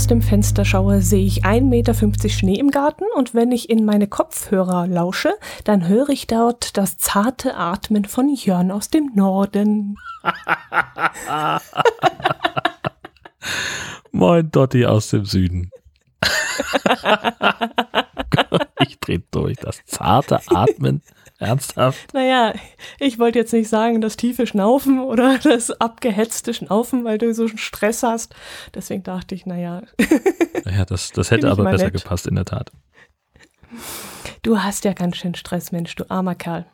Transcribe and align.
aus 0.00 0.06
dem 0.06 0.22
Fenster 0.22 0.64
schaue, 0.64 1.02
sehe 1.02 1.26
ich 1.26 1.44
1,50 1.44 1.60
Meter 1.60 1.92
Schnee 2.30 2.58
im 2.58 2.70
Garten 2.70 3.04
und 3.16 3.34
wenn 3.34 3.52
ich 3.52 3.68
in 3.68 3.84
meine 3.84 4.06
Kopfhörer 4.06 4.86
lausche, 4.86 5.34
dann 5.64 5.88
höre 5.88 6.08
ich 6.08 6.26
dort 6.26 6.78
das 6.78 6.96
zarte 6.96 7.54
Atmen 7.54 8.06
von 8.06 8.34
Jörn 8.34 8.70
aus 8.70 8.88
dem 8.88 9.10
Norden. 9.14 9.98
Moin 14.10 14.50
Dotti 14.50 14.86
aus 14.86 15.10
dem 15.10 15.26
Süden. 15.26 15.70
ich 18.80 18.98
drehe 19.00 19.22
durch. 19.30 19.58
Das 19.58 19.84
zarte 19.84 20.40
Atmen. 20.46 21.02
Ernsthaft? 21.40 22.12
Naja, 22.12 22.52
ich 22.98 23.18
wollte 23.18 23.38
jetzt 23.38 23.52
nicht 23.52 23.68
sagen, 23.68 24.00
das 24.00 24.16
tiefe 24.16 24.46
Schnaufen 24.46 25.00
oder 25.00 25.38
das 25.42 25.70
abgehetzte 25.70 26.54
Schnaufen, 26.54 27.04
weil 27.04 27.18
du 27.18 27.32
so 27.34 27.46
einen 27.46 27.58
Stress 27.58 28.02
hast. 28.02 28.34
Deswegen 28.74 29.02
dachte 29.02 29.34
ich, 29.34 29.46
naja. 29.46 29.82
Naja, 30.62 30.84
das, 30.84 31.10
das 31.12 31.30
hätte 31.30 31.50
aber 31.50 31.64
besser 31.64 31.84
nett. 31.84 31.94
gepasst, 31.94 32.26
in 32.26 32.34
der 32.34 32.44
Tat. 32.44 32.70
Du 34.42 34.58
hast 34.58 34.84
ja 34.84 34.92
ganz 34.92 35.16
schön 35.16 35.34
Stress, 35.34 35.72
Mensch, 35.72 35.94
du 35.94 36.04
armer 36.10 36.34
Kerl. 36.34 36.66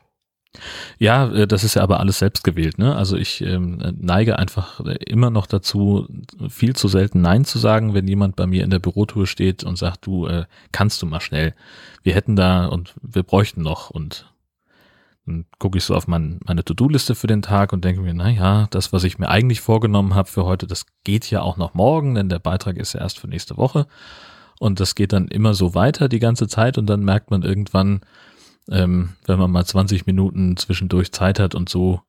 Ja, 0.98 1.32
äh, 1.32 1.46
das 1.46 1.62
ist 1.62 1.74
ja 1.74 1.82
aber 1.82 2.00
alles 2.00 2.18
selbst 2.18 2.42
gewählt. 2.42 2.78
Ne? 2.78 2.96
Also 2.96 3.16
ich 3.16 3.42
ähm, 3.42 3.94
neige 3.96 4.40
einfach 4.40 4.80
immer 5.06 5.30
noch 5.30 5.46
dazu, 5.46 6.08
viel 6.48 6.74
zu 6.74 6.88
selten 6.88 7.20
Nein 7.20 7.44
zu 7.44 7.60
sagen, 7.60 7.94
wenn 7.94 8.08
jemand 8.08 8.34
bei 8.34 8.48
mir 8.48 8.64
in 8.64 8.70
der 8.70 8.80
Bürotour 8.80 9.28
steht 9.28 9.62
und 9.62 9.76
sagt, 9.78 10.04
du 10.06 10.26
äh, 10.26 10.46
kannst 10.72 11.00
du 11.00 11.06
mal 11.06 11.20
schnell. 11.20 11.54
Wir 12.02 12.14
hätten 12.14 12.34
da 12.34 12.66
und 12.66 12.94
wir 13.02 13.22
bräuchten 13.22 13.62
noch 13.62 13.90
und 13.90 14.26
dann 15.26 15.44
gucke 15.58 15.76
ich 15.76 15.84
so 15.84 15.94
auf 15.94 16.06
mein, 16.06 16.38
meine 16.44 16.64
To-Do-Liste 16.64 17.16
für 17.16 17.26
den 17.26 17.42
Tag 17.42 17.72
und 17.72 17.84
denke 17.84 18.00
mir, 18.00 18.14
na 18.14 18.30
ja, 18.30 18.68
das, 18.70 18.92
was 18.92 19.02
ich 19.02 19.18
mir 19.18 19.28
eigentlich 19.28 19.60
vorgenommen 19.60 20.14
habe 20.14 20.28
für 20.28 20.44
heute, 20.44 20.66
das 20.66 20.86
geht 21.02 21.28
ja 21.30 21.42
auch 21.42 21.56
noch 21.56 21.74
morgen, 21.74 22.14
denn 22.14 22.28
der 22.28 22.38
Beitrag 22.38 22.76
ist 22.76 22.92
ja 22.92 23.00
erst 23.00 23.18
für 23.18 23.26
nächste 23.26 23.56
Woche. 23.56 23.86
Und 24.58 24.80
das 24.80 24.94
geht 24.94 25.12
dann 25.12 25.28
immer 25.28 25.52
so 25.52 25.74
weiter 25.74 26.08
die 26.08 26.20
ganze 26.20 26.46
Zeit 26.46 26.78
und 26.78 26.86
dann 26.86 27.04
merkt 27.04 27.30
man 27.30 27.42
irgendwann, 27.42 28.00
ähm, 28.70 29.10
wenn 29.26 29.38
man 29.38 29.50
mal 29.50 29.66
20 29.66 30.06
Minuten 30.06 30.56
zwischendurch 30.56 31.12
Zeit 31.12 31.40
hat 31.40 31.54
und 31.54 31.68
so, 31.68 32.00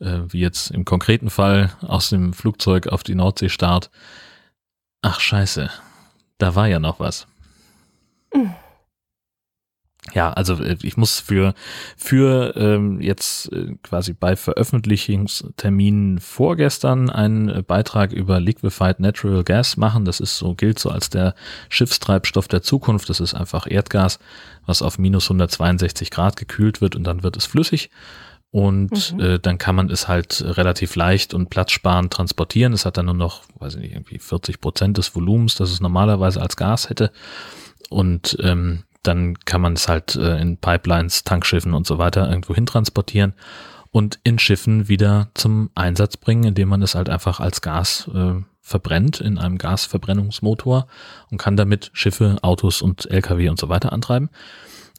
äh, 0.00 0.20
wie 0.28 0.40
jetzt 0.40 0.70
im 0.72 0.84
konkreten 0.84 1.30
Fall 1.30 1.70
aus 1.80 2.10
dem 2.10 2.32
Flugzeug 2.32 2.88
auf 2.88 3.04
die 3.04 3.14
Nordsee 3.14 3.48
start, 3.48 3.90
ach 5.02 5.20
scheiße, 5.20 5.70
da 6.38 6.54
war 6.54 6.66
ja 6.66 6.80
noch 6.80 6.98
was. 6.98 7.26
Mhm. 8.34 8.54
Ja, 10.14 10.32
also 10.32 10.62
äh, 10.62 10.76
ich 10.82 10.96
muss 10.96 11.20
für 11.20 11.54
für 11.96 12.54
ähm, 12.56 13.00
jetzt 13.00 13.52
äh, 13.52 13.74
quasi 13.82 14.12
bei 14.12 14.36
Veröffentlichungsterminen 14.36 16.20
vorgestern 16.20 17.10
einen 17.10 17.48
äh, 17.48 17.62
Beitrag 17.62 18.12
über 18.12 18.40
Liquefied 18.40 19.00
Natural 19.00 19.42
Gas 19.44 19.76
machen. 19.76 20.04
Das 20.04 20.20
ist 20.20 20.38
so 20.38 20.54
gilt 20.54 20.78
so 20.78 20.90
als 20.90 21.10
der 21.10 21.34
Schiffstreibstoff 21.68 22.48
der 22.48 22.62
Zukunft. 22.62 23.08
Das 23.10 23.20
ist 23.20 23.34
einfach 23.34 23.66
Erdgas, 23.68 24.18
was 24.64 24.82
auf 24.82 24.98
minus 24.98 25.26
162 25.26 26.10
Grad 26.10 26.36
gekühlt 26.36 26.80
wird 26.80 26.96
und 26.96 27.04
dann 27.04 27.22
wird 27.22 27.36
es 27.36 27.46
flüssig. 27.46 27.90
Und 28.52 29.12
mhm. 29.12 29.20
äh, 29.20 29.38
dann 29.38 29.58
kann 29.58 29.74
man 29.74 29.90
es 29.90 30.08
halt 30.08 30.42
relativ 30.42 30.94
leicht 30.94 31.34
und 31.34 31.50
platzsparend 31.50 32.12
transportieren. 32.12 32.72
Es 32.72 32.86
hat 32.86 32.96
dann 32.96 33.06
nur 33.06 33.14
noch, 33.14 33.42
weiß 33.58 33.74
ich 33.74 33.82
nicht, 33.82 33.92
irgendwie 33.92 34.18
40 34.18 34.60
Prozent 34.60 34.96
des 34.96 35.14
Volumens, 35.14 35.56
das 35.56 35.70
es 35.72 35.80
normalerweise 35.80 36.40
als 36.40 36.56
Gas 36.56 36.88
hätte. 36.88 37.10
Und 37.90 38.38
ähm, 38.40 38.84
dann 39.06 39.38
kann 39.40 39.60
man 39.60 39.74
es 39.74 39.88
halt 39.88 40.16
äh, 40.16 40.38
in 40.40 40.56
Pipelines, 40.56 41.24
Tankschiffen 41.24 41.74
und 41.74 41.86
so 41.86 41.98
weiter 41.98 42.28
irgendwo 42.28 42.54
hin 42.54 42.66
transportieren 42.66 43.34
und 43.90 44.18
in 44.24 44.38
Schiffen 44.38 44.88
wieder 44.88 45.28
zum 45.34 45.70
Einsatz 45.74 46.16
bringen, 46.16 46.44
indem 46.44 46.68
man 46.68 46.82
es 46.82 46.94
halt 46.94 47.08
einfach 47.08 47.40
als 47.40 47.60
Gas 47.62 48.10
äh, 48.14 48.34
verbrennt 48.60 49.20
in 49.20 49.38
einem 49.38 49.58
Gasverbrennungsmotor 49.58 50.86
und 51.30 51.38
kann 51.38 51.56
damit 51.56 51.90
Schiffe, 51.92 52.36
Autos 52.42 52.82
und 52.82 53.10
Lkw 53.10 53.48
und 53.48 53.58
so 53.58 53.68
weiter 53.68 53.92
antreiben. 53.92 54.28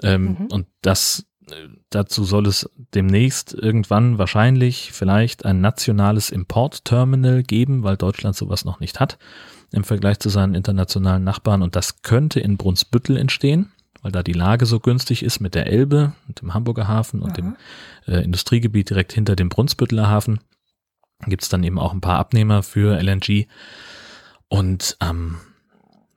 Ähm, 0.02 0.38
mhm. 0.40 0.48
Und 0.48 0.68
das 0.82 1.26
äh, 1.50 1.54
dazu 1.90 2.24
soll 2.24 2.48
es 2.48 2.70
demnächst 2.94 3.54
irgendwann 3.54 4.18
wahrscheinlich 4.18 4.94
vielleicht 4.94 5.46
ein 5.46 5.62
nationales 5.62 6.30
Importterminal 6.30 7.44
geben, 7.44 7.84
weil 7.84 7.98
Deutschland 7.98 8.36
sowas 8.36 8.66
noch 8.66 8.80
nicht 8.80 9.00
hat 9.00 9.18
im 9.72 9.84
Vergleich 9.84 10.20
zu 10.20 10.30
seinen 10.30 10.56
internationalen 10.56 11.24
Nachbarn. 11.24 11.62
Und 11.62 11.76
das 11.76 12.02
könnte 12.02 12.40
in 12.40 12.58
Brunsbüttel 12.58 13.18
entstehen 13.18 13.72
weil 14.02 14.12
da 14.12 14.24
die 14.24 14.34
Lage 14.34 14.66
so 14.66 14.80
günstig 14.80 15.24
ist 15.24 15.40
mit 15.40 15.56
der 15.56 15.68
Elbe 15.68 16.14
und 16.28 16.42
dem 16.42 16.54
Hamburger 16.54 16.88
Hafen 16.88 17.22
und 17.22 17.32
Aha. 17.32 17.36
dem 17.36 17.56
äh, 18.08 18.24
Industriegebiet 18.24 18.90
direkt 18.90 19.14
hinter 19.14 19.36
dem 19.36 19.50
Brunsbütteler 19.50 20.08
Hafen. 20.08 20.40
Gibt 21.26 21.44
es 21.44 21.50
dann 21.50 21.64
eben 21.64 21.80
auch 21.80 21.94
ein 21.94 22.02
paar 22.02 22.20
Abnehmer 22.20 22.64
für 22.64 23.02
LNG. 23.02 23.48
Und 24.50 24.96
am 25.00 25.38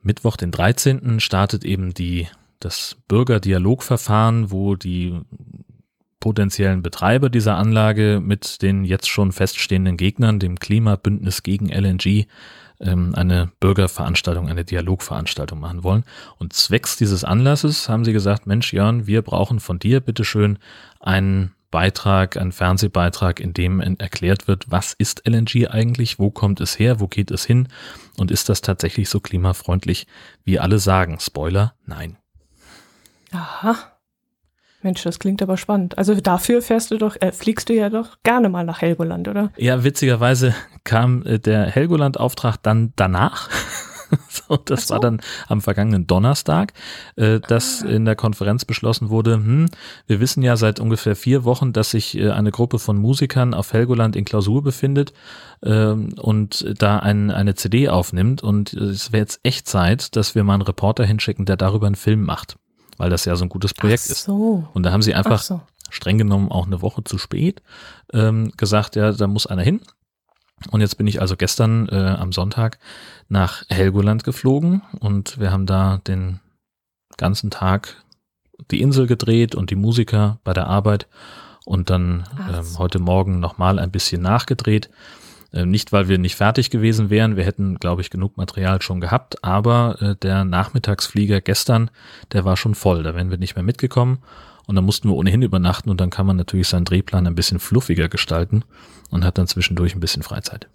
Mittwoch, 0.03 0.37
den 0.37 0.51
13. 0.51 1.21
startet 1.21 1.65
eben 1.65 1.95
die, 1.95 2.29
das 2.59 2.97
Bürgerdialogverfahren, 3.09 4.51
wo 4.51 4.77
die 4.77 5.21
potenziellen 6.21 6.83
Betreiber 6.83 7.31
dieser 7.31 7.57
Anlage 7.57 8.21
mit 8.23 8.61
den 8.63 8.85
jetzt 8.85 9.09
schon 9.09 9.33
feststehenden 9.33 9.97
Gegnern, 9.97 10.39
dem 10.39 10.59
Klimabündnis 10.59 11.43
gegen 11.43 11.71
LNG, 11.71 12.27
ähm, 12.81 13.15
eine 13.15 13.53
Bürgerveranstaltung, 13.61 14.49
eine 14.49 14.65
Dialogveranstaltung 14.65 15.61
machen 15.61 15.85
wollen. 15.85 16.05
Und 16.39 16.53
zwecks 16.53 16.97
dieses 16.97 17.25
Anlasses 17.25 17.89
haben 17.89 18.05
sie 18.05 18.13
gesagt, 18.13 18.47
Mensch, 18.47 18.73
Jörn, 18.73 19.07
wir 19.07 19.23
brauchen 19.23 19.61
von 19.61 19.79
dir 19.79 20.01
bitteschön 20.01 20.59
einen 20.99 21.53
Beitrag, 21.71 22.37
einen 22.37 22.53
Fernsehbeitrag, 22.53 23.39
in 23.39 23.53
dem 23.53 23.81
erklärt 23.81 24.49
wird, 24.49 24.71
was 24.71 24.93
ist 24.93 25.23
LNG 25.27 25.69
eigentlich, 25.69 26.19
wo 26.19 26.31
kommt 26.31 26.61
es 26.61 26.79
her, 26.79 26.99
wo 26.99 27.07
geht 27.07 27.31
es 27.31 27.45
hin 27.45 27.69
und 28.17 28.31
ist 28.31 28.49
das 28.49 28.61
tatsächlich 28.61 29.09
so 29.09 29.21
klimafreundlich, 29.21 30.07
wie 30.45 30.59
alle 30.59 30.81
sagen? 30.81 31.19
Spoiler, 31.21 31.75
nein. 31.87 32.17
Aha. 33.31 33.77
Mensch, 34.83 35.03
das 35.03 35.19
klingt 35.19 35.43
aber 35.43 35.57
spannend. 35.57 35.99
Also 35.99 36.15
dafür 36.15 36.63
fährst 36.63 36.91
du 36.91 36.99
doch, 36.99 37.17
äh, 37.21 37.33
fliegst 37.33 37.69
du 37.69 37.75
ja 37.75 37.91
doch 37.91 38.19
gerne 38.23 38.49
mal 38.49 38.65
nach 38.65 38.81
Helgoland, 38.81 39.29
oder? 39.29 39.51
Ja, 39.57 39.85
witzigerweise 39.85 40.55
kam 40.85 41.23
äh, 41.25 41.39
der 41.39 41.67
Helgoland-Auftrag 41.67 42.57
dann 42.63 42.93
danach. 42.97 43.51
so, 44.29 44.57
das 44.57 44.89
so. 44.89 44.95
war 44.95 45.01
dann 45.01 45.21
am 45.49 45.61
vergangenen 45.61 46.07
Donnerstag, 46.07 46.73
äh, 47.17 47.41
dass 47.41 47.83
ah. 47.83 47.89
in 47.89 48.05
der 48.05 48.17
Konferenz 48.17 48.65
beschlossen 48.65 49.11
wurde, 49.11 49.35
hm, 49.35 49.67
wir 50.07 50.21
wissen 50.21 50.43
ja 50.43 50.57
seit 50.57 50.81
ungefähr 50.81 51.15
vier 51.15 51.45
Wochen, 51.45 51.73
dass 51.73 51.91
sich 51.91 52.17
äh, 52.17 52.31
eine 52.31 52.51
Gruppe 52.51 52.79
von 52.79 52.97
Musikern 52.97 53.55
auf 53.55 53.73
Helgoland 53.73 54.17
in 54.17 54.25
Klausur 54.25 54.63
befindet 54.63 55.13
ähm, 55.63 56.15
und 56.19 56.67
da 56.79 56.99
ein, 56.99 57.31
eine 57.31 57.55
CD 57.55 57.89
aufnimmt 57.89 58.43
und 58.43 58.73
es 58.73 59.13
wäre 59.13 59.23
jetzt 59.23 59.41
echt 59.43 59.69
Zeit, 59.69 60.17
dass 60.17 60.35
wir 60.35 60.45
mal 60.45 60.55
einen 60.55 60.63
Reporter 60.63 61.05
hinschicken, 61.05 61.45
der 61.45 61.57
darüber 61.57 61.87
einen 61.87 61.97
Film 61.97 62.23
macht 62.23 62.57
weil 63.01 63.09
das 63.09 63.25
ja 63.25 63.35
so 63.35 63.47
ein 63.47 63.49
gutes 63.49 63.73
Projekt 63.73 64.03
so. 64.03 64.13
ist. 64.13 64.29
Und 64.75 64.83
da 64.85 64.93
haben 64.93 65.01
sie 65.01 65.15
einfach 65.15 65.41
so. 65.41 65.63
streng 65.89 66.19
genommen 66.19 66.53
auch 66.53 66.67
eine 66.67 66.83
Woche 66.83 67.03
zu 67.03 67.17
spät 67.17 67.63
ähm, 68.13 68.53
gesagt, 68.59 68.95
ja, 68.95 69.11
da 69.11 69.27
muss 69.27 69.47
einer 69.47 69.63
hin. 69.63 69.81
Und 70.71 70.83
jetzt 70.83 70.99
bin 70.99 71.07
ich 71.07 71.23
also 71.23 71.35
gestern 71.37 71.89
äh, 71.89 71.97
am 72.19 72.33
Sonntag 72.33 72.79
nach 73.31 73.65
Helgoland 73.71 74.23
geflogen 74.23 74.83
und 75.01 75.41
wir 75.41 75.51
haben 75.51 75.65
da 75.65 76.03
den 76.07 76.41
ganzen 77.17 77.51
Tag 77.51 77.97
die 78.71 78.83
Insel 78.83 79.07
gedreht 79.07 79.55
und 79.55 79.71
die 79.71 79.77
Musiker 79.77 80.39
bei 80.45 80.53
der 80.53 80.67
Arbeit 80.67 81.09
und 81.65 81.89
dann 81.89 82.29
ähm, 82.53 82.79
heute 82.79 82.99
Morgen 82.99 83.41
nochmal 83.41 83.79
ein 83.79 83.91
bisschen 83.91 84.21
nachgedreht. 84.21 84.91
Äh, 85.53 85.67
nicht, 85.67 85.93
weil 85.93 86.09
wir 86.09 86.19
nicht 86.19 86.37
fertig 86.37 86.71
gewesen 86.71 87.11
wären, 87.11 87.37
wir 87.37 87.45
hätten, 87.45 87.79
glaube 87.79 88.03
ich, 88.03 88.11
genug 88.11 88.37
Material 88.37 88.81
schon 88.83 89.01
gehabt, 89.01 89.43
aber 89.45 89.97
äh, 90.01 90.17
der 90.17 90.45
Nachmittagsflieger 90.45 91.41
gestern, 91.41 91.91
der 92.33 92.45
war 92.45 92.57
schon 92.57 92.75
voll, 92.75 93.03
da 93.03 93.15
wären 93.15 93.31
wir 93.31 93.39
nicht 93.39 93.57
mehr 93.57 93.65
mitgekommen. 93.65 94.19
Und 94.67 94.77
dann 94.77 94.85
mussten 94.85 95.09
wir 95.09 95.17
ohnehin 95.17 95.43
übernachten. 95.43 95.91
Und 95.91 96.01
dann 96.01 96.11
kann 96.11 96.27
man 96.27 96.37
natürlich 96.37 96.69
seinen 96.69 96.85
Drehplan 96.85 97.27
ein 97.27 97.35
bisschen 97.35 97.59
fluffiger 97.59 98.09
gestalten 98.09 98.63
und 99.11 99.25
hat 99.25 99.37
dann 99.37 99.49
zwischendurch 99.49 99.97
ein 99.97 100.01
bisschen 100.01 100.23
Freizeit. 100.23 100.69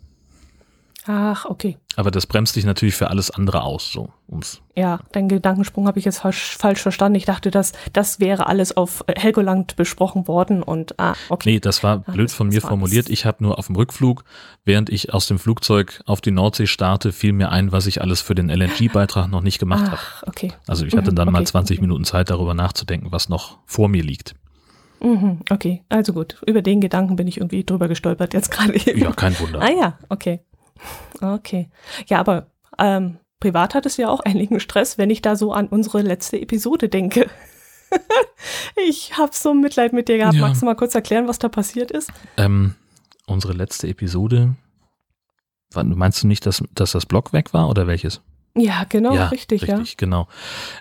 Ach, 1.08 1.46
okay. 1.46 1.78
Aber 1.96 2.10
das 2.10 2.26
bremst 2.26 2.56
dich 2.56 2.66
natürlich 2.66 2.96
für 2.96 3.10
alles 3.10 3.30
andere 3.30 3.62
aus, 3.62 3.92
so 3.92 4.10
ums. 4.28 4.62
Ja, 4.76 5.00
deinen 5.12 5.30
Gedankensprung 5.30 5.88
habe 5.88 6.00
ich 6.00 6.06
jetzt 6.06 6.20
falsch, 6.20 6.58
falsch 6.58 6.82
verstanden. 6.82 7.16
Ich 7.16 7.26
dachte, 7.26 7.52
dass 7.52 7.74
das 7.94 8.20
wäre 8.20 8.48
alles 8.48 8.76
auf 8.76 9.06
Helgoland 9.16 9.76
besprochen 9.76 10.28
worden 10.28 10.64
und 10.64 11.00
ah, 11.00 11.14
okay. 11.30 11.52
Nee, 11.52 11.60
das 11.60 11.84
war 11.84 12.00
blöd 12.00 12.32
von 12.32 12.50
mir 12.50 12.62
formuliert. 12.62 13.10
Ich 13.10 13.26
habe 13.26 13.44
nur 13.44 13.60
auf 13.60 13.68
dem 13.68 13.76
Rückflug, 13.76 14.24
während 14.66 14.90
ich 14.90 15.14
aus 15.14 15.28
dem 15.28 15.38
Flugzeug 15.38 16.02
auf 16.06 16.22
die 16.22 16.32
Nordsee 16.32 16.68
starte, 16.68 17.12
fiel 17.12 17.34
mir 17.34 17.52
ein, 17.52 17.72
was 17.72 17.86
ich 17.86 18.02
alles 18.02 18.22
für 18.22 18.34
den 18.34 18.50
LNG-Beitrag 18.50 19.30
noch 19.30 19.42
nicht 19.42 19.60
gemacht 19.60 19.92
habe. 19.92 20.02
Okay. 20.26 20.54
Also 20.68 20.86
ich 20.86 20.98
hatte 20.98 21.14
dann 21.14 21.28
mhm, 21.28 21.36
okay. 21.36 21.44
mal 21.44 21.48
20 21.48 21.82
Minuten 21.82 22.04
Zeit, 22.04 22.32
darüber 22.32 22.56
nachzudenken, 22.56 23.12
was 23.12 23.30
noch 23.30 23.60
vor 23.66 23.90
mir 23.90 24.04
liegt. 24.04 24.36
Mhm, 25.02 25.42
okay, 25.52 25.84
also 25.90 26.14
gut. 26.14 26.42
Über 26.48 26.62
den 26.62 26.82
Gedanken 26.82 27.16
bin 27.16 27.28
ich 27.28 27.38
irgendwie 27.38 27.64
drüber 27.64 27.88
gestolpert 27.88 28.34
jetzt 28.34 28.50
gerade. 28.50 28.76
Ja, 28.98 29.12
kein 29.12 29.38
Wunder. 29.40 29.62
Ah 29.62 29.70
ja, 29.70 30.00
okay. 30.10 30.40
Okay. 31.22 31.70
Ja, 32.08 32.20
aber 32.20 32.48
ähm, 32.78 33.18
privat 33.40 33.76
hat 33.76 33.86
es 33.86 33.98
ja 33.98 34.10
auch 34.10 34.20
einigen 34.22 34.60
Stress, 34.60 34.98
wenn 34.98 35.10
ich 35.10 35.22
da 35.22 35.36
so 35.36 35.54
an 35.54 35.68
unsere 35.68 36.02
letzte 36.02 36.40
Episode 36.40 36.90
denke. 36.90 37.30
ich 38.88 39.18
habe 39.18 39.32
so 39.34 39.54
Mitleid 39.54 39.94
mit 39.94 40.08
dir 40.08 40.18
gehabt. 40.18 40.36
Ja. 40.36 40.42
Magst 40.42 40.62
du 40.62 40.66
mal 40.66 40.76
kurz 40.76 40.96
erklären, 40.96 41.28
was 41.28 41.40
da 41.40 41.50
passiert 41.50 41.92
ist? 41.92 42.12
Ähm, 42.38 42.76
unsere 43.28 43.54
letzte 43.54 43.88
Episode. 43.88 44.56
Meinst 45.74 46.24
du 46.24 46.28
nicht, 46.28 46.46
dass, 46.46 46.64
dass 46.74 46.92
das 46.92 47.06
Blog 47.06 47.34
weg 47.34 47.54
war 47.54 47.70
oder 47.70 47.88
welches? 47.88 48.22
Ja, 48.58 48.86
genau, 48.88 49.14
ja, 49.14 49.28
richtig, 49.28 49.64
richtig, 49.64 49.90
ja. 49.90 49.96
genau. 49.98 50.28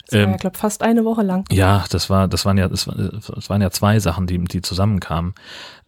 Das 0.07 0.13
war 0.15 0.21
Ähm, 0.21 0.31
ja, 0.31 0.37
glaube 0.37 0.57
fast 0.57 0.83
eine 0.83 1.05
Woche 1.05 1.23
lang. 1.23 1.45
Ja, 1.51 1.85
das 1.91 2.09
war, 2.09 2.29
das 2.29 2.45
waren 2.45 2.57
ja, 2.57 2.69
das, 2.69 2.87
war- 2.87 2.95
waren 3.49 3.61
ja 3.63 3.71
zwei 3.73 3.99
Sachen, 3.99 4.29
die, 4.29 4.39
die 4.45 4.63
zusammenkamen. 4.63 5.35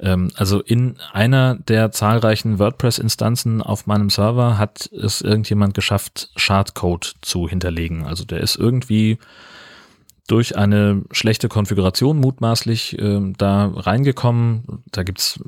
Ähm, 0.01 0.33
also 0.35 0.61
in 0.61 0.97
einer 1.13 1.55
der 1.55 1.93
zahlreichen 1.93 2.59
WordPress-Instanzen 2.59 3.63
auf 3.63 3.87
meinem 3.87 4.11
Server 4.11 4.59
hat 4.59 4.91
es 4.93 5.21
irgendjemand 5.21 5.75
geschafft, 5.75 6.31
Shardcode 6.35 7.15
zu 7.23 7.49
hinterlegen. 7.49 8.05
Also 8.05 8.25
der 8.25 8.41
ist 8.41 8.57
irgendwie 8.57 9.19
durch 10.27 10.57
eine 10.59 11.03
schlechte 11.13 11.49
Konfiguration 11.49 12.19
mutmaßlich 12.19 12.99
ähm, 12.99 13.35
da 13.39 13.67
reingekommen. 13.73 14.83
Da 14.91 15.05
gibt's, 15.05 15.39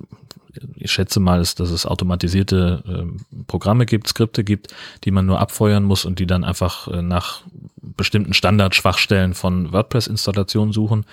ich 0.77 0.91
schätze 0.91 1.21
mal, 1.21 1.39
dass 1.39 1.59
es 1.59 1.87
automatisierte 1.87 2.83
ähm, 2.87 3.19
Programme 3.47 3.87
gibt, 3.87 4.09
Skripte 4.09 4.45
gibt, 4.45 4.75
die 5.05 5.11
man 5.11 5.27
nur 5.27 5.41
abfeuern 5.41 5.85
muss 5.85 6.05
und 6.05 6.19
die 6.19 6.27
dann 6.27 6.45
einfach 6.45 6.89
äh, 6.89 7.03
nach 7.03 7.43
bestimmten 7.81 8.35
Standardschwachstellen 8.35 9.35
von 9.35 9.73
WordPress-Installationen 9.73 10.73
suchen 10.73 11.05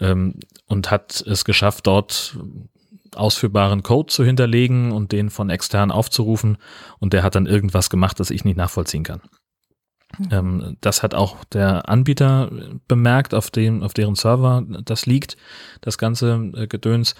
ähm, 0.00 0.34
und 0.66 0.90
hat 0.90 1.20
es 1.26 1.44
geschafft, 1.44 1.86
dort 1.86 2.36
ausführbaren 3.14 3.82
Code 3.82 4.12
zu 4.12 4.24
hinterlegen 4.24 4.92
und 4.92 5.12
den 5.12 5.30
von 5.30 5.50
extern 5.50 5.90
aufzurufen 5.90 6.58
und 6.98 7.12
der 7.12 7.22
hat 7.22 7.34
dann 7.34 7.46
irgendwas 7.46 7.90
gemacht, 7.90 8.20
das 8.20 8.30
ich 8.30 8.44
nicht 8.44 8.56
nachvollziehen 8.56 9.02
kann. 9.02 9.20
Ähm, 10.30 10.76
das 10.80 11.02
hat 11.02 11.14
auch 11.14 11.44
der 11.44 11.88
Anbieter 11.88 12.50
bemerkt, 12.86 13.34
auf 13.34 13.50
dem, 13.50 13.82
auf 13.82 13.94
deren 13.94 14.14
Server 14.14 14.64
das 14.84 15.06
liegt, 15.06 15.36
das 15.80 15.98
ganze 15.98 16.50
äh, 16.54 16.66
Gedöns. 16.66 17.14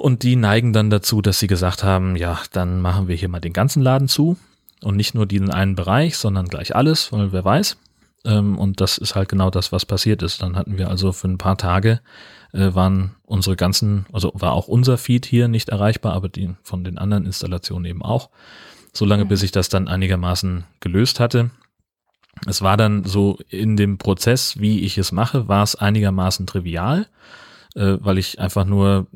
Und 0.00 0.22
die 0.22 0.36
neigen 0.36 0.72
dann 0.72 0.90
dazu, 0.90 1.20
dass 1.20 1.38
sie 1.38 1.46
gesagt 1.46 1.84
haben, 1.84 2.16
ja, 2.16 2.40
dann 2.52 2.80
machen 2.80 3.06
wir 3.06 3.16
hier 3.16 3.28
mal 3.28 3.40
den 3.40 3.52
ganzen 3.52 3.82
Laden 3.82 4.08
zu 4.08 4.36
und 4.82 4.96
nicht 4.96 5.14
nur 5.14 5.26
diesen 5.26 5.50
einen 5.50 5.74
Bereich, 5.74 6.16
sondern 6.16 6.46
gleich 6.46 6.74
alles, 6.74 7.12
weil 7.12 7.32
wer 7.32 7.44
weiß. 7.44 7.76
Ähm, 8.24 8.58
und 8.58 8.80
das 8.80 8.98
ist 8.98 9.14
halt 9.14 9.28
genau 9.28 9.50
das, 9.50 9.72
was 9.72 9.86
passiert 9.86 10.22
ist. 10.22 10.42
Dann 10.42 10.56
hatten 10.56 10.78
wir 10.78 10.88
also 10.88 11.12
für 11.12 11.28
ein 11.28 11.38
paar 11.38 11.58
Tage 11.58 12.00
äh, 12.52 12.74
waren 12.74 13.14
unsere 13.24 13.56
ganzen, 13.56 14.06
also 14.12 14.32
war 14.34 14.52
auch 14.52 14.68
unser 14.68 14.98
Feed 14.98 15.26
hier 15.26 15.48
nicht 15.48 15.68
erreichbar, 15.68 16.14
aber 16.14 16.28
die 16.28 16.54
von 16.62 16.82
den 16.82 16.98
anderen 16.98 17.26
Installationen 17.26 17.84
eben 17.84 18.02
auch. 18.02 18.30
Solange 18.92 19.26
bis 19.26 19.42
ich 19.42 19.52
das 19.52 19.68
dann 19.68 19.86
einigermaßen 19.86 20.64
gelöst 20.80 21.20
hatte. 21.20 21.50
Es 22.46 22.62
war 22.62 22.76
dann 22.76 23.04
so 23.04 23.38
in 23.48 23.76
dem 23.76 23.98
Prozess, 23.98 24.58
wie 24.58 24.80
ich 24.80 24.96
es 24.98 25.12
mache, 25.12 25.46
war 25.46 25.62
es 25.62 25.76
einigermaßen 25.76 26.46
trivial, 26.46 27.06
äh, 27.74 27.98
weil 28.00 28.18
ich 28.18 28.40
einfach 28.40 28.64
nur 28.64 29.06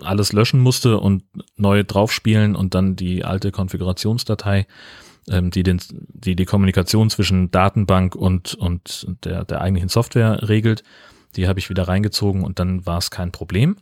alles 0.00 0.32
löschen 0.32 0.60
musste 0.60 0.98
und 0.98 1.24
neu 1.56 1.84
draufspielen 1.84 2.56
und 2.56 2.74
dann 2.74 2.96
die 2.96 3.24
alte 3.24 3.52
Konfigurationsdatei, 3.52 4.66
ähm, 5.28 5.50
die, 5.50 5.62
den, 5.62 5.80
die 5.90 6.36
die 6.36 6.44
Kommunikation 6.44 7.10
zwischen 7.10 7.50
Datenbank 7.50 8.14
und, 8.14 8.54
und 8.54 9.06
der, 9.24 9.44
der 9.44 9.60
eigentlichen 9.60 9.88
Software 9.88 10.48
regelt, 10.48 10.82
die 11.36 11.48
habe 11.48 11.58
ich 11.58 11.70
wieder 11.70 11.88
reingezogen 11.88 12.42
und 12.42 12.58
dann 12.58 12.86
war 12.86 12.98
es 12.98 13.10
kein 13.10 13.32
Problem. 13.32 13.76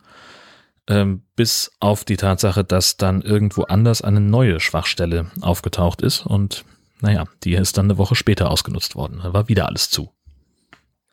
Ähm, 0.87 1.23
bis 1.37 1.71
auf 1.79 2.05
die 2.05 2.17
Tatsache, 2.17 2.65
dass 2.65 2.97
dann 2.97 3.23
irgendwo 3.23 3.63
anders 3.63 4.03
eine 4.03 4.21
neue 4.21 4.61
Schwachstelle 4.61 5.31
aufgetaucht 5.41 6.03
ist 6.03 6.27
und 6.27 6.65
naja, 7.01 7.25
die 7.45 7.55
ist 7.55 7.79
dann 7.79 7.87
eine 7.87 7.99
Woche 7.99 8.15
später 8.15 8.51
ausgenutzt 8.51 8.95
worden. 8.95 9.21
Da 9.23 9.33
war 9.33 9.49
wieder 9.49 9.67
alles 9.67 9.89
zu. 9.91 10.11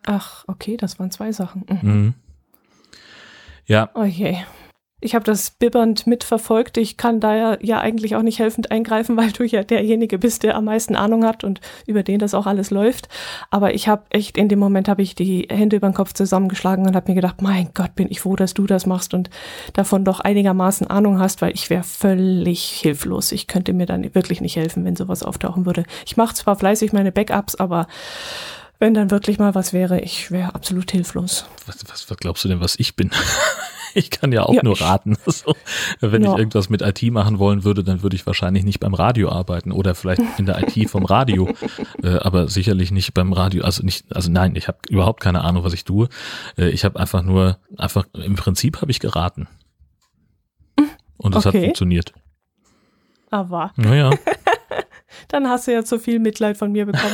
Ach, 0.06 0.44
okay, 0.48 0.78
das 0.78 1.00
waren 1.00 1.12
zwei 1.12 1.32
Sachen. 1.32 1.66
Mhm. 1.70 1.92
Mhm. 1.92 2.14
Ja, 3.66 3.90
Oh 3.94 4.04
je. 4.04 4.38
Ich 5.08 5.16
habe 5.16 5.24
das 5.24 5.52
bibbernd 5.52 6.06
mitverfolgt. 6.06 6.76
Ich 6.76 6.98
kann 6.98 7.22
da 7.22 7.34
ja, 7.34 7.58
ja 7.62 7.80
eigentlich 7.80 8.18
auch 8.18 8.24
nicht 8.24 8.40
helfend 8.40 8.72
eingreifen, 8.72 9.16
weil 9.18 9.32
du 9.32 9.46
ja 9.46 9.64
derjenige 9.64 10.20
bist, 10.20 10.44
der 10.44 10.58
am 10.58 10.66
meisten 10.66 10.98
Ahnung 10.98 11.24
hat 11.24 11.46
und 11.46 11.62
über 11.86 12.04
den 12.04 12.20
das 12.20 12.34
auch 12.34 12.46
alles 12.46 12.72
läuft. 12.72 13.08
Aber 13.50 13.74
ich 13.74 13.88
habe 13.88 14.04
echt 14.10 14.38
in 14.38 14.50
dem 14.50 14.60
Moment 14.60 14.90
habe 14.90 15.02
ich 15.02 15.16
die 15.16 15.48
Hände 15.50 15.78
über 15.78 15.88
den 15.88 15.94
Kopf 15.94 16.12
zusammengeschlagen 16.12 16.86
und 16.86 16.94
habe 16.94 17.10
mir 17.10 17.16
gedacht, 17.16 17.42
mein 17.42 17.70
Gott, 17.74 17.96
bin 17.96 18.12
ich 18.12 18.20
froh, 18.20 18.36
dass 18.36 18.54
du 18.54 18.66
das 18.66 18.86
machst 18.86 19.14
und 19.14 19.30
davon 19.72 20.04
doch 20.04 20.20
einigermaßen 20.20 20.88
Ahnung 20.88 21.22
hast, 21.22 21.42
weil 21.42 21.54
ich 21.54 21.70
wäre 21.70 21.84
völlig 21.84 22.64
hilflos. 22.64 23.32
Ich 23.32 23.48
könnte 23.48 23.72
mir 23.72 23.86
dann 23.86 24.14
wirklich 24.14 24.42
nicht 24.42 24.58
helfen, 24.58 24.84
wenn 24.84 24.98
sowas 24.98 25.24
auftauchen 25.24 25.66
würde. 25.66 25.86
Ich 26.06 26.18
mache 26.18 26.36
zwar 26.36 26.58
fleißig 26.58 26.92
meine 26.92 27.14
Backups, 27.14 27.56
aber 27.56 27.88
wenn 28.78 28.94
dann 28.94 29.10
wirklich 29.10 29.40
mal 29.40 29.56
was 29.56 29.72
wäre, 29.72 30.02
ich 30.02 30.32
wäre 30.32 30.54
absolut 30.54 30.92
hilflos. 30.92 31.46
was, 31.66 31.78
was, 31.88 32.10
was 32.10 32.18
glaubst 32.18 32.44
du 32.44 32.50
denn, 32.50 32.60
was 32.60 32.76
ich 32.78 32.98
bin? 32.98 33.10
ich 33.94 34.10
kann 34.10 34.32
ja 34.32 34.44
auch 34.44 34.54
Ja, 34.54 34.64
nur 34.64 34.80
raten. 34.80 35.18
So, 35.28 35.56
wenn 36.00 36.24
Ja. 36.24 36.32
ich 36.34 36.38
irgendwas 36.38 36.70
mit 36.70 36.82
IT 36.82 37.04
machen 37.12 37.40
wollen 37.40 37.64
würde, 37.64 37.84
dann 37.84 38.04
würde 38.04 38.16
ich 38.16 38.26
wahrscheinlich 38.26 38.64
nicht 38.64 38.80
beim 38.80 38.94
Radio 38.94 39.30
arbeiten 39.32 39.72
oder 39.72 39.96
vielleicht 39.96 40.22
in 40.38 40.46
der 40.46 40.60
IT 40.62 40.90
vom 40.90 41.06
Radio, 41.06 41.50
äh, 42.04 42.16
aber 42.20 42.48
sicherlich 42.48 42.92
nicht 42.92 43.14
beim 43.14 43.34
Radio. 43.34 43.64
Also 43.64 43.84
nicht, 43.84 44.06
also 44.16 44.32
nein, 44.32 44.56
ich 44.56 44.68
habe 44.68 44.78
überhaupt 44.90 45.22
keine 45.22 45.42
Ahnung, 45.44 45.64
was 45.64 45.74
ich 45.74 45.84
tue. 45.86 46.10
Äh, 46.58 46.70
ich 46.70 46.86
habe 46.86 47.00
einfach 47.00 47.22
nur, 47.24 47.58
einfach 47.78 48.06
im 48.14 48.36
Prinzip 48.36 48.82
habe 48.82 48.92
ich 48.92 49.00
geraten. 49.00 49.48
Und 51.18 51.36
es 51.36 51.46
hat 51.46 51.54
Okay. 51.56 51.64
funktioniert. 51.66 52.14
Aber 53.32 53.72
Naja, 53.76 54.12
dann 55.28 55.48
hast 55.50 55.68
du 55.68 55.74
ja 55.74 55.84
zu 55.84 56.00
viel 56.00 56.20
Mitleid 56.20 56.58
von 56.58 56.72
mir 56.72 56.86
bekommen. 56.86 57.14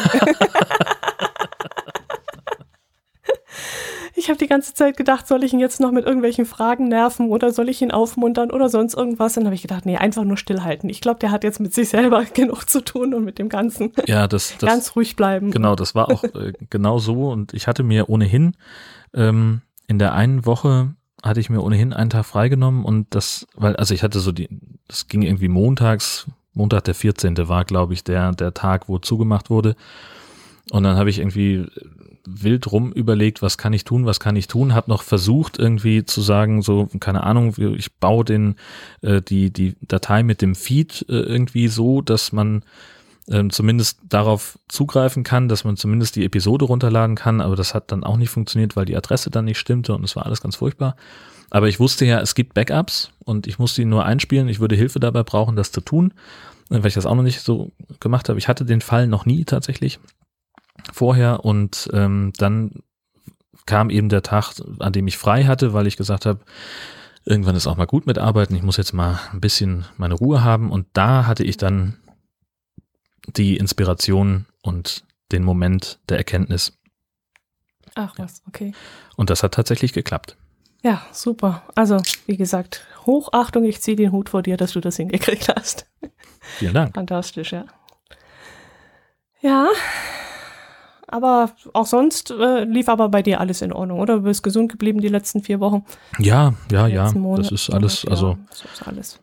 Ich 4.23 4.29
habe 4.29 4.39
die 4.39 4.47
ganze 4.47 4.73
Zeit 4.73 4.95
gedacht, 4.95 5.27
soll 5.27 5.43
ich 5.43 5.51
ihn 5.51 5.59
jetzt 5.59 5.81
noch 5.81 5.91
mit 5.91 6.05
irgendwelchen 6.05 6.45
Fragen 6.45 6.87
nerven 6.87 7.27
oder 7.27 7.51
soll 7.51 7.67
ich 7.67 7.81
ihn 7.81 7.91
aufmuntern 7.91 8.51
oder 8.51 8.69
sonst 8.69 8.93
irgendwas? 8.93 9.33
Dann 9.33 9.43
habe 9.43 9.53
ich 9.53 9.61
gedacht, 9.61 9.85
nee, 9.85 9.97
einfach 9.97 10.23
nur 10.23 10.37
stillhalten. 10.37 10.89
Ich 10.89 11.01
glaube, 11.01 11.19
der 11.19 11.29
hat 11.29 11.43
jetzt 11.43 11.59
mit 11.59 11.73
sich 11.73 11.89
selber 11.89 12.23
genug 12.33 12.69
zu 12.69 12.79
tun 12.79 13.13
und 13.13 13.25
mit 13.25 13.37
dem 13.37 13.49
Ganzen. 13.49 13.91
ja, 14.07 14.29
das, 14.29 14.55
das 14.59 14.69
Ganz 14.69 14.95
ruhig 14.95 15.17
bleiben. 15.17 15.51
Genau, 15.51 15.75
das 15.75 15.93
war 15.93 16.09
auch 16.09 16.23
äh, 16.23 16.53
genau 16.69 16.99
so. 16.99 17.31
Und 17.31 17.53
ich 17.53 17.67
hatte 17.67 17.83
mir 17.83 18.07
ohnehin 18.07 18.55
ähm, 19.13 19.59
in 19.87 19.99
der 19.99 20.13
einen 20.13 20.45
Woche 20.45 20.95
hatte 21.21 21.41
ich 21.41 21.49
mir 21.49 21.61
ohnehin 21.61 21.91
einen 21.91 22.09
Tag 22.09 22.25
freigenommen 22.25 22.85
und 22.85 23.07
das, 23.09 23.45
weil, 23.55 23.75
also 23.75 23.93
ich 23.93 24.03
hatte 24.03 24.19
so 24.19 24.31
die, 24.31 24.47
das 24.87 25.09
ging 25.09 25.21
irgendwie 25.21 25.49
montags, 25.49 26.27
Montag 26.53 26.85
der 26.85 26.95
14. 26.95 27.49
war, 27.49 27.65
glaube 27.65 27.93
ich, 27.93 28.05
der, 28.05 28.31
der 28.31 28.53
Tag, 28.53 28.87
wo 28.87 28.99
zugemacht 28.99 29.49
wurde. 29.49 29.75
Und 30.71 30.83
dann 30.83 30.95
habe 30.95 31.09
ich 31.09 31.19
irgendwie 31.19 31.65
wild 32.25 32.71
rum 32.71 32.91
überlegt, 32.91 33.41
was 33.41 33.57
kann 33.57 33.73
ich 33.73 33.83
tun, 33.83 34.05
was 34.05 34.19
kann 34.19 34.35
ich 34.35 34.47
tun, 34.47 34.73
habe 34.73 34.89
noch 34.89 35.03
versucht 35.03 35.59
irgendwie 35.59 36.05
zu 36.05 36.21
sagen, 36.21 36.61
so, 36.61 36.87
keine 36.99 37.23
Ahnung, 37.23 37.53
ich 37.57 37.93
baue 37.95 38.23
den, 38.23 38.55
äh, 39.01 39.21
die, 39.21 39.51
die 39.51 39.75
Datei 39.81 40.23
mit 40.23 40.41
dem 40.41 40.55
Feed 40.55 41.05
äh, 41.09 41.13
irgendwie 41.13 41.67
so, 41.67 42.01
dass 42.01 42.31
man 42.31 42.63
ähm, 43.29 43.49
zumindest 43.49 43.99
darauf 44.07 44.57
zugreifen 44.67 45.23
kann, 45.23 45.47
dass 45.47 45.63
man 45.63 45.77
zumindest 45.77 46.15
die 46.15 46.25
Episode 46.25 46.65
runterladen 46.65 47.15
kann, 47.15 47.41
aber 47.41 47.55
das 47.55 47.73
hat 47.73 47.91
dann 47.91 48.03
auch 48.03 48.17
nicht 48.17 48.29
funktioniert, 48.29 48.75
weil 48.75 48.85
die 48.85 48.97
Adresse 48.97 49.29
dann 49.29 49.45
nicht 49.45 49.59
stimmte 49.59 49.93
und 49.93 50.03
es 50.03 50.15
war 50.15 50.25
alles 50.25 50.41
ganz 50.41 50.55
furchtbar. 50.55 50.95
Aber 51.49 51.67
ich 51.67 51.79
wusste 51.79 52.05
ja, 52.05 52.19
es 52.19 52.35
gibt 52.35 52.53
Backups 52.53 53.11
und 53.25 53.47
ich 53.47 53.59
musste 53.59 53.81
ihn 53.81 53.89
nur 53.89 54.05
einspielen. 54.05 54.47
Ich 54.47 54.59
würde 54.59 54.75
Hilfe 54.75 54.99
dabei 54.99 55.23
brauchen, 55.23 55.55
das 55.55 55.71
zu 55.71 55.81
tun, 55.81 56.13
äh, 56.69 56.79
weil 56.79 56.87
ich 56.87 56.95
das 56.95 57.05
auch 57.05 57.15
noch 57.15 57.23
nicht 57.23 57.41
so 57.41 57.71
gemacht 57.99 58.29
habe. 58.29 58.39
Ich 58.39 58.47
hatte 58.47 58.65
den 58.65 58.81
Fall 58.81 59.07
noch 59.07 59.25
nie 59.25 59.45
tatsächlich 59.45 59.99
vorher 60.91 61.45
und 61.45 61.89
ähm, 61.93 62.33
dann 62.37 62.83
kam 63.65 63.89
eben 63.89 64.09
der 64.09 64.23
Tag, 64.23 64.55
an 64.79 64.93
dem 64.93 65.07
ich 65.07 65.17
frei 65.17 65.45
hatte, 65.45 65.73
weil 65.73 65.87
ich 65.87 65.97
gesagt 65.97 66.25
habe, 66.25 66.41
irgendwann 67.25 67.55
ist 67.55 67.67
auch 67.67 67.77
mal 67.77 67.85
gut 67.85 68.05
mit 68.05 68.17
Arbeiten. 68.17 68.55
Ich 68.55 68.63
muss 68.63 68.77
jetzt 68.77 68.93
mal 68.93 69.19
ein 69.31 69.41
bisschen 69.41 69.85
meine 69.97 70.15
Ruhe 70.15 70.43
haben 70.43 70.71
und 70.71 70.87
da 70.93 71.25
hatte 71.25 71.43
ich 71.43 71.57
dann 71.57 71.97
die 73.27 73.57
Inspiration 73.57 74.45
und 74.61 75.05
den 75.31 75.43
Moment 75.43 75.99
der 76.09 76.17
Erkenntnis. 76.17 76.77
Ach 77.95 78.13
was, 78.17 78.41
okay. 78.47 78.73
Und 79.15 79.29
das 79.29 79.43
hat 79.43 79.53
tatsächlich 79.53 79.93
geklappt. 79.93 80.35
Ja, 80.83 81.01
super. 81.13 81.63
Also, 81.75 82.01
wie 82.25 82.35
gesagt, 82.35 82.85
Hochachtung, 83.05 83.63
ich 83.63 83.81
ziehe 83.81 83.95
den 83.95 84.11
Hut 84.11 84.29
vor 84.29 84.43
dir, 84.43 84.57
dass 84.57 84.73
du 84.73 84.81
das 84.81 84.97
hingekriegt 84.97 85.47
hast. 85.47 85.85
Vielen 86.57 86.73
Dank. 86.73 86.95
Fantastisch, 86.95 87.53
ja. 87.53 87.65
Ja, 89.41 89.67
aber 91.13 91.51
auch 91.73 91.85
sonst 91.85 92.31
äh, 92.31 92.63
lief 92.65 92.89
aber 92.89 93.09
bei 93.09 93.21
dir 93.21 93.39
alles 93.39 93.61
in 93.61 93.71
Ordnung, 93.71 93.99
oder? 93.99 94.15
Du 94.17 94.23
bist 94.23 94.43
gesund 94.43 94.71
geblieben 94.71 94.99
die 94.99 95.07
letzten 95.09 95.41
vier 95.41 95.59
Wochen. 95.59 95.85
Ja, 96.19 96.53
ja, 96.71 96.87
ja. 96.87 97.11
Monat- 97.13 97.45
Das 97.45 97.51
ist 97.51 97.69
alles, 97.69 98.03
Monat, 98.03 98.11
also 98.11 98.27
Ja, 98.29 98.37
das 98.49 98.63
ist 98.73 98.87
alles. 98.87 99.19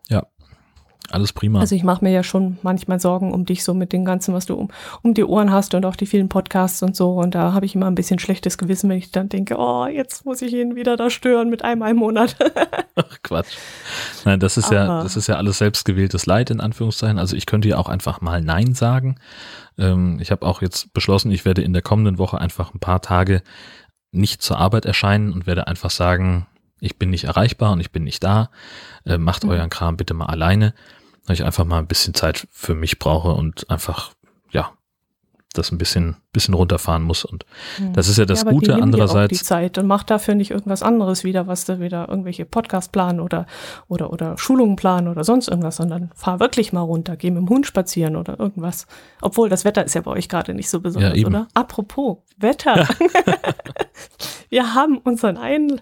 alles 1.13 1.33
prima. 1.33 1.59
Also 1.59 1.75
ich 1.75 1.83
mache 1.83 2.05
mir 2.05 2.13
ja 2.13 2.23
schon 2.23 2.59
manchmal 2.63 3.01
Sorgen 3.01 3.33
um 3.35 3.45
dich, 3.45 3.65
so 3.65 3.75
mit 3.75 3.93
dem 3.93 4.05
Ganzen, 4.05 4.33
was 4.33 4.47
du 4.47 4.55
um, 4.55 4.69
um 5.03 5.13
die 5.15 5.25
Ohren 5.25 5.51
hast 5.51 5.75
und 5.75 5.85
auch 5.85 5.97
die 5.97 6.07
vielen 6.07 6.29
Podcasts 6.29 6.83
und 6.85 6.95
so. 6.95 7.15
Und 7.15 7.35
da 7.35 7.53
habe 7.53 7.67
ich 7.67 7.75
immer 7.75 7.87
ein 7.87 7.97
bisschen 7.97 8.21
schlechtes 8.21 8.59
Gewissen, 8.59 8.89
wenn 8.89 8.99
ich 8.99 9.11
dann 9.11 9.29
denke, 9.29 9.57
oh, 9.59 9.87
jetzt 9.87 10.25
muss 10.25 10.41
ich 10.41 10.53
ihn 10.55 10.77
wieder 10.77 10.97
da 10.97 11.11
stören 11.11 11.51
mit 11.51 11.65
einmal 11.65 11.91
im 11.91 11.97
Monat. 11.97 12.37
Ach, 12.95 13.19
Quatsch. 13.25 13.57
Nein, 14.25 14.39
das 14.39 14.57
ist 14.57 14.71
ja, 14.71 14.85
Aber- 14.85 15.03
das 15.03 15.17
ist 15.17 15.27
ja 15.27 15.35
alles 15.37 15.59
selbstgewähltes 15.59 16.27
Leid 16.27 16.51
in 16.51 16.61
Anführungszeichen. 16.61 17.19
Also 17.19 17.35
ich 17.35 17.47
könnte 17.47 17.69
ja 17.69 17.79
auch 17.79 17.89
einfach 17.89 18.21
mal 18.21 18.41
Nein 18.41 18.75
sagen. 18.75 19.17
Ähm, 19.81 20.19
ich 20.21 20.31
habe 20.31 20.47
auch 20.47 20.63
jetzt 20.63 20.93
beschlossen, 20.93 21.31
ich 21.33 21.45
werde 21.45 21.63
in 21.63 21.73
der 21.73 21.83
kommenden 21.83 22.19
Woche 22.19 22.41
einfach 22.41 22.73
ein 22.75 22.81
paar 22.81 23.01
Tage 23.03 23.43
nicht 24.13 24.43
zur 24.43 24.59
Arbeit 24.59 24.85
erscheinen 24.85 25.33
und 25.33 25.47
werde 25.47 25.67
einfach 25.67 25.91
sagen, 25.91 26.47
ich 26.81 26.99
bin 26.99 27.11
nicht 27.11 27.25
erreichbar 27.25 27.73
und 27.73 27.81
ich 27.81 27.91
bin 27.93 28.05
nicht 28.05 28.23
da. 28.23 28.51
Äh, 29.05 29.19
macht 29.19 29.45
Mhm. 29.45 29.51
euren 29.51 29.71
Kram 29.71 29.97
bitte 29.97 30.15
mal 30.15 30.27
alleine, 30.27 30.75
weil 31.27 31.35
ich 31.35 31.45
einfach 31.45 31.65
mal 31.65 31.79
ein 31.79 31.87
bisschen 31.87 32.15
Zeit 32.15 32.47
für 32.51 32.75
mich 32.75 32.99
brauche 32.99 33.31
und 33.33 33.69
einfach, 33.71 34.13
das 35.53 35.73
ein 35.73 35.79
bisschen, 35.79 36.17
bisschen 36.33 36.55
runterfahren 36.55 37.03
muss. 37.03 37.25
Und 37.25 37.45
hm. 37.77 37.93
das 37.93 38.09
ist 38.09 38.19
ja 38.19 38.25
das 38.25 38.45
ja, 38.45 38.51
Gute. 38.51 38.75
Die 38.75 38.83
Andererseits. 38.83 39.37
die 39.37 39.45
Zeit 39.45 39.79
und 39.79 39.87
macht 39.87 40.11
dafür 40.11 40.35
nicht 40.35 40.53
irgendwas 40.53 40.83
anderes 40.83 41.25
wieder, 41.25 41.47
was 41.47 41.65
da 41.65 41.81
wieder 41.81 42.09
irgendwelche 42.09 42.45
Podcast 42.45 42.93
planen 42.93 43.21
oder, 43.21 43.47
oder, 43.89 44.13
oder 44.13 44.39
Schulungen 44.39 44.77
planen 44.77 45.09
oder 45.09 45.25
sonst 45.25 45.49
irgendwas, 45.49 45.77
sondern 45.77 46.11
fahr 46.15 46.39
wirklich 46.39 46.73
mal 46.73 46.83
runter, 46.83 47.17
geh 47.17 47.31
mit 47.31 47.41
dem 47.41 47.49
Hund 47.49 47.67
spazieren 47.67 48.15
oder 48.15 48.39
irgendwas. 48.39 48.87
Obwohl 49.21 49.49
das 49.49 49.65
Wetter 49.65 49.85
ist 49.85 49.95
ja 49.95 50.03
bei 50.03 50.13
euch 50.13 50.29
gerade 50.29 50.55
nicht 50.55 50.71
so 50.71 50.81
besonders, 50.81 51.19
ja, 51.19 51.27
oder? 51.27 51.49
Apropos 51.55 52.19
Wetter. 52.37 52.87
Wir 54.51 54.75
haben 54.75 54.99
unseren 54.99 55.37
einen, 55.37 55.81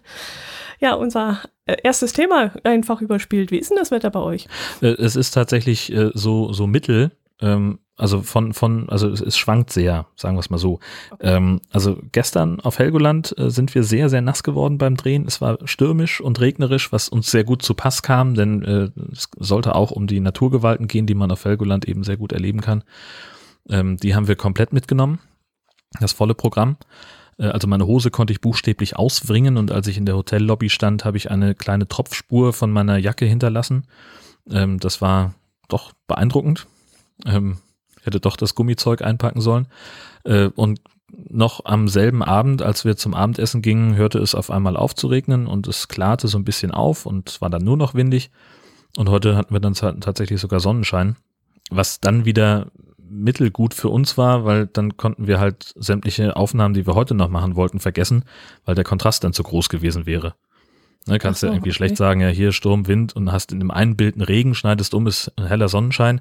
ja, 0.81 0.95
unser 0.95 1.41
äh, 1.67 1.77
erstes 1.83 2.15
Thema 2.15 2.53
einfach 2.65 3.03
überspielt. 3.03 3.51
Wie 3.51 3.59
ist 3.59 3.71
denn 3.71 3.79
das 3.79 3.91
Wetter 3.91 4.11
bei 4.11 4.21
euch? 4.21 4.49
Äh, 4.81 4.89
es 4.89 5.15
ist 5.15 5.33
tatsächlich 5.33 5.93
äh, 5.93 6.11
so, 6.15 6.53
so 6.53 6.67
mittel. 6.67 7.13
Ähm, 7.41 7.79
also 7.99 8.23
von, 8.23 8.55
von, 8.55 8.89
also 8.89 9.09
es, 9.09 9.21
es 9.21 9.37
schwankt 9.37 9.71
sehr, 9.71 10.07
sagen 10.15 10.37
wir 10.37 10.41
es 10.41 10.51
mal 10.51 10.59
so. 10.59 10.79
Okay. 11.11 11.37
Ähm, 11.37 11.61
also 11.71 11.99
gestern 12.13 12.61
auf 12.61 12.79
Helgoland 12.79 13.37
äh, 13.37 13.51
sind 13.51 13.75
wir 13.75 13.83
sehr, 13.83 14.09
sehr 14.09 14.23
nass 14.23 14.45
geworden 14.45 14.79
beim 14.79 14.97
Drehen. 14.97 15.27
Es 15.27 15.41
war 15.41 15.59
stürmisch 15.65 16.21
und 16.21 16.41
regnerisch, 16.41 16.93
was 16.93 17.09
uns 17.09 17.31
sehr 17.31 17.43
gut 17.43 17.63
zu 17.63 17.75
Pass 17.75 18.03
kam, 18.03 18.35
denn 18.35 18.63
äh, 18.63 18.91
es 19.13 19.29
sollte 19.37 19.75
auch 19.75 19.91
um 19.91 20.07
die 20.07 20.21
Naturgewalten 20.21 20.87
gehen, 20.87 21.07
die 21.07 21.15
man 21.15 21.33
auf 21.33 21.45
Helgoland 21.45 21.87
eben 21.89 22.05
sehr 22.05 22.17
gut 22.17 22.33
erleben 22.33 22.61
kann. 22.61 22.85
Ähm, 23.69 23.97
die 23.97 24.15
haben 24.15 24.29
wir 24.29 24.37
komplett 24.37 24.73
mitgenommen, 24.73 25.19
das 26.01 26.13
volle 26.13 26.35
Programm. 26.35 26.77
Äh, 27.37 27.47
also 27.47 27.67
meine 27.67 27.87
Hose 27.87 28.13
konnte 28.13 28.33
ich 28.33 28.41
buchstäblich 28.41 28.97
auswringen 28.97 29.57
und 29.57 29.73
als 29.73 29.89
ich 29.89 29.99
in 29.99 30.07
der 30.07 30.17
Hotellobby 30.17 30.71
stand, 30.71 31.05
habe 31.05 31.17
ich 31.17 31.33
eine 31.33 31.57
kleine 31.57 31.89
Tropfspur 31.89 32.53
von 32.53 32.71
meiner 32.71 32.97
Jacke 32.97 33.27
hinterlassen. 33.27 33.89
Ähm, 34.49 34.79
das 34.79 35.01
war 35.03 35.35
doch 35.67 35.93
beeindruckend. 36.07 36.69
Hätte 38.09 38.21
doch 38.21 38.39
das 38.39 38.55
Gummizeug 38.55 39.03
einpacken 39.03 39.43
sollen. 39.43 39.69
Äh, 40.25 40.47
und 40.47 40.81
noch 41.11 41.67
am 41.67 41.89
selben 41.89 42.23
Abend, 42.23 42.63
als 42.63 42.87
wir 42.87 42.97
zum 42.97 43.13
Abendessen 43.13 43.61
gingen, 43.61 43.97
hörte 43.97 44.19
es 44.19 44.35
auf 44.35 44.51
einmal 44.51 44.79
auf 44.79 44.95
zu 44.95 45.09
regnen 45.09 45.47
und 45.47 45.69
es 45.69 45.89
klarte 45.89 46.27
so 46.27 46.39
ein 46.39 46.45
bisschen 46.45 46.71
auf 46.71 47.05
und 47.05 47.29
es 47.29 47.41
war 47.43 47.51
dann 47.51 47.65
nur 47.65 47.77
noch 47.77 47.93
windig. 47.93 48.31
Und 48.97 49.11
heute 49.11 49.37
hatten 49.37 49.55
wir 49.55 49.61
dann 49.61 49.75
tatsächlich 49.75 50.41
sogar 50.41 50.61
Sonnenschein, 50.61 51.17
was 51.71 52.01
dann 52.01 52.25
wieder 52.25 52.69
mittelgut 53.11 53.75
für 53.75 53.91
uns 53.91 54.17
war, 54.17 54.47
weil 54.47 54.67
dann 54.67 54.97
konnten 54.97 55.27
wir 55.27 55.39
halt 55.39 55.75
sämtliche 55.77 56.35
Aufnahmen, 56.35 56.73
die 56.73 56.87
wir 56.87 56.95
heute 56.95 57.15
noch 57.15 57.29
machen 57.29 57.57
wollten, 57.57 57.79
vergessen, 57.79 58.25
weil 58.65 58.75
der 58.75 58.85
Kontrast 58.85 59.23
dann 59.23 59.35
zu 59.35 59.43
groß 59.43 59.69
gewesen 59.69 60.07
wäre. 60.07 60.35
Ne, 61.07 61.19
kannst 61.19 61.43
du 61.43 61.47
so, 61.47 61.51
ja 61.51 61.57
irgendwie 61.57 61.71
okay. 61.71 61.77
schlecht 61.77 61.97
sagen, 61.97 62.21
ja, 62.21 62.29
hier 62.29 62.53
Sturm, 62.53 62.87
Wind 62.87 63.17
und 63.17 63.33
hast 63.33 63.53
in 63.53 63.61
dem 63.61 63.71
einen 63.71 63.97
Bild 63.97 64.15
einen 64.15 64.23
Regen, 64.23 64.55
schneidest 64.55 64.93
um, 64.95 65.07
ist 65.07 65.33
ein 65.37 65.47
heller 65.47 65.69
Sonnenschein. 65.69 66.21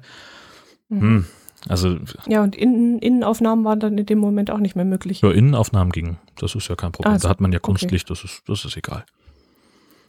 Mhm. 0.88 1.00
Hm, 1.00 1.26
also 1.68 1.98
ja, 2.26 2.42
und 2.42 2.56
Innen, 2.56 2.98
Innenaufnahmen 2.98 3.64
waren 3.64 3.80
dann 3.80 3.98
in 3.98 4.06
dem 4.06 4.18
Moment 4.18 4.50
auch 4.50 4.58
nicht 4.58 4.76
mehr 4.76 4.84
möglich. 4.84 5.20
Ja, 5.20 5.30
Innenaufnahmen 5.30 5.92
gingen. 5.92 6.18
Das 6.36 6.54
ist 6.54 6.68
ja 6.68 6.76
kein 6.76 6.92
Problem. 6.92 7.12
Also, 7.12 7.28
da 7.28 7.30
hat 7.30 7.40
man 7.40 7.52
ja 7.52 7.58
Kunstlicht, 7.58 8.10
okay. 8.10 8.20
das 8.22 8.30
ist, 8.30 8.42
das 8.48 8.64
ist 8.64 8.76
egal. 8.76 9.04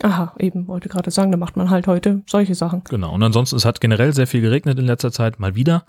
Aha, 0.01 0.33
eben, 0.39 0.67
wollte 0.67 0.87
gerade 0.87 1.11
sagen, 1.11 1.31
da 1.31 1.37
macht 1.37 1.57
man 1.57 1.69
halt 1.69 1.85
heute 1.87 2.21
solche 2.25 2.55
Sachen. 2.55 2.83
Genau. 2.85 3.13
Und 3.13 3.21
ansonsten, 3.21 3.57
es 3.57 3.65
hat 3.65 3.81
generell 3.81 4.13
sehr 4.13 4.27
viel 4.27 4.41
geregnet 4.41 4.79
in 4.79 4.85
letzter 4.85 5.11
Zeit, 5.11 5.39
mal 5.39 5.55
wieder. 5.55 5.85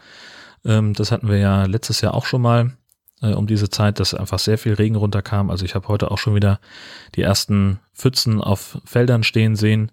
Ähm, 0.64 0.94
das 0.94 1.12
hatten 1.12 1.28
wir 1.28 1.38
ja 1.38 1.64
letztes 1.64 2.00
Jahr 2.00 2.14
auch 2.14 2.26
schon 2.26 2.42
mal 2.42 2.72
äh, 3.22 3.32
um 3.32 3.46
diese 3.46 3.70
Zeit, 3.70 4.00
dass 4.00 4.14
einfach 4.14 4.40
sehr 4.40 4.58
viel 4.58 4.74
Regen 4.74 4.96
runterkam. 4.96 5.50
Also 5.50 5.64
ich 5.64 5.74
habe 5.74 5.86
heute 5.88 6.10
auch 6.10 6.18
schon 6.18 6.34
wieder 6.34 6.58
die 7.14 7.22
ersten 7.22 7.78
Pfützen 7.94 8.40
auf 8.40 8.78
Feldern 8.84 9.22
stehen 9.22 9.54
sehen 9.54 9.92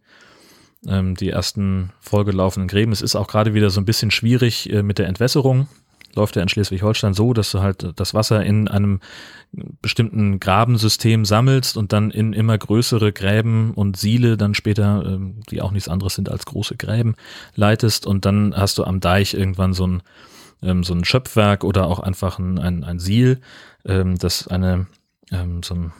ähm, 0.85 1.15
die 1.15 1.29
ersten 1.29 1.91
vollgelaufenen 1.99 2.67
Gräben. 2.67 2.91
Es 2.91 3.01
ist 3.01 3.15
auch 3.15 3.27
gerade 3.27 3.53
wieder 3.53 3.69
so 3.69 3.81
ein 3.81 3.85
bisschen 3.85 4.11
schwierig 4.11 4.71
äh, 4.71 4.83
mit 4.83 4.99
der 4.99 5.07
Entwässerung. 5.07 5.67
Läuft 6.15 6.35
ja 6.35 6.41
in 6.41 6.49
Schleswig-Holstein 6.49 7.13
so, 7.13 7.33
dass 7.33 7.51
du 7.51 7.59
halt 7.59 7.93
das 7.95 8.13
Wasser 8.13 8.43
in 8.43 8.67
einem 8.67 8.99
bestimmten 9.81 10.39
Grabensystem 10.39 11.25
sammelst 11.25 11.77
und 11.77 11.93
dann 11.93 12.11
in 12.11 12.33
immer 12.33 12.57
größere 12.57 13.13
Gräben 13.13 13.71
und 13.73 13.97
Siele 13.97 14.35
dann 14.35 14.55
später, 14.55 15.03
ähm, 15.05 15.41
die 15.49 15.61
auch 15.61 15.71
nichts 15.71 15.89
anderes 15.89 16.15
sind 16.15 16.29
als 16.29 16.45
große 16.45 16.75
Gräben, 16.75 17.15
leitest 17.55 18.07
und 18.07 18.25
dann 18.25 18.53
hast 18.55 18.77
du 18.77 18.83
am 18.83 18.99
Deich 18.99 19.33
irgendwann 19.33 19.73
so 19.73 19.85
ein, 19.85 20.03
ähm, 20.63 20.83
so 20.83 20.93
ein 20.93 21.05
Schöpfwerk 21.05 21.63
oder 21.63 21.87
auch 21.87 21.99
einfach 21.99 22.39
ein, 22.39 22.57
ein, 22.57 22.83
ein 22.83 22.99
Siel, 22.99 23.39
ähm, 23.85 24.17
das 24.17 24.47
eine 24.47 24.87
so 25.61 25.75
ein, 25.75 25.91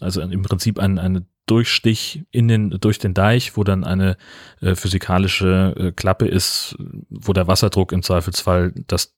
also 0.00 0.20
im 0.20 0.42
Prinzip 0.42 0.80
ein, 0.80 0.98
eine 0.98 1.24
Durchstich 1.46 2.24
in 2.30 2.48
den, 2.48 2.70
durch 2.70 2.98
den 2.98 3.12
Deich, 3.12 3.56
wo 3.56 3.64
dann 3.64 3.84
eine 3.84 4.16
äh, 4.60 4.74
physikalische 4.74 5.74
äh, 5.76 5.92
Klappe 5.92 6.26
ist, 6.26 6.76
wo 7.10 7.32
der 7.32 7.46
Wasserdruck 7.46 7.92
im 7.92 8.02
Zweifelsfall 8.02 8.72
das 8.86 9.14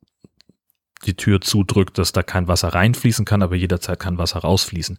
die 1.05 1.15
Tür 1.15 1.41
zudrückt, 1.41 1.99
dass 1.99 2.13
da 2.13 2.23
kein 2.23 2.49
Wasser 2.49 2.69
reinfließen 2.69 3.25
kann, 3.25 3.43
aber 3.43 3.55
jederzeit 3.55 3.99
kann 3.99 4.19
Wasser 4.19 4.41
rausfließen. 4.41 4.97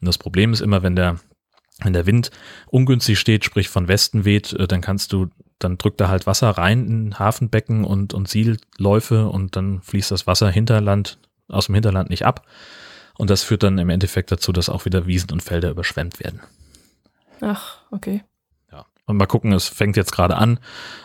Und 0.00 0.06
das 0.06 0.18
Problem 0.18 0.52
ist 0.52 0.60
immer, 0.60 0.82
wenn 0.82 0.96
der, 0.96 1.16
wenn 1.82 1.92
der 1.92 2.06
Wind 2.06 2.30
ungünstig 2.68 3.18
steht, 3.18 3.44
sprich 3.44 3.68
von 3.68 3.88
Westen 3.88 4.24
weht, 4.24 4.52
äh, 4.52 4.66
dann 4.66 4.80
kannst 4.80 5.12
du, 5.12 5.28
dann 5.58 5.76
drückt 5.76 6.00
da 6.00 6.08
halt 6.08 6.26
Wasser 6.26 6.50
rein 6.50 6.86
in 6.86 7.18
Hafenbecken 7.18 7.84
und, 7.84 8.14
und 8.14 8.28
Sielläufe 8.28 9.28
und 9.28 9.56
dann 9.56 9.82
fließt 9.82 10.10
das 10.10 10.26
Wasser 10.26 10.50
Hinterland, 10.50 11.18
aus 11.48 11.66
dem 11.66 11.74
Hinterland 11.74 12.10
nicht 12.10 12.24
ab. 12.24 12.46
Und 13.18 13.28
das 13.28 13.42
führt 13.42 13.62
dann 13.62 13.76
im 13.78 13.90
Endeffekt 13.90 14.32
dazu, 14.32 14.52
dass 14.52 14.70
auch 14.70 14.86
wieder 14.86 15.06
Wiesen 15.06 15.30
und 15.32 15.42
Felder 15.42 15.70
überschwemmt 15.70 16.20
werden. 16.20 16.40
Ach, 17.40 17.78
okay. 17.90 18.22
Ja. 18.70 18.86
Und 19.06 19.16
mal 19.16 19.26
gucken, 19.26 19.52
es 19.52 19.68
fängt 19.68 19.96
jetzt 19.96 20.12
gerade 20.12 20.36
an, 20.36 20.58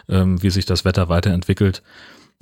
ähm, 0.09 0.41
wie 0.41 0.49
sich 0.49 0.65
das 0.65 0.85
Wetter 0.85 1.09
weiterentwickelt. 1.09 1.81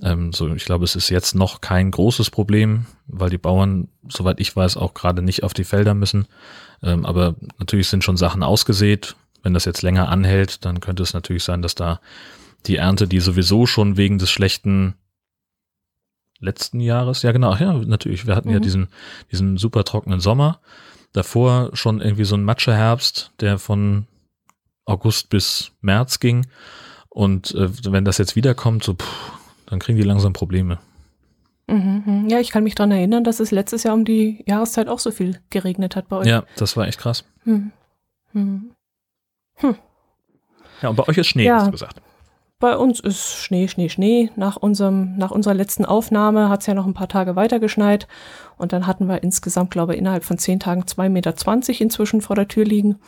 Ähm, 0.01 0.33
so, 0.33 0.53
ich 0.53 0.65
glaube, 0.65 0.85
es 0.85 0.95
ist 0.95 1.09
jetzt 1.09 1.35
noch 1.35 1.61
kein 1.61 1.91
großes 1.91 2.31
Problem, 2.31 2.85
weil 3.07 3.29
die 3.29 3.37
Bauern, 3.37 3.89
soweit 4.09 4.39
ich 4.39 4.55
weiß, 4.55 4.77
auch 4.77 4.93
gerade 4.93 5.21
nicht 5.21 5.43
auf 5.43 5.53
die 5.53 5.63
Felder 5.63 5.93
müssen. 5.93 6.27
Ähm, 6.81 7.05
aber 7.05 7.35
natürlich 7.59 7.87
sind 7.87 8.03
schon 8.03 8.17
Sachen 8.17 8.43
ausgesät. 8.43 9.15
Wenn 9.43 9.53
das 9.53 9.65
jetzt 9.65 9.81
länger 9.81 10.09
anhält, 10.09 10.65
dann 10.65 10.79
könnte 10.79 11.03
es 11.03 11.13
natürlich 11.13 11.43
sein, 11.43 11.61
dass 11.61 11.75
da 11.75 11.99
die 12.65 12.77
Ernte, 12.77 13.07
die 13.07 13.19
sowieso 13.19 13.65
schon 13.65 13.97
wegen 13.97 14.17
des 14.17 14.31
schlechten 14.31 14.95
letzten 16.39 16.79
Jahres, 16.79 17.21
ja 17.21 17.31
genau, 17.31 17.55
ja, 17.55 17.73
natürlich, 17.73 18.27
wir 18.27 18.35
hatten 18.35 18.49
mhm. 18.49 18.55
ja 18.55 18.59
diesen, 18.59 18.87
diesen 19.31 19.57
super 19.57 19.83
trockenen 19.85 20.19
Sommer 20.19 20.59
davor 21.13 21.69
schon 21.73 22.01
irgendwie 22.01 22.25
so 22.25 22.35
ein 22.35 22.43
Matscheherbst, 22.43 23.31
der 23.39 23.59
von 23.59 24.07
August 24.85 25.29
bis 25.29 25.71
März 25.81 26.19
ging. 26.19 26.45
Und 27.09 27.53
äh, 27.55 27.69
wenn 27.91 28.05
das 28.05 28.17
jetzt 28.17 28.35
wiederkommt, 28.35 28.83
so, 28.83 28.95
pff, 28.95 29.31
dann 29.67 29.79
kriegen 29.79 29.97
die 29.97 30.03
langsam 30.03 30.33
Probleme. 30.33 30.79
Mhm, 31.67 32.03
mhm. 32.05 32.29
ja, 32.29 32.39
ich 32.39 32.51
kann 32.51 32.63
mich 32.63 32.75
daran 32.75 32.91
erinnern, 32.91 33.23
dass 33.23 33.39
es 33.39 33.51
letztes 33.51 33.83
Jahr 33.83 33.93
um 33.93 34.03
die 34.03 34.43
Jahreszeit 34.45 34.89
auch 34.89 34.99
so 34.99 35.11
viel 35.11 35.39
geregnet 35.49 35.95
hat 35.95 36.09
bei 36.09 36.17
euch. 36.17 36.27
Ja, 36.27 36.43
das 36.57 36.75
war 36.75 36.87
echt 36.87 36.99
krass. 36.99 37.23
Hm. 37.43 37.71
Hm. 38.33 38.71
Hm. 39.55 39.75
Ja, 40.81 40.89
und 40.89 40.95
bei 40.95 41.07
euch 41.07 41.17
ist 41.17 41.27
Schnee, 41.27 41.45
ja. 41.45 41.57
hast 41.57 41.67
du 41.67 41.71
gesagt. 41.71 42.01
Bei 42.59 42.77
uns 42.77 42.99
ist 43.01 43.35
Schnee, 43.35 43.67
Schnee, 43.67 43.89
Schnee. 43.89 44.29
Nach, 44.35 44.55
unserem, 44.55 45.17
nach 45.17 45.31
unserer 45.31 45.53
letzten 45.53 45.85
Aufnahme 45.85 46.47
hat 46.49 46.61
es 46.61 46.67
ja 46.67 46.73
noch 46.73 46.85
ein 46.85 46.93
paar 46.93 47.09
Tage 47.09 47.35
weiter 47.35 47.59
geschneit. 47.59 48.07
Und 48.57 48.71
dann 48.71 48.87
hatten 48.87 49.07
wir 49.07 49.21
insgesamt, 49.21 49.71
glaube 49.71 49.93
ich, 49.93 49.99
innerhalb 49.99 50.23
von 50.23 50.37
zehn 50.37 50.59
Tagen 50.59 50.83
2,20 50.83 51.09
Meter 51.09 51.81
inzwischen 51.81 52.21
vor 52.21 52.35
der 52.35 52.47
Tür 52.47 52.63
liegen. 52.63 52.99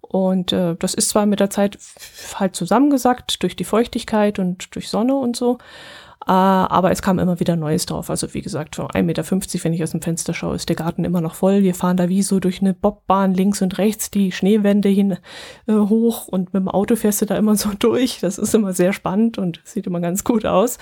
Und 0.00 0.52
äh, 0.52 0.74
das 0.76 0.94
ist 0.94 1.10
zwar 1.10 1.26
mit 1.26 1.38
der 1.38 1.50
Zeit 1.50 1.78
halt 2.34 2.56
zusammengesackt 2.56 3.42
durch 3.42 3.56
die 3.56 3.64
Feuchtigkeit 3.64 4.38
und 4.38 4.74
durch 4.74 4.88
Sonne 4.88 5.14
und 5.14 5.36
so. 5.36 5.58
Äh, 6.28 6.32
aber 6.32 6.90
es 6.90 7.00
kam 7.00 7.18
immer 7.18 7.40
wieder 7.40 7.56
Neues 7.56 7.86
drauf. 7.86 8.10
Also 8.10 8.34
wie 8.34 8.42
gesagt, 8.42 8.76
von 8.76 8.86
1,50 8.88 9.02
Meter, 9.02 9.24
wenn 9.64 9.72
ich 9.72 9.82
aus 9.82 9.92
dem 9.92 10.02
Fenster 10.02 10.34
schaue, 10.34 10.56
ist 10.56 10.68
der 10.68 10.76
Garten 10.76 11.04
immer 11.04 11.22
noch 11.22 11.34
voll. 11.34 11.62
Wir 11.62 11.74
fahren 11.74 11.96
da 11.96 12.10
wie 12.10 12.22
so 12.22 12.38
durch 12.38 12.60
eine 12.60 12.74
Bobbahn 12.74 13.32
links 13.32 13.62
und 13.62 13.78
rechts 13.78 14.10
die 14.10 14.30
Schneewände 14.30 14.90
hin 14.90 15.16
äh, 15.66 15.72
hoch 15.72 16.28
und 16.28 16.52
mit 16.52 16.60
dem 16.60 16.68
Auto 16.68 16.96
fährst 16.96 17.22
du 17.22 17.26
da 17.26 17.36
immer 17.36 17.56
so 17.56 17.70
durch. 17.78 18.18
Das 18.20 18.36
ist 18.36 18.54
immer 18.54 18.74
sehr 18.74 18.92
spannend 18.92 19.38
und 19.38 19.60
sieht 19.64 19.86
immer 19.86 20.00
ganz 20.00 20.22
gut 20.22 20.44
aus. 20.44 20.76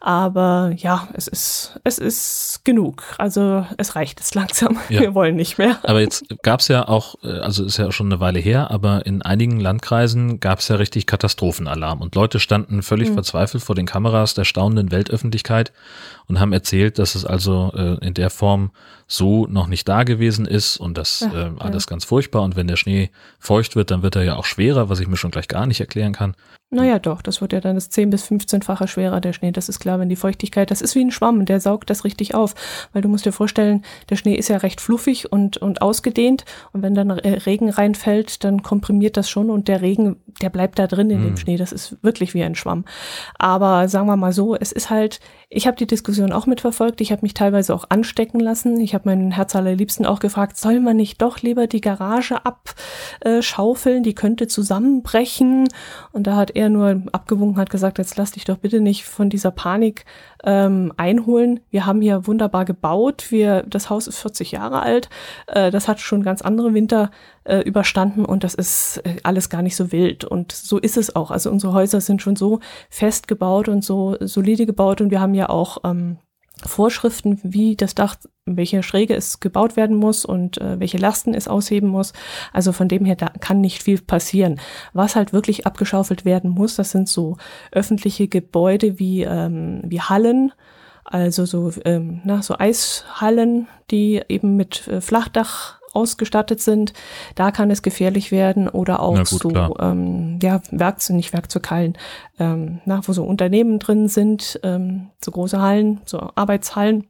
Aber 0.00 0.72
ja, 0.76 1.08
es 1.14 1.26
ist, 1.26 1.80
es 1.82 1.98
ist 1.98 2.60
genug. 2.64 3.02
Also 3.18 3.66
es 3.78 3.96
reicht 3.96 4.20
jetzt 4.20 4.36
langsam. 4.36 4.78
Ja. 4.88 5.00
Wir 5.00 5.14
wollen 5.16 5.34
nicht 5.34 5.58
mehr. 5.58 5.78
Aber 5.82 6.00
jetzt 6.00 6.24
gab 6.42 6.60
es 6.60 6.68
ja 6.68 6.86
auch, 6.86 7.16
äh, 7.24 7.40
also 7.40 7.64
ist 7.64 7.76
ja 7.76 7.90
schon 7.90 8.06
eine 8.06 8.20
Weile 8.20 8.38
her, 8.38 8.70
aber 8.70 9.04
in 9.04 9.22
einigen 9.22 9.58
Landkreisen 9.58 10.38
gab 10.38 10.60
es 10.60 10.68
ja 10.68 10.76
richtig 10.76 11.06
Katastrophenalarm 11.06 12.00
und 12.00 12.14
Leute 12.14 12.38
standen 12.38 12.82
völlig 12.82 13.08
hm. 13.08 13.14
verzweifelt 13.14 13.64
vor 13.64 13.74
den 13.74 13.86
Kameras 13.86 14.34
der 14.34 14.44
staunenden 14.44 14.91
Weltöffentlichkeit 14.92 15.72
und 16.26 16.38
haben 16.38 16.52
erzählt, 16.52 16.98
dass 16.98 17.14
es 17.14 17.24
also 17.24 17.72
äh, 17.74 18.06
in 18.06 18.14
der 18.14 18.30
Form 18.30 18.70
so 19.06 19.46
noch 19.46 19.66
nicht 19.66 19.88
da 19.88 20.04
gewesen 20.04 20.46
ist 20.46 20.76
und 20.76 20.96
das 20.96 21.22
äh, 21.22 21.50
alles 21.58 21.86
ganz 21.86 22.04
furchtbar. 22.04 22.42
Und 22.42 22.56
wenn 22.56 22.68
der 22.68 22.76
Schnee 22.76 23.10
feucht 23.38 23.74
wird, 23.74 23.90
dann 23.90 24.02
wird 24.02 24.16
er 24.16 24.22
ja 24.22 24.36
auch 24.36 24.44
schwerer, 24.44 24.88
was 24.88 25.00
ich 25.00 25.08
mir 25.08 25.16
schon 25.16 25.30
gleich 25.30 25.48
gar 25.48 25.66
nicht 25.66 25.80
erklären 25.80 26.12
kann. 26.12 26.34
Naja, 26.74 26.98
doch, 26.98 27.20
das 27.20 27.42
wird 27.42 27.52
ja 27.52 27.60
dann 27.60 27.74
das 27.74 27.90
10 27.90 28.08
bis 28.08 28.24
15-fache 28.24 28.86
schwerer, 28.86 29.20
der 29.20 29.34
Schnee. 29.34 29.52
Das 29.52 29.68
ist 29.68 29.78
klar, 29.78 29.98
wenn 29.98 30.08
die 30.08 30.16
Feuchtigkeit, 30.16 30.70
das 30.70 30.80
ist 30.80 30.94
wie 30.94 31.04
ein 31.04 31.10
Schwamm, 31.10 31.44
der 31.44 31.60
saugt 31.60 31.90
das 31.90 32.02
richtig 32.02 32.34
auf. 32.34 32.54
Weil 32.94 33.02
du 33.02 33.10
musst 33.10 33.26
dir 33.26 33.32
vorstellen, 33.32 33.82
der 34.08 34.16
Schnee 34.16 34.34
ist 34.36 34.48
ja 34.48 34.56
recht 34.56 34.80
fluffig 34.80 35.30
und, 35.30 35.58
und 35.58 35.82
ausgedehnt. 35.82 36.46
Und 36.72 36.80
wenn 36.80 36.94
dann 36.94 37.10
Regen 37.10 37.68
reinfällt, 37.68 38.42
dann 38.42 38.62
komprimiert 38.62 39.18
das 39.18 39.28
schon 39.28 39.50
und 39.50 39.68
der 39.68 39.82
Regen, 39.82 40.16
der 40.40 40.48
bleibt 40.48 40.78
da 40.78 40.86
drin 40.86 41.10
in 41.10 41.20
mhm. 41.20 41.24
dem 41.26 41.36
Schnee. 41.36 41.58
Das 41.58 41.72
ist 41.72 42.02
wirklich 42.02 42.32
wie 42.32 42.42
ein 42.42 42.54
Schwamm. 42.54 42.86
Aber 43.38 43.86
sagen 43.88 44.06
wir 44.06 44.16
mal 44.16 44.32
so, 44.32 44.56
es 44.56 44.72
ist 44.72 44.88
halt, 44.88 45.20
ich 45.50 45.66
habe 45.66 45.76
die 45.76 45.86
Diskussion 45.86 46.32
auch 46.32 46.46
mitverfolgt. 46.46 47.02
Ich 47.02 47.12
habe 47.12 47.20
mich 47.20 47.34
teilweise 47.34 47.74
auch 47.74 47.84
anstecken 47.90 48.40
lassen. 48.40 48.80
Ich 48.80 48.94
habe 48.94 49.10
meinen 49.10 49.32
Herz 49.32 49.54
allerliebsten 49.54 50.06
auch 50.06 50.20
gefragt, 50.20 50.56
soll 50.56 50.80
man 50.80 50.96
nicht 50.96 51.20
doch 51.20 51.40
lieber 51.42 51.66
die 51.66 51.82
Garage 51.82 52.40
abschaufeln? 52.46 54.02
Die 54.02 54.14
könnte 54.14 54.46
zusammenbrechen. 54.46 55.68
Und 56.12 56.26
da 56.26 56.36
hat 56.36 56.52
er 56.56 56.61
nur 56.68 57.02
abgewunken, 57.12 57.60
hat 57.60 57.70
gesagt, 57.70 57.98
jetzt 57.98 58.16
lass 58.16 58.32
dich 58.32 58.44
doch 58.44 58.58
bitte 58.58 58.80
nicht 58.80 59.04
von 59.04 59.30
dieser 59.30 59.50
Panik 59.50 60.04
ähm, 60.44 60.92
einholen. 60.96 61.60
Wir 61.70 61.86
haben 61.86 62.00
hier 62.00 62.26
wunderbar 62.26 62.64
gebaut. 62.64 63.26
Wir, 63.30 63.62
das 63.62 63.90
Haus 63.90 64.06
ist 64.06 64.18
40 64.18 64.52
Jahre 64.52 64.80
alt. 64.80 65.08
Äh, 65.46 65.70
das 65.70 65.88
hat 65.88 66.00
schon 66.00 66.22
ganz 66.22 66.42
andere 66.42 66.74
Winter 66.74 67.10
äh, 67.44 67.60
überstanden 67.60 68.24
und 68.24 68.44
das 68.44 68.54
ist 68.54 68.98
äh, 69.04 69.16
alles 69.22 69.48
gar 69.48 69.62
nicht 69.62 69.76
so 69.76 69.92
wild. 69.92 70.24
Und 70.24 70.52
so 70.52 70.78
ist 70.78 70.96
es 70.96 71.14
auch. 71.14 71.30
Also 71.30 71.50
unsere 71.50 71.72
Häuser 71.72 72.00
sind 72.00 72.22
schon 72.22 72.36
so 72.36 72.60
fest 72.90 73.28
gebaut 73.28 73.68
und 73.68 73.84
so 73.84 74.16
solide 74.20 74.66
gebaut 74.66 75.00
und 75.00 75.10
wir 75.10 75.20
haben 75.20 75.34
ja 75.34 75.48
auch 75.48 75.78
ähm, 75.84 76.18
Vorschriften, 76.64 77.40
wie 77.42 77.76
das 77.76 77.94
Dach, 77.94 78.16
welche 78.44 78.82
Schräge 78.82 79.14
es 79.14 79.40
gebaut 79.40 79.76
werden 79.76 79.96
muss 79.96 80.24
und 80.24 80.58
äh, 80.58 80.78
welche 80.80 80.98
Lasten 80.98 81.34
es 81.34 81.48
ausheben 81.48 81.88
muss. 81.88 82.12
Also 82.52 82.72
von 82.72 82.88
dem 82.88 83.04
her, 83.04 83.16
da 83.16 83.28
kann 83.28 83.60
nicht 83.60 83.82
viel 83.82 84.00
passieren. 84.00 84.60
Was 84.92 85.16
halt 85.16 85.32
wirklich 85.32 85.66
abgeschaufelt 85.66 86.24
werden 86.24 86.50
muss, 86.50 86.76
das 86.76 86.90
sind 86.90 87.08
so 87.08 87.36
öffentliche 87.70 88.28
Gebäude 88.28 88.98
wie, 88.98 89.22
ähm, 89.22 89.82
wie 89.84 90.00
Hallen, 90.00 90.52
also 91.04 91.44
so, 91.44 91.72
ähm, 91.84 92.20
na, 92.24 92.42
so 92.42 92.56
Eishallen, 92.58 93.66
die 93.90 94.22
eben 94.28 94.56
mit 94.56 94.86
äh, 94.88 95.00
Flachdach 95.00 95.81
ausgestattet 95.92 96.60
sind, 96.60 96.92
da 97.34 97.50
kann 97.50 97.70
es 97.70 97.82
gefährlich 97.82 98.32
werden 98.32 98.68
oder 98.68 99.00
auch 99.00 99.16
gut, 99.16 99.28
so 99.28 99.76
ähm, 99.78 100.38
ja 100.42 100.60
Werkzeug, 100.70 101.16
nicht 101.16 101.32
Werkzeughallen, 101.32 101.96
ähm, 102.38 102.80
na, 102.84 103.00
wo 103.06 103.12
so 103.12 103.24
Unternehmen 103.24 103.78
drin 103.78 104.08
sind, 104.08 104.60
ähm, 104.62 105.10
so 105.22 105.30
große 105.30 105.60
Hallen, 105.60 106.00
so 106.04 106.30
Arbeitshallen. 106.34 107.06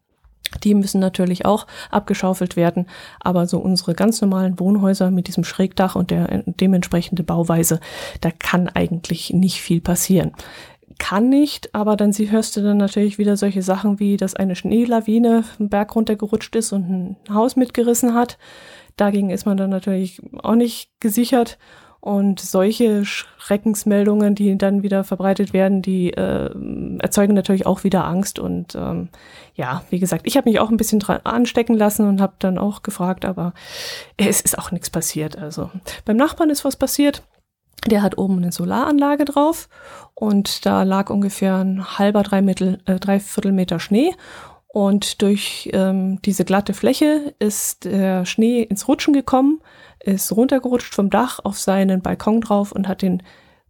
Die 0.65 0.75
müssen 0.75 1.01
natürlich 1.01 1.47
auch 1.47 1.67
abgeschaufelt 1.91 2.57
werden, 2.57 2.87
aber 3.21 3.47
so 3.47 3.59
unsere 3.59 3.95
ganz 3.95 4.21
normalen 4.21 4.61
Wohnhäuser 4.61 5.11
mit 5.11 5.27
diesem 5.27 5.45
Schrägdach 5.45 5.97
und 5.97 6.11
der 6.11 6.43
dementsprechende 6.45 7.23
Bauweise, 7.23 7.81
da 8.21 8.31
kann 8.31 8.69
eigentlich 8.69 9.31
nicht 9.31 9.62
viel 9.62 9.81
passieren 9.81 10.33
kann 10.99 11.29
nicht, 11.29 11.75
aber 11.75 11.97
dann 11.97 12.13
sie 12.13 12.31
hörst 12.31 12.57
du 12.57 12.63
dann 12.63 12.77
natürlich 12.77 13.19
wieder 13.19 13.37
solche 13.37 13.63
Sachen 13.63 13.99
wie, 13.99 14.17
dass 14.17 14.35
eine 14.35 14.57
Schneelawine 14.57 15.45
einen 15.59 15.69
Berg 15.69 15.95
runtergerutscht 15.95 16.55
ist 16.57 16.73
und 16.73 16.91
ein 16.91 17.17
Haus 17.33 17.57
mitgerissen 17.57 18.15
hat. 18.15 18.39
Dagegen 18.97 19.31
ist 19.31 19.47
man 19.47 19.57
dann 19.57 19.71
natürlich 19.71 20.21
auch 20.43 20.55
nicht 20.55 20.91
gesichert. 21.01 21.59
Und 22.05 22.41
solche 22.41 23.05
Schreckensmeldungen, 23.05 24.35
die 24.35 24.59
dann 24.59 24.83
wieder 24.83 25.05
verbreitet 25.05 25.53
werden, 25.53 25.83
die 25.83 26.11
äh, 26.11 26.51
erzeugen 26.99 27.33
natürlich 27.33 27.65
auch 27.65 27.85
wieder 27.85 28.05
Angst. 28.05 28.41
Und 28.41 28.75
ähm, 28.75 29.09
ja, 29.55 29.85
wie 29.89 30.01
gesagt, 30.01 30.27
ich 30.27 30.37
habe 30.37 30.51
mich 30.51 30.59
auch 30.59 30.69
ein 30.69 30.77
bisschen 30.77 30.99
dran 30.99 31.21
anstecken 31.23 31.77
lassen 31.77 32.09
und 32.09 32.21
habe 32.21 32.33
dann 32.41 32.59
auch 32.59 32.83
gefragt, 32.83 33.25
aber 33.25 33.55
es 34.17 34.41
ist 34.41 34.59
auch 34.59 34.73
nichts 34.73 34.91
passiert. 34.91 35.39
Also 35.39 35.71
beim 36.05 36.17
Nachbarn 36.17 36.51
ist 36.51 36.65
was 36.65 36.75
passiert. 36.75 37.23
Der 37.87 38.03
hat 38.03 38.17
oben 38.17 38.39
eine 38.39 38.53
Solaranlage 38.53 39.25
drauf 39.25 39.69
und 40.15 40.65
da 40.67 40.85
lag 40.85 41.11
ungefähr 41.11 41.57
ein 41.57 41.99
halber, 41.99 42.23
drei, 42.23 42.43
Mittel, 42.43 42.79
äh, 42.87 43.01
drei 43.01 43.19
Viertel 43.19 43.52
Meter 43.52 43.80
Schnee. 43.80 44.15
Und 44.69 45.21
durch 45.21 45.69
ähm, 45.75 46.23
diese 46.23 46.45
glatte 46.45 46.73
Fläche 46.73 47.35
ist 47.39 47.85
der 47.85 48.25
Schnee 48.25 48.63
ins 48.63 48.89
Rutschen 48.89 49.13
gekommen, 49.13 49.61
ist 50.00 50.33
runtergerutscht 50.35 50.95
vom 50.95 51.11
Dach 51.11 51.41
auf 51.45 51.59
seinen 51.59 52.00
Balkon 52.00 52.41
drauf 52.41 52.73
und 52.73 52.89
hat 52.89 53.02
den 53.02 53.23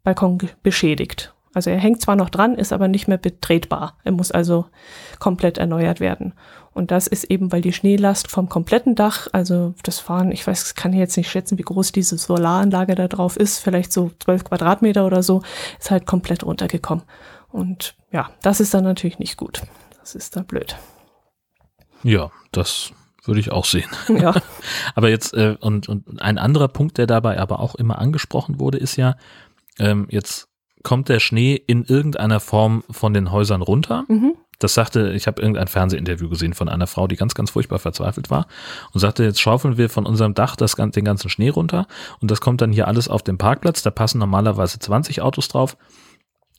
Balkon 0.05 0.39
beschädigt. 0.63 1.35
Also 1.55 1.71
er 1.71 1.79
hängt 1.79 2.01
zwar 2.01 2.17
noch 2.17 2.31
dran, 2.31 2.55
ist 2.55 2.73
aber 2.73 2.89
nicht 2.89 3.09
mehr 3.09 3.19
betretbar. 3.19 3.99
Er 4.05 4.13
muss 4.13 4.31
also 4.31 4.67
komplett 5.19 5.59
erneuert 5.59 6.01
werden. 6.01 6.35
Und 6.75 6.91
das 6.91 7.07
ist 7.07 7.25
eben, 7.25 7.53
weil 7.53 7.61
die 7.61 7.73
Schneelast 7.73 8.31
vom 8.31 8.49
kompletten 8.49 8.95
Dach, 8.95 9.29
also 9.33 9.75
das 9.83 10.09
waren, 10.09 10.33
ich 10.33 10.47
weiß, 10.47 10.75
kann 10.75 10.93
jetzt 10.93 11.17
nicht 11.17 11.31
schätzen, 11.31 11.59
wie 11.59 11.63
groß 11.63 11.93
diese 11.93 12.17
Solaranlage 12.17 12.95
da 12.95 13.09
drauf 13.09 13.37
ist, 13.37 13.59
vielleicht 13.59 13.93
so 13.93 14.11
zwölf 14.19 14.45
Quadratmeter 14.45 15.07
oder 15.07 15.23
so, 15.23 15.43
ist 15.79 15.91
halt 15.91 16.07
komplett 16.07 16.45
runtergekommen. 16.45 17.05
Und 17.51 17.95
ja, 18.11 18.31
das 18.43 18.61
ist 18.61 18.73
dann 18.73 18.85
natürlich 18.85 19.19
nicht 19.19 19.37
gut. 19.37 19.63
Das 20.01 20.15
ist 20.15 20.35
dann 20.37 20.47
blöd. 20.47 20.77
Ja, 22.03 22.31
das 22.51 22.93
würde 23.25 23.41
ich 23.41 23.53
auch 23.53 23.65
sehen. 23.65 23.91
Ja. 24.09 24.35
aber 24.95 25.11
jetzt, 25.11 25.35
äh, 25.35 25.57
und, 25.61 25.89
und 25.89 26.21
ein 26.21 26.39
anderer 26.39 26.69
Punkt, 26.69 26.99
der 26.99 27.07
dabei 27.07 27.39
aber 27.39 27.61
auch 27.61 27.75
immer 27.75 27.99
angesprochen 27.99 28.59
wurde, 28.59 28.79
ist 28.79 28.97
ja, 28.97 29.17
ähm, 29.79 30.07
jetzt 30.11 30.49
kommt 30.83 31.09
der 31.09 31.21
Schnee 31.21 31.55
in 31.55 31.85
irgendeiner 31.85 32.41
Form 32.41 32.83
von 32.91 33.15
den 33.15 33.31
Häusern 33.31 33.63
runter. 33.63 34.05
Mhm. 34.09 34.35
Das 34.63 34.75
sagte, 34.75 35.13
ich 35.13 35.27
habe 35.27 35.43
irgendein 35.43 35.67
Fernsehinterview 35.67 36.29
gesehen 36.29 36.55
von 36.55 36.69
einer 36.69 36.87
Frau, 36.87 37.07
die 37.07 37.17
ganz, 37.17 37.35
ganz 37.35 37.51
furchtbar 37.51 37.79
verzweifelt 37.79 38.31
war 38.31 38.47
und 38.93 39.01
sagte, 39.01 39.25
jetzt 39.25 39.41
schaufeln 39.41 39.77
wir 39.77 39.91
von 39.91 40.07
unserem 40.07 40.35
Dach 40.35 40.55
das, 40.55 40.77
den 40.77 41.05
ganzen 41.05 41.29
Schnee 41.29 41.49
runter 41.49 41.87
und 42.21 42.31
das 42.31 42.41
kommt 42.41 42.61
dann 42.61 42.73
hier 42.73 42.87
alles 42.87 43.09
auf 43.09 43.23
den 43.23 43.39
Parkplatz. 43.39 43.83
Da 43.83 43.91
passen 43.91 44.19
normalerweise 44.19 44.79
20 44.79 45.21
Autos 45.21 45.49
drauf. 45.49 45.77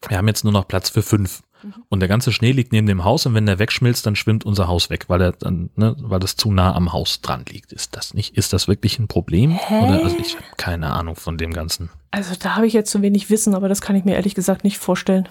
Wir 0.09 0.17
haben 0.17 0.27
jetzt 0.27 0.43
nur 0.43 0.51
noch 0.51 0.67
Platz 0.67 0.89
für 0.89 1.01
fünf. 1.01 1.43
Mhm. 1.63 1.73
Und 1.89 1.99
der 2.01 2.09
ganze 2.09 2.33
Schnee 2.33 2.51
liegt 2.51 2.73
neben 2.73 2.87
dem 2.87 3.05
Haus 3.05 3.25
und 3.25 3.33
wenn 3.35 3.45
der 3.45 3.59
wegschmilzt, 3.59 4.05
dann 4.05 4.15
schwimmt 4.15 4.45
unser 4.45 4.67
Haus 4.67 4.89
weg, 4.89 5.05
weil 5.07 5.21
er 5.21 5.31
dann, 5.31 5.69
ne, 5.75 5.95
weil 5.99 6.19
das 6.19 6.35
zu 6.35 6.51
nah 6.51 6.75
am 6.75 6.91
Haus 6.91 7.21
dran 7.21 7.45
liegt. 7.47 7.71
Ist 7.71 7.95
das 7.95 8.13
nicht? 8.13 8.35
Ist 8.35 8.51
das 8.51 8.67
wirklich 8.67 8.99
ein 8.99 9.07
Problem? 9.07 9.51
Hä? 9.51 9.79
Oder 9.79 10.03
also 10.03 10.17
ich 10.17 10.35
habe 10.35 10.45
keine 10.57 10.91
Ahnung 10.91 11.15
von 11.15 11.37
dem 11.37 11.53
Ganzen. 11.53 11.89
Also 12.11 12.35
da 12.37 12.55
habe 12.55 12.67
ich 12.67 12.73
jetzt 12.73 12.91
zu 12.91 13.01
wenig 13.01 13.29
Wissen, 13.29 13.55
aber 13.55 13.69
das 13.69 13.81
kann 13.81 13.95
ich 13.95 14.03
mir 14.03 14.15
ehrlich 14.15 14.35
gesagt 14.35 14.63
nicht 14.63 14.77
vorstellen. 14.77 15.29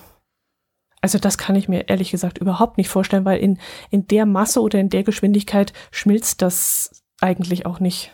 Also 1.03 1.19
das 1.19 1.37
kann 1.37 1.57
ich 1.57 1.69
mir 1.69 1.89
ehrlich 1.89 2.13
gesagt 2.13 2.39
überhaupt 2.39 2.79
nicht 2.79 2.89
vorstellen, 2.89 3.25
weil 3.25 3.41
in, 3.41 3.59
in 3.91 4.07
der 4.07 4.25
Masse 4.25 4.61
oder 4.61 4.79
in 4.79 4.89
der 4.89 5.03
Geschwindigkeit 5.03 5.73
schmilzt 5.91 6.41
das 6.41 7.03
eigentlich 7.21 7.67
auch 7.67 7.81
nicht. 7.81 8.13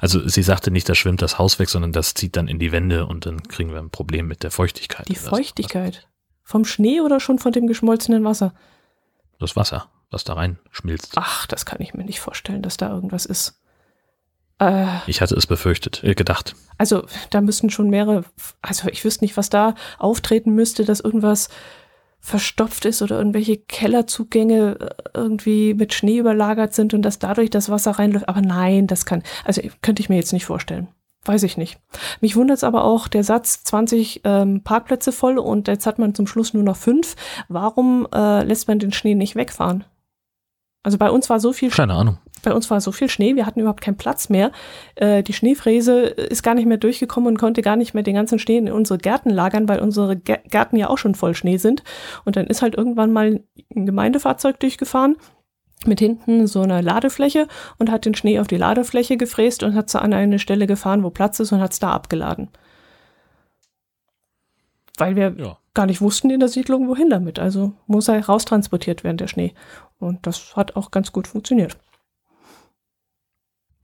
Also 0.00 0.26
sie 0.28 0.42
sagte 0.42 0.70
nicht, 0.70 0.88
da 0.88 0.94
schwimmt 0.94 1.22
das 1.22 1.38
Haus 1.38 1.58
weg, 1.58 1.68
sondern 1.68 1.92
das 1.92 2.14
zieht 2.14 2.36
dann 2.36 2.48
in 2.48 2.58
die 2.58 2.72
Wände 2.72 3.06
und 3.06 3.24
dann 3.26 3.42
kriegen 3.44 3.70
wir 3.70 3.78
ein 3.78 3.90
Problem 3.90 4.26
mit 4.26 4.42
der 4.42 4.50
Feuchtigkeit. 4.50 5.08
Die 5.08 5.14
Feuchtigkeit? 5.14 6.08
Vom 6.42 6.64
Schnee 6.64 7.00
oder 7.00 7.20
schon 7.20 7.38
von 7.38 7.52
dem 7.52 7.66
geschmolzenen 7.68 8.24
Wasser? 8.24 8.52
Das 9.38 9.54
Wasser, 9.54 9.88
was 10.10 10.24
da 10.24 10.34
rein 10.34 10.58
schmilzt. 10.70 11.12
Ach, 11.16 11.46
das 11.46 11.64
kann 11.66 11.80
ich 11.80 11.94
mir 11.94 12.04
nicht 12.04 12.20
vorstellen, 12.20 12.62
dass 12.62 12.76
da 12.76 12.90
irgendwas 12.90 13.26
ist. 13.26 13.60
Äh, 14.58 14.86
ich 15.06 15.20
hatte 15.20 15.34
es 15.36 15.46
befürchtet, 15.46 16.02
äh, 16.04 16.14
gedacht. 16.14 16.54
Also 16.78 17.06
da 17.30 17.40
müssten 17.40 17.70
schon 17.70 17.90
mehrere, 17.90 18.24
also 18.60 18.88
ich 18.88 19.04
wüsste 19.04 19.24
nicht, 19.24 19.36
was 19.36 19.50
da 19.50 19.74
auftreten 19.98 20.54
müsste, 20.54 20.84
dass 20.84 21.00
irgendwas 21.00 21.48
verstopft 22.24 22.84
ist 22.84 23.02
oder 23.02 23.18
irgendwelche 23.18 23.56
Kellerzugänge 23.56 24.78
äh, 24.80 24.88
irgendwie 25.12 25.74
mit 25.74 25.92
Schnee 25.92 26.18
überlagert 26.18 26.72
sind 26.72 26.94
und 26.94 27.02
dass 27.02 27.18
dadurch 27.18 27.50
das 27.50 27.68
Wasser 27.68 27.90
reinläuft. 27.90 28.28
Aber 28.28 28.40
nein, 28.40 28.86
das 28.86 29.04
kann, 29.04 29.24
also 29.44 29.60
könnte 29.82 30.00
ich 30.00 30.08
mir 30.08 30.16
jetzt 30.16 30.32
nicht 30.32 30.46
vorstellen. 30.46 30.88
Weiß 31.24 31.42
ich 31.42 31.56
nicht. 31.56 31.78
Mich 32.20 32.36
wundert 32.36 32.58
es 32.58 32.64
aber 32.64 32.84
auch, 32.84 33.08
der 33.08 33.24
Satz 33.24 33.64
20 33.64 34.22
ähm, 34.24 34.62
Parkplätze 34.62 35.12
voll 35.12 35.38
und 35.38 35.68
jetzt 35.68 35.86
hat 35.86 35.98
man 35.98 36.14
zum 36.14 36.26
Schluss 36.26 36.54
nur 36.54 36.62
noch 36.62 36.76
fünf. 36.76 37.16
Warum 37.48 38.06
äh, 38.14 38.44
lässt 38.44 38.68
man 38.68 38.78
den 38.78 38.92
Schnee 38.92 39.14
nicht 39.14 39.34
wegfahren? 39.34 39.84
Also 40.84 40.98
bei 40.98 41.10
uns 41.10 41.28
war 41.28 41.38
so 41.40 41.52
viel 41.52 41.70
Keine 41.70 41.94
Ahnung. 41.94 42.18
Bei 42.42 42.52
uns 42.52 42.70
war 42.70 42.80
so 42.80 42.92
viel 42.92 43.08
Schnee, 43.08 43.36
wir 43.36 43.46
hatten 43.46 43.60
überhaupt 43.60 43.80
keinen 43.80 43.96
Platz 43.96 44.28
mehr. 44.28 44.52
Äh, 44.96 45.22
die 45.22 45.32
Schneefräse 45.32 46.02
ist 46.02 46.42
gar 46.42 46.54
nicht 46.54 46.66
mehr 46.66 46.76
durchgekommen 46.76 47.28
und 47.28 47.38
konnte 47.38 47.62
gar 47.62 47.76
nicht 47.76 47.94
mehr 47.94 48.02
den 48.02 48.14
ganzen 48.14 48.38
Schnee 48.38 48.58
in 48.58 48.70
unsere 48.70 48.98
Gärten 48.98 49.30
lagern, 49.30 49.68
weil 49.68 49.80
unsere 49.80 50.16
Gärten 50.16 50.76
ja 50.76 50.88
auch 50.88 50.98
schon 50.98 51.14
voll 51.14 51.34
Schnee 51.34 51.56
sind. 51.56 51.84
Und 52.24 52.36
dann 52.36 52.46
ist 52.46 52.62
halt 52.62 52.74
irgendwann 52.74 53.12
mal 53.12 53.40
ein 53.74 53.86
Gemeindefahrzeug 53.86 54.58
durchgefahren 54.60 55.16
mit 55.86 56.00
hinten 56.00 56.46
so 56.46 56.62
einer 56.62 56.82
Ladefläche 56.82 57.48
und 57.78 57.90
hat 57.90 58.04
den 58.04 58.14
Schnee 58.14 58.38
auf 58.38 58.46
die 58.46 58.56
Ladefläche 58.56 59.16
gefräst 59.16 59.62
und 59.62 59.74
hat 59.74 59.90
sie 59.90 60.00
an 60.00 60.12
eine 60.12 60.38
Stelle 60.38 60.66
gefahren, 60.66 61.02
wo 61.02 61.10
Platz 61.10 61.40
ist 61.40 61.52
und 61.52 61.60
hat 61.60 61.72
es 61.72 61.78
da 61.78 61.92
abgeladen. 61.92 62.50
Weil 64.96 65.16
wir 65.16 65.34
ja. 65.36 65.58
gar 65.74 65.86
nicht 65.86 66.00
wussten 66.00 66.30
in 66.30 66.40
der 66.40 66.48
Siedlung, 66.48 66.88
wohin 66.88 67.10
damit. 67.10 67.38
Also 67.38 67.72
muss 67.86 68.08
er 68.08 68.24
raustransportiert 68.24 69.04
werden, 69.04 69.16
der 69.16 69.26
Schnee. 69.26 69.54
Und 69.98 70.26
das 70.26 70.54
hat 70.56 70.76
auch 70.76 70.90
ganz 70.90 71.12
gut 71.12 71.26
funktioniert. 71.26 71.76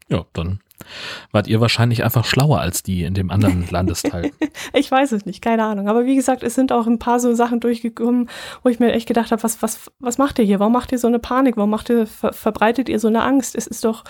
Ja, 0.08 0.24
dann 0.32 0.60
wart 1.32 1.48
ihr 1.48 1.60
wahrscheinlich 1.60 2.04
einfach 2.04 2.24
schlauer 2.24 2.60
als 2.60 2.82
die 2.82 3.02
in 3.02 3.14
dem 3.14 3.30
anderen 3.30 3.66
Landesteil. 3.70 4.30
ich 4.72 4.90
weiß 4.90 5.12
es 5.12 5.26
nicht, 5.26 5.42
keine 5.42 5.64
Ahnung. 5.64 5.88
Aber 5.88 6.04
wie 6.06 6.14
gesagt, 6.14 6.42
es 6.42 6.54
sind 6.54 6.72
auch 6.72 6.86
ein 6.86 6.98
paar 6.98 7.20
so 7.20 7.34
Sachen 7.34 7.60
durchgekommen, 7.60 8.28
wo 8.62 8.68
ich 8.68 8.80
mir 8.80 8.92
echt 8.92 9.08
gedacht 9.08 9.32
habe, 9.32 9.42
was, 9.42 9.62
was, 9.62 9.90
was 9.98 10.18
macht 10.18 10.38
ihr 10.38 10.44
hier? 10.44 10.60
Warum 10.60 10.72
macht 10.72 10.92
ihr 10.92 10.98
so 10.98 11.08
eine 11.08 11.18
Panik? 11.18 11.56
Warum 11.56 11.70
macht 11.70 11.90
ihr, 11.90 12.06
ver 12.06 12.32
verbreitet 12.32 12.88
ihr 12.88 13.00
so 13.00 13.08
eine 13.08 13.22
Angst? 13.22 13.54
Es 13.56 13.66
ist 13.66 13.84
doch 13.84 14.04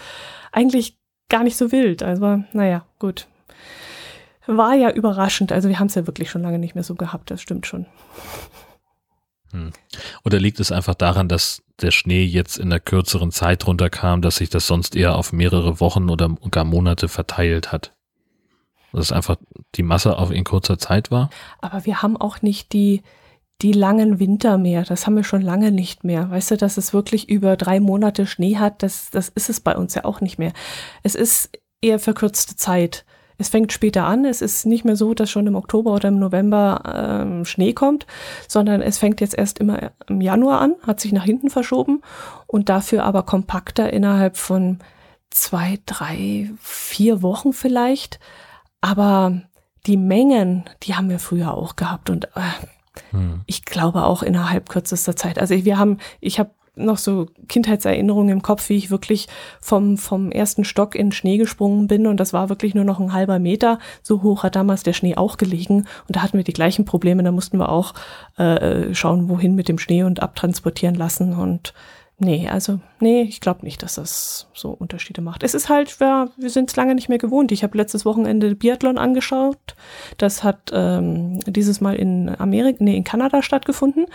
eigentlich 0.52 0.98
gar 1.28 1.42
nicht 1.42 1.56
so 1.56 1.72
wild. 1.72 2.02
Also, 2.02 2.42
naja, 2.52 2.84
gut. 2.98 3.26
war 4.46 4.74
ja 4.74 4.90
überraschend. 4.90 5.52
Also 5.52 5.68
wir 5.68 5.78
haben 5.78 5.88
es 5.88 5.94
ja 5.94 6.06
wirklich 6.06 6.30
schon 6.30 6.42
lange 6.42 6.58
nicht 6.58 6.74
mehr 6.74 6.84
so 6.84 6.94
gehabt, 6.94 7.30
das 7.30 7.42
stimmt 7.42 7.66
schon. 7.66 7.86
Hm. 9.52 9.72
Oder 10.24 10.38
liegt 10.38 10.60
es 10.60 10.72
einfach 10.72 10.94
daran, 10.94 11.28
dass 11.28 11.62
der 11.80 11.90
Schnee 11.90 12.24
jetzt 12.24 12.58
in 12.58 12.70
der 12.70 12.80
kürzeren 12.80 13.30
Zeit 13.30 13.66
runterkam, 13.66 14.22
dass 14.22 14.36
sich 14.36 14.50
das 14.50 14.66
sonst 14.66 14.96
eher 14.96 15.16
auf 15.16 15.32
mehrere 15.32 15.80
Wochen 15.80 16.10
oder 16.10 16.28
gar 16.50 16.64
Monate 16.64 17.08
verteilt 17.08 17.72
hat? 17.72 17.94
Dass 18.92 19.06
es 19.06 19.12
einfach 19.12 19.36
die 19.74 19.82
Masse 19.82 20.16
auf 20.16 20.30
in 20.30 20.44
kurzer 20.44 20.78
Zeit 20.78 21.10
war? 21.10 21.30
Aber 21.60 21.84
wir 21.84 22.02
haben 22.02 22.16
auch 22.16 22.42
nicht 22.42 22.72
die, 22.72 23.02
die 23.60 23.72
langen 23.72 24.18
Winter 24.18 24.58
mehr. 24.58 24.84
Das 24.84 25.06
haben 25.06 25.16
wir 25.16 25.24
schon 25.24 25.42
lange 25.42 25.72
nicht 25.72 26.04
mehr. 26.04 26.30
Weißt 26.30 26.50
du, 26.52 26.56
dass 26.56 26.76
es 26.76 26.92
wirklich 26.92 27.28
über 27.28 27.56
drei 27.56 27.80
Monate 27.80 28.26
Schnee 28.26 28.56
hat, 28.56 28.82
das, 28.82 29.10
das 29.10 29.28
ist 29.28 29.50
es 29.50 29.60
bei 29.60 29.76
uns 29.76 29.94
ja 29.94 30.04
auch 30.04 30.20
nicht 30.20 30.38
mehr. 30.38 30.52
Es 31.02 31.14
ist 31.14 31.50
eher 31.80 31.98
verkürzte 31.98 32.56
Zeit. 32.56 33.04
Es 33.40 33.48
fängt 33.48 33.72
später 33.72 34.04
an. 34.04 34.24
Es 34.24 34.42
ist 34.42 34.66
nicht 34.66 34.84
mehr 34.84 34.96
so, 34.96 35.14
dass 35.14 35.30
schon 35.30 35.46
im 35.46 35.54
Oktober 35.54 35.94
oder 35.94 36.08
im 36.08 36.18
November 36.18 36.82
ähm, 37.22 37.44
Schnee 37.44 37.72
kommt, 37.72 38.06
sondern 38.48 38.82
es 38.82 38.98
fängt 38.98 39.20
jetzt 39.20 39.38
erst 39.38 39.60
immer 39.60 39.92
im 40.08 40.20
Januar 40.20 40.60
an, 40.60 40.74
hat 40.84 40.98
sich 40.98 41.12
nach 41.12 41.24
hinten 41.24 41.48
verschoben 41.48 42.02
und 42.48 42.68
dafür 42.68 43.04
aber 43.04 43.22
kompakter 43.22 43.92
innerhalb 43.92 44.36
von 44.36 44.80
zwei, 45.30 45.78
drei, 45.86 46.50
vier 46.60 47.22
Wochen 47.22 47.52
vielleicht. 47.52 48.18
Aber 48.80 49.40
die 49.86 49.96
Mengen, 49.96 50.64
die 50.82 50.96
haben 50.96 51.08
wir 51.08 51.20
früher 51.20 51.54
auch 51.54 51.76
gehabt 51.76 52.10
und 52.10 52.24
äh, 52.36 53.10
hm. 53.10 53.42
ich 53.46 53.64
glaube 53.64 54.02
auch 54.04 54.24
innerhalb 54.24 54.68
kürzester 54.68 55.14
Zeit. 55.14 55.38
Also 55.38 55.54
wir 55.54 55.78
haben, 55.78 55.98
ich 56.20 56.40
habe 56.40 56.50
noch 56.78 56.98
so 56.98 57.26
Kindheitserinnerungen 57.48 58.30
im 58.30 58.42
Kopf, 58.42 58.68
wie 58.68 58.76
ich 58.76 58.90
wirklich 58.90 59.28
vom, 59.60 59.98
vom 59.98 60.30
ersten 60.30 60.64
Stock 60.64 60.94
in 60.94 61.12
Schnee 61.12 61.36
gesprungen 61.36 61.86
bin 61.86 62.06
und 62.06 62.18
das 62.18 62.32
war 62.32 62.48
wirklich 62.48 62.74
nur 62.74 62.84
noch 62.84 63.00
ein 63.00 63.12
halber 63.12 63.38
Meter. 63.38 63.78
So 64.02 64.22
hoch 64.22 64.42
hat 64.42 64.56
damals 64.56 64.82
der 64.82 64.92
Schnee 64.92 65.16
auch 65.16 65.36
gelegen 65.36 65.86
und 66.06 66.16
da 66.16 66.22
hatten 66.22 66.36
wir 66.36 66.44
die 66.44 66.52
gleichen 66.52 66.84
Probleme. 66.84 67.22
Da 67.22 67.32
mussten 67.32 67.58
wir 67.58 67.68
auch 67.68 67.94
äh, 68.36 68.94
schauen, 68.94 69.28
wohin 69.28 69.54
mit 69.54 69.68
dem 69.68 69.78
Schnee 69.78 70.02
und 70.02 70.22
abtransportieren 70.22 70.94
lassen 70.94 71.34
und 71.34 71.74
Nee, 72.20 72.48
also 72.48 72.80
nee, 72.98 73.22
ich 73.22 73.40
glaube 73.40 73.64
nicht, 73.64 73.84
dass 73.84 73.94
das 73.94 74.48
so 74.52 74.70
Unterschiede 74.70 75.20
macht. 75.20 75.44
Es 75.44 75.54
ist 75.54 75.68
halt, 75.68 75.98
ja, 76.00 76.28
wir 76.36 76.50
sind 76.50 76.68
es 76.68 76.74
lange 76.74 76.96
nicht 76.96 77.08
mehr 77.08 77.18
gewohnt. 77.18 77.52
Ich 77.52 77.62
habe 77.62 77.78
letztes 77.78 78.04
Wochenende 78.04 78.56
Biathlon 78.56 78.98
angeschaut. 78.98 79.76
Das 80.16 80.42
hat 80.42 80.72
ähm, 80.72 81.38
dieses 81.46 81.80
Mal 81.80 81.94
in 81.94 82.28
Amerika, 82.36 82.82
nee, 82.82 82.96
in 82.96 83.04
Kanada 83.04 83.40
stattgefunden. 83.40 84.06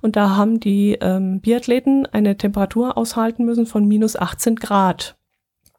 Und 0.00 0.16
da 0.16 0.34
haben 0.34 0.58
die 0.58 0.98
ähm, 1.00 1.40
Biathleten 1.40 2.06
eine 2.06 2.36
Temperatur 2.36 2.98
aushalten 2.98 3.44
müssen 3.44 3.66
von 3.66 3.86
minus 3.86 4.16
18 4.16 4.56
Grad. 4.56 5.14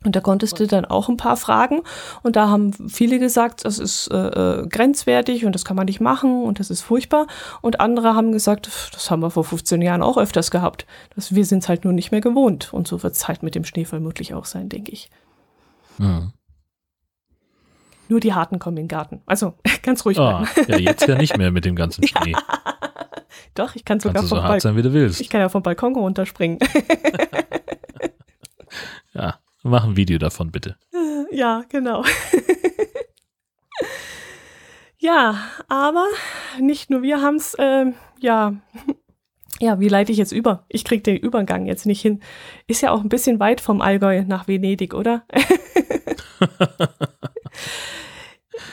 Und 0.03 0.15
da 0.15 0.21
konntest 0.21 0.59
du 0.59 0.67
dann 0.67 0.85
auch 0.85 1.09
ein 1.09 1.17
paar 1.17 1.37
fragen. 1.37 1.81
Und 2.21 2.35
da 2.35 2.49
haben 2.49 2.73
viele 2.89 3.19
gesagt, 3.19 3.65
das 3.65 3.79
ist 3.79 4.07
äh, 4.07 4.17
äh, 4.17 4.67
grenzwertig 4.67 5.45
und 5.45 5.53
das 5.53 5.65
kann 5.65 5.75
man 5.75 5.85
nicht 5.85 6.01
machen 6.01 6.43
und 6.43 6.59
das 6.59 6.69
ist 6.69 6.81
furchtbar. 6.81 7.27
Und 7.61 7.79
andere 7.79 8.15
haben 8.15 8.31
gesagt, 8.31 8.69
das 8.93 9.09
haben 9.09 9.21
wir 9.21 9.29
vor 9.29 9.43
15 9.43 9.81
Jahren 9.81 10.01
auch 10.01 10.17
öfters 10.17 10.51
gehabt. 10.51 10.85
Das, 11.15 11.33
wir 11.33 11.45
sind 11.45 11.63
es 11.63 11.69
halt 11.69 11.83
nur 11.83 11.93
nicht 11.93 12.11
mehr 12.11 12.21
gewohnt. 12.21 12.73
Und 12.73 12.87
so 12.87 13.03
wird 13.03 13.13
es 13.13 13.27
halt 13.27 13.43
mit 13.43 13.55
dem 13.55 13.65
Schnee 13.65 13.85
vermutlich 13.85 14.33
auch 14.33 14.45
sein, 14.45 14.69
denke 14.69 14.91
ich. 14.91 15.09
Mhm. 15.97 16.33
Nur 18.09 18.19
die 18.19 18.33
Harten 18.33 18.59
kommen 18.59 18.77
in 18.77 18.83
den 18.83 18.89
Garten. 18.89 19.21
Also 19.25 19.53
ganz 19.83 20.05
ruhig 20.05 20.19
oh, 20.19 20.43
Ja, 20.67 20.77
jetzt 20.77 21.07
ja 21.07 21.15
nicht 21.15 21.37
mehr 21.37 21.51
mit 21.51 21.65
dem 21.65 21.75
ganzen 21.75 22.03
Schnee. 22.07 22.31
Ja. 22.31 22.39
Doch, 23.55 23.75
ich 23.75 23.85
kann 23.85 23.99
sogar 23.99 24.15
Kannst 24.15 24.31
du 24.31 24.35
so 24.35 24.43
hart 24.43 24.61
sein, 24.61 24.75
wie 24.75 24.81
du 24.81 24.93
willst. 24.93 25.21
Ich 25.21 25.29
kann 25.29 25.41
ja 25.41 25.49
vom 25.49 25.63
Balkon 25.63 25.95
runterspringen. 25.95 26.59
ja. 29.13 29.39
Mach 29.63 29.85
ein 29.85 29.95
Video 29.95 30.17
davon, 30.17 30.51
bitte. 30.51 30.77
Ja, 31.31 31.63
genau. 31.67 32.03
ja, 34.99 35.35
aber 35.67 36.05
nicht 36.59 36.91
nur 36.91 37.01
wir 37.01 37.21
haben 37.21 37.37
es, 37.37 37.55
äh, 37.55 37.85
ja, 38.19 38.53
ja, 39.59 39.79
wie 39.79 39.87
leite 39.87 40.11
ich 40.11 40.19
jetzt 40.19 40.31
über? 40.31 40.65
Ich 40.69 40.83
kriege 40.83 41.01
den 41.01 41.17
Übergang 41.17 41.65
jetzt 41.65 41.87
nicht 41.87 42.01
hin. 42.01 42.21
Ist 42.67 42.81
ja 42.81 42.91
auch 42.91 43.01
ein 43.01 43.09
bisschen 43.09 43.39
weit 43.39 43.61
vom 43.61 43.81
Allgäu 43.81 44.23
nach 44.27 44.47
Venedig, 44.47 44.93
oder? 44.93 45.25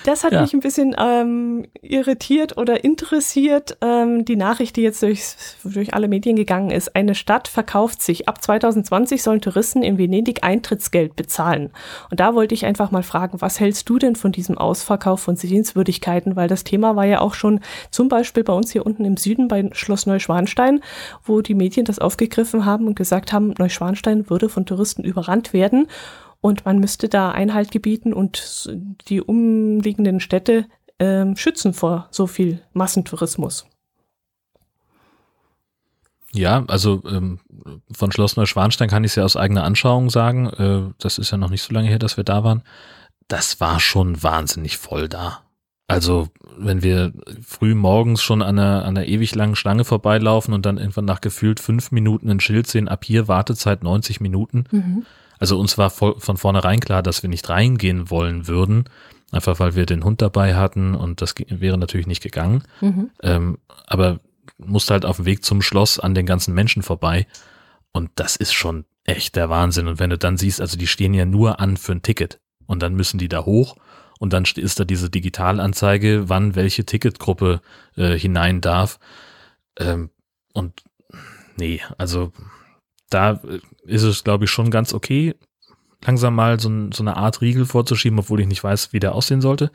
Das 0.04 0.24
hat 0.24 0.32
ja. 0.32 0.42
mich 0.42 0.52
ein 0.52 0.60
bisschen 0.60 0.94
ähm, 0.98 1.66
irritiert 1.82 2.56
oder 2.56 2.84
interessiert. 2.84 3.76
Ähm, 3.80 4.24
die 4.24 4.36
Nachricht, 4.36 4.76
die 4.76 4.82
jetzt 4.82 5.02
durch, 5.02 5.34
durch 5.64 5.94
alle 5.94 6.08
Medien 6.08 6.36
gegangen 6.36 6.70
ist. 6.70 6.94
Eine 6.94 7.14
Stadt 7.14 7.48
verkauft 7.48 8.02
sich. 8.02 8.28
Ab 8.28 8.42
2020 8.42 9.22
sollen 9.22 9.40
Touristen 9.40 9.82
in 9.82 9.98
Venedig 9.98 10.44
Eintrittsgeld 10.44 11.16
bezahlen. 11.16 11.70
Und 12.10 12.20
da 12.20 12.34
wollte 12.34 12.54
ich 12.54 12.66
einfach 12.66 12.90
mal 12.90 13.02
fragen, 13.02 13.40
was 13.40 13.60
hältst 13.60 13.88
du 13.88 13.98
denn 13.98 14.16
von 14.16 14.32
diesem 14.32 14.58
Ausverkauf 14.58 15.20
von 15.20 15.36
Sehenswürdigkeiten? 15.36 16.36
Weil 16.36 16.48
das 16.48 16.64
Thema 16.64 16.96
war 16.96 17.04
ja 17.04 17.20
auch 17.20 17.34
schon 17.34 17.60
zum 17.90 18.08
Beispiel 18.08 18.44
bei 18.44 18.52
uns 18.52 18.72
hier 18.72 18.86
unten 18.86 19.04
im 19.04 19.16
Süden 19.16 19.48
bei 19.48 19.68
Schloss 19.72 20.06
Neuschwanstein, 20.06 20.80
wo 21.24 21.40
die 21.40 21.54
Medien 21.54 21.86
das 21.86 21.98
aufgegriffen 21.98 22.64
haben 22.64 22.86
und 22.86 22.96
gesagt 22.96 23.32
haben, 23.32 23.54
Neuschwanstein 23.58 24.30
würde 24.30 24.48
von 24.48 24.66
Touristen 24.66 25.04
überrannt 25.04 25.52
werden. 25.52 25.86
Und 26.40 26.64
man 26.64 26.78
müsste 26.78 27.08
da 27.08 27.30
Einhalt 27.30 27.70
gebieten 27.70 28.12
und 28.14 28.70
die 29.08 29.20
umliegenden 29.20 30.20
Städte 30.20 30.66
äh, 30.98 31.36
schützen 31.36 31.74
vor 31.74 32.08
so 32.10 32.26
viel 32.26 32.62
Massentourismus. 32.72 33.66
Ja, 36.32 36.64
also 36.68 37.02
ähm, 37.06 37.40
von 37.92 38.12
Schloss 38.12 38.36
Neuschwanstein 38.36 38.88
kann 38.88 39.04
ich 39.04 39.12
es 39.12 39.16
ja 39.16 39.24
aus 39.24 39.36
eigener 39.36 39.64
Anschauung 39.64 40.10
sagen. 40.10 40.46
Äh, 40.46 40.94
das 40.98 41.18
ist 41.18 41.30
ja 41.32 41.38
noch 41.38 41.50
nicht 41.50 41.62
so 41.62 41.74
lange 41.74 41.88
her, 41.88 41.98
dass 41.98 42.16
wir 42.16 42.24
da 42.24 42.44
waren. 42.44 42.62
Das 43.28 43.60
war 43.60 43.80
schon 43.80 44.22
wahnsinnig 44.22 44.78
voll 44.78 45.08
da. 45.08 45.42
Also, 45.88 46.28
wenn 46.56 46.84
wir 46.84 47.12
früh 47.44 47.74
morgens 47.74 48.22
schon 48.22 48.42
an 48.42 48.60
einer, 48.60 48.84
an 48.84 48.96
einer 48.96 49.06
ewig 49.06 49.34
langen 49.34 49.56
Schlange 49.56 49.84
vorbeilaufen 49.84 50.54
und 50.54 50.64
dann 50.64 50.78
irgendwann 50.78 51.04
nach 51.04 51.20
gefühlt 51.20 51.58
fünf 51.58 51.90
Minuten 51.90 52.30
ein 52.30 52.38
Schild 52.38 52.68
sehen, 52.68 52.86
ab 52.86 53.04
hier 53.04 53.26
Wartezeit 53.26 53.82
90 53.82 54.20
Minuten, 54.20 54.64
mhm. 54.70 55.04
Also 55.40 55.58
uns 55.58 55.76
war 55.78 55.90
von 55.90 56.36
vornherein 56.36 56.80
klar, 56.80 57.02
dass 57.02 57.22
wir 57.22 57.30
nicht 57.30 57.48
reingehen 57.48 58.10
wollen 58.10 58.46
würden, 58.46 58.84
einfach 59.32 59.58
weil 59.58 59.74
wir 59.74 59.86
den 59.86 60.04
Hund 60.04 60.22
dabei 60.22 60.54
hatten 60.54 60.94
und 60.94 61.22
das 61.22 61.34
wäre 61.48 61.78
natürlich 61.78 62.06
nicht 62.06 62.22
gegangen. 62.22 62.62
Mhm. 62.80 63.10
Ähm, 63.22 63.58
aber 63.86 64.20
musste 64.58 64.92
halt 64.92 65.04
auf 65.04 65.16
dem 65.16 65.24
Weg 65.24 65.44
zum 65.44 65.62
Schloss 65.62 65.98
an 65.98 66.14
den 66.14 66.26
ganzen 66.26 66.54
Menschen 66.54 66.82
vorbei 66.82 67.26
und 67.92 68.10
das 68.16 68.36
ist 68.36 68.52
schon 68.52 68.84
echt 69.04 69.36
der 69.36 69.50
Wahnsinn. 69.50 69.88
Und 69.88 69.98
wenn 69.98 70.10
du 70.10 70.18
dann 70.18 70.36
siehst, 70.36 70.60
also 70.60 70.76
die 70.76 70.86
stehen 70.86 71.14
ja 71.14 71.24
nur 71.24 71.60
an 71.60 71.76
für 71.76 71.92
ein 71.92 72.02
Ticket 72.02 72.38
und 72.66 72.82
dann 72.82 72.94
müssen 72.94 73.18
die 73.18 73.28
da 73.28 73.44
hoch 73.44 73.76
und 74.18 74.32
dann 74.32 74.44
ist 74.44 74.78
da 74.78 74.84
diese 74.84 75.10
Digitalanzeige, 75.10 76.28
wann 76.28 76.54
welche 76.54 76.84
Ticketgruppe 76.84 77.62
äh, 77.96 78.18
hinein 78.18 78.60
darf. 78.60 78.98
Ähm, 79.78 80.10
und 80.52 80.82
nee, 81.56 81.80
also 81.96 82.32
da 83.08 83.32
äh, 83.32 83.60
ist 83.90 84.02
es, 84.02 84.24
glaube 84.24 84.44
ich, 84.44 84.50
schon 84.50 84.70
ganz 84.70 84.94
okay, 84.94 85.34
langsam 86.04 86.34
mal 86.34 86.58
so, 86.58 86.70
so, 86.92 87.02
eine 87.02 87.16
Art 87.16 87.40
Riegel 87.40 87.66
vorzuschieben, 87.66 88.18
obwohl 88.18 88.40
ich 88.40 88.46
nicht 88.46 88.64
weiß, 88.64 88.92
wie 88.92 89.00
der 89.00 89.14
aussehen 89.14 89.40
sollte. 89.40 89.70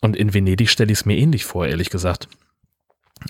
Und 0.00 0.16
in 0.16 0.34
Venedig 0.34 0.70
stelle 0.70 0.92
ich 0.92 0.98
es 0.98 1.06
mir 1.06 1.16
ähnlich 1.16 1.44
vor, 1.44 1.66
ehrlich 1.66 1.90
gesagt. 1.90 2.28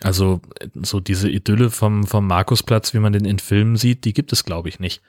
Also 0.02 0.40
so 0.82 1.00
diese 1.00 1.30
Idylle 1.30 1.70
vom, 1.70 2.06
vom 2.06 2.26
Markusplatz, 2.26 2.92
wie 2.92 2.98
man 2.98 3.12
den 3.12 3.24
in 3.24 3.38
Filmen 3.38 3.76
sieht, 3.76 4.04
die 4.04 4.12
gibt 4.12 4.32
es, 4.32 4.44
glaube 4.44 4.68
ich, 4.68 4.80
nicht. 4.80 5.00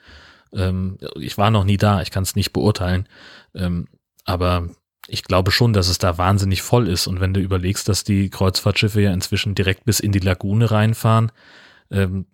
Ähm, 0.52 0.98
ich 1.16 1.36
war 1.36 1.50
noch 1.50 1.64
nie 1.64 1.76
da, 1.76 2.00
ich 2.00 2.10
kann 2.10 2.22
es 2.22 2.36
nicht 2.36 2.52
beurteilen. 2.52 3.08
Ähm, 3.54 3.88
aber 4.24 4.68
ich 5.08 5.24
glaube 5.24 5.50
schon, 5.50 5.72
dass 5.72 5.88
es 5.88 5.98
da 5.98 6.16
wahnsinnig 6.18 6.62
voll 6.62 6.86
ist. 6.86 7.06
Und 7.06 7.20
wenn 7.20 7.34
du 7.34 7.40
überlegst, 7.40 7.88
dass 7.88 8.04
die 8.04 8.30
Kreuzfahrtschiffe 8.30 9.00
ja 9.00 9.12
inzwischen 9.12 9.54
direkt 9.54 9.84
bis 9.84 10.00
in 10.00 10.12
die 10.12 10.20
Lagune 10.20 10.70
reinfahren, 10.70 11.32
ähm, 11.90 12.26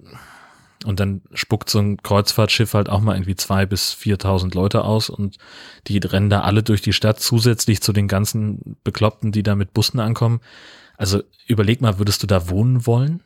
und 0.84 1.00
dann 1.00 1.22
spuckt 1.32 1.70
so 1.70 1.78
ein 1.78 1.96
Kreuzfahrtschiff 2.02 2.74
halt 2.74 2.88
auch 2.88 3.00
mal 3.00 3.14
irgendwie 3.14 3.34
zwei 3.34 3.66
bis 3.66 3.92
viertausend 3.92 4.54
Leute 4.54 4.84
aus 4.84 5.10
und 5.10 5.38
die 5.86 5.98
rennen 5.98 6.30
da 6.30 6.42
alle 6.42 6.62
durch 6.62 6.82
die 6.82 6.92
Stadt 6.92 7.20
zusätzlich 7.20 7.80
zu 7.82 7.92
den 7.92 8.08
ganzen 8.08 8.76
Bekloppten, 8.84 9.32
die 9.32 9.42
da 9.42 9.54
mit 9.54 9.72
Bussen 9.72 10.00
ankommen. 10.00 10.40
Also 10.96 11.22
überleg 11.46 11.80
mal, 11.80 11.98
würdest 11.98 12.22
du 12.22 12.26
da 12.26 12.48
wohnen 12.48 12.86
wollen? 12.86 13.22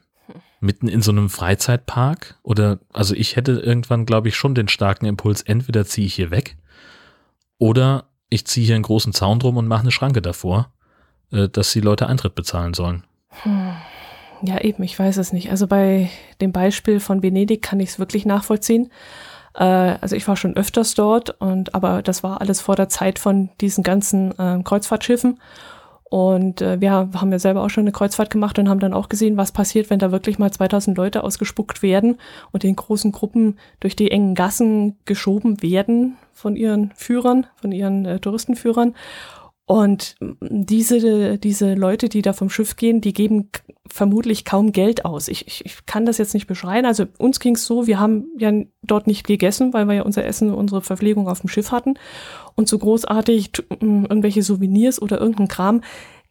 Mitten 0.61 0.89
in 0.89 1.03
so 1.03 1.13
einem 1.13 1.31
Freizeitpark? 1.31 2.39
Oder, 2.43 2.81
also 2.93 3.15
ich 3.15 3.37
hätte 3.37 3.53
irgendwann, 3.53 4.07
glaube 4.07 4.29
ich, 4.29 4.37
schon 4.37 4.55
den 4.55 4.69
starken 4.69 5.07
Impuls, 5.07 5.43
entweder 5.43 5.85
ziehe 5.85 6.07
ich 6.07 6.15
hier 6.15 6.31
weg 6.31 6.57
oder 7.59 8.09
ich 8.31 8.47
ziehe 8.47 8.67
hier 8.67 8.75
einen 8.75 8.85
großen 8.85 9.13
Zaun 9.13 9.39
drum 9.39 9.57
und 9.57 9.69
mache 9.69 9.83
eine 9.83 9.91
Schranke 9.91 10.23
davor, 10.23 10.73
äh, 11.31 11.49
dass 11.49 11.73
die 11.73 11.81
Leute 11.81 12.07
Eintritt 12.07 12.35
bezahlen 12.35 12.75
sollen. 12.75 13.05
Hm. 13.43 13.73
Ja, 14.43 14.61
eben, 14.61 14.83
ich 14.83 14.99
weiß 14.99 15.17
es 15.17 15.33
nicht. 15.33 15.51
Also 15.51 15.67
bei 15.67 16.11
dem 16.41 16.53
Beispiel 16.53 17.01
von 17.01 17.23
Venedig 17.23 17.63
kann 17.63 17.81
ich 17.81 17.91
es 17.91 17.99
wirklich 17.99 18.25
nachvollziehen. 18.25 18.91
Äh, 19.55 19.65
also 19.65 20.15
ich 20.15 20.27
war 20.29 20.37
schon 20.37 20.57
öfters 20.57 20.95
dort 20.95 21.31
und 21.41 21.75
aber 21.75 22.03
das 22.03 22.23
war 22.23 22.41
alles 22.41 22.61
vor 22.61 22.77
der 22.77 22.89
Zeit 22.89 23.19
von 23.19 23.51
diesen 23.61 23.83
ganzen 23.83 24.39
äh, 24.39 24.63
Kreuzfahrtschiffen. 24.63 25.39
Und 26.11 26.63
äh, 26.63 26.81
wir 26.81 26.93
haben 26.93 27.33
ja 27.33 27.39
selber 27.39 27.63
auch 27.63 27.69
schon 27.69 27.83
eine 27.83 27.93
Kreuzfahrt 27.93 28.31
gemacht 28.31 28.59
und 28.59 28.69
haben 28.69 28.81
dann 28.81 28.95
auch 28.95 29.11
gesehen, 29.11 29.37
was 29.37 29.53
passiert, 29.53 29.91
wenn 29.91 29.99
da 29.99 30.11
wirklich 30.11 30.39
mal 30.39 30.51
2000 30.51 30.97
Leute 30.97 31.23
ausgespuckt 31.23 31.83
werden 31.83 32.17
und 32.51 32.65
in 32.65 32.77
großen 32.77 33.13
Gruppen 33.13 33.59
durch 33.81 33.95
die 33.95 34.11
engen 34.11 34.35
Gassen 34.35 34.97
geschoben 35.05 35.63
werden 35.63 36.17
von 36.33 36.57
ihren 36.57 36.93
Führern, 36.95 37.47
von 37.61 37.73
ihren 37.73 38.07
äh, 38.07 38.21
Touristenführern. 38.21 38.95
Und 39.69 40.17
diese, 40.41 41.37
diese 41.37 41.75
Leute, 41.75 42.09
die 42.09 42.23
da 42.23 42.33
vom 42.33 42.49
Schiff 42.49 42.77
gehen, 42.77 43.03
die 43.03 43.13
geben 43.13 43.51
vermutlich 43.87 44.47
kaum 44.47 44.73
Geld 44.73 45.05
aus. 45.05 45.29
Ich, 45.29 45.47
ich, 45.47 45.67
ich 45.67 45.85
kann 45.85 46.07
das 46.07 46.17
jetzt 46.17 46.33
nicht 46.33 46.47
beschreiben. 46.47 46.87
Also 46.87 47.05
uns 47.19 47.39
ging 47.39 47.55
es 47.55 47.67
so, 47.67 47.87
wir 47.87 48.01
haben 48.01 48.29
ja 48.39 48.51
dort 48.83 49.07
nicht 49.07 49.27
gegessen, 49.27 49.75
weil 49.75 49.85
wir 49.87 49.97
ja 49.97 50.03
unser 50.05 50.25
Essen, 50.25 50.55
unsere 50.55 50.81
Verpflegung 50.81 51.29
auf 51.29 51.43
dem 51.43 51.51
Schiff 51.51 51.71
hatten. 51.71 51.99
Und 52.55 52.67
so 52.67 52.79
großartig 52.79 53.51
irgendwelche 53.81 54.43
Souvenirs 54.43 55.03
oder 55.03 55.21
irgendein 55.21 55.49
Kram 55.49 55.83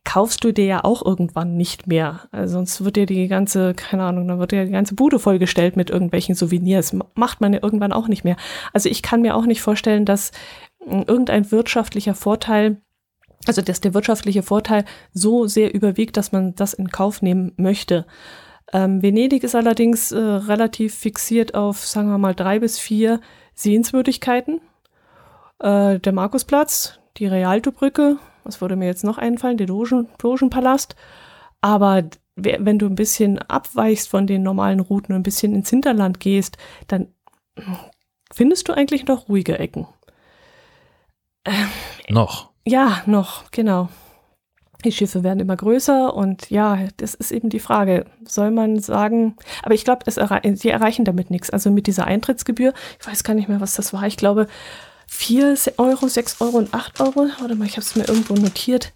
kaufst 0.04 0.44
du 0.44 0.52
dir 0.52 0.66
ja 0.66 0.84
auch 0.84 1.06
irgendwann 1.06 1.58
nicht 1.58 1.86
mehr. 1.86 2.22
Also 2.32 2.54
sonst 2.54 2.84
wird 2.84 2.96
dir 2.96 3.06
die 3.06 3.28
ganze, 3.28 3.76
keine 3.76 4.06
Ahnung, 4.06 4.28
dann 4.28 4.40
wird 4.40 4.52
dir 4.52 4.66
die 4.66 4.72
ganze 4.72 4.96
Bude 4.96 5.20
vollgestellt 5.20 5.78
mit 5.78 5.92
irgendwelchen 5.92 6.34
Souvenirs. 6.34 6.96
Macht 7.14 7.40
man 7.40 7.54
ja 7.54 7.60
irgendwann 7.62 7.94
auch 7.94 8.08
nicht 8.08 8.24
mehr. 8.24 8.38
Also 8.74 8.90
ich 8.90 9.04
kann 9.04 9.22
mir 9.22 9.36
auch 9.36 9.46
nicht 9.46 9.62
vorstellen, 9.62 10.06
dass 10.06 10.32
irgendein 10.80 11.52
wirtschaftlicher 11.52 12.16
Vorteil 12.16 12.82
also, 13.46 13.62
dass 13.62 13.82
der 13.82 13.94
wirtschaftliche 13.94 14.44
Vorteil 14.44 14.86
so 15.14 15.48
sehr 15.48 15.74
überwiegt, 15.74 16.18
dass 16.18 16.32
man 16.32 16.56
das 16.56 16.74
in 16.74 16.90
Kauf 16.90 17.22
nehmen 17.22 17.54
möchte. 17.58 18.06
Ähm, 18.74 19.02
Venedig 19.02 19.44
ist 19.44 19.56
allerdings 19.56 20.12
äh, 20.12 20.18
relativ 20.18 20.96
fixiert 20.96 21.56
auf, 21.56 21.86
sagen 21.86 22.10
wir 22.10 22.18
mal, 22.18 22.36
drei 22.36 22.60
bis 22.60 22.80
vier 22.80 23.22
Sehenswürdigkeiten. 23.54 24.60
Äh, 25.60 26.00
der 26.00 26.14
Markusplatz, 26.14 27.00
die 27.18 27.28
Rialto-Brücke, 27.28 28.18
was 28.44 28.60
würde 28.60 28.76
mir 28.76 28.86
jetzt 28.86 29.04
noch 29.04 29.18
einfallen, 29.18 29.58
der 29.58 29.68
Dogen, 29.68 30.10
Dogenpalast. 30.18 30.96
Aber 31.62 32.04
wenn 32.36 32.78
du 32.78 32.86
ein 32.86 32.96
bisschen 32.96 33.40
abweichst 33.40 34.10
von 34.10 34.28
den 34.28 34.44
normalen 34.44 34.80
Routen 34.80 35.16
und 35.16 35.22
ein 35.22 35.24
bisschen 35.24 35.56
ins 35.56 35.70
Hinterland 35.70 36.20
gehst, 36.20 36.58
dann 36.88 37.08
findest 38.32 38.68
du 38.70 38.74
eigentlich 38.74 39.08
noch 39.08 39.28
ruhige 39.28 39.58
Ecken. 39.58 39.88
Ähm, 41.46 41.70
noch. 42.10 42.47
Ja, 42.68 43.02
noch, 43.06 43.50
genau. 43.52 43.88
Die 44.84 44.92
Schiffe 44.92 45.24
werden 45.24 45.40
immer 45.40 45.56
größer 45.56 46.14
und 46.14 46.50
ja, 46.50 46.80
das 46.98 47.14
ist 47.14 47.32
eben 47.32 47.50
die 47.50 47.62
Frage. 47.62 48.06
Soll 48.26 48.52
man 48.52 48.80
sagen, 48.80 49.38
aber 49.64 49.74
ich 49.74 49.86
glaube, 49.86 50.06
errei 50.06 50.54
sie 50.56 50.70
erreichen 50.70 51.06
damit 51.06 51.32
nichts. 51.32 51.50
Also 51.50 51.72
mit 51.72 51.88
dieser 51.88 52.06
Eintrittsgebühr, 52.06 52.74
ich 53.00 53.08
weiß 53.08 53.24
gar 53.24 53.34
nicht 53.36 53.48
mehr, 53.48 53.62
was 53.62 53.76
das 53.76 53.94
war. 53.94 54.06
Ich 54.06 54.18
glaube, 54.18 54.48
4 55.08 55.56
Euro, 55.78 56.08
6 56.08 56.42
Euro 56.42 56.58
und 56.58 56.74
8 56.74 57.00
Euro. 57.00 57.28
Warte 57.40 57.56
mal, 57.56 57.66
ich 57.66 57.78
habe 57.78 57.82
es 57.82 57.96
mir 57.96 58.08
irgendwo 58.08 58.34
notiert. 58.34 58.94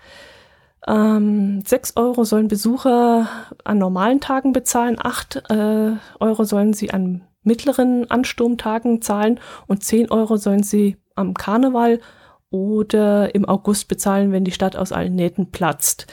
Ähm, 0.85 1.63
6 1.65 1.95
Euro 1.95 2.25
sollen 2.25 2.49
Besucher 2.49 3.29
an 3.63 3.77
normalen 3.77 4.19
Tagen 4.19 4.51
bezahlen, 4.51 4.97
8 5.01 5.43
äh, 5.49 5.91
Euro 6.19 6.43
sollen 6.43 6.73
sie 6.73 6.91
an 6.91 7.21
mittleren 7.43 8.09
Ansturmtagen 8.11 9.01
zahlen 9.01 9.39
und 9.67 9.83
10 9.83 10.11
Euro 10.11 10.37
sollen 10.37 10.63
sie 10.63 10.97
am 11.15 11.33
Karneval 11.33 11.99
oder 12.51 13.33
im 13.33 13.45
August 13.45 13.87
bezahlen, 13.87 14.31
wenn 14.31 14.43
die 14.43 14.51
Stadt 14.51 14.75
aus 14.75 14.91
allen 14.91 15.15
Nähten 15.15 15.49
platzt. 15.51 16.05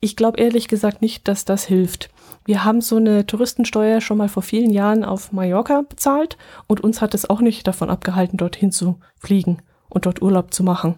Ich 0.00 0.16
glaube 0.16 0.38
ehrlich 0.38 0.68
gesagt 0.68 1.00
nicht, 1.00 1.26
dass 1.28 1.46
das 1.46 1.64
hilft. 1.64 2.10
Wir 2.44 2.64
haben 2.64 2.82
so 2.82 2.96
eine 2.96 3.24
Touristensteuer 3.24 4.02
schon 4.02 4.18
mal 4.18 4.28
vor 4.28 4.42
vielen 4.42 4.70
Jahren 4.70 5.02
auf 5.02 5.32
Mallorca 5.32 5.82
bezahlt 5.88 6.36
und 6.66 6.82
uns 6.82 7.00
hat 7.00 7.14
es 7.14 7.30
auch 7.30 7.40
nicht 7.40 7.66
davon 7.66 7.88
abgehalten, 7.88 8.36
dorthin 8.36 8.70
zu 8.70 9.00
fliegen 9.16 9.62
und 9.88 10.04
dort 10.04 10.20
Urlaub 10.20 10.52
zu 10.52 10.62
machen. 10.62 10.96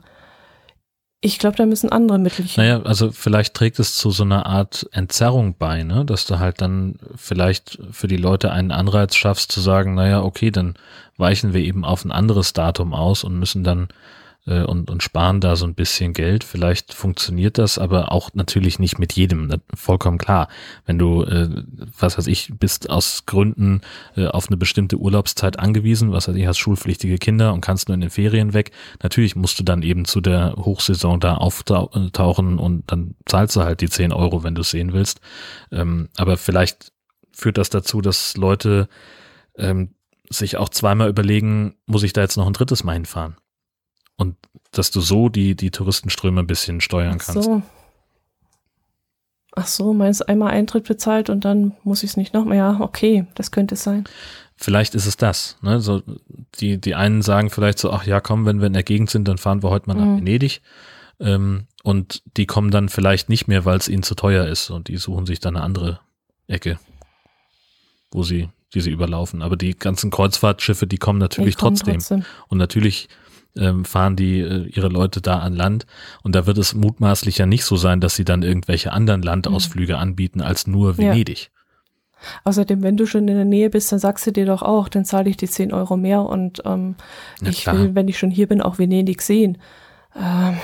Ich 1.20 1.38
glaube, 1.38 1.56
da 1.56 1.66
müssen 1.66 1.90
andere 1.90 2.18
Mittel. 2.18 2.46
Naja, 2.56 2.82
also 2.82 3.10
vielleicht 3.10 3.54
trägt 3.54 3.78
es 3.78 3.96
zu 3.96 4.10
so 4.10 4.22
einer 4.22 4.46
Art 4.46 4.88
Entzerrung 4.92 5.56
bei, 5.58 5.82
ne? 5.82 6.04
dass 6.04 6.26
du 6.26 6.38
halt 6.38 6.60
dann 6.60 6.98
vielleicht 7.16 7.78
für 7.90 8.06
die 8.06 8.16
Leute 8.16 8.52
einen 8.52 8.70
Anreiz 8.70 9.14
schaffst 9.14 9.50
zu 9.50 9.60
sagen, 9.60 9.94
naja, 9.94 10.22
okay, 10.22 10.50
dann 10.50 10.74
weichen 11.16 11.52
wir 11.52 11.62
eben 11.62 11.84
auf 11.84 12.04
ein 12.04 12.12
anderes 12.12 12.52
Datum 12.52 12.92
aus 12.92 13.24
und 13.24 13.38
müssen 13.38 13.64
dann 13.64 13.88
äh, 14.46 14.62
und, 14.62 14.90
und 14.90 15.02
sparen 15.02 15.40
da 15.40 15.56
so 15.56 15.66
ein 15.66 15.74
bisschen 15.74 16.12
Geld. 16.12 16.44
Vielleicht 16.44 16.94
funktioniert 16.94 17.58
das, 17.58 17.78
aber 17.78 18.12
auch 18.12 18.30
natürlich 18.34 18.78
nicht 18.78 18.98
mit 18.98 19.12
jedem. 19.12 19.52
Vollkommen 19.74 20.18
klar. 20.18 20.48
Wenn 20.84 20.98
du, 20.98 21.22
äh, 21.24 21.48
was 21.98 22.16
weiß 22.16 22.26
ich, 22.28 22.52
bist 22.58 22.88
aus 22.90 23.26
Gründen 23.26 23.80
äh, 24.16 24.26
auf 24.26 24.48
eine 24.48 24.56
bestimmte 24.56 24.96
Urlaubszeit 24.96 25.58
angewiesen, 25.58 26.12
was 26.12 26.28
weiß 26.28 26.36
ich, 26.36 26.46
hast 26.46 26.58
schulpflichtige 26.58 27.18
Kinder 27.18 27.52
und 27.52 27.60
kannst 27.60 27.88
nur 27.88 27.94
in 27.94 28.00
den 28.00 28.10
Ferien 28.10 28.54
weg. 28.54 28.70
Natürlich 29.02 29.36
musst 29.36 29.58
du 29.58 29.64
dann 29.64 29.82
eben 29.82 30.04
zu 30.04 30.20
der 30.20 30.54
Hochsaison 30.56 31.20
da 31.20 31.36
auftauchen 31.36 32.58
und 32.58 32.84
dann 32.90 33.14
zahlst 33.26 33.56
du 33.56 33.62
halt 33.62 33.80
die 33.80 33.90
10 33.90 34.12
Euro, 34.12 34.42
wenn 34.42 34.54
du 34.54 34.62
es 34.62 34.70
sehen 34.70 34.92
willst. 34.92 35.20
Ähm, 35.72 36.08
aber 36.16 36.36
vielleicht 36.36 36.92
führt 37.32 37.58
das 37.58 37.70
dazu, 37.70 38.00
dass 38.00 38.36
Leute 38.36 38.88
ähm, 39.58 39.94
sich 40.30 40.56
auch 40.56 40.68
zweimal 40.68 41.08
überlegen, 41.08 41.76
muss 41.86 42.02
ich 42.02 42.12
da 42.12 42.22
jetzt 42.22 42.36
noch 42.36 42.46
ein 42.46 42.52
drittes 42.52 42.84
Mal 42.84 42.94
hinfahren? 42.94 43.36
Und 44.16 44.36
dass 44.72 44.90
du 44.90 45.00
so 45.00 45.28
die, 45.28 45.54
die 45.54 45.70
Touristenströme 45.70 46.40
ein 46.40 46.46
bisschen 46.46 46.80
steuern 46.80 47.18
kannst. 47.18 47.38
Ach 47.38 47.42
so. 47.42 47.62
Ach 49.58 49.66
so, 49.66 49.94
meinst 49.94 50.20
du 50.20 50.28
einmal 50.28 50.50
Eintritt 50.52 50.84
bezahlt 50.84 51.30
und 51.30 51.46
dann 51.46 51.72
muss 51.82 52.02
ich 52.02 52.10
es 52.10 52.16
nicht 52.18 52.34
noch 52.34 52.44
mehr? 52.44 52.56
Ja, 52.56 52.80
okay, 52.80 53.26
das 53.34 53.50
könnte 53.50 53.74
es 53.74 53.82
sein. 53.82 54.04
Vielleicht 54.54 54.94
ist 54.94 55.06
es 55.06 55.16
das. 55.16 55.56
Ne? 55.62 55.80
So, 55.80 56.02
die, 56.60 56.78
die 56.78 56.94
einen 56.94 57.22
sagen 57.22 57.48
vielleicht 57.48 57.78
so, 57.78 57.90
ach 57.90 58.04
ja, 58.04 58.20
komm, 58.20 58.44
wenn 58.44 58.60
wir 58.60 58.66
in 58.66 58.74
der 58.74 58.82
Gegend 58.82 59.08
sind, 59.08 59.28
dann 59.28 59.38
fahren 59.38 59.62
wir 59.62 59.70
heute 59.70 59.88
mal 59.88 59.94
nach 59.94 60.04
mhm. 60.04 60.16
Venedig. 60.18 60.60
Ähm, 61.20 61.66
und 61.82 62.22
die 62.36 62.46
kommen 62.46 62.70
dann 62.70 62.90
vielleicht 62.90 63.30
nicht 63.30 63.48
mehr, 63.48 63.64
weil 63.64 63.78
es 63.78 63.88
ihnen 63.88 64.02
zu 64.02 64.14
teuer 64.14 64.46
ist. 64.46 64.68
Und 64.70 64.88
die 64.88 64.98
suchen 64.98 65.24
sich 65.24 65.40
dann 65.40 65.56
eine 65.56 65.64
andere 65.64 66.00
Ecke, 66.48 66.78
wo 68.10 68.22
sie, 68.22 68.50
die 68.74 68.80
sie 68.82 68.90
überlaufen. 68.90 69.40
Aber 69.40 69.56
die 69.56 69.74
ganzen 69.74 70.10
Kreuzfahrtschiffe, 70.10 70.86
die 70.86 70.98
kommen 70.98 71.18
natürlich 71.18 71.56
trotzdem. 71.56 71.94
trotzdem. 71.94 72.24
Und 72.48 72.58
natürlich 72.58 73.08
ähm, 73.58 73.84
fahren 73.84 74.16
die 74.16 74.40
äh, 74.40 74.66
ihre 74.68 74.88
Leute 74.88 75.20
da 75.20 75.38
an 75.38 75.54
Land. 75.54 75.86
Und 76.22 76.34
da 76.34 76.46
wird 76.46 76.58
es 76.58 76.74
mutmaßlich 76.74 77.38
ja 77.38 77.46
nicht 77.46 77.64
so 77.64 77.76
sein, 77.76 78.00
dass 78.00 78.16
sie 78.16 78.24
dann 78.24 78.42
irgendwelche 78.42 78.92
anderen 78.92 79.22
Landausflüge 79.22 79.94
mhm. 79.94 80.00
anbieten 80.00 80.40
als 80.40 80.66
nur 80.66 80.98
Venedig. 80.98 81.44
Ja. 81.44 81.48
Außerdem, 82.44 82.82
wenn 82.82 82.96
du 82.96 83.06
schon 83.06 83.28
in 83.28 83.36
der 83.36 83.44
Nähe 83.44 83.70
bist, 83.70 83.92
dann 83.92 83.98
sagst 83.98 84.26
du 84.26 84.32
dir 84.32 84.46
doch 84.46 84.62
auch, 84.62 84.88
dann 84.88 85.04
zahle 85.04 85.28
ich 85.28 85.36
die 85.36 85.48
10 85.48 85.72
Euro 85.72 85.96
mehr 85.96 86.22
und 86.22 86.62
ähm, 86.64 86.96
ich 87.42 87.62
klar. 87.62 87.76
will, 87.76 87.94
wenn 87.94 88.08
ich 88.08 88.18
schon 88.18 88.30
hier 88.30 88.46
bin, 88.46 88.62
auch 88.62 88.78
Venedig 88.78 89.22
sehen. 89.22 89.58
Ähm, 90.16 90.56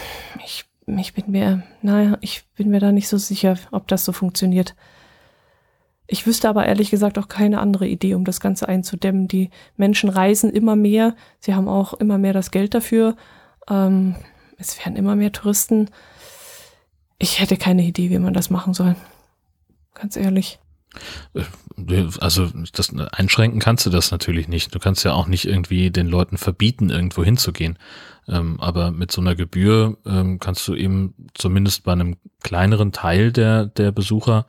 ich, 0.45 0.65
ich 0.87 1.15
bin 1.15 1.25
mir, 1.29 1.63
naja, 1.83 2.17
ich 2.21 2.45
bin 2.57 2.71
mir 2.71 2.81
da 2.81 2.91
nicht 2.91 3.09
so 3.09 3.19
sicher, 3.19 3.57
ob 3.71 3.87
das 3.89 4.05
so 4.05 4.13
funktioniert. 4.13 4.75
Ich 6.13 6.27
wüsste 6.27 6.51
aber 6.51 6.67
ehrlich 6.67 6.91
gesagt 6.91 7.19
auch 7.19 7.27
keine 7.27 7.59
andere 7.59 7.89
Idee, 7.89 8.15
um 8.15 8.27
das 8.27 8.39
Ganze 8.39 8.69
einzudämmen. 8.69 9.29
Die 9.29 9.49
Menschen 9.79 10.11
reisen 10.11 10.51
immer 10.51 10.77
mehr, 10.77 11.17
sie 11.41 11.55
haben 11.55 11.69
auch 11.69 11.95
immer 11.95 12.19
mehr 12.19 12.35
das 12.35 12.51
Geld 12.51 12.75
dafür. 12.75 13.17
Ähm, 13.67 14.17
es 14.59 14.79
werden 14.79 14.97
immer 14.97 15.17
mehr 15.17 15.33
Touristen. 15.33 15.89
Ich 17.17 17.41
hätte 17.41 17.57
keine 17.57 17.83
Idee, 17.83 18.11
wie 18.11 18.19
man 18.19 18.35
das 18.35 18.51
machen 18.51 18.75
soll. 18.75 18.95
Ganz 19.95 20.19
ehrlich. 20.19 20.59
Äh, 21.33 21.45
also 22.21 22.47
das 22.75 22.95
einschränken 22.95 23.59
kannst 23.59 23.87
du 23.87 23.91
das 23.91 24.11
natürlich 24.11 24.49
nicht. 24.49 24.75
Du 24.75 24.81
kannst 24.81 25.07
ja 25.07 25.15
auch 25.15 25.29
nicht 25.29 25.47
irgendwie 25.47 25.91
den 25.91 26.09
Leuten 26.09 26.37
verbieten, 26.37 26.91
irgendwo 26.91 27.25
hinzugehen. 27.25 27.79
Ähm, 28.29 28.61
aber 28.61 28.91
mit 28.91 29.13
so 29.13 29.23
einer 29.23 29.35
Gebühr 29.35 29.97
ähm, 30.05 30.41
kannst 30.41 30.69
du 30.69 30.75
eben 30.75 31.15
zumindest 31.33 31.85
bei 31.85 31.93
einem 31.93 32.19
kleineren 32.43 32.93
Teil 32.93 33.33
der, 33.33 33.65
der 33.65 33.93
Besucher 33.93 34.45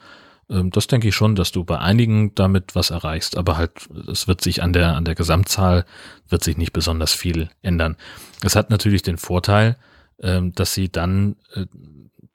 das 0.47 0.87
denke 0.87 1.07
ich 1.07 1.15
schon, 1.15 1.35
dass 1.35 1.51
du 1.51 1.63
bei 1.63 1.79
einigen 1.79 2.35
damit 2.35 2.75
was 2.75 2.89
erreichst, 2.89 3.37
aber 3.37 3.57
halt, 3.57 3.71
es 4.11 4.27
wird 4.27 4.41
sich 4.41 4.61
an 4.61 4.73
der, 4.73 4.95
an 4.95 5.05
der 5.05 5.15
Gesamtzahl 5.15 5.85
wird 6.29 6.43
sich 6.43 6.57
nicht 6.57 6.73
besonders 6.73 7.13
viel 7.13 7.49
ändern. 7.61 7.95
Es 8.43 8.55
hat 8.55 8.69
natürlich 8.69 9.01
den 9.01 9.17
Vorteil, 9.17 9.77
ähm, 10.21 10.53
dass 10.53 10.73
sie 10.73 10.91
dann 10.91 11.37
äh, 11.53 11.65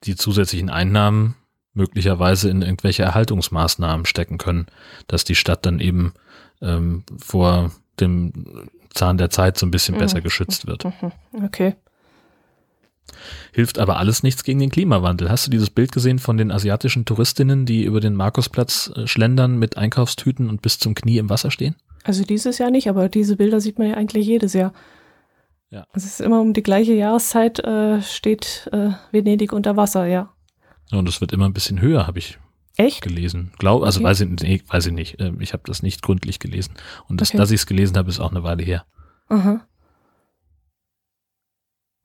die 0.04 0.16
zusätzlichen 0.16 0.70
Einnahmen 0.70 1.36
möglicherweise 1.74 2.50
in 2.50 2.62
irgendwelche 2.62 3.02
Erhaltungsmaßnahmen 3.04 4.06
stecken 4.06 4.38
können, 4.38 4.66
dass 5.06 5.24
die 5.24 5.34
Stadt 5.34 5.64
dann 5.64 5.80
eben 5.80 6.12
ähm, 6.60 7.04
vor 7.18 7.70
dem 8.00 8.68
Zahn 8.94 9.18
der 9.18 9.30
Zeit 9.30 9.58
so 9.58 9.66
ein 9.66 9.70
bisschen 9.70 9.96
besser 9.98 10.18
mhm. 10.18 10.24
geschützt 10.24 10.66
wird. 10.66 10.84
Mhm. 10.84 11.12
Okay. 11.44 11.76
Hilft 13.52 13.78
aber 13.78 13.98
alles 13.98 14.22
nichts 14.22 14.44
gegen 14.44 14.58
den 14.58 14.70
Klimawandel. 14.70 15.30
Hast 15.30 15.46
du 15.46 15.50
dieses 15.50 15.70
Bild 15.70 15.92
gesehen 15.92 16.18
von 16.18 16.36
den 16.36 16.50
asiatischen 16.50 17.04
Touristinnen, 17.04 17.66
die 17.66 17.84
über 17.84 18.00
den 18.00 18.14
Markusplatz 18.14 18.92
äh, 18.94 19.06
schlendern 19.06 19.58
mit 19.58 19.76
Einkaufstüten 19.76 20.48
und 20.48 20.62
bis 20.62 20.78
zum 20.78 20.94
Knie 20.94 21.18
im 21.18 21.30
Wasser 21.30 21.50
stehen? 21.50 21.76
Also 22.04 22.24
dieses 22.24 22.58
Jahr 22.58 22.70
nicht, 22.70 22.88
aber 22.88 23.08
diese 23.08 23.36
Bilder 23.36 23.60
sieht 23.60 23.78
man 23.78 23.88
ja 23.88 23.94
eigentlich 23.94 24.26
jedes 24.26 24.52
Jahr. 24.52 24.72
Ja. 25.70 25.86
Es 25.92 26.04
ist 26.04 26.20
immer 26.20 26.40
um 26.40 26.54
die 26.54 26.62
gleiche 26.62 26.94
Jahreszeit 26.94 27.58
äh, 27.58 28.00
steht 28.00 28.68
äh, 28.72 28.90
Venedig 29.12 29.52
unter 29.52 29.76
Wasser, 29.76 30.06
ja. 30.06 30.32
Und 30.90 31.08
es 31.08 31.20
wird 31.20 31.32
immer 31.32 31.44
ein 31.44 31.52
bisschen 31.52 31.80
höher, 31.80 32.06
habe 32.06 32.18
ich 32.18 32.38
Echt? 32.78 33.02
gelesen. 33.02 33.52
Glaub, 33.58 33.82
also 33.82 34.00
okay. 34.00 34.08
weiß, 34.08 34.20
ich, 34.22 34.28
nee, 34.28 34.62
weiß 34.66 34.86
ich 34.86 34.92
nicht. 34.92 35.16
Ähm, 35.20 35.40
ich 35.40 35.52
habe 35.52 35.64
das 35.66 35.82
nicht 35.82 36.00
gründlich 36.00 36.38
gelesen. 36.38 36.74
Und 37.08 37.20
das, 37.20 37.30
okay. 37.30 37.38
dass 37.38 37.50
ich 37.50 37.60
es 37.60 37.66
gelesen 37.66 37.96
habe, 37.96 38.08
ist 38.08 38.20
auch 38.20 38.30
eine 38.30 38.42
Weile 38.42 38.62
her. 38.62 38.86
Aha. 39.28 39.66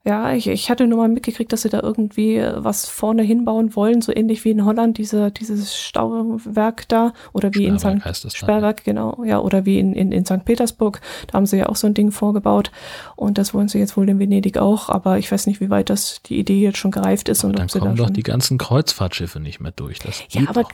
Ja, 0.06 0.34
ich, 0.34 0.48
ich 0.48 0.68
hatte 0.68 0.86
nur 0.86 0.98
mal 0.98 1.08
mitgekriegt, 1.08 1.50
dass 1.50 1.62
sie 1.62 1.70
da 1.70 1.80
irgendwie 1.80 2.36
äh, 2.36 2.52
was 2.58 2.86
vorne 2.86 3.22
hinbauen 3.22 3.74
wollen, 3.74 4.02
so 4.02 4.14
ähnlich 4.14 4.44
wie 4.44 4.50
in 4.50 4.66
Holland, 4.66 4.98
diese, 4.98 5.30
dieses 5.30 5.74
Stauwerk 5.74 6.86
da, 6.88 7.14
oder 7.32 7.54
wie 7.54 7.64
Sperrwerk 7.64 7.94
in 7.94 8.00
St. 8.00 8.04
Heißt 8.04 8.24
das 8.26 8.36
Sperrwerk, 8.36 8.84
dann, 8.84 8.96
ja. 8.96 9.02
genau, 9.02 9.24
ja, 9.24 9.40
oder 9.40 9.64
wie 9.64 9.78
in, 9.78 9.94
in, 9.94 10.12
in 10.12 10.26
St. 10.26 10.44
Petersburg, 10.44 11.00
da 11.28 11.38
haben 11.38 11.46
sie 11.46 11.56
ja 11.56 11.70
auch 11.70 11.76
so 11.76 11.86
ein 11.86 11.94
Ding 11.94 12.10
vorgebaut 12.10 12.70
und 13.16 13.38
das 13.38 13.54
wollen 13.54 13.68
sie 13.68 13.78
jetzt 13.78 13.96
wohl 13.96 14.06
in 14.06 14.18
Venedig 14.18 14.58
auch, 14.58 14.90
aber 14.90 15.16
ich 15.16 15.32
weiß 15.32 15.46
nicht, 15.46 15.62
wie 15.62 15.70
weit 15.70 15.88
das 15.88 16.20
die 16.22 16.38
Idee 16.38 16.60
jetzt 16.60 16.76
schon 16.76 16.90
gereift 16.90 17.30
ist. 17.30 17.42
Aber 17.42 17.48
und 17.48 17.58
dann 17.58 17.64
ob 17.64 17.70
sie 17.70 17.78
kommen 17.78 17.96
da 17.96 18.04
doch 18.04 18.10
die 18.10 18.22
ganzen 18.22 18.58
Kreuzfahrtschiffe 18.58 19.40
nicht 19.40 19.60
mehr 19.60 19.72
durch. 19.72 20.00
Das 20.00 20.22
ja, 20.28 20.42
aber 20.48 20.64
doch. 20.64 20.70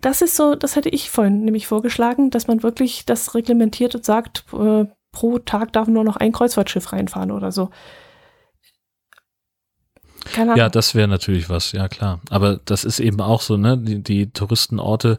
das 0.00 0.22
ist 0.22 0.34
so, 0.34 0.54
das 0.54 0.76
hätte 0.76 0.88
ich 0.88 1.10
vorhin 1.10 1.44
nämlich 1.44 1.66
vorgeschlagen, 1.66 2.30
dass 2.30 2.46
man 2.46 2.62
wirklich 2.62 3.04
das 3.04 3.34
reglementiert 3.34 3.94
und 3.94 4.06
sagt, 4.06 4.46
äh, 4.58 4.86
pro 5.12 5.38
Tag 5.40 5.74
darf 5.74 5.88
nur 5.88 6.04
noch 6.04 6.16
ein 6.16 6.32
Kreuzfahrtschiff 6.32 6.90
reinfahren 6.94 7.32
oder 7.32 7.52
so. 7.52 7.68
Keine 10.24 10.52
Ahnung. 10.52 10.58
Ja, 10.58 10.68
das 10.68 10.94
wäre 10.94 11.08
natürlich 11.08 11.48
was, 11.48 11.72
ja 11.72 11.88
klar. 11.88 12.20
Aber 12.30 12.60
das 12.64 12.84
ist 12.84 13.00
eben 13.00 13.20
auch 13.20 13.40
so, 13.40 13.56
ne, 13.56 13.78
die, 13.78 14.02
die 14.02 14.30
Touristenorte, 14.30 15.18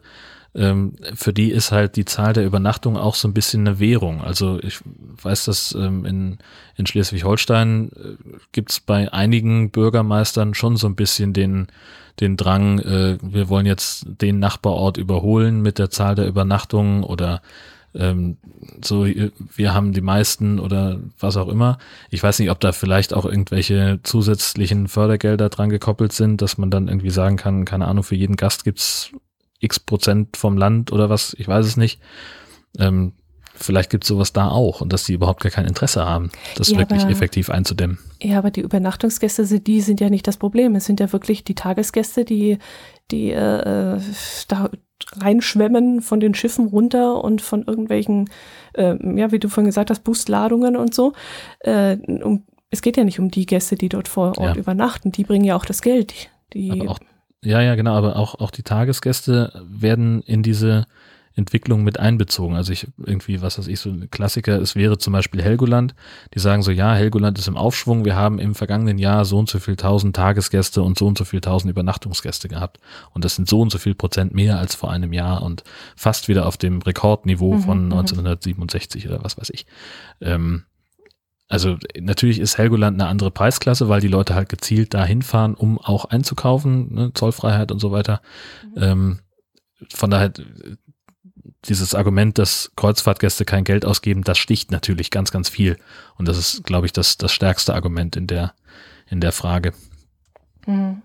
ähm, 0.54 0.94
für 1.14 1.32
die 1.32 1.50
ist 1.50 1.72
halt 1.72 1.96
die 1.96 2.04
Zahl 2.04 2.32
der 2.32 2.44
Übernachtungen 2.44 2.96
auch 2.96 3.16
so 3.16 3.26
ein 3.26 3.34
bisschen 3.34 3.66
eine 3.66 3.80
Währung. 3.80 4.22
Also 4.22 4.60
ich 4.62 4.78
weiß, 5.22 5.46
dass 5.46 5.74
ähm, 5.74 6.04
in, 6.04 6.38
in 6.76 6.86
Schleswig-Holstein 6.86 7.90
äh, 7.92 8.36
gibt's 8.52 8.80
bei 8.80 9.12
einigen 9.12 9.70
Bürgermeistern 9.70 10.54
schon 10.54 10.76
so 10.76 10.86
ein 10.86 10.94
bisschen 10.94 11.32
den, 11.32 11.66
den 12.20 12.36
Drang, 12.36 12.78
äh, 12.78 13.18
wir 13.20 13.48
wollen 13.48 13.66
jetzt 13.66 14.06
den 14.06 14.38
Nachbarort 14.38 14.96
überholen 14.96 15.60
mit 15.60 15.78
der 15.78 15.90
Zahl 15.90 16.14
der 16.14 16.28
Übernachtungen 16.28 17.02
oder 17.02 17.42
ähm, 17.94 18.38
so, 18.82 19.06
wir 19.06 19.74
haben 19.74 19.92
die 19.92 20.00
meisten 20.00 20.58
oder 20.58 21.00
was 21.18 21.36
auch 21.36 21.48
immer. 21.48 21.78
Ich 22.10 22.22
weiß 22.22 22.38
nicht, 22.38 22.50
ob 22.50 22.60
da 22.60 22.72
vielleicht 22.72 23.14
auch 23.14 23.24
irgendwelche 23.24 24.00
zusätzlichen 24.02 24.88
Fördergelder 24.88 25.48
dran 25.48 25.70
gekoppelt 25.70 26.12
sind, 26.12 26.42
dass 26.42 26.58
man 26.58 26.70
dann 26.70 26.88
irgendwie 26.88 27.10
sagen 27.10 27.36
kann, 27.36 27.64
keine 27.64 27.86
Ahnung, 27.86 28.04
für 28.04 28.16
jeden 28.16 28.36
Gast 28.36 28.64
gibt's 28.64 29.12
x 29.60 29.80
Prozent 29.80 30.36
vom 30.36 30.56
Land 30.56 30.92
oder 30.92 31.08
was, 31.08 31.34
ich 31.38 31.48
weiß 31.48 31.66
es 31.66 31.76
nicht. 31.76 32.00
Ähm, 32.78 33.12
vielleicht 33.54 33.90
gibt 33.90 34.04
es 34.04 34.08
sowas 34.08 34.32
da 34.32 34.48
auch 34.48 34.80
und 34.80 34.92
dass 34.92 35.04
die 35.04 35.12
überhaupt 35.12 35.42
gar 35.42 35.52
kein 35.52 35.66
Interesse 35.66 36.04
haben, 36.04 36.30
das 36.56 36.70
ja, 36.70 36.78
wirklich 36.78 37.02
aber, 37.02 37.10
effektiv 37.12 37.50
einzudämmen. 37.50 37.98
Ja, 38.20 38.38
aber 38.38 38.50
die 38.50 38.60
Übernachtungsgäste, 38.60 39.60
die 39.60 39.80
sind 39.80 40.00
ja 40.00 40.10
nicht 40.10 40.26
das 40.26 40.36
Problem. 40.36 40.74
Es 40.74 40.86
sind 40.86 41.00
ja 41.00 41.12
wirklich 41.12 41.44
die 41.44 41.54
Tagesgäste, 41.54 42.24
die, 42.24 42.58
die 43.10 43.30
äh, 43.30 44.00
da 44.48 44.70
reinschwemmen 45.16 46.00
von 46.00 46.20
den 46.20 46.34
Schiffen 46.34 46.66
runter 46.68 47.22
und 47.22 47.42
von 47.42 47.64
irgendwelchen, 47.64 48.30
äh, 48.74 48.96
ja, 49.18 49.32
wie 49.32 49.38
du 49.38 49.48
vorhin 49.48 49.66
gesagt 49.66 49.90
hast, 49.90 50.04
Busladungen 50.04 50.76
und 50.76 50.94
so. 50.94 51.12
Äh, 51.60 51.96
um, 51.96 52.44
es 52.70 52.82
geht 52.82 52.96
ja 52.96 53.04
nicht 53.04 53.20
um 53.20 53.30
die 53.30 53.46
Gäste, 53.46 53.76
die 53.76 53.88
dort 53.88 54.08
vor 54.08 54.38
Ort 54.38 54.56
ja. 54.56 54.60
übernachten. 54.60 55.12
Die 55.12 55.24
bringen 55.24 55.44
ja 55.44 55.56
auch 55.56 55.64
das 55.64 55.82
Geld. 55.82 56.14
Die, 56.52 56.88
auch, 56.88 56.98
ja, 57.42 57.60
ja, 57.60 57.74
genau, 57.74 57.94
aber 57.94 58.16
auch, 58.16 58.40
auch 58.40 58.50
die 58.50 58.62
Tagesgäste 58.62 59.62
werden 59.68 60.22
in 60.22 60.42
diese 60.42 60.86
Entwicklung 61.36 61.82
mit 61.82 61.98
einbezogen. 61.98 62.54
Also 62.54 62.72
ich 62.72 62.86
irgendwie, 63.04 63.42
was 63.42 63.58
weiß 63.58 63.66
ich, 63.66 63.80
so 63.80 63.90
ein 63.90 64.08
Klassiker, 64.10 64.60
es 64.60 64.76
wäre 64.76 64.98
zum 64.98 65.12
Beispiel 65.12 65.42
Helgoland, 65.42 65.94
die 66.32 66.38
sagen 66.38 66.62
so, 66.62 66.70
ja, 66.70 66.94
Helgoland 66.94 67.38
ist 67.38 67.48
im 67.48 67.56
Aufschwung, 67.56 68.04
wir 68.04 68.14
haben 68.14 68.38
im 68.38 68.54
vergangenen 68.54 68.98
Jahr 68.98 69.24
so 69.24 69.38
und 69.38 69.48
so 69.48 69.58
viel 69.58 69.76
tausend 69.76 70.14
Tagesgäste 70.14 70.82
und 70.82 70.98
so 70.98 71.06
und 71.06 71.18
so 71.18 71.24
viel 71.24 71.40
tausend 71.40 71.70
Übernachtungsgäste 71.70 72.48
gehabt. 72.48 72.78
Und 73.12 73.24
das 73.24 73.34
sind 73.34 73.48
so 73.48 73.60
und 73.60 73.70
so 73.70 73.78
viel 73.78 73.94
Prozent 73.94 74.32
mehr 74.32 74.58
als 74.58 74.74
vor 74.74 74.90
einem 74.90 75.12
Jahr 75.12 75.42
und 75.42 75.64
fast 75.96 76.28
wieder 76.28 76.46
auf 76.46 76.56
dem 76.56 76.80
Rekordniveau 76.82 77.54
mhm, 77.54 77.60
von 77.60 77.84
1967 77.84 79.04
mhm. 79.04 79.10
oder 79.10 79.24
was 79.24 79.36
weiß 79.36 79.50
ich. 79.50 79.66
Ähm, 80.20 80.64
also 81.48 81.76
natürlich 82.00 82.38
ist 82.38 82.58
Helgoland 82.58 83.00
eine 83.00 83.08
andere 83.08 83.30
Preisklasse, 83.30 83.88
weil 83.88 84.00
die 84.00 84.08
Leute 84.08 84.34
halt 84.34 84.48
gezielt 84.48 84.94
da 84.94 85.04
hinfahren, 85.04 85.54
um 85.54 85.78
auch 85.78 86.06
einzukaufen, 86.06 86.94
ne, 86.94 87.12
Zollfreiheit 87.12 87.70
und 87.70 87.80
so 87.80 87.90
weiter. 87.92 88.22
Mhm. 88.76 88.82
Ähm, 88.82 89.18
von 89.92 90.10
daher 90.10 90.32
dieses 91.68 91.94
Argument, 91.94 92.38
dass 92.38 92.70
Kreuzfahrtgäste 92.76 93.44
kein 93.44 93.64
Geld 93.64 93.84
ausgeben, 93.84 94.22
das 94.22 94.38
sticht 94.38 94.70
natürlich 94.70 95.10
ganz, 95.10 95.30
ganz 95.30 95.48
viel. 95.48 95.78
Und 96.16 96.28
das 96.28 96.38
ist, 96.38 96.64
glaube 96.64 96.86
ich, 96.86 96.92
das, 96.92 97.16
das 97.16 97.32
stärkste 97.32 97.74
Argument 97.74 98.16
in 98.16 98.26
der, 98.26 98.54
in 99.08 99.20
der 99.20 99.32
Frage. 99.32 99.72
Mhm. 100.66 101.02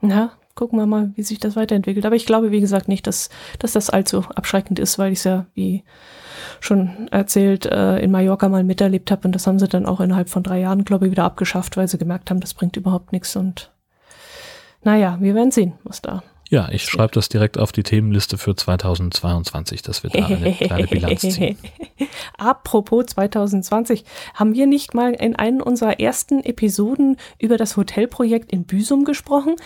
Na, 0.00 0.32
gucken 0.54 0.78
wir 0.78 0.86
mal, 0.86 1.12
wie 1.16 1.22
sich 1.22 1.38
das 1.38 1.56
weiterentwickelt. 1.56 2.04
Aber 2.06 2.16
ich 2.16 2.26
glaube, 2.26 2.50
wie 2.50 2.60
gesagt, 2.60 2.88
nicht, 2.88 3.06
dass, 3.06 3.28
dass 3.58 3.72
das 3.72 3.90
allzu 3.90 4.24
abschreckend 4.34 4.78
ist, 4.78 4.98
weil 4.98 5.12
ich 5.12 5.18
es 5.18 5.24
ja, 5.24 5.46
wie 5.54 5.84
schon 6.60 7.08
erzählt, 7.10 7.66
äh, 7.66 7.98
in 7.98 8.10
Mallorca 8.10 8.48
mal 8.48 8.64
miterlebt 8.64 9.10
habe. 9.10 9.28
Und 9.28 9.32
das 9.32 9.46
haben 9.46 9.58
sie 9.58 9.68
dann 9.68 9.86
auch 9.86 10.00
innerhalb 10.00 10.28
von 10.28 10.42
drei 10.42 10.60
Jahren, 10.60 10.84
glaube 10.84 11.06
ich, 11.06 11.12
wieder 11.12 11.24
abgeschafft, 11.24 11.76
weil 11.76 11.88
sie 11.88 11.98
gemerkt 11.98 12.30
haben, 12.30 12.40
das 12.40 12.54
bringt 12.54 12.76
überhaupt 12.76 13.12
nichts. 13.12 13.36
Und 13.36 13.72
naja, 14.82 15.18
wir 15.20 15.34
werden 15.34 15.50
sehen, 15.50 15.74
was 15.84 16.02
da 16.02 16.22
ja, 16.48 16.68
ich 16.70 16.84
schreibe 16.84 17.12
das 17.12 17.28
direkt 17.28 17.58
auf 17.58 17.72
die 17.72 17.82
Themenliste 17.82 18.38
für 18.38 18.54
2022, 18.54 19.82
dass 19.82 20.02
wir 20.02 20.10
da 20.10 20.26
eine 20.26 20.52
kleine 20.60 20.86
Bilanz 20.86 21.20
ziehen. 21.22 21.58
Apropos 22.38 23.06
2020, 23.06 24.04
haben 24.34 24.54
wir 24.54 24.66
nicht 24.66 24.94
mal 24.94 25.12
in 25.12 25.36
einem 25.36 25.60
unserer 25.60 25.98
ersten 25.98 26.42
Episoden 26.44 27.16
über 27.38 27.56
das 27.56 27.76
Hotelprojekt 27.76 28.52
in 28.52 28.64
Büsum 28.64 29.04
gesprochen? 29.04 29.56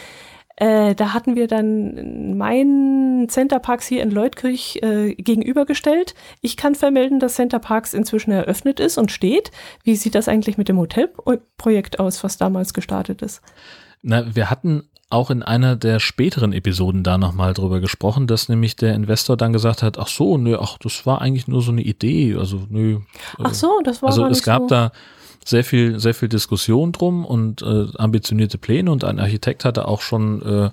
Äh, 0.56 0.94
da 0.94 1.14
hatten 1.14 1.36
wir 1.36 1.46
dann 1.46 2.36
meinen 2.36 3.30
Centerparks 3.30 3.86
hier 3.86 4.02
in 4.02 4.10
Leutkirch 4.10 4.78
äh, 4.82 5.14
gegenübergestellt. 5.14 6.14
Ich 6.42 6.58
kann 6.58 6.74
vermelden, 6.74 7.18
dass 7.18 7.34
Centerparks 7.34 7.94
inzwischen 7.94 8.30
eröffnet 8.30 8.78
ist 8.78 8.98
und 8.98 9.10
steht. 9.10 9.50
Wie 9.84 9.96
sieht 9.96 10.14
das 10.14 10.28
eigentlich 10.28 10.58
mit 10.58 10.68
dem 10.68 10.78
Hotelprojekt 10.78 11.98
aus, 11.98 12.22
was 12.22 12.36
damals 12.36 12.74
gestartet 12.74 13.22
ist? 13.22 13.40
Na, 14.02 14.34
wir 14.34 14.50
hatten 14.50 14.89
auch 15.10 15.30
in 15.30 15.42
einer 15.42 15.74
der 15.74 15.98
späteren 15.98 16.52
Episoden 16.52 17.02
da 17.02 17.18
nochmal 17.18 17.52
drüber 17.52 17.80
gesprochen, 17.80 18.28
dass 18.28 18.48
nämlich 18.48 18.76
der 18.76 18.94
Investor 18.94 19.36
dann 19.36 19.52
gesagt 19.52 19.82
hat, 19.82 19.98
ach 19.98 20.06
so, 20.06 20.38
nö, 20.38 20.56
ach, 20.60 20.78
das 20.78 21.04
war 21.04 21.20
eigentlich 21.20 21.48
nur 21.48 21.62
so 21.62 21.72
eine 21.72 21.82
Idee, 21.82 22.36
also 22.36 22.62
nö. 22.70 23.00
Ach 23.42 23.52
so, 23.52 23.80
das 23.84 24.02
war 24.02 24.10
Also 24.10 24.24
es 24.26 24.44
gab 24.44 24.62
so. 24.62 24.68
da 24.68 24.92
sehr 25.44 25.64
viel, 25.64 25.98
sehr 25.98 26.14
viel 26.14 26.28
Diskussion 26.28 26.92
drum 26.92 27.24
und 27.24 27.60
äh, 27.62 27.86
ambitionierte 27.96 28.56
Pläne 28.56 28.92
und 28.92 29.02
ein 29.02 29.18
Architekt 29.18 29.64
hatte 29.64 29.88
auch 29.88 30.00
schon 30.00 30.42
äh, 30.42 30.70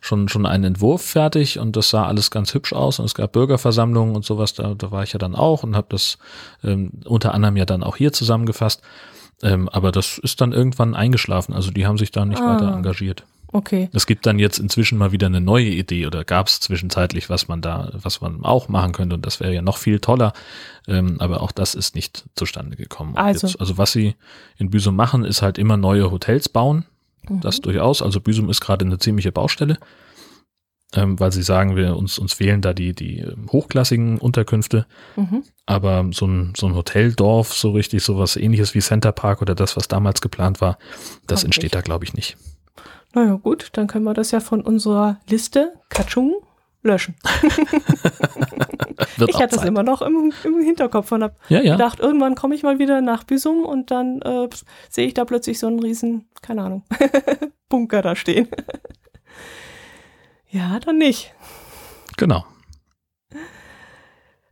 schon 0.00 0.28
schon 0.28 0.46
einen 0.46 0.64
Entwurf 0.64 1.02
fertig 1.02 1.58
und 1.58 1.74
das 1.74 1.90
sah 1.90 2.06
alles 2.06 2.30
ganz 2.30 2.54
hübsch 2.54 2.72
aus 2.72 2.98
und 2.98 3.06
es 3.06 3.14
gab 3.14 3.32
Bürgerversammlungen 3.32 4.14
und 4.14 4.24
sowas, 4.24 4.54
da, 4.54 4.74
da 4.74 4.90
war 4.90 5.02
ich 5.02 5.12
ja 5.12 5.18
dann 5.18 5.34
auch 5.34 5.62
und 5.62 5.74
habe 5.74 5.88
das 5.90 6.18
ähm, 6.62 6.90
unter 7.04 7.34
anderem 7.34 7.56
ja 7.56 7.64
dann 7.64 7.82
auch 7.82 7.96
hier 7.96 8.12
zusammengefasst. 8.12 8.82
Ähm, 9.42 9.68
aber 9.68 9.92
das 9.92 10.18
ist 10.18 10.40
dann 10.40 10.52
irgendwann 10.52 10.94
eingeschlafen, 10.94 11.54
also 11.54 11.70
die 11.70 11.86
haben 11.86 11.98
sich 11.98 12.10
da 12.10 12.24
nicht 12.24 12.42
ah. 12.42 12.54
weiter 12.54 12.74
engagiert. 12.74 13.24
Okay. 13.52 13.88
Es 13.92 14.06
gibt 14.06 14.26
dann 14.26 14.38
jetzt 14.38 14.58
inzwischen 14.58 14.98
mal 14.98 15.12
wieder 15.12 15.26
eine 15.26 15.40
neue 15.40 15.68
Idee 15.68 16.06
oder 16.06 16.24
gab 16.24 16.48
es 16.48 16.60
zwischenzeitlich, 16.60 17.30
was 17.30 17.48
man 17.48 17.62
da, 17.62 17.90
was 17.94 18.20
man 18.20 18.44
auch 18.44 18.68
machen 18.68 18.92
könnte 18.92 19.14
und 19.14 19.24
das 19.24 19.40
wäre 19.40 19.54
ja 19.54 19.62
noch 19.62 19.78
viel 19.78 20.00
toller. 20.00 20.32
Ähm, 20.86 21.16
aber 21.18 21.40
auch 21.40 21.52
das 21.52 21.74
ist 21.74 21.94
nicht 21.94 22.24
zustande 22.34 22.76
gekommen. 22.76 23.16
Also. 23.16 23.46
Jetzt, 23.46 23.60
also 23.60 23.78
was 23.78 23.92
sie 23.92 24.16
in 24.58 24.70
Büsum 24.70 24.96
machen, 24.96 25.24
ist 25.24 25.42
halt 25.42 25.58
immer 25.58 25.76
neue 25.76 26.10
Hotels 26.10 26.48
bauen. 26.48 26.84
Mhm. 27.28 27.40
Das 27.40 27.60
durchaus. 27.60 28.02
Also 28.02 28.20
Büsum 28.20 28.50
ist 28.50 28.60
gerade 28.60 28.84
eine 28.84 28.98
ziemliche 28.98 29.32
Baustelle, 29.32 29.78
ähm, 30.94 31.18
weil 31.18 31.32
sie 31.32 31.42
sagen, 31.42 31.74
wir 31.74 31.96
uns, 31.96 32.18
uns 32.18 32.34
fehlen 32.34 32.60
da 32.60 32.74
die, 32.74 32.94
die 32.94 33.20
ähm, 33.20 33.48
hochklassigen 33.50 34.18
Unterkünfte. 34.18 34.86
Mhm. 35.16 35.42
Aber 35.64 36.06
so 36.12 36.26
ein, 36.26 36.52
so 36.54 36.66
ein 36.66 36.74
Hoteldorf, 36.74 37.54
so 37.54 37.72
richtig 37.72 38.02
sowas 38.02 38.36
ähnliches 38.36 38.74
wie 38.74 38.80
Center 38.80 39.12
Park 39.12 39.40
oder 39.40 39.54
das, 39.54 39.74
was 39.76 39.88
damals 39.88 40.20
geplant 40.20 40.60
war, 40.60 40.78
das 41.26 41.40
Kommt 41.40 41.44
entsteht 41.46 41.64
nicht. 41.64 41.74
da, 41.74 41.80
glaube 41.80 42.04
ich, 42.04 42.12
nicht. 42.12 42.36
Naja, 43.14 43.34
gut, 43.34 43.70
dann 43.72 43.86
können 43.86 44.04
wir 44.04 44.14
das 44.14 44.30
ja 44.30 44.40
von 44.40 44.60
unserer 44.60 45.18
Liste 45.28 45.74
Katschung 45.88 46.36
löschen. 46.82 47.16
ich 49.26 49.36
hatte 49.36 49.56
das 49.56 49.64
immer 49.64 49.82
noch 49.82 50.02
im, 50.02 50.32
im 50.44 50.60
Hinterkopf 50.60 51.10
und 51.12 51.22
habe 51.22 51.36
ja, 51.48 51.60
ja. 51.60 51.72
gedacht, 51.72 52.00
irgendwann 52.00 52.34
komme 52.34 52.54
ich 52.54 52.62
mal 52.62 52.78
wieder 52.78 53.00
nach 53.00 53.24
Büsum 53.24 53.64
und 53.64 53.90
dann 53.90 54.20
äh, 54.22 54.48
sehe 54.88 55.06
ich 55.06 55.14
da 55.14 55.24
plötzlich 55.24 55.58
so 55.58 55.66
einen 55.66 55.80
riesen, 55.80 56.28
keine 56.42 56.62
Ahnung, 56.62 56.84
Bunker 57.68 58.02
da 58.02 58.14
stehen. 58.14 58.48
ja, 60.50 60.78
dann 60.80 60.98
nicht. 60.98 61.34
Genau. 62.16 62.44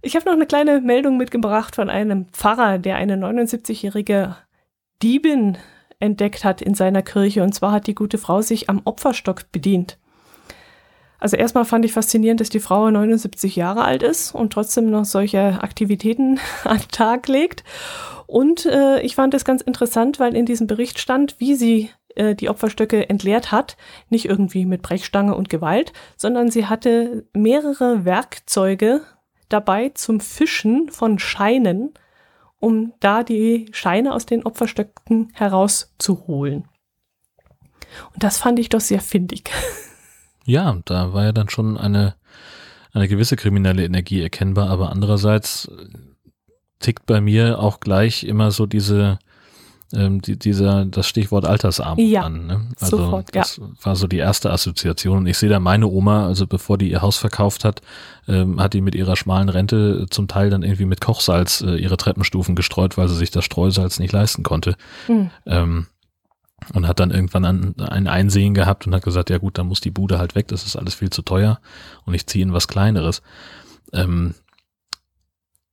Ich 0.03 0.15
habe 0.15 0.27
noch 0.27 0.35
eine 0.35 0.47
kleine 0.47 0.81
Meldung 0.81 1.17
mitgebracht 1.17 1.75
von 1.75 1.91
einem 1.91 2.27
Pfarrer, 2.29 2.79
der 2.79 2.97
eine 2.97 3.17
79-jährige 3.17 4.37
Diebin 5.03 5.59
entdeckt 6.01 6.45
hat 6.45 6.63
in 6.63 6.75
seiner 6.75 7.03
Kirche. 7.03 7.43
Und 7.43 7.55
zwar 7.55 7.73
hat 7.73 7.87
die 7.87 7.95
gute 7.95 8.19
Frau 8.19 8.43
sich 8.43 8.69
am 8.69 8.83
Opferstock 8.85 9.51
bedient. 9.53 9.99
Also 11.19 11.37
erstmal 11.37 11.65
fand 11.65 11.85
ich 11.85 11.93
faszinierend, 11.93 12.41
dass 12.41 12.51
die 12.51 12.61
Frau 12.61 12.91
79 12.91 13.57
Jahre 13.57 13.85
alt 13.85 14.03
ist 14.03 14.35
und 14.35 14.53
trotzdem 14.53 14.91
noch 14.91 15.05
solche 15.05 15.63
Aktivitäten 15.63 16.39
an 16.65 16.79
den 16.79 16.89
Tag 16.89 17.29
legt. 17.29 17.65
Und 18.27 18.67
äh, 18.67 19.01
ich 19.01 19.15
fand 19.15 19.35
es 19.35 19.45
ganz 19.45 19.63
interessant, 19.63 20.21
weil 20.21 20.37
in 20.37 20.47
diesem 20.47 20.67
Bericht 20.67 20.99
stand, 20.99 21.37
wie 21.39 21.55
sie 21.55 21.91
äh, 22.17 22.35
die 22.35 22.49
Opferstöcke 22.49 23.09
entleert 23.09 23.51
hat. 23.53 23.77
Nicht 24.11 24.27
irgendwie 24.27 24.67
mit 24.67 24.83
Brechstange 24.83 25.35
und 25.35 25.49
Gewalt, 25.49 25.93
sondern 26.17 26.51
sie 26.51 26.67
hatte 26.67 27.25
mehrere 27.33 28.05
Werkzeuge 28.05 29.03
dabei 29.49 29.91
zum 29.91 30.21
Fischen 30.21 30.91
von 30.91 31.19
Scheinen 31.19 31.95
um 32.61 32.93
da 33.01 33.23
die 33.23 33.69
Scheine 33.73 34.15
aus 34.15 34.27
den 34.27 34.45
Opferstöcken 34.45 35.31
herauszuholen. 35.35 36.69
Und 38.13 38.23
das 38.23 38.39
fand 38.39 38.59
ich 38.59 38.69
doch 38.69 38.81
sehr 38.81 39.01
findig. 39.01 39.51
Ja, 40.49 40.79
da 40.85 41.13
war 41.13 41.25
ja 41.25 41.33
dann 41.33 41.49
schon 41.49 41.77
eine, 41.77 42.15
eine 42.93 43.09
gewisse 43.09 43.35
kriminelle 43.35 43.85
Energie 43.85 44.23
erkennbar, 44.23 44.71
aber 44.71 44.91
andererseits 44.91 45.69
tickt 46.79 47.05
bei 47.05 47.21
mir 47.21 47.59
auch 47.59 47.81
gleich 47.81 48.23
immer 48.23 48.53
so 48.53 48.65
diese, 48.65 49.19
ähm, 49.93 50.21
die, 50.21 50.39
dieser, 50.39 50.85
das 50.85 51.07
Stichwort 51.07 51.45
Altersarmut 51.45 52.05
Ja, 52.05 52.23
an. 52.23 52.47
Ne? 52.47 52.67
Also 52.81 52.99
sofort, 52.99 53.35
ja. 53.35 53.43
das 53.43 53.61
war 53.83 53.97
so 53.97 54.07
die 54.07 54.19
erste 54.19 54.51
Assoziation. 54.51 55.19
Und 55.19 55.27
ich 55.27 55.39
sehe 55.39 55.49
da 55.49 55.61
meine 55.61 55.87
Oma, 55.87 56.27
also 56.27 56.47
bevor 56.47 56.79
die 56.79 56.91
ihr 56.91 57.03
Haus 57.03 57.17
verkauft 57.17 57.65
hat, 57.65 57.83
ähm, 58.27 58.61
hat 58.61 58.75
die 58.75 58.81
mit 58.81 58.95
ihrer 58.95 59.17
schmalen 59.17 59.49
Rente 59.49 60.07
zum 60.11 60.29
Teil 60.29 60.51
dann 60.51 60.63
irgendwie 60.63 60.87
mit 60.87 61.01
Kochsalz 61.01 61.61
äh, 61.61 61.77
ihre 61.77 61.97
Treppenstufen 61.97 62.57
gestreut, 62.57 62.99
weil 62.99 63.09
sie 63.09 63.17
sich 63.17 63.31
das 63.31 63.45
Streusalz 63.45 63.99
nicht 63.99 64.13
leisten 64.13 64.43
konnte. 64.43 64.77
Hm. 65.07 65.31
Ähm, 65.47 65.87
und 66.73 66.89
hat 66.89 67.01
dann 67.01 67.11
irgendwann 67.11 67.45
ein, 67.45 67.75
ein 67.81 68.09
Einsehen 68.09 68.55
gehabt 68.55 68.87
und 68.87 68.95
hat 68.95 69.05
gesagt, 69.05 69.31
ja 69.31 69.39
gut, 69.39 69.59
dann 69.59 69.69
muss 69.69 69.81
die 69.81 69.91
Bude 69.91 70.19
halt 70.19 70.35
weg, 70.35 70.49
das 70.49 70.65
ist 70.65 70.75
alles 70.75 70.95
viel 70.95 71.11
zu 71.11 71.23
teuer 71.23 71.61
und 72.07 72.15
ich 72.15 72.27
ziehe 72.27 72.43
in 72.43 72.53
was 72.53 72.67
Kleineres. 72.67 73.23
Ähm, 73.93 74.35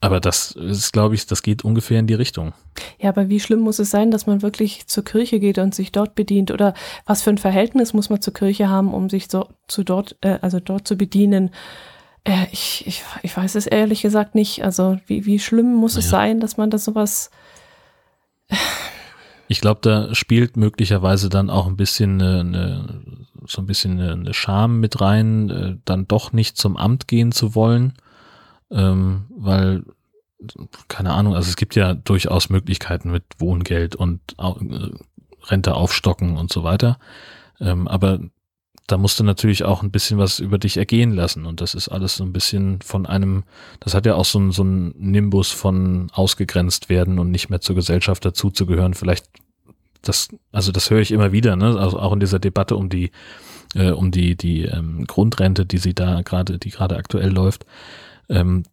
aber 0.04 0.20
das 0.20 0.52
ist, 0.52 0.92
glaube 0.92 1.16
ich, 1.16 1.26
das 1.28 1.44
geht 1.44 1.64
ungefähr 1.64 1.98
in 1.98 2.08
die 2.08 2.14
Richtung. 2.14 2.54
Ja, 3.00 3.10
aber 3.10 3.30
wie 3.30 3.40
schlimm 3.40 3.62
muss 3.62 3.80
es 3.80 3.90
sein, 3.90 4.12
dass 4.12 4.28
man 4.28 4.42
wirklich 4.42 4.86
zur 4.88 5.06
Kirche 5.06 5.40
geht 5.40 5.58
und 5.60 5.74
sich 5.74 5.94
dort 5.94 6.14
bedient? 6.14 6.52
Oder 6.52 6.74
was 7.06 7.22
für 7.22 7.30
ein 7.30 7.38
Verhältnis 7.38 7.94
muss 7.94 8.10
man 8.10 8.22
zur 8.22 8.34
Kirche 8.34 8.68
haben, 8.68 8.94
um 8.94 9.10
sich 9.10 9.30
so 9.30 9.48
zu 9.70 9.84
dort, 9.84 10.18
äh, 10.20 10.40
also 10.42 10.60
dort 10.60 10.88
zu 10.88 10.98
bedienen? 10.98 11.52
Äh, 12.26 12.48
ich, 12.52 12.84
ich, 12.86 13.04
ich 13.22 13.38
weiß 13.38 13.56
es 13.56 13.66
ehrlich 13.66 14.02
gesagt 14.02 14.36
nicht. 14.36 14.64
Also 14.64 14.98
wie, 15.08 15.26
wie 15.26 15.40
schlimm 15.40 15.74
muss 15.74 15.96
es 15.96 16.12
Naja. 16.12 16.24
sein, 16.24 16.40
dass 16.42 16.58
man 16.58 16.70
das 16.70 16.84
sowas. 16.84 17.32
Ich 19.48 19.62
glaube, 19.62 19.80
da 19.84 20.14
spielt 20.14 20.58
möglicherweise 20.58 21.30
dann 21.30 21.50
auch 21.50 21.68
ein 21.68 21.78
bisschen 21.78 22.22
eine, 22.22 22.40
eine, 22.42 23.26
so 23.46 23.62
ein 23.62 23.68
bisschen 23.68 24.00
eine, 24.00 24.12
eine 24.12 24.34
Scham 24.34 24.80
mit 24.82 25.00
rein, 25.00 25.50
äh, 25.50 25.78
dann 25.86 26.08
doch 26.08 26.34
nicht 26.34 26.58
zum 26.58 26.76
Amt 26.76 27.08
gehen 27.08 27.32
zu 27.32 27.56
wollen, 27.56 27.94
ähm, 28.72 29.26
weil 29.36 29.84
keine 30.88 31.14
Ahnung, 31.14 31.36
also 31.36 31.50
es 31.50 31.56
gibt 31.56 31.76
ja 31.76 31.94
durchaus 31.94 32.50
Möglichkeiten 32.50 33.12
mit 33.12 33.24
Wohngeld 33.38 33.96
und 33.96 34.20
äh, 34.38 34.90
Rente 35.46 35.76
aufstocken 35.76 36.38
und 36.38 36.52
so 36.52 36.64
weiter, 36.64 37.00
ähm, 37.60 37.88
aber 37.88 38.20
da 38.88 38.98
musst 38.98 39.20
du 39.20 39.24
natürlich 39.24 39.64
auch 39.64 39.82
ein 39.82 39.92
bisschen 39.92 40.18
was 40.18 40.40
über 40.40 40.58
dich 40.58 40.78
ergehen 40.78 41.12
lassen 41.12 41.46
und 41.46 41.62
das 41.62 41.74
ist 41.74 41.88
alles 41.88 42.18
so 42.18 42.24
ein 42.24 42.34
bisschen 42.34 42.82
von 42.82 43.06
einem, 43.06 43.44
das 43.80 43.94
hat 43.94 44.06
ja 44.06 44.16
auch 44.16 44.26
so 44.26 44.40
ein, 44.40 44.52
so 44.52 44.64
ein 44.64 44.94
Nimbus 44.98 45.52
von 45.52 46.10
ausgegrenzt 46.12 46.90
werden 46.90 47.18
und 47.18 47.32
nicht 47.32 47.50
mehr 47.50 47.62
zur 47.62 47.76
Gesellschaft 47.76 48.26
dazuzugehören. 48.26 48.94
Vielleicht 48.94 49.28
das, 50.02 50.28
also 50.52 50.72
das 50.72 50.90
höre 50.90 51.00
ich 51.00 51.12
immer 51.12 51.32
wieder, 51.32 51.56
ne? 51.56 51.78
Also 51.80 51.98
auch 51.98 52.14
in 52.14 52.20
dieser 52.20 52.40
Debatte 52.40 52.76
um 52.76 52.90
die, 52.90 53.12
äh, 53.74 53.92
um 53.92 54.12
die 54.12 54.36
die 54.36 54.64
ähm, 54.64 55.06
Grundrente, 55.08 55.66
die 55.66 55.78
sie 55.78 55.94
da 55.94 56.22
gerade, 56.22 56.60
die 56.60 56.70
gerade 56.70 56.98
aktuell 56.98 57.32
läuft. 57.32 57.66
Ähm, 58.30 58.64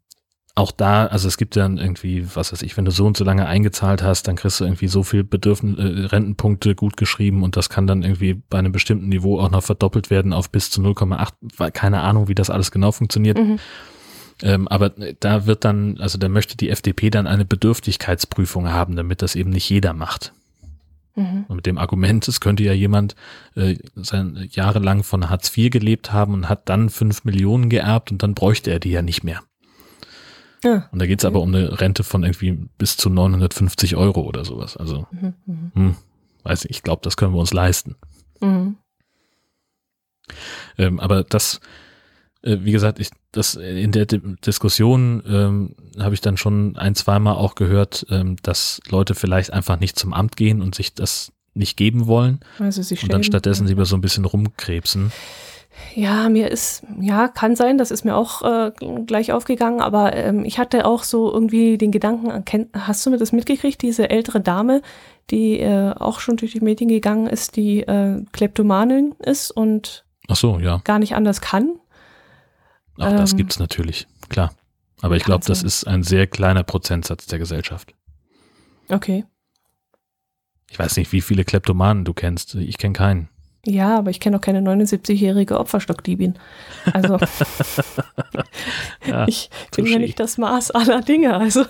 auch 0.61 0.73
da, 0.73 1.07
also 1.07 1.27
es 1.27 1.39
gibt 1.39 1.57
dann 1.57 1.79
irgendwie, 1.79 2.27
was 2.35 2.53
weiß 2.53 2.63
ich, 2.63 2.77
wenn 2.77 2.85
du 2.85 2.91
so 2.91 3.07
und 3.07 3.17
so 3.17 3.25
lange 3.25 3.47
eingezahlt 3.47 4.03
hast, 4.03 4.29
dann 4.29 4.37
kriegst 4.37 4.61
du 4.61 4.65
irgendwie 4.65 4.89
so 4.89 5.03
viel 5.03 5.25
Bedürfnis, 5.25 5.79
äh, 5.79 6.07
Rentenpunkte 6.07 6.75
gut 6.75 6.97
geschrieben 6.97 7.43
und 7.43 7.57
das 7.57 7.71
kann 7.71 7.87
dann 7.87 8.03
irgendwie 8.03 8.35
bei 8.35 8.59
einem 8.59 8.71
bestimmten 8.71 9.09
Niveau 9.09 9.41
auch 9.41 9.51
noch 9.51 9.63
verdoppelt 9.63 10.11
werden 10.11 10.33
auf 10.33 10.51
bis 10.51 10.71
zu 10.71 10.83
0,8, 10.83 11.33
weil 11.57 11.71
keine 11.71 12.03
Ahnung, 12.03 12.29
wie 12.29 12.35
das 12.35 12.51
alles 12.51 12.71
genau 12.71 12.93
funktioniert. 12.93 13.39
Mhm. 13.39 13.59
Ähm, 14.43 14.69
aber 14.69 14.91
da 14.91 15.47
wird 15.47 15.65
dann, 15.65 15.99
also 15.99 16.19
da 16.19 16.29
möchte 16.29 16.57
die 16.57 16.69
FDP 16.69 17.11
dann 17.11 17.27
eine 17.27 17.45
Bedürftigkeitsprüfung 17.45 18.69
haben, 18.71 18.97
damit 18.97 19.23
das 19.23 19.35
eben 19.35 19.51
nicht 19.51 19.69
jeder 19.69 19.95
macht. 19.95 20.33
Mhm. 21.17 21.47
Mit 21.49 21.67
dem 21.67 21.79
Argument, 21.79 22.29
es 22.29 22.41
könnte 22.41 22.63
ja 22.63 22.73
jemand 22.73 23.17
äh, 23.57 23.77
sein, 23.97 24.49
jahrelang 24.51 25.03
von 25.03 25.29
Hartz 25.29 25.57
IV 25.57 25.71
gelebt 25.71 26.13
haben 26.13 26.35
und 26.35 26.49
hat 26.49 26.69
dann 26.69 26.91
fünf 26.91 27.25
Millionen 27.25 27.69
geerbt 27.71 28.13
und 28.13 28.23
dann 28.23 28.35
bräuchte 28.35 28.71
er 28.71 28.79
die 28.79 28.91
ja 28.91 29.03
nicht 29.03 29.25
mehr. 29.25 29.43
Ja. 30.65 30.89
Und 30.93 30.99
da 30.99 31.07
geht's 31.07 31.25
aber 31.25 31.41
um 31.41 31.55
eine 31.55 31.81
Rente 31.81 32.05
von 32.05 32.23
irgendwie 32.23 32.69
bis 32.79 32.97
zu 32.97 33.09
950 33.11 33.97
Euro 33.97 34.23
oder 34.23 34.45
sowas. 34.45 34.77
Also, 34.77 35.07
Mhm. 35.11 35.35
Mhm. 35.47 35.71
hm, 35.75 35.97
weiß 36.43 36.65
nicht, 36.65 36.71
ich 36.77 36.83
glaube, 36.83 37.01
das 37.03 37.17
können 37.17 37.33
wir 37.33 37.41
uns 37.41 37.53
leisten. 37.53 37.97
Mhm. 38.41 38.77
Ähm, 40.79 41.01
aber 41.01 41.25
das, 41.25 41.61
äh, 42.43 42.59
wie 42.61 42.73
gesagt, 42.73 43.01
ich, 43.01 43.11
das 43.33 43.55
in 43.55 43.93
der 43.93 44.07
Di 44.07 44.21
Diskussion 44.45 45.23
ähm, 45.27 45.75
habe 45.99 46.15
ich 46.15 46.21
dann 46.21 46.37
schon 46.37 46.77
ein, 46.77 46.95
zweimal 46.95 47.37
auch 47.37 47.55
gehört, 47.55 48.07
ähm, 48.11 48.37
dass 48.43 48.81
Leute 48.89 49.15
vielleicht 49.15 49.53
einfach 49.53 49.79
nicht 49.81 49.99
zum 49.99 50.13
Amt 50.13 50.37
gehen 50.37 50.63
und 50.63 50.75
sich 50.75 50.95
das 50.95 51.33
nicht 51.55 51.77
geben 51.77 52.07
wollen 52.07 52.41
Also 52.59 52.81
und 52.95 53.13
dann 53.13 53.25
stattdessen 53.25 53.67
lieber 53.67 53.85
so 53.85 53.97
ein 53.97 54.01
bisschen 54.01 54.25
rumkrebsen. 54.25 55.11
Ja, 55.95 56.29
mir 56.29 56.51
ist, 56.51 56.85
ja, 57.01 57.29
kann 57.29 57.57
sein, 57.57 57.79
das 57.79 57.91
ist 57.91 58.05
mir 58.05 58.17
auch 58.17 58.43
äh, 58.43 58.73
gleich 59.07 59.33
aufgegangen, 59.33 59.81
aber 59.81 60.15
ähm, 60.15 60.45
ich 60.45 60.59
hatte 60.59 60.85
auch 60.85 61.05
so 61.05 61.33
irgendwie 61.33 61.79
den 61.79 61.91
Gedanken, 61.91 62.45
hast 62.75 63.05
du 63.05 63.11
mir 63.11 63.19
das 63.19 63.33
mitgekriegt, 63.33 63.81
diese 63.83 64.11
ältere 64.11 64.41
Dame, 64.41 64.83
die 65.31 65.61
äh, 65.61 65.93
auch 65.95 66.21
schon 66.21 66.37
durch 66.37 66.53
die 66.53 66.61
Medien 66.61 66.89
gegangen 66.89 67.27
ist, 67.27 67.57
die 67.57 67.81
äh, 67.81 68.23
Kleptomanin 68.33 69.15
ist 69.21 69.51
und 69.51 70.05
Ach 70.29 70.37
so, 70.37 70.59
ja, 70.59 70.81
gar 70.85 70.99
nicht 70.99 71.15
anders 71.15 71.41
kann? 71.41 71.81
auch 72.99 73.11
das 73.17 73.33
Ähm, 73.33 73.39
gibt's 73.39 73.59
natürlich, 73.59 74.07
klar. 74.29 74.53
Aber 75.03 75.17
ich 75.17 75.25
glaube, 75.25 75.45
das 75.47 75.63
ist 75.63 75.85
ein 75.85 76.03
sehr 76.03 76.27
kleiner 76.27 76.63
Prozentsatz 76.63 77.27
der 77.27 77.39
Gesellschaft. 77.39 77.95
Okay. 78.91 79.25
Ich 80.71 80.79
weiß 80.79 80.97
nicht, 80.97 81.11
wie 81.13 81.21
viele 81.21 81.45
Kleptomanen 81.45 82.05
du 82.05 82.13
kennst. 82.13 82.55
Ich 82.55 82.77
kenne 82.79 82.93
keinen. 82.93 83.29
Ja, 83.67 83.99
aber 83.99 84.11
ich 84.11 84.21
kenne 84.21 84.39
auch 84.39 84.41
keine 84.41 84.61
79-jährige 84.61 85.59
Opferstockdiebin. 85.59 86.39
Also 86.93 87.19
Ja, 89.07 89.27
ich 89.29 89.51
bin 89.77 89.87
ja 89.87 89.99
nicht 89.99 90.19
das 90.19 90.39
Maß 90.39 90.71
aller 90.71 91.03
Dinge. 91.03 91.37
Also 91.37 91.65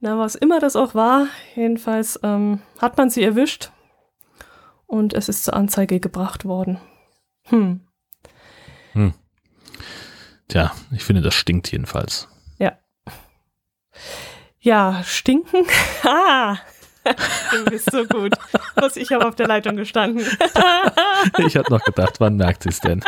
na, 0.00 0.18
was 0.18 0.34
immer 0.34 0.60
das 0.60 0.76
auch 0.76 0.94
war, 0.94 1.26
jedenfalls 1.56 2.18
ähm, 2.22 2.60
hat 2.78 2.96
man 2.96 3.10
sie 3.10 3.22
erwischt 3.22 3.70
und 4.86 5.12
es 5.12 5.28
ist 5.28 5.44
zur 5.44 5.54
Anzeige 5.54 6.00
gebracht 6.00 6.44
worden. 6.44 6.78
Hm. 7.44 7.80
Tja, 10.48 10.72
ich 10.90 11.04
finde, 11.04 11.22
das 11.22 11.34
stinkt 11.34 11.70
jedenfalls. 11.70 12.28
Ja, 14.58 15.02
stinken. 15.04 15.64
Ah, 16.04 16.58
du 17.52 17.64
bist 17.64 17.90
so 17.90 18.04
gut. 18.04 18.34
Was 18.74 18.96
ich 18.96 19.12
habe 19.12 19.26
auf 19.26 19.34
der 19.36 19.46
Leitung 19.46 19.76
gestanden. 19.76 20.26
Ich 21.36 21.54
hatte 21.54 21.70
noch 21.70 21.84
gedacht, 21.84 22.14
wann 22.18 22.36
merkt 22.36 22.62
sie 22.62 22.70
es 22.70 22.80
denn? 22.80 23.04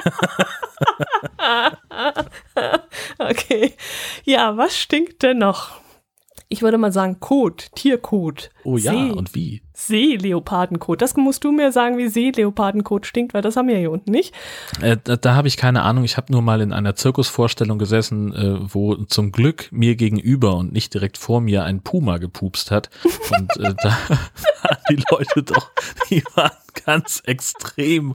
okay. 3.18 3.74
Ja, 4.24 4.57
was 4.59 4.76
stinkt 4.76 5.22
denn 5.22 5.38
noch? 5.38 5.81
Ich 6.53 6.61
würde 6.61 6.76
mal 6.76 6.92
sagen 6.92 7.18
Kot, 7.18 7.68
Tierkot. 7.74 8.50
Oh 8.62 8.76
ja, 8.76 8.92
See. 8.92 9.11
und 9.11 9.34
wie? 9.34 9.62
Seeleopardenkot. 9.72 11.00
Das 11.00 11.16
musst 11.16 11.44
du 11.44 11.50
mir 11.50 11.72
sagen, 11.72 11.96
wie 11.96 12.09
Seeleopardenkot 12.09 13.07
stinkt, 13.07 13.32
weil 13.32 13.40
das 13.40 13.57
haben 13.57 13.68
wir 13.68 13.78
hier 13.78 13.90
unten 13.90 14.11
nicht. 14.11 14.34
Äh, 14.82 14.98
da 15.03 15.16
da 15.16 15.34
habe 15.34 15.48
ich 15.48 15.57
keine 15.57 15.80
Ahnung. 15.80 16.05
Ich 16.05 16.18
habe 16.18 16.30
nur 16.30 16.42
mal 16.42 16.61
in 16.61 16.74
einer 16.74 16.94
Zirkusvorstellung 16.94 17.78
gesessen, 17.78 18.34
äh, 18.34 18.59
wo 18.61 18.96
zum 18.96 19.32
Glück 19.32 19.68
mir 19.72 19.96
gegenüber 19.96 20.57
und 20.57 20.74
nicht 20.74 20.92
direkt 20.92 21.16
vor 21.16 21.40
mir 21.40 21.64
ein 21.64 21.80
Puma 21.80 22.18
gepupst 22.18 22.70
hat. 22.70 22.90
Und 23.03 23.57
äh, 23.57 23.74
da 23.82 23.98
die 24.88 25.02
Leute 25.10 25.42
doch, 25.42 25.70
die 26.10 26.22
waren 26.34 26.50
ganz 26.84 27.22
extrem, 27.26 28.14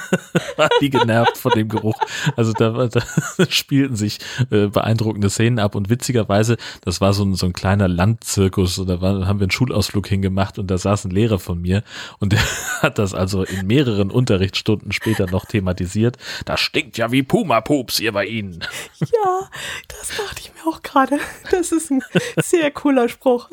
waren 0.56 0.70
die 0.80 0.90
genervt 0.90 1.36
von 1.36 1.52
dem 1.52 1.68
Geruch. 1.68 1.98
Also 2.36 2.52
da, 2.52 2.88
da 2.88 3.02
spielten 3.48 3.96
sich 3.96 4.18
äh, 4.50 4.66
beeindruckende 4.66 5.30
Szenen 5.30 5.58
ab 5.58 5.74
und 5.74 5.88
witzigerweise, 5.88 6.56
das 6.82 7.00
war 7.00 7.12
so 7.12 7.24
ein, 7.24 7.34
so 7.34 7.46
ein 7.46 7.52
kleiner 7.52 7.88
Landzirkus 7.88 8.78
und 8.78 8.88
da 8.88 9.00
war, 9.00 9.26
haben 9.26 9.40
wir 9.40 9.44
einen 9.44 9.50
Schulausflug 9.50 10.06
hingemacht 10.06 10.58
und 10.58 10.70
da 10.70 10.78
saß 10.78 11.06
ein 11.06 11.10
Lehrer 11.10 11.38
von 11.38 11.60
mir 11.60 11.82
und 12.18 12.32
der 12.32 12.40
hat 12.82 12.98
das 12.98 13.14
also 13.14 13.44
in 13.44 13.66
mehreren 13.66 14.10
Unterrichtsstunden 14.10 14.92
später 14.92 15.26
noch 15.26 15.46
thematisiert. 15.46 16.16
Das 16.44 16.60
stinkt 16.60 16.98
ja 16.98 17.12
wie 17.12 17.22
Puma-Pups 17.22 17.98
hier 17.98 18.12
bei 18.12 18.26
Ihnen. 18.26 18.64
Ja, 19.00 19.48
das 19.88 20.16
dachte 20.16 20.40
ich 20.40 20.52
mir 20.54 20.70
auch 20.70 20.82
gerade. 20.82 21.18
Das 21.50 21.72
ist 21.72 21.90
ein 21.90 22.02
sehr 22.36 22.70
cooler 22.70 23.08
Spruch. 23.08 23.48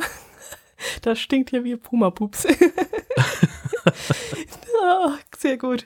Das 1.02 1.20
stinkt 1.20 1.50
hier 1.52 1.64
wie 1.64 1.76
Pumapups. 1.76 2.48
Ah, 4.82 5.18
sehr 5.38 5.58
gut. 5.58 5.84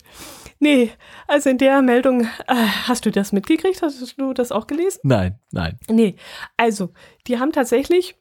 Nee, 0.59 0.91
also 1.27 1.49
in 1.49 1.57
der 1.57 1.81
Meldung, 1.81 2.21
äh, 2.47 2.55
hast 2.85 3.05
du 3.05 3.11
das 3.11 3.31
mitgekriegt? 3.31 3.81
Hast 3.81 4.17
du 4.17 4.33
das 4.33 4.51
auch 4.51 4.67
gelesen? 4.67 4.99
Nein, 5.03 5.39
nein. 5.51 5.79
Nee, 5.89 6.15
also, 6.57 6.91
die 7.27 7.39
haben 7.39 7.51
tatsächlich, 7.51 8.15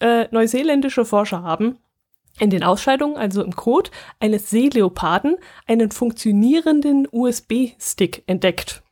äh, 0.00 0.26
neuseeländische 0.30 1.04
Forscher 1.04 1.42
haben 1.42 1.78
in 2.38 2.50
den 2.50 2.62
Ausscheidungen, 2.62 3.16
also 3.16 3.42
im 3.42 3.56
Code, 3.56 3.90
eines 4.20 4.50
Seeleoparden 4.50 5.36
einen 5.66 5.90
funktionierenden 5.90 7.08
USB-Stick 7.10 8.24
entdeckt. 8.26 8.82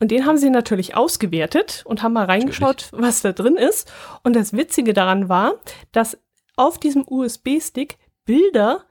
Und 0.00 0.10
den 0.10 0.26
haben 0.26 0.36
sie 0.36 0.50
natürlich 0.50 0.96
ausgewertet 0.96 1.84
und 1.86 2.02
haben 2.02 2.12
mal 2.12 2.26
reingeschaut, 2.26 2.88
natürlich. 2.92 3.06
was 3.06 3.22
da 3.22 3.32
drin 3.32 3.56
ist. 3.56 3.90
Und 4.22 4.34
das 4.36 4.52
Witzige 4.52 4.92
daran 4.92 5.28
war, 5.28 5.54
dass 5.92 6.18
auf 6.56 6.78
diesem 6.78 7.04
USB-Stick 7.06 7.98
Bilder 8.24 8.84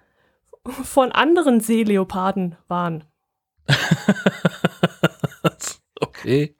von 0.83 1.11
anderen 1.11 1.59
Seeleoparden 1.59 2.55
waren. 2.67 3.03
okay. 5.99 6.55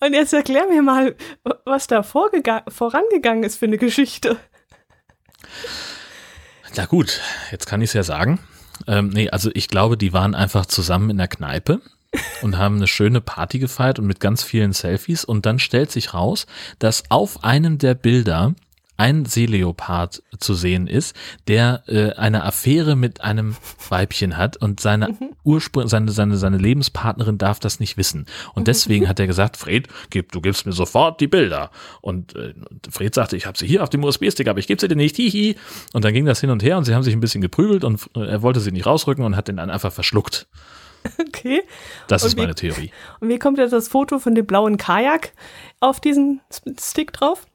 Und 0.00 0.14
jetzt 0.14 0.32
erklär 0.32 0.66
mir 0.68 0.82
mal, 0.82 1.16
was 1.64 1.86
da 1.86 2.02
vorangegangen 2.02 3.44
ist 3.44 3.56
für 3.56 3.66
eine 3.66 3.78
Geschichte. 3.78 4.36
Na 6.76 6.86
gut, 6.86 7.20
jetzt 7.50 7.66
kann 7.66 7.80
ich 7.80 7.90
es 7.90 7.94
ja 7.94 8.02
sagen. 8.02 8.38
Ähm, 8.86 9.08
nee, 9.08 9.28
also 9.30 9.50
ich 9.54 9.68
glaube, 9.68 9.96
die 9.96 10.12
waren 10.12 10.34
einfach 10.34 10.66
zusammen 10.66 11.10
in 11.10 11.18
der 11.18 11.28
Kneipe 11.28 11.80
und 12.42 12.58
haben 12.58 12.76
eine 12.76 12.86
schöne 12.86 13.20
Party 13.20 13.58
gefeiert 13.58 13.98
und 13.98 14.06
mit 14.06 14.20
ganz 14.20 14.42
vielen 14.42 14.72
Selfies. 14.72 15.24
Und 15.24 15.46
dann 15.46 15.58
stellt 15.58 15.90
sich 15.90 16.14
raus, 16.14 16.46
dass 16.78 17.10
auf 17.10 17.42
einem 17.42 17.78
der 17.78 17.94
Bilder 17.94 18.54
ein 18.98 19.24
Seeleopard 19.24 20.22
zu 20.38 20.54
sehen 20.54 20.88
ist, 20.88 21.16
der 21.46 21.84
äh, 21.86 22.12
eine 22.14 22.44
Affäre 22.44 22.96
mit 22.96 23.20
einem 23.20 23.56
Weibchen 23.88 24.36
hat 24.36 24.56
und 24.56 24.80
seine 24.80 25.10
mhm. 25.10 25.30
Ursprung, 25.44 25.86
seine, 25.86 26.10
seine, 26.10 26.36
seine 26.36 26.58
Lebenspartnerin 26.58 27.38
darf 27.38 27.60
das 27.60 27.78
nicht 27.78 27.96
wissen. 27.96 28.26
Und 28.54 28.66
deswegen 28.66 29.08
hat 29.08 29.20
er 29.20 29.28
gesagt, 29.28 29.56
Fred, 29.56 29.86
gib, 30.10 30.32
du 30.32 30.40
gibst 30.40 30.66
mir 30.66 30.72
sofort 30.72 31.20
die 31.20 31.28
Bilder. 31.28 31.70
Und 32.00 32.34
äh, 32.34 32.54
Fred 32.90 33.14
sagte, 33.14 33.36
ich 33.36 33.46
habe 33.46 33.56
sie 33.56 33.68
hier 33.68 33.84
auf 33.84 33.88
dem 33.88 34.02
USB-Stick, 34.02 34.48
aber 34.48 34.58
ich 34.58 34.66
gebe 34.66 34.80
sie 34.80 34.88
dir 34.88 34.96
nicht, 34.96 35.14
hihi. 35.14 35.56
Und 35.92 36.04
dann 36.04 36.12
ging 36.12 36.24
das 36.24 36.40
hin 36.40 36.50
und 36.50 36.64
her 36.64 36.76
und 36.76 36.84
sie 36.84 36.94
haben 36.94 37.04
sich 37.04 37.14
ein 37.14 37.20
bisschen 37.20 37.40
geprügelt 37.40 37.84
und 37.84 38.10
äh, 38.16 38.26
er 38.26 38.42
wollte 38.42 38.58
sie 38.58 38.72
nicht 38.72 38.86
rausrücken 38.86 39.24
und 39.24 39.36
hat 39.36 39.46
den 39.46 39.56
dann 39.56 39.70
einfach 39.70 39.92
verschluckt. 39.92 40.48
Okay. 41.28 41.62
Das 42.08 42.24
und 42.24 42.28
ist 42.28 42.36
meine 42.36 42.56
Theorie. 42.56 42.90
Und 43.20 43.28
wie 43.28 43.38
kommt 43.38 43.58
jetzt 43.58 43.72
das 43.72 43.86
Foto 43.86 44.18
von 44.18 44.34
dem 44.34 44.44
blauen 44.44 44.76
Kajak 44.76 45.32
auf 45.78 46.00
diesen 46.00 46.40
Stick 46.80 47.12
drauf? 47.12 47.46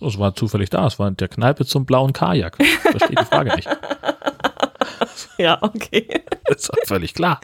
Es 0.00 0.18
war 0.18 0.34
zufällig 0.34 0.70
da. 0.70 0.86
Es 0.86 0.98
war 0.98 1.08
in 1.08 1.16
der 1.16 1.28
Kneipe 1.28 1.64
zum 1.64 1.86
blauen 1.86 2.12
Kajak. 2.12 2.56
Verstehe 2.56 3.16
die 3.18 3.24
Frage 3.24 3.54
nicht. 3.56 3.68
Ja, 5.38 5.58
okay. 5.62 6.24
Das 6.44 6.68
ist 6.68 6.72
völlig 6.86 7.12
klar. 7.14 7.40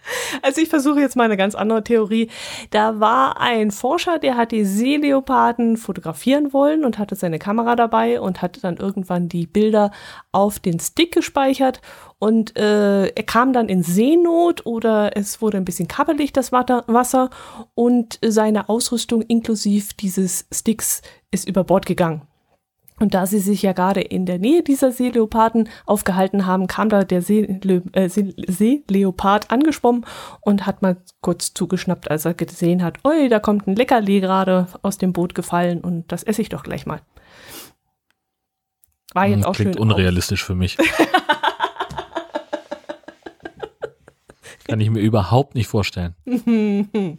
Also 0.42 0.60
ich 0.60 0.68
versuche 0.68 1.00
jetzt 1.00 1.16
mal 1.16 1.24
eine 1.24 1.36
ganz 1.36 1.54
andere 1.54 1.82
Theorie. 1.82 2.28
Da 2.70 3.00
war 3.00 3.40
ein 3.40 3.70
Forscher, 3.70 4.18
der 4.18 4.36
hat 4.36 4.52
die 4.52 4.64
Seeleoparden 4.64 5.76
fotografieren 5.76 6.52
wollen 6.52 6.84
und 6.84 6.98
hatte 6.98 7.14
seine 7.14 7.38
Kamera 7.38 7.74
dabei 7.76 8.20
und 8.20 8.42
hatte 8.42 8.60
dann 8.60 8.76
irgendwann 8.76 9.28
die 9.28 9.46
Bilder 9.46 9.92
auf 10.32 10.58
den 10.58 10.78
Stick 10.78 11.12
gespeichert 11.12 11.80
und 12.18 12.56
äh, 12.56 13.06
er 13.06 13.22
kam 13.24 13.52
dann 13.52 13.68
in 13.68 13.82
Seenot 13.82 14.64
oder 14.64 15.16
es 15.16 15.42
wurde 15.42 15.58
ein 15.58 15.64
bisschen 15.64 15.88
kabbelig, 15.88 16.32
das 16.32 16.50
Wasser 16.50 17.30
und 17.74 18.18
seine 18.24 18.68
Ausrüstung 18.68 19.22
inklusive 19.22 19.94
dieses 20.00 20.46
Sticks 20.52 21.02
ist 21.30 21.48
über 21.48 21.64
Bord 21.64 21.86
gegangen. 21.86 22.22
Und 22.98 23.12
da 23.12 23.26
sie 23.26 23.40
sich 23.40 23.60
ja 23.60 23.72
gerade 23.72 24.00
in 24.00 24.24
der 24.24 24.38
Nähe 24.38 24.62
dieser 24.62 24.90
Seeleoparden 24.90 25.68
aufgehalten 25.84 26.46
haben, 26.46 26.66
kam 26.66 26.88
da 26.88 27.04
der 27.04 27.20
Seele 27.20 27.82
äh, 27.92 28.08
Seeleopard 28.08 29.50
angeschwommen 29.50 30.06
und 30.40 30.64
hat 30.64 30.80
mal 30.80 30.96
kurz 31.20 31.52
zugeschnappt, 31.52 32.10
als 32.10 32.24
er 32.24 32.32
gesehen 32.32 32.82
hat, 32.82 33.04
oi, 33.04 33.28
da 33.28 33.38
kommt 33.38 33.66
ein 33.66 33.76
Leckerli 33.76 34.20
gerade 34.20 34.68
aus 34.80 34.96
dem 34.96 35.12
Boot 35.12 35.34
gefallen 35.34 35.82
und 35.82 36.10
das 36.10 36.22
esse 36.22 36.40
ich 36.40 36.48
doch 36.48 36.62
gleich 36.62 36.86
mal. 36.86 37.02
War 39.12 39.26
jetzt 39.26 39.44
hm, 39.44 39.46
auch 39.46 39.54
Klingt 39.54 39.74
schön 39.74 39.82
unrealistisch 39.82 40.42
auf. 40.42 40.46
für 40.46 40.54
mich. 40.54 40.78
Kann 44.66 44.80
ich 44.80 44.90
mir 44.90 45.00
überhaupt 45.00 45.54
nicht 45.54 45.68
vorstellen. 45.68 46.14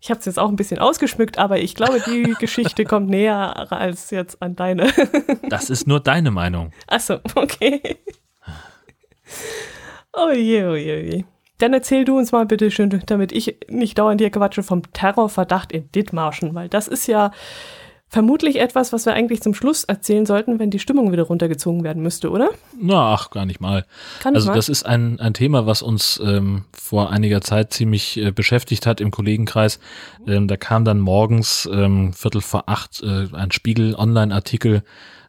Ich 0.00 0.10
habe 0.10 0.20
es 0.20 0.26
jetzt 0.26 0.38
auch 0.38 0.48
ein 0.48 0.56
bisschen 0.56 0.78
ausgeschmückt, 0.78 1.38
aber 1.38 1.58
ich 1.58 1.74
glaube, 1.74 2.00
die 2.00 2.34
Geschichte 2.38 2.84
kommt 2.84 3.08
näher 3.08 3.72
als 3.72 4.10
jetzt 4.10 4.40
an 4.40 4.54
deine. 4.54 4.92
das 5.48 5.70
ist 5.70 5.86
nur 5.86 6.00
deine 6.00 6.30
Meinung. 6.30 6.72
Achso, 6.86 7.18
okay. 7.34 7.98
Oh 10.12 10.30
je, 10.30 10.64
oh 10.64 10.74
je, 10.74 10.96
oh 10.96 11.14
je. 11.14 11.24
Dann 11.58 11.74
erzähl 11.74 12.04
du 12.04 12.16
uns 12.16 12.30
mal 12.30 12.46
bitte 12.46 12.70
schön, 12.70 13.02
damit 13.06 13.32
ich 13.32 13.56
nicht 13.68 13.98
dauernd 13.98 14.20
hier 14.20 14.30
quatsche 14.30 14.62
vom 14.62 14.82
Terrorverdacht 14.92 15.72
in 15.72 15.90
Dithmarschen, 15.90 16.54
weil 16.54 16.68
das 16.68 16.86
ist 16.86 17.08
ja 17.08 17.32
vermutlich 18.08 18.58
etwas, 18.58 18.92
was 18.92 19.04
wir 19.06 19.12
eigentlich 19.12 19.42
zum 19.42 19.54
Schluss 19.54 19.84
erzählen 19.84 20.24
sollten, 20.24 20.58
wenn 20.58 20.70
die 20.70 20.78
Stimmung 20.78 21.12
wieder 21.12 21.24
runtergezogen 21.24 21.84
werden 21.84 22.02
müsste, 22.02 22.30
oder? 22.30 22.50
Na, 22.80 23.12
ach, 23.12 23.30
gar 23.30 23.44
nicht 23.44 23.60
mal. 23.60 23.84
Kann 24.20 24.34
also 24.34 24.48
mal? 24.48 24.54
das 24.54 24.68
ist 24.68 24.84
ein, 24.86 25.20
ein 25.20 25.34
Thema, 25.34 25.66
was 25.66 25.82
uns 25.82 26.20
ähm, 26.24 26.64
vor 26.72 27.10
einiger 27.10 27.40
Zeit 27.42 27.72
ziemlich 27.72 28.16
äh, 28.16 28.30
beschäftigt 28.30 28.86
hat 28.86 29.00
im 29.00 29.10
Kollegenkreis. 29.10 29.78
Ähm, 30.26 30.48
da 30.48 30.56
kam 30.56 30.84
dann 30.84 31.00
morgens 31.00 31.68
ähm, 31.70 32.12
Viertel 32.14 32.40
vor 32.40 32.64
acht 32.68 33.02
äh, 33.02 33.28
ein 33.32 33.50
Spiegel-Online-Artikel, 33.50 34.82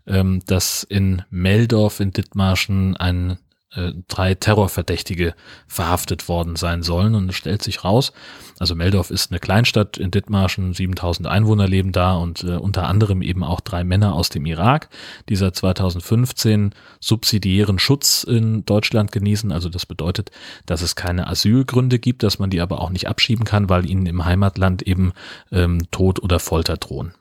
ähm, 0.08 0.42
dass 0.46 0.84
in 0.84 1.24
Meldorf 1.30 2.00
in 2.00 2.12
Dithmarschen 2.12 2.96
ein 2.96 3.38
äh, 3.76 3.94
drei 4.08 4.36
Terrorverdächtige 4.36 5.36
verhaftet 5.68 6.28
worden 6.28 6.56
sein 6.56 6.84
sollen. 6.84 7.16
Und 7.16 7.30
es 7.30 7.36
stellt 7.36 7.62
sich 7.62 7.84
raus, 7.84 8.14
also 8.60 8.76
Meldorf 8.76 9.10
ist 9.10 9.32
eine 9.32 9.40
Kleinstadt 9.40 9.98
in 9.98 10.12
Dithmarschen, 10.12 10.74
7000 10.74 11.28
Einwohner 11.28 11.68
leben 11.68 11.92
da 11.92 12.16
und 12.16 12.44
äh, 12.44 12.58
unter 12.58 12.88
anderem 12.88 13.22
eben 13.22 13.44
auch 13.44 13.62
drei 13.62 13.84
Männer 13.84 14.14
aus 14.14 14.30
dem 14.30 14.46
Irak, 14.46 14.90
die 15.30 15.36
seit 15.36 15.56
2015 15.56 16.72
subsidiären 17.00 17.80
Schutz 17.80 18.24
in 18.24 18.66
Deutschland 18.66 19.12
genießen. 19.12 19.52
Also 19.52 19.70
das 19.70 19.86
bedeutet, 19.86 20.32
dass 20.66 20.82
es 20.82 20.96
keine 20.96 21.28
Asylgründe 21.28 22.00
gibt, 22.00 22.24
dass 22.24 22.40
man 22.40 22.50
die 22.50 22.62
aber 22.62 22.82
auch 22.82 22.90
nicht 22.90 23.08
abschieben 23.08 23.46
kann, 23.46 23.70
weil 23.70 23.90
ihnen 23.90 24.06
im 24.06 24.26
Heimatland 24.26 24.82
eben 24.82 25.14
ähm, 25.52 25.90
Tod 25.92 26.22
oder 26.22 26.40
Folter 26.40 26.78
drohen. 26.78 27.14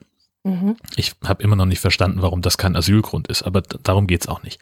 Mhm. 0.44 0.76
Ich 0.96 1.14
habe 1.24 1.42
immer 1.42 1.56
noch 1.56 1.66
nicht 1.66 1.80
verstanden, 1.80 2.22
warum 2.22 2.42
das 2.42 2.58
kein 2.58 2.76
Asylgrund 2.76 3.28
ist, 3.28 3.42
aber 3.42 3.60
darum 3.60 4.06
geht's 4.06 4.28
auch 4.28 4.42
nicht. 4.42 4.60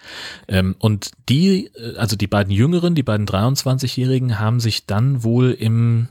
Ähm, 0.48 0.74
und 0.78 1.10
die, 1.28 1.66
äh, 1.74 1.96
also 1.96 2.16
die 2.16 2.26
beiden 2.26 2.52
Jüngeren, 2.52 2.94
die 2.94 3.02
beiden 3.02 3.26
23-Jährigen, 3.26 4.38
haben 4.38 4.58
sich 4.58 4.86
dann 4.86 5.22
wohl 5.22 5.50
im, 5.52 6.08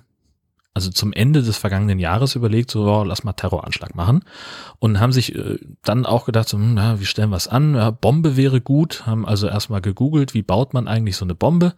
also 0.73 0.91
zum 0.91 1.13
Ende 1.13 1.41
des 1.41 1.57
vergangenen 1.57 1.99
Jahres 1.99 2.35
überlegt, 2.35 2.69
so 2.69 2.85
oh, 2.85 3.03
lass 3.03 3.23
mal 3.23 3.33
Terroranschlag 3.33 3.95
machen 3.95 4.23
und 4.79 4.99
haben 4.99 5.11
sich 5.11 5.35
äh, 5.35 5.57
dann 5.83 6.05
auch 6.05 6.25
gedacht, 6.25 6.47
so, 6.47 6.57
hm, 6.57 6.75
na, 6.75 6.99
wie 6.99 7.05
stellen 7.05 7.31
wir 7.31 7.37
es 7.37 7.47
an? 7.47 7.75
Ja, 7.75 7.89
Bombe 7.89 8.37
wäre 8.37 8.61
gut, 8.61 9.05
haben 9.07 9.25
also 9.25 9.47
erstmal 9.47 9.81
gegoogelt, 9.81 10.33
wie 10.33 10.43
baut 10.43 10.73
man 10.73 10.87
eigentlich 10.87 11.17
so 11.17 11.25
eine 11.25 11.35
Bombe 11.35 11.73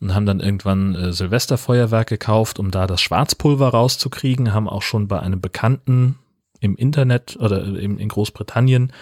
und 0.00 0.14
haben 0.14 0.26
dann 0.26 0.40
irgendwann 0.40 0.94
äh, 0.94 1.12
Silvesterfeuerwerk 1.12 2.08
gekauft, 2.08 2.58
um 2.58 2.70
da 2.70 2.86
das 2.86 3.02
Schwarzpulver 3.02 3.68
rauszukriegen, 3.68 4.54
haben 4.54 4.68
auch 4.68 4.82
schon 4.82 5.08
bei 5.08 5.20
einem 5.20 5.40
Bekannten 5.40 6.16
im 6.62 6.76
Internet 6.76 7.36
oder 7.40 7.64
in, 7.64 7.98
in 7.98 8.08
Großbritannien 8.08 8.92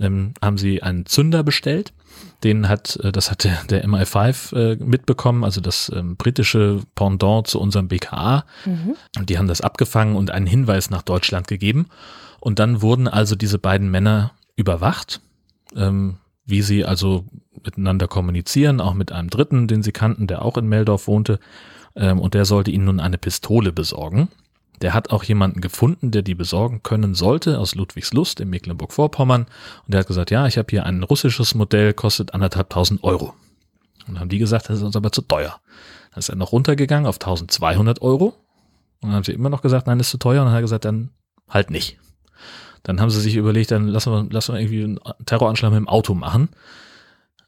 ähm, 0.00 0.32
haben 0.42 0.56
sie 0.56 0.82
einen 0.82 1.04
Zünder 1.04 1.42
bestellt. 1.42 1.92
Den 2.42 2.68
hat, 2.68 2.96
äh, 2.96 3.12
das 3.12 3.30
hat 3.30 3.44
der, 3.44 3.62
der 3.68 3.86
MI5 3.86 4.56
äh, 4.56 4.76
mitbekommen, 4.76 5.44
also 5.44 5.60
das 5.60 5.92
ähm, 5.94 6.16
britische 6.16 6.80
Pendant 6.94 7.46
zu 7.46 7.60
unserem 7.60 7.88
BKA. 7.88 8.44
Mhm. 8.64 8.96
Und 9.18 9.28
die 9.28 9.36
haben 9.36 9.48
das 9.48 9.60
abgefangen 9.60 10.16
und 10.16 10.30
einen 10.30 10.46
Hinweis 10.46 10.88
nach 10.88 11.02
Deutschland 11.02 11.46
gegeben. 11.46 11.88
Und 12.40 12.58
dann 12.58 12.80
wurden 12.80 13.06
also 13.06 13.36
diese 13.36 13.58
beiden 13.58 13.90
Männer 13.90 14.32
überwacht, 14.56 15.20
ähm, 15.76 16.16
wie 16.46 16.62
sie 16.62 16.86
also 16.86 17.26
miteinander 17.62 18.08
kommunizieren, 18.08 18.80
auch 18.80 18.94
mit 18.94 19.12
einem 19.12 19.28
Dritten, 19.28 19.68
den 19.68 19.82
sie 19.82 19.92
kannten, 19.92 20.26
der 20.26 20.42
auch 20.42 20.56
in 20.56 20.66
Meldorf 20.66 21.06
wohnte. 21.06 21.38
Ähm, 21.94 22.18
und 22.18 22.32
der 22.32 22.46
sollte 22.46 22.70
ihnen 22.70 22.86
nun 22.86 22.98
eine 23.00 23.18
Pistole 23.18 23.72
besorgen. 23.72 24.28
Der 24.82 24.94
hat 24.94 25.10
auch 25.10 25.24
jemanden 25.24 25.60
gefunden, 25.60 26.10
der 26.10 26.22
die 26.22 26.34
besorgen 26.34 26.82
können 26.82 27.14
sollte, 27.14 27.58
aus 27.58 27.74
Ludwigslust 27.74 28.40
in 28.40 28.48
Mecklenburg-Vorpommern. 28.48 29.42
Und 29.42 29.92
der 29.92 30.00
hat 30.00 30.06
gesagt, 30.06 30.30
ja, 30.30 30.46
ich 30.46 30.56
habe 30.56 30.68
hier 30.70 30.86
ein 30.86 31.02
russisches 31.02 31.54
Modell, 31.54 31.92
kostet 31.92 32.32
anderthalbtausend 32.32 33.04
Euro. 33.04 33.34
Und 34.08 34.18
haben 34.18 34.30
die 34.30 34.38
gesagt, 34.38 34.68
das 34.68 34.78
ist 34.78 34.82
uns 34.82 34.96
aber 34.96 35.12
zu 35.12 35.22
teuer. 35.22 35.60
Dann 36.10 36.18
ist 36.18 36.30
er 36.30 36.36
noch 36.36 36.52
runtergegangen 36.52 37.06
auf 37.06 37.16
1200 37.16 38.00
Euro. 38.02 38.34
Und 39.00 39.08
dann 39.08 39.12
haben 39.12 39.24
sie 39.24 39.32
immer 39.32 39.50
noch 39.50 39.62
gesagt, 39.62 39.86
nein, 39.86 39.98
das 39.98 40.08
ist 40.08 40.12
zu 40.12 40.18
teuer. 40.18 40.40
Und 40.40 40.46
dann 40.46 40.52
hat 40.52 40.58
er 40.60 40.62
gesagt, 40.62 40.84
dann 40.84 41.10
halt 41.48 41.70
nicht. 41.70 41.98
Dann 42.82 43.00
haben 43.00 43.10
sie 43.10 43.20
sich 43.20 43.36
überlegt, 43.36 43.70
dann 43.70 43.86
lassen 43.86 44.12
wir, 44.12 44.26
lassen 44.32 44.54
wir 44.54 44.60
irgendwie 44.60 44.84
einen 44.84 45.00
Terroranschlag 45.26 45.70
mit 45.72 45.78
dem 45.78 45.88
Auto 45.88 46.14
machen. 46.14 46.48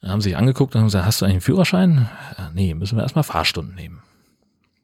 Dann 0.03 0.11
haben 0.11 0.21
sie 0.21 0.31
sich 0.31 0.37
angeguckt 0.37 0.75
und 0.75 0.81
haben 0.81 0.89
gesagt, 0.89 1.07
hast 1.07 1.21
du 1.21 1.25
eigentlich 1.25 1.35
einen 1.35 1.41
Führerschein? 1.43 2.09
Nee, 2.55 2.75
müssen 2.75 2.97
wir 2.97 3.03
erstmal 3.03 3.25
Fahrstunden 3.25 3.75
nehmen. 3.75 4.03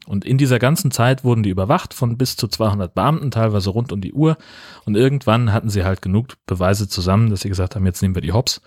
Und 0.08 0.24
in 0.24 0.38
dieser 0.38 0.58
ganzen 0.58 0.90
Zeit 0.90 1.22
wurden 1.22 1.42
die 1.42 1.50
überwacht 1.50 1.92
von 1.92 2.16
bis 2.16 2.34
zu 2.36 2.48
200 2.48 2.94
Beamten, 2.94 3.30
teilweise 3.30 3.68
rund 3.68 3.92
um 3.92 4.00
die 4.00 4.14
Uhr. 4.14 4.38
Und 4.86 4.96
irgendwann 4.96 5.52
hatten 5.52 5.68
sie 5.68 5.84
halt 5.84 6.00
genug 6.00 6.28
Beweise 6.46 6.88
zusammen, 6.88 7.28
dass 7.28 7.40
sie 7.42 7.50
gesagt 7.50 7.76
haben, 7.76 7.84
jetzt 7.84 8.00
nehmen 8.00 8.14
wir 8.14 8.22
die 8.22 8.32
Hops. 8.32 8.62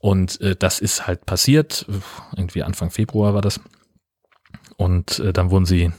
Und 0.00 0.40
äh, 0.40 0.54
das 0.54 0.78
ist 0.78 1.08
halt 1.08 1.26
passiert. 1.26 1.86
Irgendwie 2.36 2.62
Anfang 2.62 2.90
Februar 2.90 3.34
war 3.34 3.42
das. 3.42 3.60
Und 4.76 5.18
äh, 5.18 5.32
dann 5.32 5.50
wurden 5.50 5.66
sie 5.66 5.90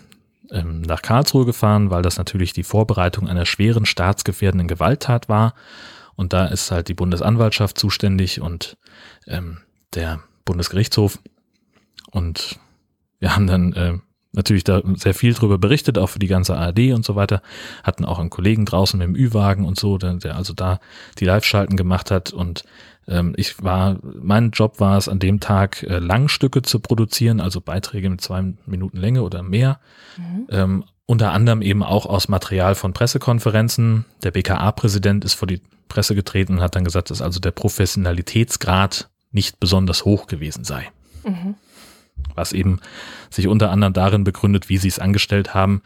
ähm, 0.51 0.81
nach 0.83 1.01
Karlsruhe 1.01 1.45
gefahren, 1.45 1.89
weil 1.89 2.01
das 2.01 2.17
natürlich 2.17 2.53
die 2.53 2.63
Vorbereitung 2.63 3.27
einer 3.27 3.45
schweren 3.45 3.85
staatsgefährdenden 3.85 4.69
Gewalttat 4.69 5.27
war. 5.27 5.53
Und 6.15 6.31
da 6.31 6.45
ist 6.45 6.71
halt 6.71 6.87
die 6.87 6.93
Bundesanwaltschaft 6.93 7.77
zuständig 7.77 8.39
und 8.39 8.77
ähm, 9.27 9.57
der 9.93 10.21
Bundesgerichtshof. 10.45 11.19
Und 12.09 12.57
wir 13.19 13.35
haben 13.35 13.47
dann 13.47 13.73
äh, 13.73 13.97
natürlich 14.33 14.63
da 14.63 14.81
sehr 14.95 15.13
viel 15.13 15.33
drüber 15.33 15.57
berichtet, 15.57 15.97
auch 15.97 16.07
für 16.07 16.19
die 16.19 16.27
ganze 16.27 16.55
ARD 16.55 16.93
und 16.93 17.03
so 17.05 17.15
weiter. 17.15 17.41
Hatten 17.83 18.05
auch 18.05 18.19
einen 18.19 18.29
Kollegen 18.29 18.65
draußen 18.65 18.97
mit 18.97 19.07
dem 19.07 19.15
Ü-Wagen 19.15 19.65
und 19.65 19.79
so, 19.79 19.97
der, 19.97 20.13
der 20.15 20.35
also 20.35 20.53
da 20.53 20.79
die 21.19 21.25
Live-Schalten 21.25 21.75
gemacht 21.75 22.11
hat 22.11 22.31
und 22.31 22.63
ähm, 23.07 23.33
ich 23.35 23.61
war, 23.63 23.97
mein 24.03 24.51
Job 24.51 24.79
war 24.79 24.97
es 24.97 25.09
an 25.09 25.19
dem 25.19 25.39
Tag, 25.39 25.83
äh, 25.83 25.99
Langstücke 25.99 26.61
zu 26.61 26.79
produzieren, 26.79 27.39
also 27.39 27.59
Beiträge 27.59 28.09
mit 28.09 28.21
zwei 28.21 28.53
Minuten 28.65 28.97
Länge 28.97 29.23
oder 29.23 29.43
mehr. 29.43 29.79
Mhm. 30.17 30.47
Ähm, 30.49 30.83
unter 31.05 31.31
anderem 31.31 31.61
eben 31.61 31.83
auch 31.83 32.05
aus 32.05 32.29
Material 32.29 32.75
von 32.75 32.93
Pressekonferenzen. 32.93 34.05
Der 34.23 34.31
BKA-Präsident 34.31 35.25
ist 35.25 35.33
vor 35.33 35.47
die 35.47 35.61
Presse 35.89 36.15
getreten 36.15 36.55
und 36.55 36.61
hat 36.61 36.75
dann 36.75 36.85
gesagt, 36.85 37.09
dass 37.09 37.21
also 37.21 37.39
der 37.39 37.51
Professionalitätsgrad 37.51 39.09
nicht 39.31 39.59
besonders 39.59 40.05
hoch 40.05 40.27
gewesen 40.27 40.63
sei. 40.63 40.89
Mhm. 41.25 41.55
Was 42.35 42.53
eben 42.53 42.79
sich 43.29 43.47
unter 43.47 43.71
anderem 43.71 43.93
darin 43.93 44.23
begründet, 44.23 44.69
wie 44.69 44.77
sie 44.77 44.87
es 44.87 44.99
angestellt 44.99 45.53
haben, 45.53 45.81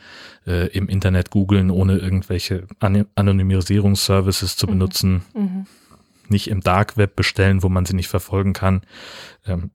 äh, 0.45 0.67
im 0.67 0.87
Internet 0.87 1.29
googeln, 1.29 1.71
ohne 1.71 1.97
irgendwelche 1.97 2.67
An 2.79 3.05
Anonymisierungsservices 3.15 4.57
zu 4.57 4.67
mhm. 4.67 4.71
benutzen. 4.71 5.21
Mhm 5.33 5.67
nicht 6.29 6.49
im 6.49 6.61
Dark 6.61 6.97
Web 6.97 7.15
bestellen, 7.15 7.63
wo 7.63 7.69
man 7.69 7.85
sie 7.85 7.95
nicht 7.95 8.07
verfolgen 8.07 8.53
kann, 8.53 8.81
ähm, 9.45 9.71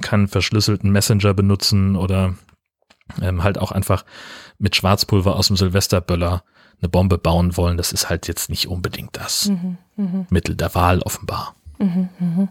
kann 0.00 0.28
verschlüsselten 0.28 0.90
Messenger 0.90 1.34
benutzen 1.34 1.96
oder 1.96 2.34
ähm, 3.20 3.42
halt 3.42 3.58
auch 3.58 3.72
einfach 3.72 4.04
mit 4.58 4.76
Schwarzpulver 4.76 5.36
aus 5.36 5.48
dem 5.48 5.56
Silvesterböller 5.56 6.44
eine 6.80 6.88
Bombe 6.88 7.18
bauen 7.18 7.56
wollen. 7.56 7.76
Das 7.76 7.92
ist 7.92 8.08
halt 8.08 8.28
jetzt 8.28 8.50
nicht 8.50 8.68
unbedingt 8.68 9.16
das 9.16 9.48
mhm, 9.48 9.78
mh. 9.96 10.26
Mittel 10.30 10.56
der 10.56 10.74
Wahl 10.74 11.00
offenbar. 11.00 11.54
Mhm, 11.78 12.08
mh. 12.18 12.48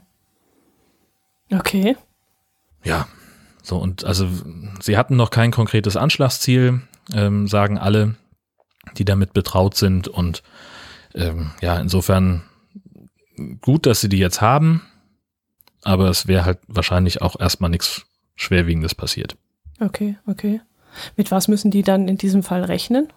Okay. 1.54 1.98
Ja, 2.84 3.08
so 3.62 3.78
und 3.78 4.06
also 4.06 4.28
sie 4.82 4.98
hatten 4.98 5.16
noch 5.16 5.30
kein 5.30 5.52
konkretes 5.52 5.96
Anschlagsziel, 5.96 6.82
ähm, 7.14 7.48
sagen 7.48 7.78
alle, 7.78 8.16
die 8.98 9.06
damit 9.06 9.34
betraut 9.34 9.76
sind 9.76 10.08
und 10.08 10.44
ähm, 11.14 11.52
ja, 11.62 11.80
insofern 11.80 12.44
gut, 13.62 13.86
dass 13.86 14.02
sie 14.02 14.10
die 14.10 14.18
jetzt 14.18 14.42
haben, 14.42 14.82
aber 15.84 16.10
es 16.10 16.28
wäre 16.28 16.46
halt 16.46 16.60
wahrscheinlich 16.68 17.22
auch 17.22 17.40
erstmal 17.40 17.70
nichts 17.70 18.04
Schwerwiegendes 18.36 18.96
passiert. 18.96 19.36
Okay, 19.80 20.18
okay. 20.28 20.62
Mit 21.16 21.32
was 21.32 21.48
müssen 21.48 21.72
die 21.72 21.84
dann 21.84 22.08
in 22.08 22.18
diesem 22.18 22.44
Fall 22.44 22.64
rechnen? 22.64 23.12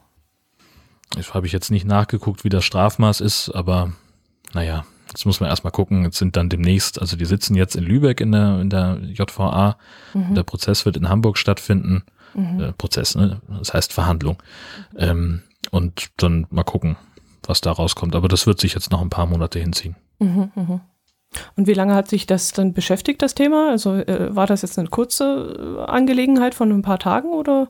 Das 1.11 1.35
habe 1.35 1.47
ich 1.47 1.53
jetzt 1.53 1.71
nicht 1.71 1.87
nachgeguckt, 1.87 2.45
wie 2.45 2.49
das 2.49 2.65
Strafmaß 2.65 3.21
ist, 3.21 3.51
aber 3.51 3.93
naja, 4.53 4.85
jetzt 5.09 5.27
muss 5.27 5.41
man 5.41 5.49
erstmal 5.49 5.73
gucken. 5.73 6.05
Jetzt 6.05 6.19
sind 6.19 6.37
dann 6.37 6.49
demnächst, 6.49 7.01
also 7.01 7.17
die 7.17 7.25
sitzen 7.25 7.55
jetzt 7.55 7.77
in 7.77 7.85
Lübeck 7.85 8.21
in 8.21 8.33
der, 8.33 8.61
in 8.61 8.71
der 8.71 8.99
JVA. 9.03 9.77
Mhm. 10.13 10.35
Der 10.35 10.43
Prozess 10.43 10.85
wird 10.85 10.97
in 10.97 11.09
Hamburg 11.09 11.39
stattfinden. 11.39 12.05
Mhm. 12.35 12.61
Äh, 12.61 12.73
Prozess, 12.73 13.15
ne? 13.15 13.41
Das 13.59 13.75
heißt 13.75 13.93
Verhandlung. 13.93 14.43
Ähm, 14.97 15.43
und 15.71 16.11
dann 16.19 16.47
mal 16.51 16.65
gucken, 16.65 16.97
was 17.47 17.61
da 17.61 17.73
rauskommt. 17.73 18.15
Aber 18.15 18.29
das 18.29 18.47
wird 18.47 18.61
sich 18.61 18.75
jetzt 18.75 18.91
noch 18.91 19.01
ein 19.01 19.11
paar 19.11 19.27
Monate 19.27 19.59
hinziehen. 19.59 19.97
Mhm, 20.19 20.51
mhm. 20.55 20.81
Und 21.57 21.67
wie 21.67 21.75
lange 21.75 21.95
hat 21.95 22.09
sich 22.09 22.27
das 22.27 22.53
dann 22.53 22.73
beschäftigt, 22.73 23.23
das 23.23 23.35
Thema? 23.35 23.71
Also 23.71 23.95
äh, 23.95 24.35
war 24.35 24.47
das 24.47 24.63
jetzt 24.63 24.79
eine 24.79 24.89
kurze 24.89 25.79
äh, 25.79 25.91
Angelegenheit 25.91 26.55
von 26.55 26.71
ein 26.71 26.83
paar 26.83 26.99
Tagen 26.99 27.29
oder? 27.29 27.69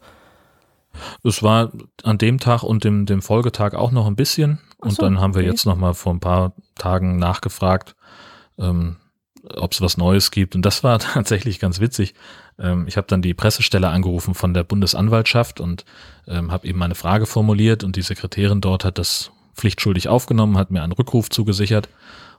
Es 1.25 1.43
war 1.43 1.73
an 2.03 2.19
dem 2.19 2.39
Tag 2.39 2.63
und 2.63 2.85
dem, 2.85 3.07
dem 3.07 3.23
Folgetag 3.23 3.75
auch 3.75 3.91
noch 3.91 4.07
ein 4.07 4.17
bisschen. 4.17 4.61
So, 4.85 4.89
und 4.89 5.03
dann 5.03 5.21
haben 5.21 5.35
wir 5.35 5.43
okay. 5.43 5.51
jetzt 5.51 5.67
noch 5.67 5.77
mal 5.77 5.95
vor 5.95 6.13
ein 6.13 6.21
paar 6.21 6.53
Tagen 6.77 7.19
nachgefragt, 7.19 7.97
ähm, 8.59 8.97
ob 9.55 9.73
es 9.73 9.81
was 9.81 9.97
Neues 9.97 10.31
gibt. 10.31 10.55
Und 10.55 10.63
das 10.63 10.85
war 10.85 10.99
tatsächlich 11.15 11.59
ganz 11.59 11.81
witzig. 11.81 12.15
Ähm, 12.59 12.87
ich 12.87 12.97
habe 12.97 13.07
dann 13.07 13.23
die 13.23 13.35
Pressestelle 13.35 13.89
angerufen 13.89 14.35
von 14.35 14.55
der 14.55 14.65
Bundesanwaltschaft 14.65 15.61
und 15.61 15.85
ähm, 16.27 16.53
habe 16.53 16.67
eben 16.67 16.79
meine 16.79 16.95
Frage 16.95 17.27
formuliert 17.27 17.85
und 17.85 17.97
die 17.97 18.03
Sekretärin 18.03 18.61
dort 18.61 18.85
hat 18.85 18.99
das 18.99 19.31
pflichtschuldig 19.55 20.09
aufgenommen, 20.09 20.59
hat 20.59 20.71
mir 20.71 20.83
einen 20.83 20.93
Rückruf 20.93 21.31
zugesichert 21.31 21.89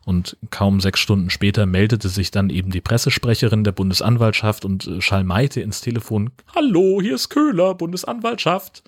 und 0.06 0.38
kaum 0.52 0.80
sechs 0.80 1.00
Stunden 1.00 1.30
später 1.30 1.66
meldete 1.66 2.10
sich 2.10 2.30
dann 2.32 2.50
eben 2.50 2.72
die 2.72 2.82
Pressesprecherin 2.82 3.64
der 3.64 3.72
Bundesanwaltschaft 3.72 4.64
und 4.64 4.88
äh, 4.88 5.02
schalmeite 5.02 5.62
ins 5.62 5.82
Telefon, 5.82 6.32
Hallo, 6.56 7.00
hier 7.02 7.16
ist 7.16 7.30
Köhler, 7.30 7.74
Bundesanwaltschaft. 7.74 8.84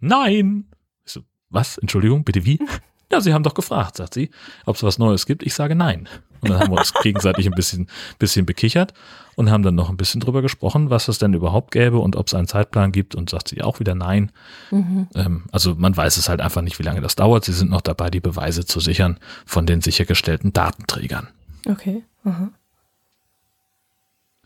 Nein. 0.00 0.66
So, 1.04 1.20
was? 1.48 1.78
Entschuldigung, 1.78 2.24
bitte 2.24 2.44
wie? 2.44 2.60
Ja, 3.12 3.20
Sie 3.20 3.34
haben 3.34 3.42
doch 3.42 3.54
gefragt, 3.54 3.96
sagt 3.96 4.14
sie, 4.14 4.30
ob 4.66 4.76
es 4.76 4.82
was 4.82 4.98
Neues 4.98 5.26
gibt. 5.26 5.42
Ich 5.42 5.54
sage 5.54 5.74
nein. 5.74 6.08
Und 6.40 6.50
dann 6.50 6.60
haben 6.60 6.70
wir 6.70 6.78
uns 6.78 6.92
gegenseitig 7.02 7.46
ein 7.46 7.52
bisschen, 7.52 7.88
bisschen 8.18 8.46
bekichert 8.46 8.94
und 9.34 9.50
haben 9.50 9.62
dann 9.62 9.74
noch 9.74 9.90
ein 9.90 9.96
bisschen 9.96 10.20
drüber 10.20 10.42
gesprochen, 10.42 10.90
was 10.90 11.08
es 11.08 11.18
denn 11.18 11.34
überhaupt 11.34 11.72
gäbe 11.72 11.98
und 11.98 12.14
ob 12.14 12.28
es 12.28 12.34
einen 12.34 12.46
Zeitplan 12.46 12.92
gibt 12.92 13.14
und 13.14 13.28
sagt 13.28 13.48
sie 13.48 13.62
auch 13.62 13.80
wieder 13.80 13.94
nein. 13.94 14.30
Mhm. 14.70 15.08
Ähm, 15.14 15.44
also 15.50 15.74
man 15.74 15.96
weiß 15.96 16.16
es 16.18 16.28
halt 16.28 16.40
einfach 16.40 16.62
nicht, 16.62 16.78
wie 16.78 16.84
lange 16.84 17.00
das 17.00 17.16
dauert. 17.16 17.44
Sie 17.44 17.52
sind 17.52 17.70
noch 17.70 17.80
dabei, 17.80 18.10
die 18.10 18.20
Beweise 18.20 18.64
zu 18.64 18.78
sichern 18.78 19.18
von 19.44 19.66
den 19.66 19.80
sichergestellten 19.80 20.52
Datenträgern. 20.52 21.28
Okay. 21.68 22.04
Aha. 22.24 22.50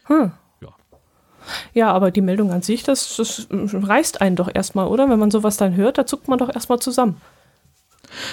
Hm. 0.04 0.32
Ja. 0.62 0.68
Ja, 1.74 1.92
aber 1.92 2.10
die 2.10 2.22
Meldung 2.22 2.50
an 2.50 2.62
sich, 2.62 2.82
das, 2.82 3.16
das 3.16 3.46
reißt 3.50 4.22
einen 4.22 4.36
doch 4.36 4.50
erstmal, 4.52 4.86
oder? 4.86 5.08
Wenn 5.10 5.18
man 5.18 5.30
sowas 5.30 5.58
dann 5.58 5.76
hört, 5.76 5.98
da 5.98 6.06
zuckt 6.06 6.28
man 6.28 6.38
doch 6.38 6.52
erstmal 6.54 6.78
zusammen. 6.78 7.20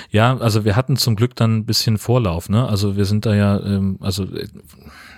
Ja, 0.10 0.38
also 0.38 0.66
wir 0.66 0.76
hatten 0.76 0.98
zum 0.98 1.16
Glück 1.16 1.36
dann 1.36 1.58
ein 1.58 1.66
bisschen 1.66 1.98
Vorlauf, 1.98 2.50
ne? 2.50 2.68
Also 2.68 2.96
wir 2.96 3.06
sind 3.06 3.26
da 3.26 3.34
ja, 3.34 3.60
ähm, 3.60 3.98
also 4.02 4.24
äh, 4.24 4.48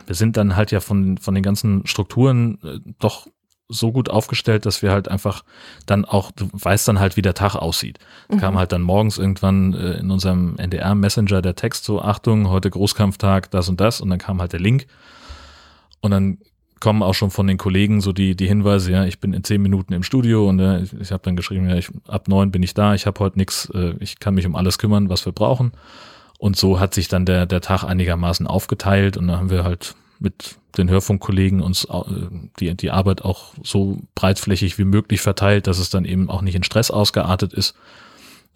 wir 0.06 0.16
sind 0.16 0.38
dann 0.38 0.56
halt 0.56 0.72
ja 0.72 0.80
von, 0.80 1.18
von 1.18 1.34
den 1.34 1.44
ganzen 1.44 1.86
Strukturen 1.86 2.60
äh, 2.64 2.80
doch 3.00 3.28
so 3.70 3.92
gut 3.92 4.10
aufgestellt, 4.10 4.66
dass 4.66 4.82
wir 4.82 4.92
halt 4.92 5.08
einfach 5.08 5.44
dann 5.86 6.06
auch, 6.06 6.32
du 6.32 6.48
weißt 6.52 6.88
dann 6.88 7.00
halt, 7.00 7.18
wie 7.18 7.22
der 7.22 7.34
Tag 7.34 7.56
aussieht. 7.56 8.00
Mhm. 8.30 8.38
Kam 8.38 8.58
halt 8.58 8.72
dann 8.72 8.82
morgens 8.82 9.18
irgendwann 9.18 9.74
äh, 9.74 9.94
in 9.94 10.12
unserem 10.12 10.58
NDR-Messenger 10.58 11.42
der 11.42 11.56
Text 11.56 11.86
so, 11.86 12.02
Achtung, 12.02 12.50
heute 12.50 12.70
Großkampftag, 12.70 13.50
das 13.52 13.70
und 13.70 13.80
das 13.80 14.02
und 14.02 14.10
dann 14.10 14.20
kam 14.20 14.40
halt 14.40 14.54
der 14.54 14.60
Link 14.60 14.88
und 16.02 16.12
dann 16.12 16.38
kommen 16.84 17.02
auch 17.02 17.14
schon 17.14 17.32
von 17.32 17.48
den 17.48 17.58
Kollegen 17.58 18.02
so 18.02 18.12
die, 18.12 18.36
die 18.36 18.46
Hinweise, 18.46 18.92
ja, 18.92 19.06
ich 19.06 19.20
bin 19.20 19.34
in 19.34 19.46
zehn 19.46 19.62
Minuten 19.62 19.94
im 19.94 20.04
Studio 20.04 20.50
und 20.50 20.60
äh, 20.60 20.82
ich, 20.82 20.92
ich 21.00 21.12
habe 21.14 21.24
dann 21.24 21.38
geschrieben, 21.38 21.70
ja, 21.70 21.78
ich, 21.78 21.90
ab 22.10 22.28
neun 22.28 22.52
bin 22.52 22.62
ich 22.62 22.74
da, 22.74 22.94
ich 22.94 23.06
habe 23.06 23.22
heute 23.22 23.40
nichts, 23.40 23.72
äh, 23.74 23.96
ich 24.02 24.20
kann 24.20 24.36
mich 24.36 24.46
um 24.46 24.54
alles 24.58 24.78
kümmern, 24.78 25.08
was 25.08 25.26
wir 25.26 25.32
brauchen. 25.32 25.72
Und 26.40 26.58
so 26.58 26.82
hat 26.82 26.94
sich 26.94 27.08
dann 27.08 27.26
der, 27.26 27.46
der 27.46 27.62
Tag 27.62 27.86
einigermaßen 27.86 28.48
aufgeteilt 28.48 29.16
und 29.16 29.30
dann 29.30 29.38
haben 29.38 29.50
wir 29.50 29.64
halt 29.64 29.96
mit 30.20 30.58
den 30.78 30.90
Hörfunkkollegen 30.90 31.62
uns 31.62 31.86
äh, 31.86 32.02
die, 32.60 32.76
die 32.76 32.92
Arbeit 32.92 33.22
auch 33.22 33.54
so 33.64 34.00
breitflächig 34.14 34.78
wie 34.78 34.84
möglich 34.84 35.22
verteilt, 35.22 35.68
dass 35.68 35.80
es 35.80 35.90
dann 35.90 36.04
eben 36.04 36.30
auch 36.30 36.42
nicht 36.42 36.56
in 36.56 36.64
Stress 36.64 36.92
ausgeartet 36.92 37.54
ist. 37.54 37.76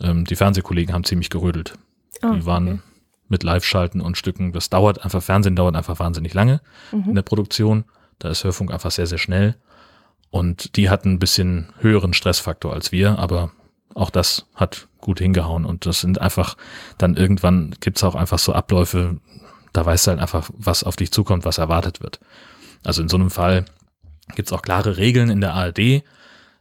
Ähm, 0.01 0.25
die 0.25 0.35
Fernsehkollegen 0.35 0.93
haben 0.93 1.05
ziemlich 1.05 1.29
gerödelt. 1.29 1.75
Oh, 2.21 2.33
die 2.33 2.45
waren 2.45 2.67
okay. 2.67 2.79
mit 3.29 3.43
Live-Schalten 3.43 4.01
und 4.01 4.17
Stücken, 4.17 4.51
das 4.51 4.69
dauert 4.69 5.05
einfach, 5.05 5.23
Fernsehen 5.23 5.55
dauert 5.55 5.77
einfach 5.77 5.97
wahnsinnig 5.99 6.33
lange 6.33 6.59
mhm. 6.91 7.05
in 7.07 7.15
der 7.15 7.21
Produktion. 7.21 7.85
Da 8.19 8.29
ist 8.29 8.43
Hörfunk 8.43 8.71
einfach 8.71 8.91
sehr, 8.91 9.07
sehr 9.07 9.17
schnell. 9.17 9.55
Und 10.29 10.75
die 10.75 10.89
hatten 10.89 11.13
ein 11.13 11.19
bisschen 11.19 11.73
höheren 11.79 12.13
Stressfaktor 12.13 12.73
als 12.73 12.91
wir, 12.91 13.17
aber 13.17 13.51
auch 13.95 14.09
das 14.09 14.45
hat 14.55 14.87
gut 14.99 15.19
hingehauen. 15.19 15.65
Und 15.65 15.85
das 15.85 16.01
sind 16.01 16.19
einfach, 16.21 16.57
dann 16.97 17.15
irgendwann 17.15 17.75
gibt's 17.79 18.03
auch 18.03 18.15
einfach 18.15 18.39
so 18.39 18.53
Abläufe, 18.53 19.17
da 19.73 19.85
weißt 19.85 20.07
du 20.07 20.11
halt 20.11 20.19
einfach, 20.19 20.49
was 20.53 20.83
auf 20.83 20.95
dich 20.95 21.11
zukommt, 21.11 21.45
was 21.45 21.57
erwartet 21.57 22.01
wird. 22.01 22.19
Also 22.83 23.01
in 23.01 23.09
so 23.09 23.17
einem 23.17 23.31
Fall 23.31 23.65
gibt's 24.35 24.51
auch 24.51 24.61
klare 24.61 24.97
Regeln 24.97 25.29
in 25.29 25.41
der 25.41 25.53
ARD, 25.53 26.03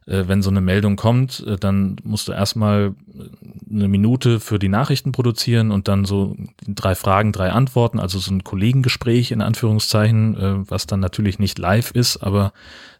wenn 0.07 0.41
so 0.41 0.49
eine 0.49 0.61
Meldung 0.61 0.95
kommt, 0.95 1.45
äh, 1.45 1.57
dann 1.57 1.97
musst 2.03 2.27
du 2.27 2.31
erstmal 2.31 2.95
äh, 3.13 3.73
eine 3.73 3.87
Minute 3.89 4.39
für 4.39 4.57
die 4.57 4.69
Nachrichten 4.69 5.11
produzieren 5.11 5.71
und 5.71 5.87
dann 5.87 6.05
so 6.05 6.35
drei 6.65 6.95
Fragen, 6.95 7.33
drei 7.33 7.51
Antworten, 7.51 7.99
also 7.99 8.17
so 8.17 8.31
ein 8.31 8.43
Kollegengespräch 8.43 9.31
in 9.31 9.41
Anführungszeichen, 9.41 10.65
was 10.69 10.87
dann 10.87 11.01
natürlich 11.01 11.39
nicht 11.39 11.59
live 11.59 11.91
ist, 11.91 12.17
aber 12.17 12.53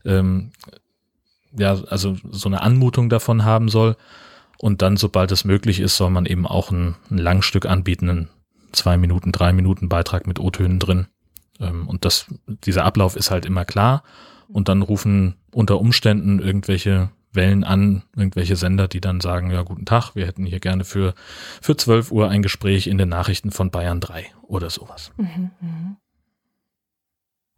ähm, 0.04 0.52
ja, 1.58 1.78
also 1.90 2.18
so 2.30 2.50
eine 2.50 2.62
Anmutung 2.62 3.10
davon 3.10 3.46
haben 3.46 3.70
soll. 3.70 3.96
Und 4.58 4.82
dann, 4.82 4.98
sobald 4.98 5.32
es 5.32 5.46
möglich 5.46 5.80
ist, 5.80 5.98
soll 5.98 6.10
man 6.10 6.26
eben 6.26 6.48
auch 6.48 6.72
ein, 6.72 6.96
ein 7.10 7.18
Langstück 7.18 7.66
anbieten, 7.66 8.10
einen 8.10 8.30
zwei 8.72 8.98
Minuten, 8.98 9.32
drei 9.32 9.54
Minuten 9.54 9.88
Beitrag 9.88 10.28
mit 10.28 10.40
O-Tönen 10.40 10.80
drin. 10.80 11.08
Ähm, 11.60 11.88
und 11.88 12.06
das, 12.06 12.26
dieser 12.48 12.84
Ablauf 12.84 13.16
ist 13.16 13.32
halt 13.32 13.46
immer 13.46 13.66
klar. 13.66 14.04
Und 14.48 14.68
dann 14.68 14.82
rufen 14.82 15.36
unter 15.58 15.80
Umständen 15.80 16.38
irgendwelche 16.38 17.10
Wellen 17.32 17.64
an, 17.64 18.04
irgendwelche 18.16 18.56
Sender, 18.56 18.88
die 18.88 19.02
dann 19.02 19.22
sagen, 19.22 19.50
ja, 19.50 19.64
guten 19.64 19.86
Tag, 19.86 20.14
wir 20.14 20.28
hätten 20.28 20.46
hier 20.46 20.60
gerne 20.60 20.84
für, 20.84 21.16
für 21.64 21.76
12 21.76 22.12
Uhr 22.12 22.30
ein 22.30 22.44
Gespräch 22.44 22.86
in 22.86 23.00
den 23.00 23.10
Nachrichten 23.10 23.50
von 23.50 23.72
Bayern 23.72 24.00
3 24.00 24.28
oder 24.44 24.70
sowas. 24.70 25.12
Mhm, 25.18 25.50
mhm. 25.60 25.98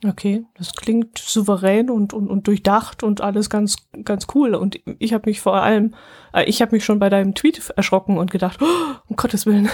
Okay, 0.05 0.45
das 0.57 0.75
klingt 0.75 1.17
souverän 1.17 1.89
und, 1.89 2.13
und, 2.13 2.29
und 2.29 2.47
durchdacht 2.47 3.03
und 3.03 3.19
alles 3.19 3.49
ganz, 3.49 3.75
ganz 4.05 4.27
cool. 4.33 4.55
Und 4.55 4.79
ich 4.97 5.11
habe 5.11 5.29
mich 5.29 5.41
vor 5.41 5.61
allem, 5.61 5.93
äh, 6.33 6.45
ich 6.45 6.61
habe 6.61 6.73
mich 6.73 6.85
schon 6.85 6.99
bei 6.99 7.09
deinem 7.09 7.35
Tweet 7.35 7.69
erschrocken 7.75 8.17
und 8.17 8.31
gedacht, 8.31 8.61
oh, 8.61 8.95
um 9.09 9.17
Gottes 9.17 9.45
Willen. 9.45 9.67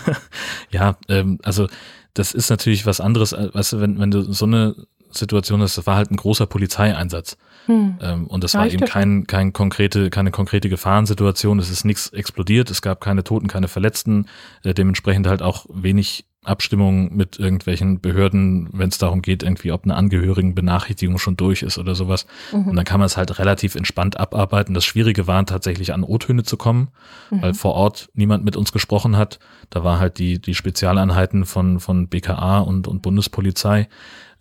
ja, 0.70 0.96
ähm, 1.08 1.38
also 1.44 1.68
das 2.12 2.34
ist 2.34 2.50
natürlich 2.50 2.86
was 2.86 3.00
anderes, 3.00 3.32
äh, 3.32 3.54
weißt 3.54 3.74
du, 3.74 3.80
wenn, 3.80 4.00
wenn 4.00 4.10
du 4.10 4.22
so 4.32 4.46
eine 4.46 4.74
Situation, 5.12 5.60
das 5.60 5.86
war 5.86 5.96
halt 5.96 6.10
ein 6.10 6.16
großer 6.16 6.46
Polizeieinsatz. 6.46 7.36
Hm. 7.66 7.98
Ähm, 8.00 8.26
und 8.26 8.44
das 8.44 8.54
ja, 8.54 8.60
war 8.60 8.66
eben 8.66 8.84
kein, 8.86 9.26
kein 9.26 9.52
konkrete, 9.52 10.10
keine 10.10 10.30
konkrete 10.30 10.68
Gefahrensituation. 10.68 11.58
Es 11.58 11.70
ist 11.70 11.84
nichts 11.84 12.08
explodiert, 12.08 12.70
es 12.70 12.82
gab 12.82 13.00
keine 13.00 13.24
Toten, 13.24 13.48
keine 13.48 13.68
Verletzten, 13.68 14.26
äh, 14.64 14.74
dementsprechend 14.74 15.26
halt 15.26 15.42
auch 15.42 15.66
wenig 15.72 16.26
Abstimmung 16.44 17.14
mit 17.14 17.38
irgendwelchen 17.38 18.00
Behörden, 18.00 18.68
wenn 18.72 18.88
es 18.88 18.98
darum 18.98 19.22
geht, 19.22 19.44
irgendwie, 19.44 19.70
ob 19.70 19.84
eine 19.84 19.94
Angehörigenbenachrichtigung 19.94 21.18
schon 21.18 21.36
durch 21.36 21.62
ist 21.62 21.78
oder 21.78 21.94
sowas. 21.94 22.26
Mhm. 22.52 22.68
Und 22.68 22.76
dann 22.76 22.84
kann 22.84 22.98
man 22.98 23.06
es 23.06 23.16
halt 23.16 23.38
relativ 23.38 23.76
entspannt 23.76 24.18
abarbeiten. 24.18 24.74
Das 24.74 24.84
Schwierige 24.84 25.28
war 25.28 25.46
tatsächlich 25.46 25.92
an 25.92 26.02
O-Töne 26.02 26.42
zu 26.42 26.56
kommen, 26.56 26.88
mhm. 27.30 27.42
weil 27.42 27.54
vor 27.54 27.74
Ort 27.74 28.08
niemand 28.14 28.44
mit 28.44 28.56
uns 28.56 28.72
gesprochen 28.72 29.16
hat. 29.16 29.38
Da 29.70 29.84
war 29.84 30.00
halt 30.00 30.18
die, 30.18 30.40
die 30.40 30.56
Spezialeinheiten 30.56 31.44
von, 31.44 31.78
von 31.78 32.08
BKA 32.08 32.58
und, 32.58 32.88
und 32.88 33.02
Bundespolizei, 33.02 33.88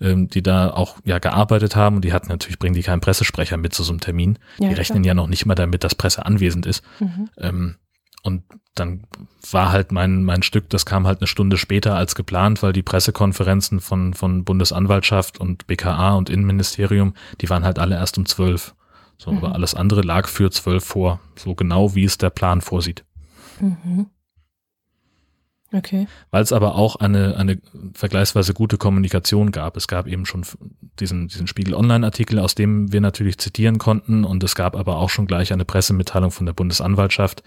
ähm, 0.02 0.28
die 0.28 0.44
da 0.44 0.72
auch 0.72 0.98
ja 1.06 1.20
gearbeitet 1.20 1.76
haben. 1.76 1.98
Und 1.98 2.06
die 2.06 2.14
hatten 2.14 2.30
natürlich, 2.30 2.60
bringen 2.60 2.76
die 2.76 2.84
keinen 2.84 3.02
Pressesprecher 3.02 3.58
mit 3.58 3.74
zu 3.74 3.84
so 3.84 3.94
einem 3.94 4.02
Termin. 4.02 4.40
Ja, 4.58 4.70
die 4.70 4.76
rechnen 4.76 5.04
klar. 5.04 5.08
ja 5.08 5.14
noch 5.14 5.28
nicht 5.28 5.46
mal 5.46 5.56
damit, 5.56 5.84
dass 5.84 5.96
Presse 5.96 6.26
anwesend 6.26 6.66
ist. 6.66 6.84
Mhm. 7.00 7.30
Ähm, 7.38 7.76
und 8.24 8.44
dann 8.76 9.04
war 9.52 9.72
halt 9.72 9.92
mein, 9.92 10.24
mein 10.24 10.44
Stück, 10.44 10.70
das 10.70 10.86
kam 10.86 11.08
halt 11.08 11.20
eine 11.20 11.28
Stunde 11.28 11.58
später 11.58 11.96
als 11.96 12.16
geplant, 12.16 12.62
weil 12.62 12.74
die 12.74 12.84
Pressekonferenzen 12.84 13.80
von, 13.80 14.14
von 14.14 14.44
Bundesanwaltschaft 14.44 15.40
und 15.40 15.68
BKA 15.68 16.14
und 16.14 16.30
Innenministerium, 16.30 17.16
die 17.42 17.50
waren 17.50 17.64
halt 17.66 17.80
alle 17.80 17.96
erst 17.96 18.18
um 18.18 18.26
zwölf. 18.26 18.76
So, 19.18 19.32
mhm. 19.32 19.38
aber 19.38 19.54
alles 19.54 19.76
andere 19.76 20.02
lag 20.02 20.28
für 20.28 20.50
zwölf 20.52 20.84
vor, 20.84 21.20
so 21.36 21.56
genau 21.56 21.96
wie 21.96 22.06
es 22.06 22.18
der 22.18 22.30
Plan 22.30 22.62
vorsieht. 22.62 23.06
Mhm. 23.60 24.08
Okay. 25.74 26.08
Weil 26.32 26.44
es 26.44 26.52
aber 26.52 26.76
auch 26.76 26.98
eine, 26.98 27.38
eine 27.38 27.58
vergleichsweise 27.94 28.54
gute 28.54 28.78
Kommunikation 28.78 29.52
gab. 29.52 29.78
Es 29.78 29.88
gab 29.88 30.06
eben 30.06 30.26
schon 30.26 30.46
diesen, 31.00 31.30
diesen 31.30 31.48
Spiegel 31.48 31.74
Online-Artikel, 31.74 32.40
aus 32.40 32.56
dem 32.56 32.92
wir 32.92 33.00
natürlich 33.00 33.38
zitieren 33.38 33.78
konnten. 33.78 34.26
Und 34.26 34.44
es 34.44 34.56
gab 34.56 34.76
aber 34.76 34.98
auch 34.98 35.10
schon 35.10 35.28
gleich 35.28 35.54
eine 35.54 35.66
Pressemitteilung 35.66 36.32
von 36.32 36.46
der 36.46 36.54
Bundesanwaltschaft, 36.54 37.44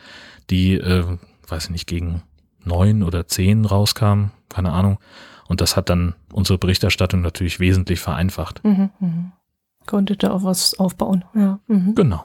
die, 0.48 0.74
äh, 0.74 1.04
weiß 1.48 1.64
ich 1.64 1.70
nicht, 1.70 1.86
gegen 1.86 2.22
neun 2.64 3.02
oder 3.02 3.26
zehn 3.26 3.66
rauskam, 3.66 4.30
keine 4.48 4.72
Ahnung. 4.72 4.98
Und 5.46 5.60
das 5.60 5.76
hat 5.76 5.90
dann 5.90 6.14
unsere 6.32 6.58
Berichterstattung 6.58 7.20
natürlich 7.20 7.60
wesentlich 7.60 8.00
vereinfacht. 8.00 8.64
Mhm, 8.64 8.90
mh. 8.98 9.32
Konnte 9.86 10.16
da 10.16 10.30
auch 10.30 10.44
was 10.44 10.78
aufbauen, 10.78 11.26
ja. 11.34 11.60
Mhm. 11.66 11.94
Genau. 11.94 12.24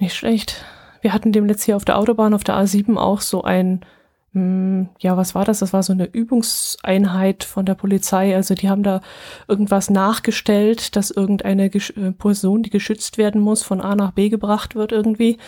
Nicht 0.00 0.16
schlecht. 0.16 0.64
Wir 1.02 1.12
hatten 1.12 1.30
dem 1.30 1.46
letztes 1.46 1.66
hier 1.66 1.76
auf 1.76 1.84
der 1.84 1.98
Autobahn, 1.98 2.34
auf 2.34 2.42
der 2.42 2.56
A7 2.56 2.96
auch 2.96 3.20
so 3.20 3.44
ein 3.44 3.84
ja, 4.32 5.16
was 5.16 5.34
war 5.34 5.44
das? 5.44 5.58
Das 5.58 5.72
war 5.72 5.82
so 5.82 5.92
eine 5.92 6.06
Übungseinheit 6.06 7.42
von 7.42 7.66
der 7.66 7.74
Polizei. 7.74 8.36
Also 8.36 8.54
die 8.54 8.68
haben 8.68 8.84
da 8.84 9.00
irgendwas 9.48 9.90
nachgestellt, 9.90 10.94
dass 10.94 11.10
irgendeine 11.10 11.64
äh, 11.64 12.12
Person, 12.12 12.62
die 12.62 12.70
geschützt 12.70 13.18
werden 13.18 13.40
muss, 13.40 13.62
von 13.64 13.80
A 13.80 13.96
nach 13.96 14.12
B 14.12 14.28
gebracht 14.28 14.76
wird 14.76 14.92
irgendwie. 14.92 15.38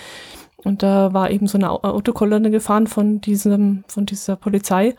Und 0.57 0.83
da 0.83 1.13
war 1.13 1.31
eben 1.31 1.47
so 1.47 1.59
eine 1.59 1.71
Autokolonne 1.71 2.51
gefahren 2.51 2.89
von 2.89 3.21
diesem, 3.21 3.85
von 3.87 4.07
dieser 4.07 4.35
Polizei. 4.37 4.97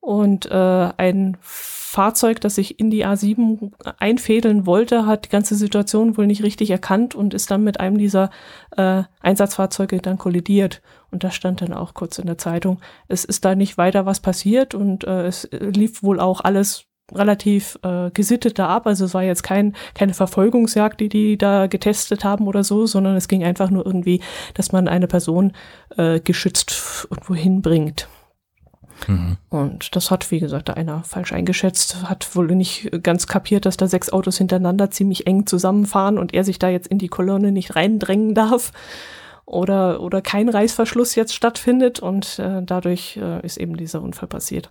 Und 0.00 0.46
äh, 0.46 0.92
ein 0.96 1.36
Fahrzeug, 1.40 2.40
das 2.40 2.54
sich 2.54 2.78
in 2.78 2.90
die 2.90 3.04
A7 3.04 3.72
einfädeln 3.98 4.66
wollte, 4.66 5.06
hat 5.06 5.24
die 5.24 5.30
ganze 5.30 5.56
Situation 5.56 6.16
wohl 6.16 6.28
nicht 6.28 6.44
richtig 6.44 6.70
erkannt 6.70 7.16
und 7.16 7.34
ist 7.34 7.50
dann 7.50 7.64
mit 7.64 7.80
einem 7.80 7.98
dieser 7.98 8.30
äh, 8.76 9.02
Einsatzfahrzeuge 9.20 9.98
dann 9.98 10.18
kollidiert. 10.18 10.80
Und 11.16 11.24
das 11.24 11.34
stand 11.34 11.62
dann 11.62 11.72
auch 11.72 11.94
kurz 11.94 12.18
in 12.18 12.26
der 12.26 12.36
Zeitung. 12.36 12.78
Es 13.08 13.24
ist 13.24 13.46
da 13.46 13.54
nicht 13.54 13.78
weiter 13.78 14.04
was 14.04 14.20
passiert 14.20 14.74
und 14.74 15.04
äh, 15.04 15.24
es 15.24 15.48
lief 15.50 16.02
wohl 16.02 16.20
auch 16.20 16.42
alles 16.42 16.84
relativ 17.10 17.78
äh, 17.82 18.10
gesittet 18.10 18.58
da 18.58 18.68
ab. 18.68 18.86
Also 18.86 19.06
es 19.06 19.14
war 19.14 19.22
jetzt 19.22 19.42
kein, 19.42 19.74
keine 19.94 20.12
Verfolgungsjagd, 20.12 21.00
die 21.00 21.08
die 21.08 21.38
da 21.38 21.68
getestet 21.68 22.22
haben 22.22 22.46
oder 22.46 22.64
so, 22.64 22.84
sondern 22.84 23.16
es 23.16 23.28
ging 23.28 23.44
einfach 23.44 23.70
nur 23.70 23.86
irgendwie, 23.86 24.20
dass 24.52 24.72
man 24.72 24.88
eine 24.88 25.06
Person 25.06 25.52
äh, 25.96 26.20
geschützt 26.20 27.06
irgendwo 27.10 27.34
hinbringt. 27.34 28.10
Mhm. 29.06 29.38
Und 29.48 29.96
das 29.96 30.10
hat, 30.10 30.30
wie 30.30 30.40
gesagt, 30.40 30.68
einer 30.68 31.02
falsch 31.02 31.32
eingeschätzt, 31.32 32.02
hat 32.10 32.36
wohl 32.36 32.54
nicht 32.54 32.90
ganz 33.02 33.26
kapiert, 33.26 33.64
dass 33.64 33.78
da 33.78 33.86
sechs 33.86 34.10
Autos 34.10 34.36
hintereinander 34.36 34.90
ziemlich 34.90 35.26
eng 35.26 35.46
zusammenfahren 35.46 36.18
und 36.18 36.34
er 36.34 36.44
sich 36.44 36.58
da 36.58 36.68
jetzt 36.68 36.88
in 36.88 36.98
die 36.98 37.08
Kolonne 37.08 37.52
nicht 37.52 37.74
reindrängen 37.74 38.34
darf 38.34 38.72
oder, 39.46 40.00
oder 40.00 40.20
kein 40.20 40.48
Reißverschluss 40.48 41.14
jetzt 41.14 41.34
stattfindet 41.34 42.00
und 42.00 42.38
äh, 42.38 42.62
dadurch 42.62 43.16
äh, 43.16 43.44
ist 43.46 43.56
eben 43.56 43.76
dieser 43.76 44.02
Unfall 44.02 44.28
passiert. 44.28 44.70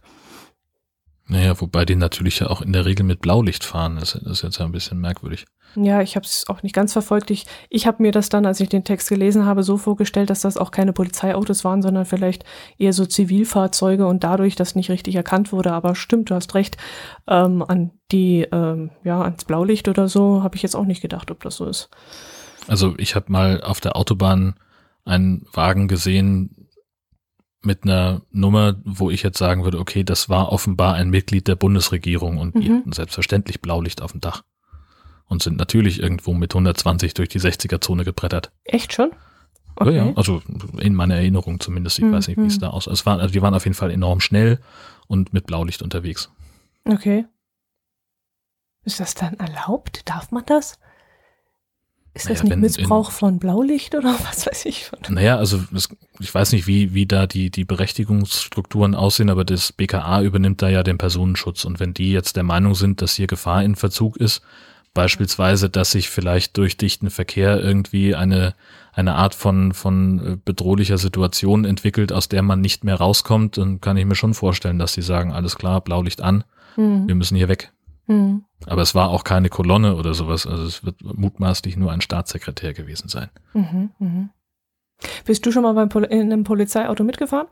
Naja, 1.27 1.59
wobei 1.59 1.85
die 1.85 1.95
natürlich 1.95 2.39
ja 2.39 2.47
auch 2.47 2.61
in 2.61 2.71
der 2.71 2.85
Regel 2.85 3.03
mit 3.03 3.19
Blaulicht 3.19 3.63
fahren. 3.63 3.97
Das, 3.99 4.13
ist 4.13 4.43
jetzt 4.43 4.59
ja 4.59 4.65
ein 4.65 4.71
bisschen 4.71 4.99
merkwürdig. 4.99 5.45
Ja, 5.75 6.01
ich 6.01 6.15
habe 6.15 6.25
es 6.25 6.45
auch 6.47 6.61
nicht 6.61 6.75
ganz 6.75 6.93
verfolgt. 6.93 7.31
Ich, 7.31 7.47
ich 7.69 7.87
habe 7.87 8.03
mir 8.03 8.11
das 8.11 8.29
dann, 8.29 8.45
als 8.45 8.59
ich 8.59 8.69
den 8.69 8.83
Text 8.83 9.09
gelesen 9.09 9.45
habe, 9.45 9.63
so 9.63 9.77
vorgestellt, 9.77 10.29
dass 10.29 10.41
das 10.41 10.55
auch 10.55 10.69
keine 10.69 10.93
Polizeiautos 10.93 11.63
waren, 11.63 11.81
sondern 11.81 12.05
vielleicht 12.05 12.45
eher 12.77 12.93
so 12.93 13.07
Zivilfahrzeuge 13.07 14.05
und 14.05 14.23
dadurch 14.23 14.55
das 14.55 14.75
nicht 14.75 14.91
richtig 14.91 15.15
erkannt 15.15 15.51
wurde. 15.51 15.71
Aber 15.73 15.95
stimmt, 15.95 16.29
du 16.29 16.35
hast 16.35 16.53
recht. 16.53 16.77
Ähm, 17.27 17.63
an 17.63 17.91
die, 18.11 18.47
ähm, 18.51 18.91
ja, 19.03 19.21
ans 19.21 19.45
Blaulicht 19.45 19.87
oder 19.87 20.07
so 20.07 20.43
habe 20.43 20.55
ich 20.55 20.61
jetzt 20.61 20.75
auch 20.75 20.85
nicht 20.85 21.01
gedacht, 21.01 21.31
ob 21.31 21.41
das 21.41 21.55
so 21.55 21.65
ist. 21.65 21.89
Also 22.67 22.95
ich 22.97 23.15
habe 23.15 23.31
mal 23.31 23.61
auf 23.61 23.81
der 23.81 23.95
Autobahn 23.95 24.55
einen 25.03 25.45
Wagen 25.53 25.87
gesehen, 25.87 26.65
mit 27.65 27.83
einer 27.83 28.21
Nummer, 28.31 28.75
wo 28.83 29.09
ich 29.09 29.23
jetzt 29.23 29.37
sagen 29.37 29.63
würde, 29.63 29.79
okay, 29.79 30.03
das 30.03 30.29
war 30.29 30.51
offenbar 30.51 30.93
ein 30.93 31.09
Mitglied 31.09 31.47
der 31.47 31.55
Bundesregierung 31.55 32.37
und 32.37 32.55
mhm. 32.55 32.61
die 32.61 32.71
hatten 32.71 32.91
selbstverständlich 32.91 33.61
Blaulicht 33.61 34.01
auf 34.01 34.11
dem 34.11 34.21
Dach 34.21 34.43
und 35.27 35.41
sind 35.41 35.57
natürlich 35.57 35.99
irgendwo 36.01 36.33
mit 36.33 36.53
120 36.53 37.13
durch 37.15 37.29
die 37.29 37.39
60er-Zone 37.39 38.05
gebrettert. 38.05 38.51
Echt 38.63 38.93
schon? 38.93 39.11
Okay. 39.75 39.97
Ja, 39.97 40.05
ja, 40.05 40.13
also 40.15 40.41
in 40.79 40.95
meiner 40.95 41.15
Erinnerung 41.15 41.59
zumindest. 41.59 41.99
Ich 41.99 42.05
mhm. 42.05 42.13
weiß 42.13 42.27
nicht, 42.29 42.37
wie 42.37 42.45
es 42.45 42.57
mhm. 42.57 42.61
da 42.61 42.69
aussah. 42.69 42.91
Es 42.91 43.05
war, 43.05 43.19
also 43.19 43.33
die 43.33 43.41
waren 43.41 43.53
auf 43.53 43.65
jeden 43.65 43.75
Fall 43.75 43.91
enorm 43.91 44.21
schnell 44.21 44.59
und 45.07 45.33
mit 45.33 45.47
Blaulicht 45.47 45.81
unterwegs. 45.81 46.31
Okay. 46.85 47.25
Ist 48.83 48.99
das 48.99 49.15
dann 49.15 49.33
erlaubt? 49.33 50.07
Darf 50.07 50.31
man 50.31 50.45
das? 50.45 50.79
Ist 52.15 52.29
das 52.29 52.43
naja, 52.43 52.55
nicht 52.55 52.77
Missbrauch 52.77 53.09
in, 53.09 53.13
von 53.15 53.39
Blaulicht 53.39 53.93
oder 53.93 54.15
was 54.29 54.47
weiß 54.47 54.65
ich? 54.65 54.89
Naja, 55.09 55.37
also 55.37 55.59
das, 55.69 55.89
ich 56.19 56.33
weiß 56.33 56.53
nicht, 56.53 56.65
wie, 56.65 56.93
wie 56.93 57.05
da 57.05 57.27
die, 57.27 57.51
die 57.51 57.65
Berechtigungsstrukturen 57.65 58.95
aussehen, 58.95 59.29
aber 59.29 59.43
das 59.43 59.73
BKA 59.73 60.21
übernimmt 60.21 60.61
da 60.61 60.69
ja 60.69 60.81
den 60.81 60.97
Personenschutz. 60.97 61.65
Und 61.65 61.81
wenn 61.81 61.93
die 61.93 62.13
jetzt 62.13 62.37
der 62.37 62.43
Meinung 62.43 62.73
sind, 62.73 63.01
dass 63.01 63.15
hier 63.15 63.27
Gefahr 63.27 63.63
in 63.63 63.75
Verzug 63.75 64.15
ist, 64.15 64.41
beispielsweise, 64.93 65.69
dass 65.69 65.91
sich 65.91 66.09
vielleicht 66.09 66.55
durch 66.55 66.77
dichten 66.77 67.09
Verkehr 67.09 67.59
irgendwie 67.59 68.15
eine, 68.15 68.55
eine 68.93 69.15
Art 69.15 69.35
von, 69.35 69.73
von 69.73 70.19
äh, 70.19 70.37
bedrohlicher 70.43 70.97
Situation 70.97 71.65
entwickelt, 71.65 72.13
aus 72.13 72.29
der 72.29 72.43
man 72.43 72.61
nicht 72.61 72.85
mehr 72.85 72.95
rauskommt, 72.95 73.57
dann 73.57 73.81
kann 73.81 73.97
ich 73.97 74.05
mir 74.05 74.15
schon 74.15 74.33
vorstellen, 74.33 74.79
dass 74.79 74.93
sie 74.93 75.01
sagen, 75.01 75.33
alles 75.33 75.57
klar, 75.57 75.81
Blaulicht 75.81 76.21
an, 76.21 76.45
mhm. 76.77 77.09
wir 77.09 77.15
müssen 77.15 77.35
hier 77.35 77.49
weg. 77.49 77.73
Mhm. 78.07 78.45
Aber 78.65 78.81
es 78.81 78.95
war 78.95 79.09
auch 79.09 79.23
keine 79.23 79.49
Kolonne 79.49 79.95
oder 79.95 80.13
sowas. 80.13 80.45
Also 80.45 80.63
es 80.63 80.83
wird 80.83 81.01
mutmaßlich 81.03 81.77
nur 81.77 81.91
ein 81.91 82.01
Staatssekretär 82.01 82.73
gewesen 82.73 83.09
sein. 83.09 83.29
Mhm, 83.53 83.91
mh. 83.99 84.29
Bist 85.25 85.45
du 85.45 85.51
schon 85.51 85.63
mal 85.63 85.73
beim 85.73 85.89
Pol 85.89 86.03
in 86.03 86.31
einem 86.31 86.43
Polizeiauto 86.43 87.03
mitgefahren? 87.03 87.47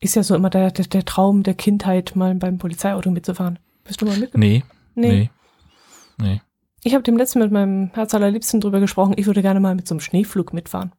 Ist 0.00 0.16
ja 0.16 0.22
so 0.22 0.34
immer 0.34 0.50
der, 0.50 0.70
der, 0.70 0.86
der, 0.86 1.04
Traum 1.04 1.42
der 1.42 1.54
Kindheit, 1.54 2.16
mal 2.16 2.34
beim 2.34 2.58
Polizeiauto 2.58 3.10
mitzufahren. 3.10 3.58
Bist 3.84 4.00
du 4.00 4.06
mal 4.06 4.16
mitgefahren? 4.16 4.40
Nee. 4.40 4.64
Nee. 4.94 5.30
Nee. 6.18 6.26
nee. 6.26 6.40
Ich 6.84 6.94
habe 6.94 7.04
dem 7.04 7.16
letzten 7.16 7.38
mit 7.38 7.52
meinem 7.52 7.90
Herz 7.94 8.12
allerliebsten 8.14 8.60
drüber 8.60 8.80
gesprochen, 8.80 9.14
ich 9.16 9.26
würde 9.26 9.42
gerne 9.42 9.60
mal 9.60 9.74
mit 9.74 9.86
so 9.86 9.94
einem 9.94 10.00
Schneeflug 10.00 10.52
mitfahren. 10.52 10.92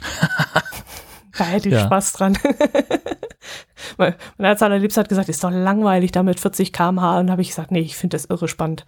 da 1.38 1.44
hätte 1.44 1.68
ich 1.68 1.74
ja. 1.74 1.86
Spaß 1.86 2.12
dran. 2.12 2.38
mein 3.96 4.14
Herz 4.38 4.62
allerliebst 4.62 4.96
hat 4.96 5.08
gesagt, 5.08 5.28
ist 5.28 5.44
doch 5.44 5.50
langweilig 5.50 6.12
da 6.12 6.22
mit 6.22 6.40
40 6.40 6.72
km/h. 6.72 7.20
Und 7.20 7.30
habe 7.30 7.42
ich 7.42 7.48
gesagt, 7.48 7.70
nee, 7.70 7.80
ich 7.80 7.96
finde 7.96 8.16
das 8.16 8.26
irre 8.26 8.48
spannend. 8.48 8.84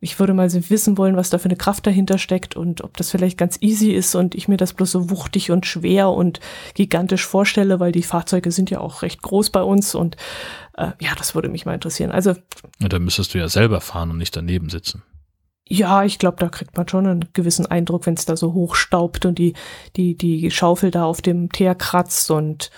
Ich 0.00 0.18
würde 0.18 0.34
mal 0.34 0.50
so 0.50 0.68
wissen 0.68 0.98
wollen, 0.98 1.16
was 1.16 1.30
da 1.30 1.38
für 1.38 1.46
eine 1.46 1.56
Kraft 1.56 1.86
dahinter 1.86 2.18
steckt 2.18 2.56
und 2.56 2.84
ob 2.84 2.96
das 2.98 3.10
vielleicht 3.10 3.38
ganz 3.38 3.56
easy 3.62 3.90
ist 3.90 4.14
und 4.14 4.34
ich 4.34 4.48
mir 4.48 4.58
das 4.58 4.74
bloß 4.74 4.90
so 4.90 5.08
wuchtig 5.08 5.50
und 5.50 5.64
schwer 5.64 6.10
und 6.10 6.40
gigantisch 6.74 7.26
vorstelle, 7.26 7.80
weil 7.80 7.90
die 7.90 8.02
Fahrzeuge 8.02 8.50
sind 8.50 8.68
ja 8.70 8.80
auch 8.80 9.00
recht 9.00 9.22
groß 9.22 9.48
bei 9.48 9.62
uns 9.62 9.94
und 9.94 10.16
äh, 10.76 10.90
ja, 11.00 11.14
das 11.16 11.34
würde 11.34 11.48
mich 11.48 11.64
mal 11.64 11.72
interessieren. 11.72 12.10
Also. 12.10 12.34
Ja, 12.80 12.88
da 12.88 12.98
müsstest 12.98 13.32
du 13.32 13.38
ja 13.38 13.48
selber 13.48 13.80
fahren 13.80 14.10
und 14.10 14.18
nicht 14.18 14.36
daneben 14.36 14.68
sitzen. 14.68 15.02
Ja, 15.66 16.04
ich 16.04 16.18
glaube, 16.18 16.36
da 16.38 16.48
kriegt 16.50 16.76
man 16.76 16.86
schon 16.86 17.06
einen 17.06 17.32
gewissen 17.32 17.64
Eindruck, 17.64 18.04
wenn 18.04 18.14
es 18.14 18.26
da 18.26 18.36
so 18.36 18.52
hochstaubt 18.52 19.24
und 19.24 19.38
die, 19.38 19.54
die, 19.96 20.16
die 20.16 20.50
Schaufel 20.50 20.90
da 20.90 21.04
auf 21.04 21.22
dem 21.22 21.50
Teer 21.50 21.74
kratzt 21.74 22.30
und 22.30 22.70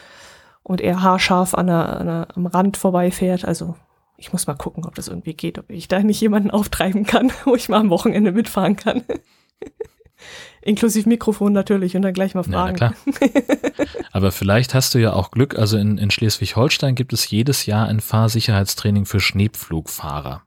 und 0.67 0.81
er 0.81 1.01
haarscharf 1.01 1.55
an 1.55 1.69
der, 1.69 2.01
an 2.01 2.07
der, 2.07 2.29
am 2.35 2.47
Rand 2.47 2.77
vorbeifährt. 2.77 3.45
Also 3.45 3.77
ich 4.17 4.33
muss 4.33 4.49
mal 4.49 4.55
gucken, 4.55 4.85
ob 4.85 4.97
das 4.97 5.07
irgendwie 5.07 5.35
geht, 5.35 5.61
ob 5.61 5.71
ich 5.71 5.87
da 5.87 6.01
nicht 6.01 6.21
jemanden 6.21 6.51
auftreiben 6.51 7.05
kann, 7.05 7.31
wo 7.45 7.55
ich 7.55 7.69
mal 7.69 7.79
am 7.79 7.91
Wochenende 7.91 8.33
mitfahren 8.33 8.75
kann. 8.75 9.05
Inklusive 10.63 11.09
Mikrofon 11.09 11.53
natürlich 11.53 11.95
und 11.95 12.03
dann 12.03 12.15
gleich 12.15 12.35
mal 12.35 12.43
fragen. 12.43 12.79
Ja, 12.79 12.91
klar. 12.91 13.87
Aber 14.11 14.33
vielleicht 14.33 14.75
hast 14.75 14.93
du 14.95 14.99
ja 14.99 15.13
auch 15.13 15.31
Glück. 15.31 15.57
Also 15.57 15.77
in, 15.77 15.99
in 15.99 16.11
Schleswig-Holstein 16.11 16.97
gibt 16.97 17.13
es 17.13 17.31
jedes 17.31 17.67
Jahr 17.67 17.87
ein 17.87 18.01
Fahrsicherheitstraining 18.01 19.07
für 19.07 19.21
Schneepflugfahrer. 19.21 20.43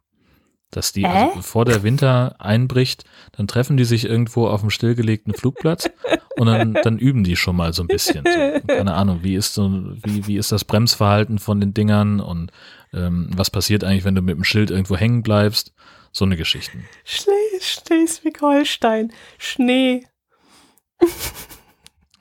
Dass 0.71 0.91
die, 0.91 1.05
also 1.05 1.35
bevor 1.35 1.65
der 1.65 1.81
Winter 1.81 2.35
einbricht, 2.37 3.03
dann 3.31 3.47
treffen 3.47 3.75
die 3.75 3.85
sich 3.85 4.05
irgendwo 4.05 4.47
auf 4.47 4.61
dem 4.61 4.69
stillgelegten 4.69 5.33
Flugplatz 5.33 5.89
und 6.37 6.45
dann, 6.45 6.75
dann 6.83 6.99
üben 6.99 7.23
die 7.23 7.35
schon 7.35 7.55
mal 7.55 7.73
so 7.73 7.81
ein 7.81 7.87
bisschen. 7.87 8.23
So, 8.23 8.59
keine 8.67 8.93
Ahnung, 8.93 9.21
wie 9.23 9.33
ist 9.33 9.55
so, 9.55 9.71
wie, 10.03 10.27
wie 10.27 10.37
ist 10.37 10.51
das 10.51 10.65
Bremsverhalten 10.65 11.39
von 11.39 11.59
den 11.59 11.73
Dingern 11.73 12.19
und 12.19 12.51
ähm, 12.93 13.31
was 13.35 13.49
passiert 13.49 13.83
eigentlich, 13.83 14.03
wenn 14.03 14.13
du 14.13 14.21
mit 14.21 14.35
dem 14.35 14.43
Schild 14.43 14.69
irgendwo 14.69 14.95
hängen 14.95 15.23
bleibst? 15.23 15.73
So 16.11 16.25
eine 16.25 16.37
Geschichten. 16.37 16.85
Schleswig-Holstein, 17.03 19.11
Schnee. 19.37 20.05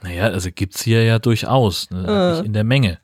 Naja, 0.03 0.25
also 0.25 0.51
gibt's 0.55 0.83
hier 0.83 1.05
ja 1.05 1.19
durchaus, 1.19 1.91
ne? 1.91 2.07
Äh. 2.07 2.37
nicht 2.37 2.47
in 2.47 2.53
der 2.53 2.65
Menge. 2.65 3.01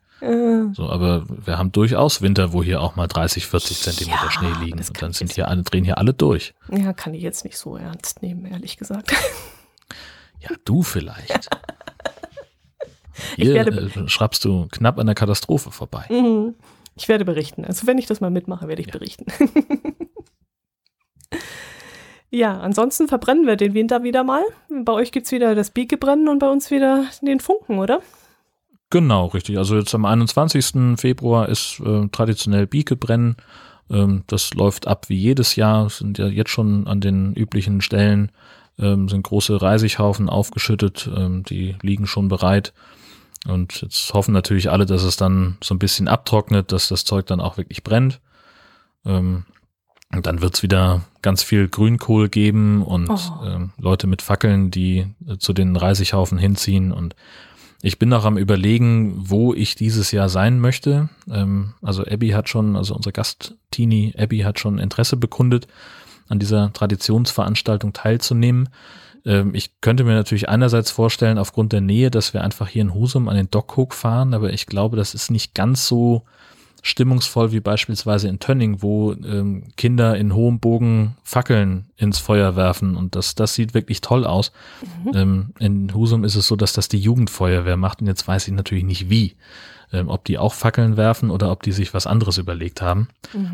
So, 0.74 0.88
aber 0.88 1.24
wir 1.28 1.58
haben 1.58 1.72
durchaus 1.72 2.22
Winter, 2.22 2.52
wo 2.52 2.62
hier 2.62 2.80
auch 2.80 2.96
mal 2.96 3.06
30, 3.06 3.46
40 3.46 3.80
Zentimeter 3.80 4.24
Ja, 4.24 4.30
Schnee 4.30 4.64
liegen. 4.64 4.78
Und 4.78 5.02
dann 5.02 5.12
sind 5.12 5.32
hier 5.32 5.48
alle, 5.48 5.62
drehen 5.62 5.84
hier 5.84 5.98
alle 5.98 6.14
durch. 6.14 6.54
Ja, 6.70 6.92
kann 6.92 7.14
ich 7.14 7.22
jetzt 7.22 7.44
nicht 7.44 7.58
so 7.58 7.76
ernst 7.76 8.22
nehmen, 8.22 8.46
ehrlich 8.46 8.76
gesagt. 8.76 9.12
Ja, 10.40 10.50
du 10.64 10.82
vielleicht. 10.82 11.48
Ich 13.36 13.44
Hier 13.44 13.66
äh, 13.66 14.08
schraubst 14.08 14.44
du 14.44 14.66
knapp 14.72 14.98
an 14.98 15.06
der 15.06 15.14
Katastrophe 15.14 15.70
vorbei. 15.70 16.04
Mhm. 16.10 16.54
Ich 16.96 17.08
werde 17.08 17.24
berichten. 17.24 17.64
Also 17.64 17.86
wenn 17.86 17.98
ich 17.98 18.06
das 18.06 18.20
mal 18.20 18.30
mitmache, 18.30 18.68
werde 18.68 18.82
ich 18.82 18.90
berichten. 18.90 19.26
ja, 22.30 22.58
ansonsten 22.58 23.08
verbrennen 23.08 23.46
wir 23.46 23.56
den 23.56 23.74
Winter 23.74 24.02
wieder 24.02 24.24
mal. 24.24 24.42
Bei 24.68 24.92
euch 24.92 25.12
gibt's 25.12 25.32
wieder 25.32 25.54
das 25.54 25.70
Biegebrennen 25.70 26.28
und 26.28 26.40
bei 26.40 26.48
uns 26.48 26.70
wieder 26.70 27.06
den 27.22 27.38
Funken, 27.38 27.78
oder? 27.78 28.00
Genau, 28.94 29.26
richtig. 29.26 29.58
Also 29.58 29.74
jetzt 29.76 29.92
am 29.92 30.04
21. 30.04 31.00
Februar 31.00 31.48
ist 31.48 31.80
äh, 31.84 32.06
traditionell 32.12 32.68
Biekebrennen. 32.68 33.34
Ähm, 33.90 34.22
das 34.28 34.54
läuft 34.54 34.86
ab 34.86 35.08
wie 35.08 35.16
jedes 35.16 35.56
Jahr. 35.56 35.90
Sind 35.90 36.16
ja 36.18 36.28
jetzt 36.28 36.50
schon 36.50 36.86
an 36.86 37.00
den 37.00 37.32
üblichen 37.34 37.80
Stellen 37.80 38.30
ähm, 38.78 39.08
sind 39.08 39.24
große 39.24 39.60
Reisighaufen 39.60 40.28
aufgeschüttet. 40.28 41.10
Ähm, 41.12 41.42
die 41.42 41.74
liegen 41.82 42.06
schon 42.06 42.28
bereit. 42.28 42.72
Und 43.48 43.82
jetzt 43.82 44.14
hoffen 44.14 44.32
natürlich 44.32 44.70
alle, 44.70 44.86
dass 44.86 45.02
es 45.02 45.16
dann 45.16 45.56
so 45.60 45.74
ein 45.74 45.80
bisschen 45.80 46.06
abtrocknet, 46.06 46.70
dass 46.70 46.86
das 46.86 47.04
Zeug 47.04 47.26
dann 47.26 47.40
auch 47.40 47.56
wirklich 47.56 47.82
brennt. 47.82 48.20
Ähm, 49.04 49.44
und 50.12 50.24
dann 50.26 50.40
wird's 50.40 50.62
wieder 50.62 51.00
ganz 51.20 51.42
viel 51.42 51.66
Grünkohl 51.66 52.28
geben 52.28 52.80
und 52.82 53.10
Oh. 53.10 53.44
ähm, 53.44 53.72
Leute 53.76 54.06
mit 54.06 54.22
Fackeln, 54.22 54.70
die 54.70 55.08
äh, 55.26 55.36
zu 55.38 55.52
den 55.52 55.74
Reisighaufen 55.74 56.38
hinziehen. 56.38 56.92
Und 56.92 57.16
ich 57.86 57.98
bin 57.98 58.08
noch 58.08 58.24
am 58.24 58.38
überlegen, 58.38 59.12
wo 59.28 59.52
ich 59.52 59.74
dieses 59.74 60.10
Jahr 60.10 60.30
sein 60.30 60.58
möchte. 60.58 61.10
Ähm, 61.30 61.74
also 61.82 62.02
Abby 62.02 62.30
hat 62.30 62.48
schon, 62.48 62.76
also 62.76 62.94
unsere 62.94 63.12
Gast-Teenie 63.12 64.14
Abby 64.16 64.38
hat 64.38 64.58
schon 64.58 64.78
Interesse 64.78 65.18
bekundet, 65.18 65.68
an 66.30 66.38
dieser 66.38 66.72
Traditionsveranstaltung 66.72 67.92
teilzunehmen. 67.92 68.70
Ähm, 69.26 69.54
ich 69.54 69.82
könnte 69.82 70.04
mir 70.04 70.14
natürlich 70.14 70.48
einerseits 70.48 70.90
vorstellen, 70.90 71.36
aufgrund 71.36 71.74
der 71.74 71.82
Nähe, 71.82 72.10
dass 72.10 72.32
wir 72.32 72.42
einfach 72.42 72.68
hier 72.68 72.80
in 72.80 72.94
Husum 72.94 73.28
an 73.28 73.36
den 73.36 73.50
Dockhook 73.50 73.92
fahren, 73.92 74.32
aber 74.32 74.50
ich 74.50 74.64
glaube, 74.64 74.96
das 74.96 75.12
ist 75.12 75.30
nicht 75.30 75.54
ganz 75.54 75.86
so 75.86 76.22
stimmungsvoll 76.84 77.50
wie 77.50 77.60
beispielsweise 77.60 78.28
in 78.28 78.38
Tönning, 78.38 78.82
wo 78.82 79.12
ähm, 79.12 79.64
Kinder 79.76 80.16
in 80.16 80.34
hohem 80.34 80.60
Bogen 80.60 81.16
Fackeln 81.22 81.86
ins 81.96 82.18
Feuer 82.18 82.56
werfen 82.56 82.94
und 82.96 83.16
das, 83.16 83.34
das 83.34 83.54
sieht 83.54 83.72
wirklich 83.72 84.02
toll 84.02 84.26
aus. 84.26 84.52
Ähm, 85.14 85.54
in 85.58 85.94
Husum 85.94 86.24
ist 86.24 86.34
es 86.36 86.46
so, 86.46 86.56
dass 86.56 86.74
das 86.74 86.88
die 86.88 86.98
Jugendfeuerwehr 87.00 87.78
macht 87.78 88.02
und 88.02 88.06
jetzt 88.06 88.28
weiß 88.28 88.46
ich 88.48 88.54
natürlich 88.54 88.84
nicht 88.84 89.08
wie. 89.08 89.34
Ähm, 89.92 90.08
ob 90.08 90.24
die 90.24 90.38
auch 90.38 90.52
Fackeln 90.52 90.96
werfen 90.98 91.30
oder 91.30 91.50
ob 91.50 91.62
die 91.62 91.72
sich 91.72 91.94
was 91.94 92.06
anderes 92.06 92.36
überlegt 92.38 92.82
haben. 92.82 93.08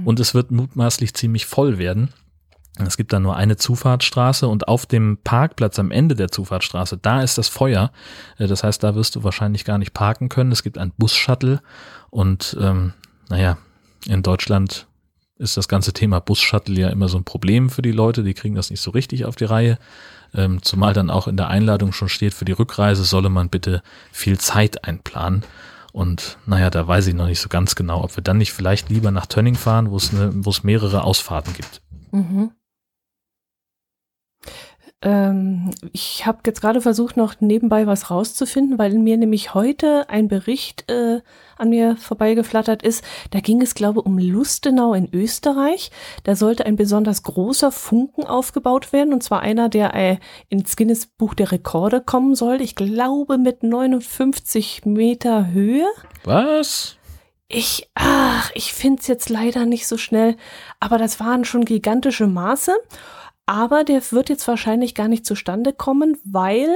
Und 0.05 0.19
es 0.21 0.35
wird 0.35 0.51
mutmaßlich 0.51 1.15
ziemlich 1.15 1.47
voll 1.47 1.79
werden. 1.79 2.09
Es 2.79 2.97
gibt 2.97 3.13
da 3.13 3.21
nur 3.21 3.37
eine 3.37 3.57
Zufahrtsstraße 3.57 4.49
und 4.49 4.67
auf 4.67 4.87
dem 4.87 5.19
Parkplatz 5.23 5.79
am 5.79 5.91
Ende 5.91 6.15
der 6.15 6.31
Zufahrtsstraße, 6.31 6.99
da 6.99 7.23
ist 7.23 7.37
das 7.37 7.49
Feuer. 7.49 7.93
Äh, 8.39 8.47
Das 8.47 8.65
heißt, 8.65 8.83
da 8.83 8.95
wirst 8.95 9.15
du 9.17 9.23
wahrscheinlich 9.23 9.65
gar 9.65 9.79
nicht 9.79 9.93
parken 9.93 10.29
können. 10.29 10.51
Es 10.51 10.63
gibt 10.63 10.79
ein 10.79 10.93
Bus-Shuttle 10.97 11.61
und 12.11 12.57
ähm, 12.61 12.95
naja, 13.31 13.57
in 14.07 14.23
Deutschland 14.23 14.87
ist 15.37 15.57
das 15.57 15.69
ganze 15.69 15.95
Thema 15.95 16.21
Bus-Shuttle 16.21 16.79
ja 16.79 16.89
immer 16.91 17.09
so 17.09 17.17
ein 17.17 17.25
Problem 17.25 17.71
für 17.71 17.81
die 17.81 17.93
Leute. 17.93 18.23
Die 18.23 18.35
kriegen 18.35 18.55
das 18.55 18.71
nicht 18.71 18.83
so 18.83 18.91
richtig 18.91 19.25
auf 19.25 19.37
die 19.37 19.45
Reihe. 19.45 19.79
Ähm, 20.35 20.63
zumal 20.63 20.93
dann 20.93 21.11
auch 21.11 21.27
in 21.27 21.37
der 21.37 21.49
Einladung 21.49 21.93
schon 21.93 22.09
steht, 22.09 22.35
für 22.35 22.45
die 22.45 22.53
Rückreise 22.53 23.05
solle 23.05 23.31
man 23.31 23.49
bitte 23.49 23.83
viel 24.13 24.39
Zeit 24.39 24.85
einplanen. 24.85 25.45
Und 25.93 26.39
naja, 26.47 26.71
da 26.71 26.87
weiß 26.87 27.07
ich 27.07 27.15
noch 27.15 27.27
nicht 27.27 27.41
so 27.41 27.49
ganz 27.49 27.75
genau, 27.75 28.05
ob 28.05 28.17
wir 28.17 28.23
dann 28.23 28.39
nicht 28.39 28.53
vielleicht 28.53 28.91
lieber 28.91 29.11
nach 29.11 29.27
Tönning 29.27 29.55
fahren, 29.55 29.91
wo 29.91 29.97
es, 29.97 30.13
es 30.13 30.63
mehrere 30.63 31.03
Ausfahrten 31.05 31.55
gibt. 31.55 31.81
Mhm. 32.13 32.53
Ähm, 35.03 35.71
ich 35.93 36.27
habe 36.27 36.41
jetzt 36.47 36.61
gerade 36.61 36.81
versucht, 36.81 37.17
noch 37.17 37.41
nebenbei 37.41 37.87
was 37.87 38.11
rauszufinden, 38.11 38.79
weil 38.79 38.93
mir 38.99 39.17
nämlich 39.17 39.55
heute 39.55 40.09
ein 40.11 40.29
Bericht 40.29 40.91
äh, 40.91 41.21
an 41.61 41.71
mir 41.71 41.97
vorbeigeflattert 41.97 42.83
ist. 42.83 43.05
Da 43.31 43.41
ging 43.41 43.63
es, 43.63 43.75
glaube 43.75 44.01
ich, 44.01 44.07
um 44.07 44.19
Lustenau 44.19 44.95
in 44.95 45.09
Österreich. 45.13 45.91
Da 46.25 46.35
sollte 46.35 46.67
ein 46.67 46.77
besonders 46.77 47.23
großer 47.23 47.71
Funken 47.71 48.25
aufgebaut 48.25 48.93
werden, 48.93 49.13
und 49.13 49.23
zwar 49.23 49.41
einer, 49.41 49.69
der 49.69 49.95
äh, 49.95 50.17
ins 50.49 50.77
Guinness 50.77 51.07
Buch 51.07 51.35
der 51.35 51.53
Rekorde 51.53 52.01
kommen 52.01 52.35
soll. 52.35 52.61
Ich 52.61 52.75
glaube 52.75 53.39
mit 53.39 53.63
59 53.63 54.85
Meter 54.85 55.51
Höhe. 55.53 55.87
Was? 56.25 56.97
Ich, 57.49 57.91
ach, 57.95 58.51
ich 58.55 58.73
finde 58.73 59.01
es 59.01 59.09
jetzt 59.09 59.29
leider 59.29 59.67
nicht 59.67 59.89
so 59.89 59.97
schnell, 59.97 60.37
aber 60.79 60.99
das 60.99 61.19
waren 61.19 61.45
schon 61.45 61.65
gigantische 61.65 62.29
Maße. 62.29 62.73
Aber 63.47 63.83
der 63.83 64.01
wird 64.13 64.29
jetzt 64.29 64.47
wahrscheinlich 64.47 64.95
gar 64.95 65.09
nicht 65.09 65.27
zustande 65.27 65.73
kommen, 65.73 66.17
weil 66.23 66.69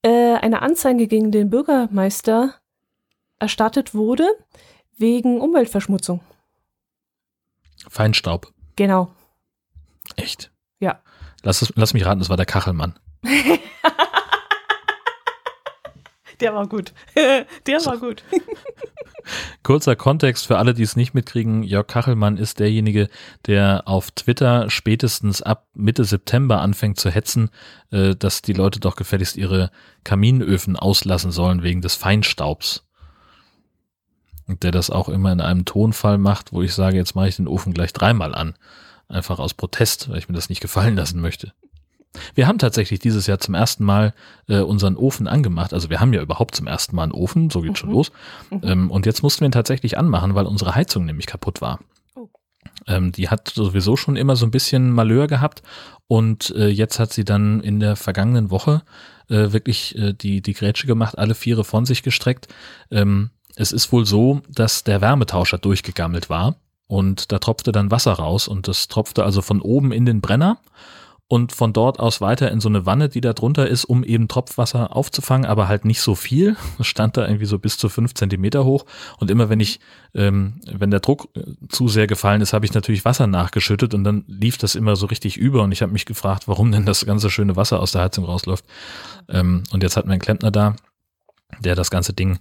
äh, 0.00 0.34
eine 0.36 0.62
Anzeige 0.62 1.06
gegen 1.08 1.30
den 1.30 1.50
Bürgermeister 1.50 2.54
erstattet 3.38 3.94
wurde 3.94 4.26
wegen 4.96 5.40
Umweltverschmutzung. 5.40 6.20
Feinstaub. 7.88 8.52
Genau. 8.76 9.10
Echt? 10.16 10.50
Ja. 10.80 11.00
Lass, 11.42 11.62
es, 11.62 11.72
lass 11.76 11.94
mich 11.94 12.06
raten, 12.06 12.20
das 12.20 12.28
war 12.28 12.36
der 12.36 12.46
Kachelmann. 12.46 12.98
Der 16.40 16.54
war 16.54 16.66
gut. 16.66 16.92
der 17.14 17.86
war 17.86 17.98
gut. 17.98 18.22
Kurzer 19.62 19.96
Kontext 19.96 20.46
für 20.46 20.58
alle, 20.58 20.74
die 20.74 20.82
es 20.82 20.96
nicht 20.96 21.14
mitkriegen. 21.14 21.62
Jörg 21.62 21.86
Kachelmann 21.86 22.36
ist 22.36 22.60
derjenige, 22.60 23.08
der 23.46 23.82
auf 23.86 24.10
Twitter 24.12 24.70
spätestens 24.70 25.42
ab 25.42 25.66
Mitte 25.74 26.04
September 26.04 26.60
anfängt 26.60 27.00
zu 27.00 27.10
hetzen, 27.10 27.50
äh, 27.90 28.14
dass 28.14 28.42
die 28.42 28.52
Leute 28.52 28.80
doch 28.80 28.96
gefälligst 28.96 29.36
ihre 29.36 29.70
Kaminöfen 30.04 30.76
auslassen 30.76 31.32
sollen 31.32 31.62
wegen 31.62 31.80
des 31.80 31.94
Feinstaubs. 31.94 32.85
Und 34.46 34.62
der 34.62 34.70
das 34.70 34.90
auch 34.90 35.08
immer 35.08 35.32
in 35.32 35.40
einem 35.40 35.64
Tonfall 35.64 36.18
macht, 36.18 36.52
wo 36.52 36.62
ich 36.62 36.74
sage, 36.74 36.96
jetzt 36.96 37.14
mache 37.14 37.28
ich 37.28 37.36
den 37.36 37.48
Ofen 37.48 37.74
gleich 37.74 37.92
dreimal 37.92 38.34
an. 38.34 38.54
Einfach 39.08 39.38
aus 39.38 39.54
Protest, 39.54 40.08
weil 40.08 40.18
ich 40.18 40.28
mir 40.28 40.34
das 40.34 40.48
nicht 40.48 40.60
gefallen 40.60 40.96
lassen 40.96 41.20
möchte. 41.20 41.52
Wir 42.34 42.46
haben 42.46 42.58
tatsächlich 42.58 42.98
dieses 42.98 43.26
Jahr 43.26 43.38
zum 43.38 43.54
ersten 43.54 43.84
Mal 43.84 44.14
äh, 44.48 44.60
unseren 44.60 44.96
Ofen 44.96 45.28
angemacht. 45.28 45.72
Also 45.72 45.90
wir 45.90 46.00
haben 46.00 46.12
ja 46.12 46.22
überhaupt 46.22 46.54
zum 46.54 46.66
ersten 46.66 46.96
Mal 46.96 47.04
einen 47.04 47.12
Ofen, 47.12 47.50
so 47.50 47.60
geht 47.60 47.78
schon 47.78 47.90
los. 47.90 48.10
Ähm, 48.62 48.90
und 48.90 49.06
jetzt 49.06 49.22
mussten 49.22 49.40
wir 49.40 49.48
ihn 49.48 49.52
tatsächlich 49.52 49.98
anmachen, 49.98 50.34
weil 50.34 50.46
unsere 50.46 50.74
Heizung 50.74 51.04
nämlich 51.04 51.26
kaputt 51.26 51.60
war. 51.60 51.80
Oh. 52.14 52.28
Ähm, 52.86 53.12
die 53.12 53.28
hat 53.28 53.48
sowieso 53.48 53.96
schon 53.96 54.16
immer 54.16 54.36
so 54.36 54.46
ein 54.46 54.50
bisschen 54.50 54.92
Malheur 54.92 55.26
gehabt 55.26 55.62
und 56.08 56.54
äh, 56.56 56.68
jetzt 56.68 56.98
hat 56.98 57.12
sie 57.12 57.24
dann 57.24 57.60
in 57.60 57.80
der 57.80 57.96
vergangenen 57.96 58.50
Woche 58.50 58.82
äh, 59.28 59.52
wirklich 59.52 59.96
äh, 59.98 60.12
die, 60.12 60.40
die 60.40 60.54
Grätsche 60.54 60.86
gemacht, 60.86 61.18
alle 61.18 61.34
Viere 61.34 61.64
von 61.64 61.84
sich 61.84 62.02
gestreckt. 62.02 62.48
Ähm, 62.90 63.30
es 63.56 63.72
ist 63.72 63.90
wohl 63.90 64.06
so, 64.06 64.42
dass 64.48 64.84
der 64.84 65.00
Wärmetauscher 65.00 65.58
durchgegammelt 65.58 66.30
war 66.30 66.56
und 66.86 67.32
da 67.32 67.38
tropfte 67.38 67.72
dann 67.72 67.90
Wasser 67.90 68.12
raus 68.12 68.46
und 68.46 68.68
das 68.68 68.88
tropfte 68.88 69.24
also 69.24 69.42
von 69.42 69.60
oben 69.60 69.90
in 69.90 70.06
den 70.06 70.20
Brenner 70.20 70.58
und 71.28 71.50
von 71.50 71.72
dort 71.72 71.98
aus 71.98 72.20
weiter 72.20 72.52
in 72.52 72.60
so 72.60 72.68
eine 72.68 72.86
Wanne, 72.86 73.08
die 73.08 73.20
da 73.20 73.32
drunter 73.32 73.66
ist, 73.66 73.84
um 73.84 74.04
eben 74.04 74.28
Tropfwasser 74.28 74.94
aufzufangen, 74.94 75.44
aber 75.44 75.66
halt 75.66 75.84
nicht 75.84 76.00
so 76.00 76.14
viel. 76.14 76.56
Das 76.78 76.86
stand 76.86 77.16
da 77.16 77.26
irgendwie 77.26 77.46
so 77.46 77.58
bis 77.58 77.78
zu 77.78 77.88
fünf 77.88 78.14
Zentimeter 78.14 78.64
hoch. 78.64 78.84
Und 79.18 79.30
immer 79.30 79.48
wenn 79.48 79.60
ich, 79.60 79.80
ähm, 80.14 80.60
wenn 80.70 80.90
der 80.90 81.00
Druck 81.00 81.28
äh, 81.34 81.42
zu 81.68 81.88
sehr 81.88 82.06
gefallen 82.06 82.42
ist, 82.42 82.52
habe 82.52 82.64
ich 82.64 82.74
natürlich 82.74 83.04
Wasser 83.04 83.26
nachgeschüttet 83.26 83.94
und 83.94 84.04
dann 84.04 84.24
lief 84.28 84.58
das 84.58 84.74
immer 84.74 84.94
so 84.94 85.06
richtig 85.06 85.36
über. 85.36 85.62
Und 85.62 85.72
ich 85.72 85.82
habe 85.82 85.92
mich 85.92 86.04
gefragt, 86.04 86.46
warum 86.46 86.70
denn 86.70 86.84
das 86.84 87.04
ganze 87.06 87.30
schöne 87.30 87.56
Wasser 87.56 87.80
aus 87.80 87.92
der 87.92 88.02
Heizung 88.02 88.24
rausläuft. 88.24 88.64
Ähm, 89.28 89.64
und 89.72 89.82
jetzt 89.82 89.96
hat 89.96 90.06
mein 90.06 90.20
Klempner 90.20 90.50
da, 90.50 90.76
der 91.60 91.74
das 91.74 91.90
ganze 91.90 92.12
Ding 92.12 92.38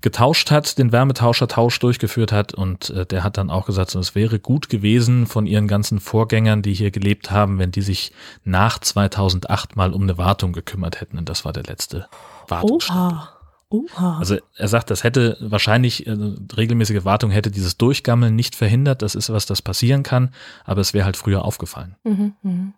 getauscht 0.00 0.50
hat, 0.50 0.78
den 0.78 0.92
Wärmetauscher-Tausch 0.92 1.78
durchgeführt 1.78 2.32
hat 2.32 2.54
und 2.54 2.90
äh, 2.90 3.06
der 3.06 3.22
hat 3.22 3.36
dann 3.36 3.50
auch 3.50 3.66
gesagt, 3.66 3.90
so, 3.90 3.98
es 3.98 4.14
wäre 4.14 4.38
gut 4.38 4.68
gewesen 4.68 5.26
von 5.26 5.46
ihren 5.46 5.68
ganzen 5.68 6.00
Vorgängern, 6.00 6.62
die 6.62 6.74
hier 6.74 6.90
gelebt 6.90 7.30
haben, 7.30 7.58
wenn 7.58 7.70
die 7.70 7.82
sich 7.82 8.12
nach 8.44 8.78
2008 8.78 9.76
mal 9.76 9.92
um 9.92 10.02
eine 10.02 10.18
Wartung 10.18 10.52
gekümmert 10.52 11.00
hätten 11.00 11.18
und 11.18 11.28
das 11.28 11.44
war 11.44 11.52
der 11.52 11.64
letzte 11.64 12.08
Wartungsstand. 12.48 13.12
Oha. 13.12 13.32
Oha. 13.68 14.18
Also 14.18 14.36
er 14.56 14.68
sagt, 14.68 14.90
das 14.90 15.02
hätte 15.02 15.36
wahrscheinlich, 15.40 16.06
äh, 16.06 16.16
regelmäßige 16.56 17.04
Wartung 17.04 17.30
hätte 17.30 17.50
dieses 17.50 17.76
Durchgammeln 17.76 18.36
nicht 18.36 18.54
verhindert. 18.54 19.02
Das 19.02 19.16
ist 19.16 19.28
was, 19.28 19.44
das 19.44 19.60
passieren 19.60 20.04
kann, 20.04 20.30
aber 20.64 20.80
es 20.80 20.94
wäre 20.94 21.04
halt 21.04 21.16
früher 21.16 21.44
aufgefallen. 21.44 21.96
Mhm. 22.04 22.74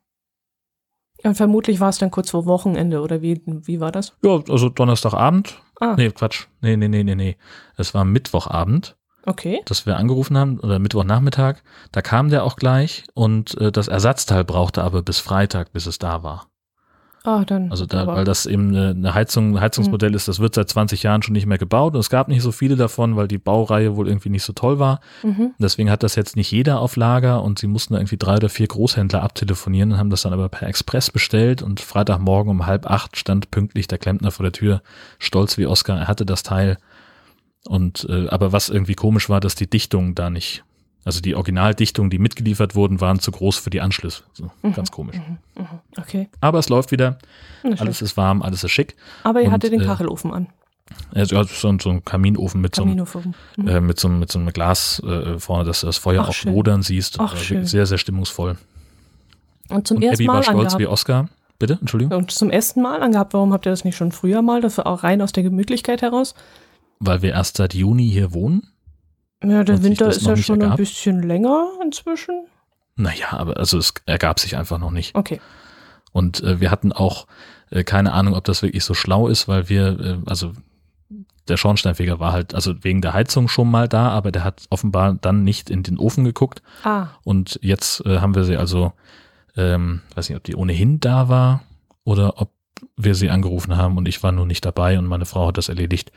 Ja, 1.23 1.31
und 1.31 1.35
vermutlich 1.35 1.81
war 1.81 1.89
es 1.89 1.99
dann 1.99 2.11
kurz 2.11 2.31
vor 2.31 2.47
Wochenende 2.47 3.01
oder 3.01 3.23
wie, 3.23 3.43
wie 3.45 3.81
war 3.81 3.91
das? 3.91 4.17
Ja, 4.23 4.41
also 4.49 4.69
Donnerstagabend. 4.69 5.61
Ah, 5.81 5.95
Nee, 5.97 6.11
Quatsch. 6.11 6.47
Nee, 6.61 6.77
nee, 6.77 6.89
nee, 6.89 7.05
nee, 7.05 7.15
nee. 7.15 7.37
Es 7.77 7.95
war 7.95 8.05
Mittwochabend, 8.05 8.97
okay. 9.27 9.61
dass 9.65 9.87
wir 9.87 9.97
angerufen 9.97 10.37
haben, 10.37 10.59
oder 10.61 10.79
Mittwochnachmittag. 10.79 11.63
Da 11.93 12.03
kam 12.03 12.31
der 12.31 12.45
auch 12.45 12.57
gleich 12.57 13.05
und 13.15 13.57
äh, 13.61 13.71
das 13.71 13.89
Ersatzteil 13.89 14.45
brauchte 14.45 14.83
aber 14.83 15.03
bis 15.03 15.21
Freitag, 15.21 15.73
bis 15.73 15.87
es 15.87 15.99
da 15.99 16.23
war. 16.23 16.49
Ah, 17.29 17.45
dann. 17.45 17.71
Also 17.71 17.85
da, 17.85 18.07
weil 18.07 18.25
das 18.25 18.47
eben 18.47 18.69
eine, 18.69 18.89
eine 18.89 19.13
Heizung, 19.13 19.55
ein 19.55 19.61
Heizungsmodell 19.61 20.15
ist, 20.15 20.29
das 20.29 20.41
wird 20.41 20.55
seit 20.55 20.71
20 20.71 21.03
Jahren 21.03 21.21
schon 21.21 21.35
nicht 21.35 21.45
mehr 21.45 21.59
gebaut 21.59 21.93
und 21.93 22.01
es 22.01 22.09
gab 22.09 22.29
nicht 22.29 22.41
so 22.41 22.53
viele 22.53 22.75
davon, 22.75 23.17
weil 23.17 23.29
die 23.29 23.37
Baureihe 23.37 23.97
wohl 23.97 24.09
irgendwie 24.09 24.31
nicht 24.31 24.45
so 24.45 24.55
toll 24.55 24.79
war. 24.79 25.01
Mhm. 25.23 25.51
Deswegen 25.59 25.91
hat 25.91 26.03
das 26.03 26.15
jetzt 26.15 26.37
nicht 26.37 26.51
jeder 26.51 26.81
auf 26.81 26.97
Lager 26.97 27.43
und 27.43 27.59
sie 27.59 27.67
mussten 27.67 27.93
da 27.93 28.01
irgendwie 28.01 28.17
drei 28.17 28.37
oder 28.37 28.49
vier 28.49 28.67
Großhändler 28.67 29.23
abtelefonieren 29.23 29.93
und 29.93 29.99
haben 29.99 30.09
das 30.09 30.23
dann 30.23 30.33
aber 30.33 30.49
per 30.49 30.69
Express 30.69 31.11
bestellt 31.11 31.61
und 31.61 31.81
Freitagmorgen 31.81 32.51
um 32.51 32.65
halb 32.65 32.91
acht 32.91 33.19
stand 33.19 33.51
pünktlich 33.51 33.89
der 33.89 33.99
Klempner 33.99 34.31
vor 34.31 34.45
der 34.45 34.53
Tür, 34.53 34.81
stolz 35.19 35.59
wie 35.59 35.67
Oscar, 35.67 35.99
er 35.99 36.09
hatte 36.09 36.25
das 36.25 36.43
Teil. 36.43 36.79
Und 37.67 38.07
äh, 38.09 38.29
aber 38.29 38.53
was 38.53 38.71
irgendwie 38.71 38.95
komisch 38.95 39.29
war, 39.29 39.41
dass 39.41 39.55
die 39.55 39.69
Dichtungen 39.69 40.15
da 40.15 40.31
nicht, 40.31 40.65
also 41.05 41.21
die 41.21 41.35
Originaldichtungen, 41.35 42.11
die 42.11 42.19
mitgeliefert 42.19 42.75
wurden, 42.75 43.01
waren 43.01 43.19
zu 43.21 43.31
groß 43.31 43.57
für 43.57 43.71
die 43.71 43.81
Anschlüsse. 43.81 44.23
So, 44.35 44.51
ganz 44.75 44.91
komisch. 44.91 45.17
Mhm. 45.17 45.63
Mhm. 45.63 45.67
Okay. 45.97 46.29
Aber 46.41 46.59
es 46.59 46.69
läuft 46.69 46.91
wieder, 46.93 47.19
alles 47.79 48.03
ist 48.03 48.17
warm, 48.17 48.43
alles 48.43 48.65
ist 48.65 48.71
schick. 48.73 48.95
Aber 49.25 49.41
ihr 49.41 49.47
und, 49.47 49.53
hattet 49.53 49.73
den 49.73 49.81
äh, 49.81 49.85
Kachelofen 49.87 50.33
an. 50.33 50.47
Also 51.15 51.37
ja, 51.37 51.45
so, 51.45 51.69
ein- 51.69 51.79
so 51.81 51.91
ein 51.91 52.05
Kaminofen 52.05 52.61
mit 52.61 52.75
so 52.75 52.83
einem. 52.83 53.05
Mhm. 53.57 53.69
äh, 53.69 53.81
mit 53.81 54.01
so, 54.01 54.09
mit 54.09 54.33
so 54.33 54.39
einem 54.39 54.53
Glas 54.53 55.03
äh, 55.07 55.39
vorne, 55.39 55.65
dass 55.65 55.81
du 55.81 55.87
das 55.87 55.99
Feuer 55.99 56.23
Ach, 56.25 56.29
auch 56.31 56.35
schön. 56.35 56.55
lodern 56.55 56.83
siehst. 56.83 57.21
Ach, 57.21 57.35
Äh, 57.35 57.39
schön. 57.39 57.65
Sehr, 57.67 57.85
sehr 57.87 57.99
stimmungsvoll. 57.99 58.57
Und 59.69 59.87
zum 59.87 59.99
Und 59.99 60.03
ersten 60.03 60.23
Abby 60.23 60.29
war 60.29 60.35
Mal 60.37 60.43
stolz 60.43 60.57
angehabt. 60.59 60.79
wie 60.81 60.87
Oscar. 60.87 61.29
Bitte, 61.59 61.77
Entschuldigung. 61.81 62.17
Und 62.17 62.31
zum 62.31 62.51
ersten 62.51 62.81
Mal 62.83 63.03
angehabt. 63.03 63.35
Warum 63.35 63.53
habt 63.53 63.67
ihr 63.67 63.71
das 63.71 63.85
nicht 63.85 63.97
schon 63.97 64.13
früher 64.13 64.43
mal? 64.43 64.61
Das 64.63 64.79
war 64.79 64.87
auch 64.87 65.03
rein 65.03 65.21
aus 65.21 65.33
der 65.33 65.43
Gemütlichkeit 65.43 66.03
heraus. 66.03 66.35
Weil 67.01 67.21
wir 67.21 67.33
erst 67.33 67.57
seit 67.59 67.75
Juni 67.75 68.09
hier 68.11 68.33
wohnen. 68.33 68.69
Ja, 69.43 69.63
der 69.65 69.83
Winter 69.83 70.09
ist 70.09 70.27
ja 70.27 70.37
schon 70.37 70.57
ein 70.57 70.63
ergab? 70.63 70.77
bisschen 70.79 71.23
länger 71.23 71.69
inzwischen. 71.83 72.47
Naja, 72.97 73.27
aber 73.31 73.57
also 73.57 73.79
es 73.79 73.95
ergab 74.07 74.41
sich 74.41 74.57
einfach 74.57 74.79
noch 74.79 74.91
nicht. 74.91 75.15
Okay. 75.15 75.41
Und 76.13 76.43
äh, 76.43 76.61
wir 76.61 76.71
hatten 76.71 76.93
auch 76.93 77.27
äh, 77.71 77.85
keine 77.85 78.13
Ahnung, 78.13 78.35
ob 78.35 78.45
das 78.45 78.63
wirklich 78.63 78.85
so 78.85 78.95
schlau 78.95 79.29
ist, 79.29 79.47
weil 79.47 79.69
wir, 79.69 80.01
äh, 80.01 80.19
also 80.27 80.53
der 81.47 81.57
Schornsteinfeger 81.57 82.19
war 82.19 82.33
halt, 82.33 82.55
also 82.55 82.83
wegen 82.83 83.01
der 83.01 83.15
Heizung 83.15 83.49
schon 83.49 83.71
mal 83.71 83.89
da, 83.89 84.09
aber 84.09 84.33
der 84.33 84.45
hat 84.45 84.67
offenbar 84.71 85.15
dann 85.15 85.45
nicht 85.45 85.71
in 85.71 85.83
den 85.83 85.99
Ofen 85.99 86.25
geguckt. 86.25 86.63
Ah, 86.83 87.07
Und 87.25 87.59
jetzt 87.63 88.05
äh, 88.05 88.19
haben 88.19 88.35
wir 88.35 88.45
sie 88.45 88.57
also, 88.57 88.93
ähm, 89.57 90.03
weiß 90.15 90.29
nicht, 90.29 90.37
ob 90.37 90.45
die 90.45 90.57
ohnehin 90.57 91.01
da 91.01 91.29
war 91.29 91.63
oder 92.05 92.41
ob 92.41 92.51
wir 92.97 93.15
sie 93.15 93.31
angerufen 93.31 93.77
haben 93.77 93.97
und 93.97 94.07
ich 94.07 94.23
war 94.23 94.33
nur 94.33 94.47
nicht 94.47 94.65
dabei 94.65 94.99
und 94.99 95.07
meine 95.07 95.25
Frau 95.27 95.49
hat 95.49 95.57
das 95.57 95.69
erledigt. 95.69 96.13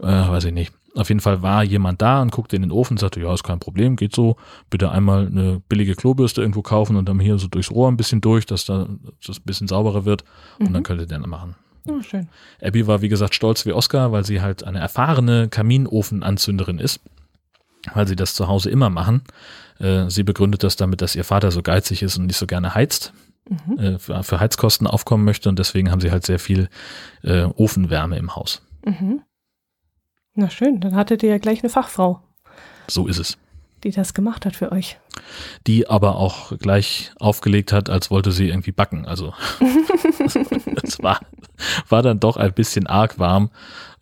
Äh, 0.00 0.06
weiß 0.06 0.44
ich 0.44 0.52
nicht. 0.52 0.72
Auf 0.94 1.08
jeden 1.08 1.20
Fall 1.20 1.40
war 1.42 1.64
jemand 1.64 2.02
da 2.02 2.20
und 2.20 2.32
guckte 2.32 2.54
in 2.56 2.62
den 2.62 2.70
Ofen 2.70 2.94
und 2.94 2.98
sagte, 2.98 3.18
ja, 3.20 3.32
ist 3.32 3.44
kein 3.44 3.58
Problem, 3.60 3.96
geht 3.96 4.14
so. 4.14 4.36
Bitte 4.68 4.90
einmal 4.90 5.26
eine 5.26 5.62
billige 5.68 5.94
Klobürste 5.94 6.42
irgendwo 6.42 6.60
kaufen 6.62 6.96
und 6.96 7.08
dann 7.08 7.18
hier 7.18 7.38
so 7.38 7.48
durchs 7.48 7.70
Rohr 7.70 7.88
ein 7.90 7.96
bisschen 7.96 8.20
durch, 8.20 8.44
dass 8.44 8.66
da 8.66 8.88
das 9.26 9.38
ein 9.38 9.42
bisschen 9.44 9.68
sauberer 9.68 10.04
wird 10.04 10.24
und 10.58 10.72
dann 10.74 10.82
könnt 10.82 11.00
ihr 11.00 11.06
den 11.06 11.22
machen. 11.22 11.54
ja, 11.86 12.02
schön. 12.02 12.28
Abby 12.60 12.86
war, 12.86 13.00
wie 13.00 13.08
gesagt, 13.08 13.34
stolz 13.34 13.64
wie 13.64 13.72
Oscar, 13.72 14.12
weil 14.12 14.24
sie 14.26 14.42
halt 14.42 14.64
eine 14.64 14.80
erfahrene 14.80 15.48
Kaminofenanzünderin 15.48 16.78
ist, 16.78 17.00
weil 17.94 18.06
sie 18.06 18.16
das 18.16 18.34
zu 18.34 18.48
Hause 18.48 18.68
immer 18.70 18.90
machen. 18.90 19.22
Äh, 19.78 20.10
sie 20.10 20.22
begründet 20.24 20.62
das 20.62 20.76
damit, 20.76 21.00
dass 21.00 21.16
ihr 21.16 21.24
Vater 21.24 21.50
so 21.50 21.62
geizig 21.62 22.02
ist 22.02 22.18
und 22.18 22.26
nicht 22.26 22.36
so 22.36 22.46
gerne 22.46 22.74
heizt, 22.74 23.12
Mhm. 23.66 23.78
äh, 23.78 23.98
für, 23.98 24.22
für 24.22 24.38
Heizkosten 24.38 24.86
aufkommen 24.86 25.24
möchte 25.24 25.48
und 25.48 25.58
deswegen 25.58 25.90
haben 25.90 26.00
sie 26.00 26.12
halt 26.12 26.24
sehr 26.24 26.38
viel 26.38 26.68
äh, 27.24 27.42
Ofenwärme 27.42 28.16
im 28.16 28.36
Haus. 28.36 28.62
Mhm. 28.86 29.22
Na 30.34 30.48
schön, 30.50 30.80
dann 30.80 30.94
hattet 30.96 31.22
ihr 31.22 31.30
ja 31.30 31.38
gleich 31.38 31.60
eine 31.62 31.68
Fachfrau, 31.70 32.20
So 32.88 33.06
ist 33.06 33.18
es. 33.18 33.36
die 33.84 33.90
das 33.90 34.14
gemacht 34.14 34.46
hat 34.46 34.56
für 34.56 34.72
euch. 34.72 34.98
Die 35.66 35.88
aber 35.88 36.16
auch 36.16 36.56
gleich 36.58 37.12
aufgelegt 37.18 37.72
hat, 37.72 37.90
als 37.90 38.10
wollte 38.10 38.32
sie 38.32 38.48
irgendwie 38.48 38.72
backen. 38.72 39.04
Also 39.06 39.34
es 40.82 41.02
war, 41.02 41.20
war 41.88 42.02
dann 42.02 42.18
doch 42.20 42.36
ein 42.36 42.52
bisschen 42.52 42.86
arg 42.86 43.18
warm 43.18 43.50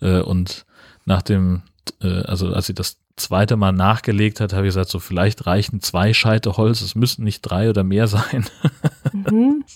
äh, 0.01 0.20
und 0.20 0.66
nach 1.05 1.22
dem, 1.22 1.62
äh, 2.03 2.22
also 2.22 2.53
als 2.53 2.66
sie 2.66 2.74
das 2.74 2.99
zweite 3.16 3.57
Mal 3.57 3.72
nachgelegt 3.72 4.41
hat, 4.41 4.53
habe 4.53 4.66
ich 4.66 4.68
gesagt, 4.68 4.91
so 4.91 4.99
vielleicht 4.99 5.47
reichen 5.47 5.81
zwei 5.81 6.14
Scheite 6.14 6.57
Holz, 6.57 6.81
es 6.81 6.95
müssen 6.95 7.24
nicht 7.24 7.43
drei 7.43 7.68
oder 7.68 7.83
mehr 7.85 8.07
sein. 8.07 8.47
Mhm. 9.12 9.64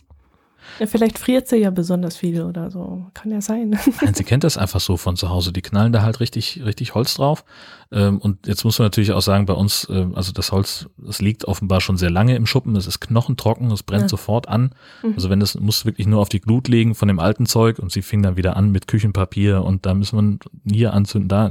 Ja, 0.78 0.86
vielleicht 0.86 1.18
friert 1.18 1.46
sie 1.48 1.56
ja 1.56 1.70
besonders 1.70 2.16
viel 2.16 2.42
oder 2.42 2.70
so. 2.70 3.06
Kann 3.14 3.30
ja 3.30 3.40
sein. 3.40 3.70
Nein, 4.02 4.14
sie 4.14 4.24
kennt 4.24 4.44
das 4.44 4.56
einfach 4.58 4.80
so 4.80 4.96
von 4.96 5.16
zu 5.16 5.30
Hause. 5.30 5.52
Die 5.52 5.62
knallen 5.62 5.92
da 5.92 6.02
halt 6.02 6.20
richtig, 6.20 6.62
richtig 6.64 6.94
Holz 6.94 7.14
drauf. 7.14 7.44
Ähm, 7.92 8.18
und 8.18 8.46
jetzt 8.46 8.64
muss 8.64 8.78
man 8.78 8.86
natürlich 8.86 9.12
auch 9.12 9.20
sagen, 9.22 9.46
bei 9.46 9.54
uns, 9.54 9.86
ähm, 9.90 10.14
also 10.14 10.32
das 10.32 10.50
Holz, 10.52 10.86
das 10.98 11.20
liegt 11.20 11.44
offenbar 11.44 11.80
schon 11.80 11.96
sehr 11.96 12.10
lange 12.10 12.34
im 12.36 12.46
Schuppen. 12.46 12.74
Es 12.76 12.86
ist 12.86 13.00
knochentrocken, 13.00 13.70
es 13.70 13.82
brennt 13.82 14.02
Ja. 14.02 14.08
sofort 14.08 14.48
an. 14.48 14.74
Mhm. 15.02 15.12
Also 15.14 15.30
wenn 15.30 15.40
das 15.40 15.54
muss 15.58 15.84
wirklich 15.84 16.06
nur 16.06 16.20
auf 16.20 16.28
die 16.28 16.40
Glut 16.40 16.68
legen 16.68 16.94
von 16.94 17.08
dem 17.08 17.18
alten 17.20 17.46
Zeug 17.46 17.78
und 17.78 17.92
sie 17.92 18.02
fing 18.02 18.22
dann 18.22 18.36
wieder 18.36 18.56
an 18.56 18.70
mit 18.72 18.88
Küchenpapier 18.88 19.62
und 19.62 19.86
da 19.86 19.94
müssen 19.94 20.40
wir 20.64 20.74
hier 20.74 20.92
anzünden, 20.92 21.28
da. 21.28 21.50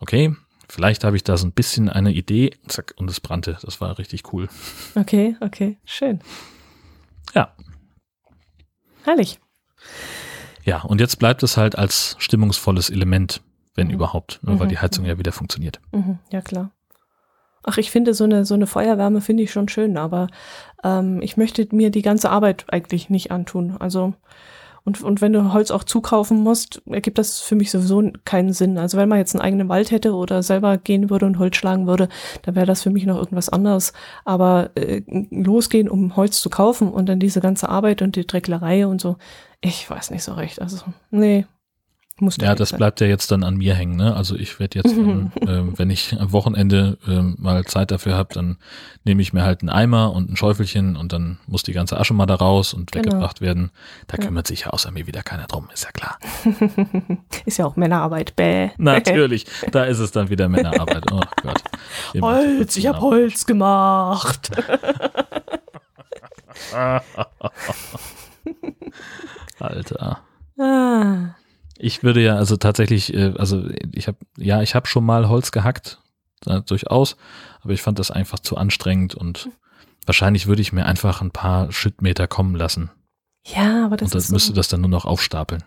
Okay, 0.00 0.34
vielleicht 0.68 1.02
habe 1.04 1.16
ich 1.16 1.24
da 1.24 1.36
so 1.36 1.46
ein 1.46 1.52
bisschen 1.52 1.88
eine 1.88 2.12
Idee. 2.12 2.52
Zack, 2.68 2.94
und 2.96 3.10
es 3.10 3.20
brannte. 3.20 3.58
Das 3.62 3.80
war 3.80 3.98
richtig 3.98 4.32
cool. 4.32 4.48
Okay, 4.94 5.36
okay, 5.40 5.76
schön. 5.84 6.20
Ja. 9.08 9.12
Herrlich. 9.14 9.38
Ja, 10.64 10.82
und 10.82 11.00
jetzt 11.00 11.18
bleibt 11.18 11.42
es 11.42 11.56
halt 11.56 11.78
als 11.78 12.16
stimmungsvolles 12.18 12.90
Element, 12.90 13.40
wenn 13.74 13.88
Mhm. 13.88 13.94
überhaupt, 13.94 14.40
ne, 14.42 14.58
weil 14.58 14.66
Mhm. 14.66 14.70
die 14.70 14.78
Heizung 14.78 15.04
ja 15.06 15.18
wieder 15.18 15.32
funktioniert. 15.32 15.80
Mhm, 15.92 16.18
ja, 16.30 16.40
klar. 16.42 16.70
Ach, 17.64 17.78
ich 17.78 17.90
finde 17.90 18.14
so 18.14 18.24
eine, 18.24 18.44
so 18.44 18.54
eine 18.54 18.66
Feuerwärme 18.66 19.20
finde 19.20 19.42
ich 19.42 19.50
schon 19.52 19.68
schön, 19.68 19.96
aber 19.96 20.28
ähm, 20.84 21.20
ich 21.22 21.36
möchte 21.36 21.66
mir 21.72 21.90
die 21.90 22.02
ganze 22.02 22.30
Arbeit 22.30 22.66
eigentlich 22.68 23.10
nicht 23.10 23.30
antun. 23.30 23.76
Also, 23.78 24.14
und, 24.88 25.02
und 25.02 25.20
wenn 25.20 25.34
du 25.34 25.52
Holz 25.52 25.70
auch 25.70 25.84
zukaufen 25.84 26.38
musst, 26.38 26.80
ergibt 26.86 27.18
das 27.18 27.40
für 27.40 27.56
mich 27.56 27.70
sowieso 27.70 28.10
keinen 28.24 28.54
Sinn. 28.54 28.78
Also 28.78 28.96
wenn 28.96 29.08
man 29.08 29.18
jetzt 29.18 29.34
einen 29.34 29.42
eigenen 29.42 29.68
Wald 29.68 29.90
hätte 29.90 30.14
oder 30.14 30.42
selber 30.42 30.78
gehen 30.78 31.10
würde 31.10 31.26
und 31.26 31.38
Holz 31.38 31.56
schlagen 31.56 31.86
würde, 31.86 32.08
dann 32.42 32.54
wäre 32.54 32.64
das 32.64 32.82
für 32.82 32.88
mich 32.88 33.04
noch 33.04 33.18
irgendwas 33.18 33.50
anderes. 33.50 33.92
Aber 34.24 34.70
äh, 34.76 35.02
losgehen, 35.30 35.90
um 35.90 36.16
Holz 36.16 36.40
zu 36.40 36.48
kaufen 36.48 36.90
und 36.90 37.06
dann 37.06 37.20
diese 37.20 37.42
ganze 37.42 37.68
Arbeit 37.68 38.00
und 38.00 38.16
die 38.16 38.26
Drecklerei 38.26 38.86
und 38.86 38.98
so, 38.98 39.18
ich 39.60 39.90
weiß 39.90 40.10
nicht 40.10 40.22
so 40.22 40.32
recht. 40.32 40.62
Also, 40.62 40.78
nee. 41.10 41.44
Muss 42.20 42.36
Ja, 42.38 42.54
das 42.56 42.72
bleibt 42.72 43.00
ja 43.00 43.06
jetzt 43.06 43.30
dann 43.30 43.44
an 43.44 43.56
mir 43.56 43.74
hängen. 43.74 43.94
Ne? 43.96 44.14
Also 44.16 44.34
ich 44.36 44.58
werde 44.58 44.78
jetzt, 44.78 44.92
ähm, 44.96 45.30
ähm, 45.46 45.74
wenn 45.78 45.88
ich 45.90 46.18
am 46.18 46.32
Wochenende 46.32 46.98
ähm, 47.06 47.36
mal 47.38 47.64
Zeit 47.64 47.90
dafür 47.92 48.16
habe, 48.16 48.34
dann 48.34 48.56
nehme 49.04 49.22
ich 49.22 49.32
mir 49.32 49.44
halt 49.44 49.60
einen 49.60 49.68
Eimer 49.70 50.12
und 50.12 50.28
ein 50.30 50.36
Schäufelchen 50.36 50.96
und 50.96 51.12
dann 51.12 51.38
muss 51.46 51.62
die 51.62 51.72
ganze 51.72 51.98
Asche 51.98 52.14
mal 52.14 52.26
da 52.26 52.34
raus 52.34 52.74
und 52.74 52.90
Genau. 52.90 53.04
weggebracht 53.06 53.40
werden. 53.40 53.70
Da 54.08 54.16
Ja. 54.18 54.24
kümmert 54.24 54.46
sich 54.48 54.62
ja 54.62 54.70
außer 54.70 54.90
mir 54.90 55.06
wieder 55.06 55.22
keiner 55.22 55.46
drum, 55.46 55.68
ist 55.72 55.84
ja 55.84 55.92
klar. 55.92 56.18
Ist 57.46 57.58
ja 57.58 57.66
auch 57.66 57.76
Männerarbeit, 57.76 58.34
bäh. 58.36 58.70
Natürlich, 58.78 59.46
da 59.72 59.84
ist 59.84 59.98
es 60.00 60.10
dann 60.10 60.28
wieder 60.30 60.48
Männerarbeit. 60.48 61.04
Oh 61.12 61.20
Gott. 61.42 61.62
Immer. 62.14 62.26
Holz, 62.36 62.76
ich 62.76 62.86
habe 62.86 63.00
Holz 63.00 63.46
gemacht. 63.46 64.50
Alter. 69.60 70.20
Ah, 70.58 71.34
Ich 71.78 72.02
würde 72.02 72.22
ja 72.22 72.36
also 72.36 72.56
tatsächlich, 72.56 73.14
äh, 73.14 73.34
also 73.38 73.64
ich 73.92 74.08
habe, 74.08 74.18
ja, 74.36 74.62
ich 74.62 74.74
habe 74.74 74.86
schon 74.86 75.04
mal 75.04 75.28
Holz 75.28 75.52
gehackt, 75.52 76.00
durchaus, 76.66 77.16
aber 77.62 77.72
ich 77.72 77.82
fand 77.82 77.98
das 77.98 78.10
einfach 78.10 78.38
zu 78.38 78.56
anstrengend 78.56 79.14
und 79.14 79.48
wahrscheinlich 80.06 80.46
würde 80.46 80.62
ich 80.62 80.72
mir 80.72 80.86
einfach 80.86 81.20
ein 81.20 81.32
paar 81.32 81.72
Schrittmeter 81.72 82.28
kommen 82.28 82.54
lassen 82.54 82.90
ja, 83.54 83.86
aber 83.86 83.96
das 83.96 84.06
und 84.06 84.14
dann 84.14 84.18
ist 84.20 84.32
müsste 84.32 84.48
so, 84.48 84.54
das 84.54 84.68
dann 84.68 84.80
nur 84.80 84.90
noch 84.90 85.04
aufstapeln. 85.04 85.64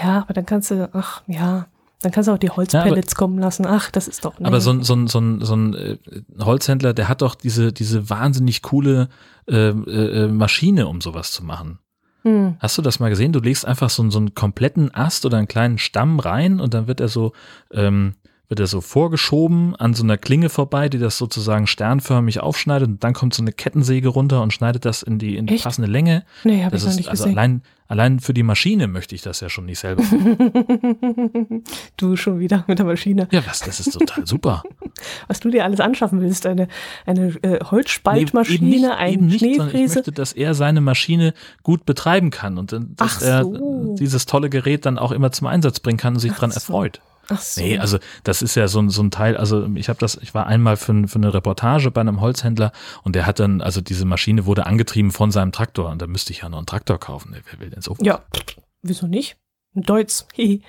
ja, 0.00 0.20
aber 0.20 0.34
dann 0.34 0.46
kannst 0.46 0.70
du, 0.70 0.90
ach 0.92 1.22
ja, 1.26 1.66
dann 2.00 2.12
kannst 2.12 2.28
du 2.28 2.32
auch 2.32 2.38
die 2.38 2.50
Holzpellets 2.50 3.14
kommen 3.14 3.38
lassen. 3.38 3.64
Ach, 3.64 3.90
das 3.90 4.08
ist 4.08 4.24
doch. 4.24 4.38
nee. 4.38 4.46
Aber 4.46 4.60
so 4.60 4.72
ein, 4.72 4.82
so 4.82 4.94
ein, 4.94 5.06
so 5.06 5.20
ein, 5.20 5.40
so 5.40 5.54
ein 5.54 5.74
äh, 5.74 5.98
Holzhändler, 6.40 6.94
der 6.94 7.08
hat 7.08 7.22
doch 7.22 7.36
diese, 7.36 7.72
diese 7.72 8.10
wahnsinnig 8.10 8.62
coole 8.62 9.08
äh, 9.48 9.68
äh, 9.68 10.28
Maschine, 10.28 10.88
um 10.88 11.00
sowas 11.00 11.30
zu 11.30 11.44
machen. 11.44 11.78
Hm. 12.22 12.56
Hast 12.58 12.78
du 12.78 12.82
das 12.82 13.00
mal 13.00 13.08
gesehen? 13.10 13.32
Du 13.32 13.40
legst 13.40 13.66
einfach 13.66 13.90
so, 13.90 14.08
so 14.10 14.18
einen 14.18 14.34
kompletten 14.34 14.94
Ast 14.94 15.26
oder 15.26 15.38
einen 15.38 15.48
kleinen 15.48 15.78
Stamm 15.78 16.20
rein 16.20 16.60
und 16.60 16.74
dann 16.74 16.86
wird 16.86 17.00
er 17.00 17.08
so, 17.08 17.32
ähm, 17.72 18.14
wird 18.52 18.60
er 18.60 18.66
so 18.66 18.82
vorgeschoben 18.82 19.74
an 19.76 19.94
so 19.94 20.02
einer 20.02 20.18
Klinge 20.18 20.50
vorbei, 20.50 20.90
die 20.90 20.98
das 20.98 21.16
sozusagen 21.16 21.66
sternförmig 21.66 22.40
aufschneidet 22.40 22.86
und 22.86 23.02
dann 23.02 23.14
kommt 23.14 23.32
so 23.32 23.42
eine 23.42 23.50
Kettensäge 23.50 24.08
runter 24.10 24.42
und 24.42 24.52
schneidet 24.52 24.84
das 24.84 25.02
in 25.02 25.18
die, 25.18 25.38
in 25.38 25.46
die 25.46 25.56
passende 25.56 25.90
Länge. 25.90 26.26
Nee, 26.44 26.62
habe 26.62 26.76
ich 26.76 26.84
ist 26.84 26.96
nicht 26.96 27.08
also 27.08 27.24
gesehen. 27.24 27.38
allein, 27.38 27.62
allein 27.88 28.20
für 28.20 28.34
die 28.34 28.42
Maschine 28.42 28.88
möchte 28.88 29.14
ich 29.14 29.22
das 29.22 29.40
ja 29.40 29.48
schon 29.48 29.64
nicht 29.64 29.78
selber. 29.78 30.02
du 31.96 32.16
schon 32.16 32.40
wieder 32.40 32.64
mit 32.68 32.78
der 32.78 32.84
Maschine. 32.84 33.26
ja, 33.32 33.42
was, 33.46 33.60
das 33.60 33.80
ist 33.80 33.92
total 33.98 34.26
super. 34.26 34.62
Was 35.26 35.40
du 35.40 35.48
dir 35.48 35.64
alles 35.64 35.80
anschaffen 35.80 36.20
willst, 36.20 36.46
eine, 36.46 36.68
eine 37.06 37.28
äh, 37.28 37.38
Nee, 37.42 37.54
eben 37.54 37.70
Holzspaltmaschine, 37.70 38.66
nicht, 38.68 38.90
ein 38.90 39.12
eben 39.14 39.26
nicht, 39.26 39.40
sondern 39.40 39.68
ich 39.68 39.72
Schneefräse. 39.72 39.94
möchte, 39.96 40.12
dass 40.12 40.32
er 40.34 40.52
seine 40.54 40.82
Maschine 40.82 41.32
gut 41.62 41.86
betreiben 41.86 42.30
kann 42.30 42.58
und 42.58 42.72
dann, 42.72 42.94
dass 42.96 43.16
Ach 43.16 43.22
er 43.22 43.44
so. 43.44 43.96
dieses 43.98 44.26
tolle 44.26 44.50
Gerät 44.50 44.84
dann 44.84 44.98
auch 44.98 45.10
immer 45.10 45.32
zum 45.32 45.46
Einsatz 45.46 45.80
bringen 45.80 45.96
kann 45.98 46.14
und 46.14 46.20
sich 46.20 46.32
Ach 46.32 46.38
dran 46.38 46.50
so. 46.50 46.56
erfreut. 46.56 47.00
Ach 47.28 47.40
so. 47.40 47.60
Nee, 47.60 47.78
also 47.78 47.98
das 48.24 48.42
ist 48.42 48.54
ja 48.54 48.68
so 48.68 48.80
ein, 48.80 48.90
so 48.90 49.02
ein 49.02 49.10
Teil, 49.10 49.36
also 49.36 49.66
ich 49.74 49.88
habe 49.88 49.98
das, 49.98 50.16
ich 50.20 50.34
war 50.34 50.46
einmal 50.46 50.76
für, 50.76 51.06
für 51.08 51.16
eine 51.16 51.32
Reportage 51.32 51.90
bei 51.90 52.00
einem 52.00 52.20
Holzhändler 52.20 52.72
und 53.04 53.14
der 53.14 53.26
hat 53.26 53.38
dann, 53.38 53.60
also 53.60 53.80
diese 53.80 54.04
Maschine 54.04 54.46
wurde 54.46 54.66
angetrieben 54.66 55.10
von 55.10 55.30
seinem 55.30 55.52
Traktor 55.52 55.90
und 55.90 56.02
da 56.02 56.06
müsste 56.06 56.32
ich 56.32 56.42
ja 56.42 56.48
noch 56.48 56.58
einen 56.58 56.66
Traktor 56.66 56.98
kaufen. 56.98 57.34
Wer 57.50 57.60
will 57.60 57.70
denn 57.70 57.82
so? 57.82 57.96
ja, 58.00 58.22
wieso 58.82 59.06
nicht? 59.06 59.36
Ein 59.74 59.82
Deutsch. 59.82 60.24
Hihi. 60.34 60.62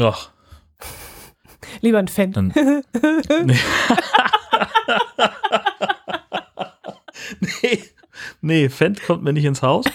Ach, 0.00 0.30
Lieber 1.80 1.98
ein 1.98 2.08
Fan. 2.08 2.32
dann. 2.32 2.52
nee. 3.42 3.58
nee, 7.40 7.82
nee, 8.40 8.68
Fendt 8.68 9.02
kommt 9.04 9.22
mir 9.22 9.32
nicht 9.32 9.44
ins 9.44 9.62
Haus. 9.62 9.86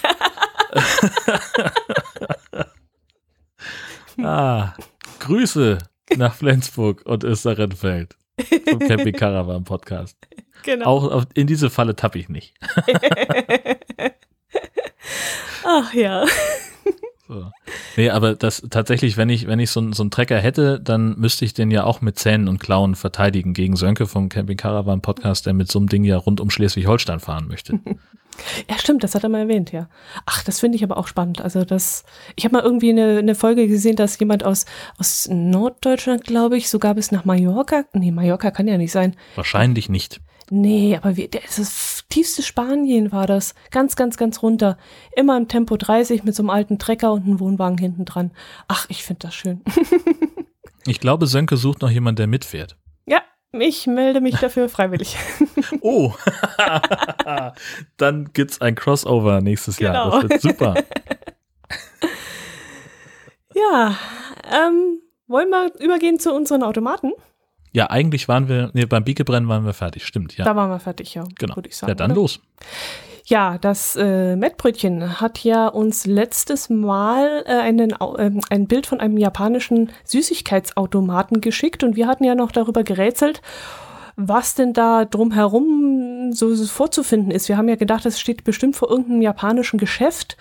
ah, 4.24 4.74
Grüße 5.22 5.78
nach 6.18 6.34
Flensburg 6.36 7.04
und 7.06 7.24
Österreichfeld 7.24 8.16
vom 8.70 8.80
Camping 8.80 9.14
Caravan 9.18 9.64
Podcast. 9.64 10.18
genau. 10.64 10.86
Auch 10.86 11.26
in 11.34 11.48
diese 11.48 11.70
Falle 11.70 11.96
tappe 11.96 12.20
ich 12.20 12.28
nicht. 12.30 12.54
Ach 15.64 15.94
ja. 15.94 16.26
So. 17.28 17.50
Nee, 17.96 18.10
aber 18.10 18.36
das 18.36 18.62
tatsächlich, 18.70 19.16
wenn 19.16 19.30
ich, 19.30 19.48
wenn 19.48 19.60
ich 19.60 19.70
so, 19.72 19.80
einen- 19.80 19.94
so 19.94 20.04
einen 20.04 20.12
Trecker 20.12 20.38
hätte, 20.40 20.80
dann 20.82 21.18
müsste 21.20 21.46
ich 21.46 21.54
den 21.54 21.72
ja 21.72 21.84
auch 21.86 22.02
mit 22.02 22.18
Zähnen 22.20 22.48
und 22.50 22.60
Klauen 22.60 22.96
verteidigen 22.96 23.54
gegen 23.54 23.76
Sönke 23.76 24.06
vom 24.08 24.28
Camping 24.28 24.58
Caravan 24.58 25.02
Podcast, 25.02 25.46
der 25.46 25.54
mit 25.54 25.72
so 25.72 25.80
einem 25.80 25.88
Ding 25.88 26.04
ja 26.04 26.18
rund 26.18 26.42
um 26.42 26.50
Schleswig-Holstein 26.50 27.20
fahren 27.20 27.48
möchte. 27.48 27.80
Ja, 28.70 28.78
stimmt, 28.78 29.04
das 29.04 29.16
hat 29.16 29.24
er 29.24 29.30
mal 29.30 29.40
erwähnt, 29.42 29.72
ja. 29.72 29.88
Ach, 30.26 30.44
das 30.44 30.60
finde 30.60 30.76
ich 30.76 30.84
aber 30.84 30.98
auch 30.98 31.08
spannend. 31.08 31.42
Also 31.42 31.66
das, 31.66 32.04
ich 32.36 32.46
habe 32.46 32.58
mal 32.58 32.64
irgendwie 32.64 32.90
eine, 32.90 33.20
eine 33.20 33.36
Folge 33.36 33.68
gesehen, 33.68 33.96
dass 33.96 34.20
jemand 34.20 34.44
aus, 34.44 34.66
aus 34.98 35.28
Norddeutschland, 35.32 36.24
glaube 36.24 36.58
ich, 36.58 36.70
sogar 36.70 36.96
bis 36.96 37.12
nach 37.12 37.26
Mallorca, 37.26 37.86
nee, 37.94 38.12
Mallorca 38.12 38.52
kann 38.52 38.68
ja 38.68 38.78
nicht 38.78 38.92
sein. 38.92 39.16
Wahrscheinlich 39.36 39.90
nicht. 39.90 40.22
Nee, 40.54 40.98
aber 41.02 41.16
wie, 41.16 41.30
der, 41.30 41.42
das 41.56 42.04
tiefste 42.10 42.44
Spanien 42.44 43.14
war 43.14 43.26
das. 43.26 43.56
Ganz, 43.72 43.96
ganz, 43.96 44.18
ganz 44.18 44.44
runter. 44.44 44.78
Immer 45.16 45.38
im 45.38 45.48
Tempo 45.48 45.78
30 45.78 46.26
mit 46.26 46.36
so 46.36 46.44
einem 46.44 46.50
alten 46.50 46.78
Trecker 46.78 47.14
und 47.14 47.24
einem 47.24 47.40
Wohnwagen 47.40 47.78
hinten 47.78 48.04
dran. 48.04 48.32
Ach, 48.68 48.86
ich 48.90 49.04
finde 49.04 49.28
das 49.28 49.36
schön. 49.36 49.62
Ich 50.88 51.00
glaube, 51.00 51.28
Sönke 51.28 51.58
sucht 51.58 51.84
noch 51.84 51.92
jemanden, 51.92 52.16
der 52.18 52.28
mitfährt. 52.28 52.76
ja, 53.06 53.22
ich 53.54 53.88
melde 53.88 54.22
mich 54.22 54.40
dafür 54.40 54.70
freiwillig. 54.70 55.18
Oh, 55.82 56.14
dann 57.98 58.30
gibt's 58.34 58.62
ein 58.62 58.76
Crossover 58.76 59.42
nächstes 59.42 59.80
Jahr. 59.80 60.12
Genau. 60.12 60.22
Das 60.22 60.30
wird 60.30 60.42
super. 60.42 60.76
ja, 63.56 63.96
ähm, 64.52 65.00
wollen 65.28 65.50
wir 65.50 65.72
übergehen 65.80 66.20
zu 66.20 66.34
unseren 66.34 66.62
Automaten? 66.62 67.14
Ja, 67.72 67.90
eigentlich 67.90 68.28
waren 68.28 68.48
wir, 68.48 68.70
nee, 68.74 68.86
beim 68.86 69.04
Biegebrennen 69.04 69.48
waren 69.50 69.66
wir 69.66 69.74
fertig, 69.74 70.06
stimmt, 70.06 70.38
ja. 70.38 70.46
Da 70.46 70.56
waren 70.56 70.70
wir 70.70 70.80
fertig, 70.80 71.14
ja. 71.16 71.24
genau. 71.40 71.56
Würde 71.56 71.70
ich 71.70 71.78
sagen. 71.78 71.90
ja, 71.92 71.96
dann 71.96 72.12
oder? 72.12 72.22
los. 72.22 72.42
Ja, 73.32 73.58
das 73.58 73.96
äh, 73.96 74.36
Mettbrötchen 74.36 75.22
hat 75.22 75.42
ja 75.46 75.70
uns 75.70 76.06
letztes 76.06 76.70
Mal 76.70 77.46
äh, 77.48 77.54
einen, 77.54 77.96
ähm, 78.18 78.42
ein 78.50 78.68
Bild 78.68 78.88
von 78.88 79.00
einem 79.00 79.18
japanischen 79.18 79.90
Süßigkeitsautomaten 80.04 81.40
geschickt 81.40 81.82
und 81.86 81.96
wir 81.96 82.08
hatten 82.08 82.26
ja 82.26 82.36
noch 82.36 82.52
darüber 82.52 82.84
gerätselt, 82.84 83.42
was 84.18 84.56
denn 84.56 84.74
da 84.74 85.06
drumherum 85.06 86.34
so 86.34 86.54
so 86.54 86.66
vorzufinden 86.66 87.32
ist. 87.32 87.48
Wir 87.48 87.56
haben 87.56 87.70
ja 87.70 87.78
gedacht, 87.78 88.06
es 88.06 88.20
steht 88.20 88.44
bestimmt 88.44 88.76
vor 88.76 88.90
irgendeinem 88.90 89.22
japanischen 89.22 89.80
Geschäft 89.80 90.36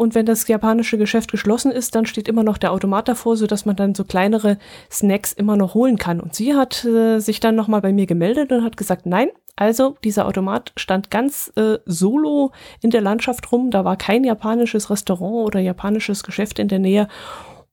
und 0.00 0.14
wenn 0.14 0.24
das 0.24 0.48
japanische 0.48 0.96
Geschäft 0.96 1.30
geschlossen 1.30 1.70
ist, 1.70 1.94
dann 1.94 2.06
steht 2.06 2.26
immer 2.26 2.42
noch 2.42 2.56
der 2.56 2.72
Automat 2.72 3.06
davor, 3.06 3.36
sodass 3.36 3.66
man 3.66 3.76
dann 3.76 3.94
so 3.94 4.02
kleinere 4.02 4.56
Snacks 4.90 5.34
immer 5.34 5.58
noch 5.58 5.74
holen 5.74 5.98
kann. 5.98 6.20
Und 6.20 6.34
sie 6.34 6.54
hat 6.54 6.86
äh, 6.86 7.18
sich 7.18 7.38
dann 7.38 7.54
nochmal 7.54 7.82
bei 7.82 7.92
mir 7.92 8.06
gemeldet 8.06 8.50
und 8.50 8.64
hat 8.64 8.78
gesagt, 8.78 9.04
nein, 9.04 9.28
also 9.56 9.98
dieser 10.02 10.24
Automat 10.24 10.72
stand 10.78 11.10
ganz 11.10 11.52
äh, 11.56 11.80
solo 11.84 12.50
in 12.80 12.88
der 12.88 13.02
Landschaft 13.02 13.52
rum. 13.52 13.70
Da 13.70 13.84
war 13.84 13.96
kein 13.96 14.24
japanisches 14.24 14.88
Restaurant 14.88 15.46
oder 15.46 15.60
japanisches 15.60 16.22
Geschäft 16.22 16.58
in 16.58 16.68
der 16.68 16.78
Nähe. 16.78 17.06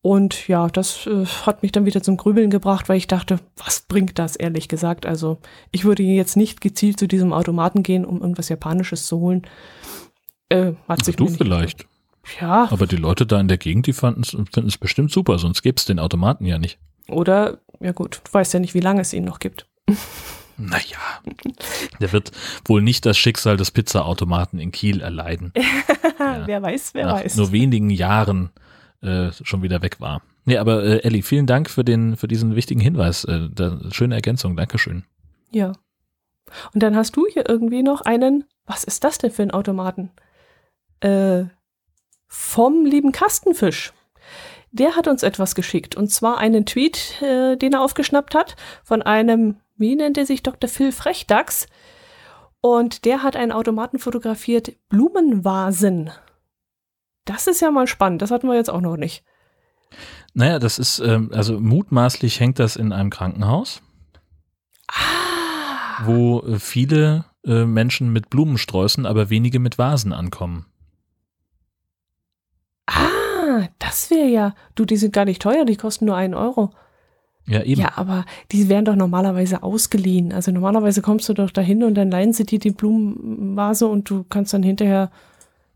Und 0.01 0.49
ja, 0.49 0.67
das 0.67 1.07
äh, 1.07 1.23
hat 1.45 1.63
mich 1.63 1.71
dann 1.71 1.85
wieder 1.85 2.03
zum 2.03 2.17
Grübeln 2.17 2.49
gebracht, 2.49 2.89
weil 2.89 2.97
ich 2.97 3.07
dachte, 3.07 3.39
was 3.55 3.79
bringt 3.87 4.19
das, 4.19 4.35
ehrlich 4.35 4.67
gesagt? 4.67 5.05
Also 5.05 5.37
ich 5.71 5.85
würde 5.85 6.03
jetzt 6.03 6.35
nicht 6.35 6.59
gezielt 6.59 6.99
zu 6.99 7.07
diesem 7.07 7.31
Automaten 7.31 7.83
gehen, 7.83 8.03
um 8.03 8.19
irgendwas 8.19 8.49
Japanisches 8.49 9.07
zu 9.07 9.17
holen. 9.17 9.47
Äh, 10.49 10.73
hat 10.89 10.99
Also 10.99 11.05
sich 11.05 11.15
du 11.15 11.23
mir 11.23 11.29
nicht 11.29 11.41
vielleicht. 11.41 11.87
Ja, 12.39 12.67
Aber 12.71 12.87
die 12.87 12.95
Leute 12.97 13.25
da 13.25 13.39
in 13.39 13.47
der 13.47 13.57
Gegend, 13.57 13.87
die 13.87 13.93
fanden 13.93 14.21
es 14.21 14.31
finden 14.31 14.67
es 14.67 14.77
bestimmt 14.77 15.11
super, 15.11 15.39
sonst 15.39 15.61
gäbe 15.61 15.77
es 15.77 15.85
den 15.85 15.99
Automaten 15.99 16.45
ja 16.45 16.57
nicht. 16.59 16.79
oder, 17.09 17.59
ja 17.79 17.91
gut, 17.91 18.21
du 18.23 18.33
weißt 18.33 18.53
ja 18.53 18.59
nicht, 18.59 18.73
wie 18.73 18.79
lange 18.79 19.01
es 19.01 19.13
ihn 19.13 19.23
noch 19.25 19.39
gibt. 19.39 19.67
Naja, 20.57 20.97
der 21.99 22.11
wird 22.11 22.31
wohl 22.65 22.81
nicht 22.81 23.05
das 23.05 23.17
Schicksal 23.17 23.57
des 23.57 23.69
Pizzaautomaten 23.71 24.59
in 24.59 24.71
Kiel 24.71 25.01
erleiden. 25.01 25.53
Ja. 26.19 26.47
wer 26.47 26.61
weiß, 26.63 26.95
wer 26.95 27.05
nach 27.05 27.23
weiß. 27.23 27.37
nur 27.37 27.51
wenigen 27.51 27.91
Jahren 27.91 28.49
äh, 29.01 29.29
schon 29.43 29.61
wieder 29.61 29.83
weg 29.83 30.01
war. 30.01 30.23
Nee, 30.45 30.57
aber 30.57 30.83
äh, 30.83 31.03
Elli, 31.03 31.21
vielen 31.21 31.45
Dank 31.45 31.69
für 31.69 31.83
den 31.83 32.17
für 32.17 32.27
diesen 32.27 32.55
wichtigen 32.55 32.81
Hinweis. 32.81 33.23
Äh, 33.25 33.49
da, 33.53 33.77
schöne 33.91 34.15
Ergänzung, 34.15 34.55
Dankeschön. 34.57 35.03
Ja. 35.51 35.73
Und 36.73 36.81
dann 36.81 36.95
hast 36.95 37.15
du 37.15 37.27
hier 37.31 37.47
irgendwie 37.47 37.83
noch 37.83 38.01
einen, 38.01 38.45
was 38.65 38.83
ist 38.83 39.03
das 39.03 39.19
denn 39.19 39.29
für 39.29 39.43
ein 39.43 39.51
Automaten? 39.51 40.09
Äh, 41.01 41.43
vom 42.27 42.85
lieben 42.85 43.11
Kastenfisch. 43.11 43.93
Der 44.71 44.95
hat 44.95 45.07
uns 45.07 45.23
etwas 45.23 45.55
geschickt 45.55 45.95
und 45.95 46.09
zwar 46.09 46.37
einen 46.37 46.65
Tweet, 46.65 47.21
äh, 47.21 47.55
den 47.57 47.73
er 47.73 47.81
aufgeschnappt 47.81 48.35
hat 48.35 48.55
von 48.83 49.01
einem, 49.01 49.57
wie 49.77 49.95
nennt 49.95 50.17
er 50.17 50.25
sich, 50.25 50.43
Dr. 50.43 50.69
Phil 50.69 50.91
Frechdachs. 50.91 51.67
Und 52.59 53.05
der 53.05 53.23
hat 53.23 53.35
einen 53.35 53.51
Automaten 53.51 53.99
fotografiert, 53.99 54.73
Blumenvasen. 54.89 56.11
Das 57.23 57.47
ist 57.47 57.61
ja 57.61 57.71
mal 57.71 57.87
spannend, 57.87 58.21
das 58.21 58.31
hatten 58.31 58.47
wir 58.47 58.55
jetzt 58.55 58.69
auch 58.69 58.81
noch 58.81 58.97
nicht. 58.97 59.23
Naja, 60.33 60.59
das 60.59 60.79
ist, 60.79 60.99
ähm, 60.99 61.31
also 61.33 61.59
mutmaßlich 61.59 62.39
hängt 62.39 62.59
das 62.59 62.75
in 62.75 62.91
einem 62.91 63.09
Krankenhaus, 63.09 63.81
Ah, 64.87 66.05
wo 66.05 66.41
äh, 66.41 66.59
viele 66.59 67.25
äh, 67.45 67.65
Menschen 67.65 68.13
mit 68.13 68.29
Blumensträußen, 68.29 69.05
aber 69.05 69.29
wenige 69.29 69.59
mit 69.59 69.77
Vasen 69.77 70.13
ankommen. 70.13 70.65
Ah 72.87 73.67
das 73.79 74.09
wäre 74.09 74.27
ja, 74.29 74.55
du, 74.75 74.85
die 74.85 74.97
sind 74.97 75.13
gar 75.13 75.25
nicht 75.25 75.41
teuer, 75.41 75.65
die 75.65 75.75
kosten 75.75 76.05
nur 76.05 76.15
einen 76.15 76.33
Euro. 76.33 76.71
Ja, 77.47 77.63
eben. 77.63 77.79
Ja, 77.81 77.93
aber 77.95 78.25
die 78.51 78.67
werden 78.67 78.83
doch 78.85 78.95
normalerweise 78.97 79.63
ausgeliehen. 79.63 80.33
Also 80.33 80.51
normalerweise 80.51 81.01
kommst 81.01 81.29
du 81.29 81.33
doch 81.33 81.49
dahin 81.51 81.83
und 81.83 81.95
dann 81.95 82.11
leihen 82.11 82.33
sie 82.33 82.43
dir 82.45 82.59
die 82.59 82.71
Blumenvase 82.71 83.87
und 83.87 84.09
du 84.09 84.25
kannst 84.25 84.53
dann 84.53 84.63
hinterher 84.63 85.11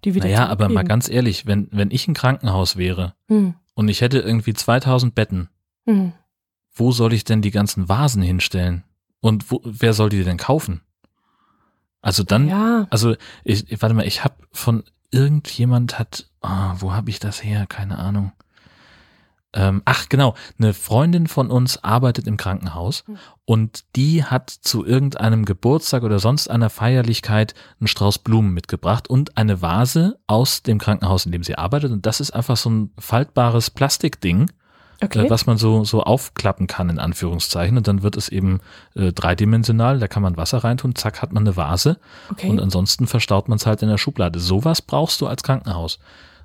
die 0.04 0.16
wieder 0.16 0.26
naja, 0.26 0.48
aber 0.48 0.68
mal 0.68 0.84
ganz 0.84 1.08
ehrlich, 1.10 1.46
wenn, 1.46 1.70
wenn 1.72 1.92
ich 1.92 2.08
ein 2.08 2.14
Krankenhaus 2.14 2.76
wäre 2.76 3.14
Hm, 3.30 3.54
und 3.76 3.88
ich 3.88 4.02
hätte 4.02 4.20
irgendwie 4.20 4.54
2000 4.54 5.16
Betten, 5.16 5.48
hm. 5.86 6.12
wo 6.74 6.92
soll 6.92 7.14
ich 7.14 7.24
denn 7.24 7.42
die 7.42 7.52
ganzen 7.52 7.88
Vasen 7.88 8.22
hinstellen? 8.22 8.84
Und 9.22 9.52
wo, 9.52 9.62
wer 9.64 9.94
soll 9.94 10.10
die 10.10 10.24
denn 10.24 10.38
kaufen? 10.38 10.82
Also 12.02 12.24
dann, 12.24 12.50
Ja, 12.50 12.88
also 12.90 13.16
ich- 13.44 13.80
warte 13.82 13.94
mal, 13.96 14.08
ich 14.08 14.24
habe 14.24 14.34
von 14.52 14.84
irgendjemand 15.12 16.00
hat, 16.00 16.28
ah, 16.42 16.76
wo 16.80 16.94
habe 16.94 17.10
ich 17.10 17.20
das 17.20 17.44
her? 17.44 17.66
Keine 17.68 17.98
Ahnung. 17.98 18.32
Ähm, 19.54 19.82
ach 19.84 20.08
genau, 20.08 20.34
eine 20.58 20.74
Freundin 20.74 21.28
von 21.28 21.52
uns 21.52 21.84
arbeitet 21.84 22.26
im 22.26 22.38
Krankenhaus 22.38 23.04
Hm. 23.06 23.18
und 23.44 23.84
die 23.98 24.24
hat 24.24 24.50
zu 24.50 24.86
irgendeinem 24.86 25.44
Geburtstag 25.44 26.04
oder 26.04 26.20
sonst 26.20 26.50
einer 26.50 26.70
Feierlichkeit 26.70 27.54
einen 27.82 27.88
Strauß 27.88 28.20
Blumen 28.20 28.54
mitgebracht 28.54 29.10
und 29.10 29.38
eine 29.38 29.62
Vase 29.62 30.18
aus 30.26 30.64
dem 30.64 30.78
Krankenhaus, 30.78 31.26
in 31.26 31.34
dem 31.34 31.44
sie 31.44 31.58
arbeitet. 31.58 31.92
Und 31.92 32.06
das 32.06 32.22
ist 32.22 32.32
einfach 32.32 32.56
so 32.56 32.70
ein 32.70 32.92
faltbares 32.98 33.70
Plastikding, 33.72 34.50
okay. 35.04 35.26
äh, 35.26 35.30
was 35.30 35.48
man 35.48 35.58
so, 35.58 35.84
so 35.84 36.02
aufklappen 36.02 36.68
kann, 36.68 36.90
in 36.90 36.98
Anführungszeichen. 37.00 37.76
Und 37.76 37.90
dann 37.90 38.04
wird 38.04 38.16
es 38.16 38.30
eben 38.30 38.62
äh, 38.96 39.12
dreidimensional, 39.12 40.00
da 40.00 40.08
kann 40.08 40.24
man 40.24 40.38
Wasser 40.38 40.60
reintun, 40.60 40.96
zack, 40.96 41.22
hat 41.22 41.34
man 41.34 41.44
eine 41.44 41.58
Vase. 41.58 42.00
okay. 42.30 42.48
Und 42.50 42.62
ansonsten 42.62 43.06
verstaut 43.06 43.50
man 43.50 43.58
es 43.58 43.66
halt 43.66 43.82
in 43.82 43.90
der 43.90 43.98
Schublade. 43.98 44.40
Sowas 44.40 44.82
brauchst 44.82 45.20
du 45.20 45.28
als 45.28 45.44
Krankenhaus. 45.44 46.00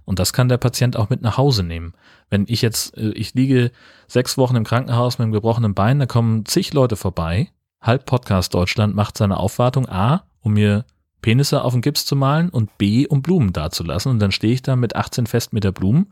Und 0.06 0.18
das 0.18 0.32
kann 0.32 0.48
der 0.48 0.56
Patient 0.56 0.96
auch 0.96 1.10
mit 1.10 1.20
nach 1.20 1.36
Hause 1.36 1.62
nehmen. 1.62 1.92
Wenn 2.30 2.46
ich 2.48 2.62
jetzt, 2.62 2.96
äh, 2.96 3.10
ich 3.10 3.34
liege 3.34 3.70
sechs 4.06 4.38
Wochen 4.38 4.56
im 4.56 4.64
Krankenhaus 4.64 5.18
mit 5.18 5.24
einem 5.24 5.32
gebrochenen 5.32 5.74
Bein, 5.74 5.98
da 5.98 6.06
kommen 6.06 6.46
zig 6.46 6.72
Leute 6.72 6.96
vorbei. 6.96 7.50
Halb 7.82 8.06
Podcast 8.06 8.54
Deutschland 8.54 8.94
macht 8.94 9.18
seine 9.18 9.36
Aufwartung 9.36 9.86
A, 9.88 10.22
um 10.40 10.54
mir 10.54 10.86
Penisse 11.20 11.62
auf 11.62 11.72
den 11.72 11.82
Gips 11.82 12.06
zu 12.06 12.16
malen 12.16 12.48
und 12.48 12.78
B, 12.78 13.06
um 13.06 13.20
Blumen 13.20 13.52
dazulassen. 13.52 14.12
Und 14.12 14.20
dann 14.20 14.32
stehe 14.32 14.54
ich 14.54 14.62
da 14.62 14.76
mit 14.76 14.96
18 14.96 15.26
Festmeter 15.26 15.72
Blumen 15.72 16.06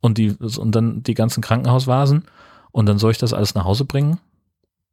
und 0.00 0.18
die, 0.18 0.30
und 0.30 0.74
dann 0.74 1.02
die 1.02 1.14
ganzen 1.14 1.42
Krankenhausvasen 1.42 2.24
und 2.72 2.86
dann 2.86 2.98
soll 2.98 3.10
ich 3.10 3.18
das 3.18 3.32
alles 3.32 3.54
nach 3.54 3.64
Hause 3.64 3.84
bringen? 3.84 4.18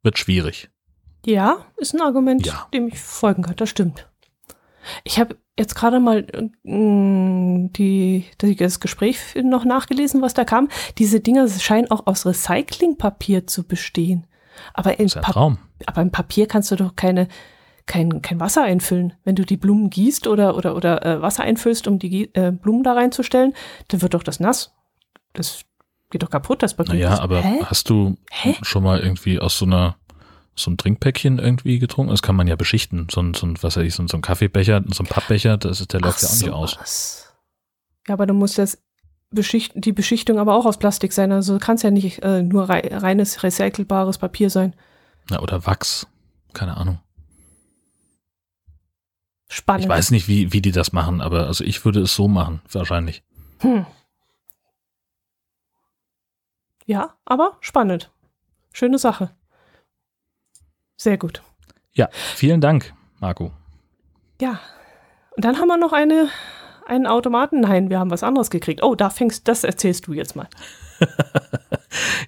Wird 0.02 0.18
schwierig. 0.18 0.70
Ja, 1.24 1.64
ist 1.76 1.94
ein 1.94 2.02
Argument, 2.02 2.46
ja. 2.46 2.66
dem 2.74 2.88
ich 2.88 2.98
folgen 2.98 3.42
kann, 3.42 3.56
das 3.56 3.70
stimmt. 3.70 4.08
Ich 5.04 5.18
habe 5.18 5.36
jetzt 5.58 5.74
gerade 5.74 6.00
mal 6.00 6.26
äh, 6.32 6.48
die, 6.64 8.24
das 8.38 8.80
Gespräch 8.80 9.18
noch 9.42 9.64
nachgelesen, 9.64 10.22
was 10.22 10.34
da 10.34 10.44
kam. 10.44 10.68
Diese 10.98 11.20
Dinger 11.20 11.48
scheinen 11.48 11.90
auch 11.90 12.06
aus 12.06 12.26
Recyclingpapier 12.26 13.46
zu 13.46 13.64
bestehen. 13.64 14.26
Aber 14.72 14.98
in, 14.98 15.08
ja 15.08 15.22
aber 15.86 16.02
im 16.02 16.10
Papier 16.10 16.46
kannst 16.46 16.70
du 16.70 16.76
doch 16.76 16.96
keine, 16.96 17.28
kein, 17.86 18.22
kein 18.22 18.40
Wasser 18.40 18.62
einfüllen. 18.62 19.14
Wenn 19.24 19.36
du 19.36 19.44
die 19.44 19.56
Blumen 19.56 19.90
gießt 19.90 20.26
oder, 20.26 20.56
oder, 20.56 20.76
oder 20.76 21.04
äh, 21.04 21.22
Wasser 21.22 21.42
einfüllst, 21.42 21.86
um 21.86 21.98
die 21.98 22.34
äh, 22.34 22.52
Blumen 22.52 22.82
da 22.82 22.92
reinzustellen, 22.92 23.54
dann 23.88 24.02
wird 24.02 24.14
doch 24.14 24.22
das 24.22 24.40
nass. 24.40 24.72
Das 25.32 25.64
geht 26.10 26.22
doch 26.22 26.30
kaputt, 26.30 26.62
das 26.62 26.74
Papier. 26.74 26.96
Ja, 26.96 27.20
aber 27.20 27.42
Hä? 27.42 27.60
hast 27.64 27.90
du 27.90 28.16
Hä? 28.30 28.54
schon 28.62 28.84
mal 28.84 29.00
irgendwie 29.00 29.40
aus 29.40 29.58
so 29.58 29.64
einer 29.64 29.96
so 30.56 30.70
ein 30.70 30.76
Trinkpäckchen 30.76 31.38
irgendwie 31.38 31.78
getrunken? 31.78 32.10
Das 32.10 32.22
kann 32.22 32.36
man 32.36 32.46
ja 32.46 32.56
beschichten. 32.56 33.08
So 33.10 33.20
ein, 33.20 33.34
so 33.34 33.46
ein 33.46 33.62
was 33.62 33.76
weiß 33.76 33.84
ich, 33.84 33.94
so 33.94 34.02
ein, 34.02 34.08
so 34.08 34.16
ein 34.16 34.22
Kaffeebecher, 34.22 34.82
so 34.88 35.02
ein 35.02 35.06
Pappbecher, 35.06 35.56
das 35.56 35.80
ist, 35.80 35.92
der 35.92 36.00
läuft 36.00 36.18
Ach 36.18 36.22
ja 36.22 36.28
auch 36.28 36.34
nicht 36.34 36.50
aus. 36.50 36.78
Was. 36.80 37.34
Ja, 38.08 38.14
aber 38.14 38.26
du 38.26 38.34
musst 38.34 38.58
das 38.58 38.78
Beschicht, 39.30 39.72
die 39.74 39.92
Beschichtung 39.92 40.38
aber 40.38 40.54
auch 40.54 40.66
aus 40.66 40.78
Plastik 40.78 41.12
sein. 41.12 41.32
Also 41.32 41.58
kann 41.58 41.76
es 41.76 41.82
ja 41.82 41.90
nicht 41.90 42.22
äh, 42.22 42.42
nur 42.42 42.68
rei 42.68 42.88
reines 42.90 43.42
recycelbares 43.42 44.18
Papier 44.18 44.50
sein. 44.50 44.74
Na, 45.30 45.40
oder 45.40 45.66
Wachs. 45.66 46.06
Keine 46.52 46.76
Ahnung. 46.76 47.00
Spannend. 49.48 49.84
Ich 49.84 49.88
weiß 49.88 50.10
nicht, 50.10 50.28
wie, 50.28 50.52
wie 50.52 50.62
die 50.62 50.72
das 50.72 50.92
machen, 50.92 51.20
aber 51.20 51.46
also 51.46 51.64
ich 51.64 51.84
würde 51.84 52.00
es 52.00 52.14
so 52.14 52.28
machen, 52.28 52.62
wahrscheinlich. 52.70 53.22
Hm. 53.60 53.86
Ja, 56.86 57.14
aber 57.24 57.56
spannend. 57.60 58.10
Schöne 58.72 58.98
Sache. 58.98 59.30
Sehr 60.96 61.18
gut. 61.18 61.42
Ja, 61.92 62.08
vielen 62.12 62.60
Dank, 62.60 62.92
Marco. 63.20 63.52
Ja. 64.40 64.60
Und 65.36 65.44
dann 65.44 65.58
haben 65.58 65.68
wir 65.68 65.76
noch 65.76 65.92
eine, 65.92 66.28
einen 66.86 67.06
Automaten. 67.06 67.60
Nein, 67.60 67.90
wir 67.90 67.98
haben 67.98 68.10
was 68.10 68.22
anderes 68.22 68.50
gekriegt. 68.50 68.82
Oh, 68.82 68.94
da 68.94 69.10
fängst, 69.10 69.48
das 69.48 69.64
erzählst 69.64 70.06
du 70.06 70.12
jetzt 70.12 70.36
mal. 70.36 70.48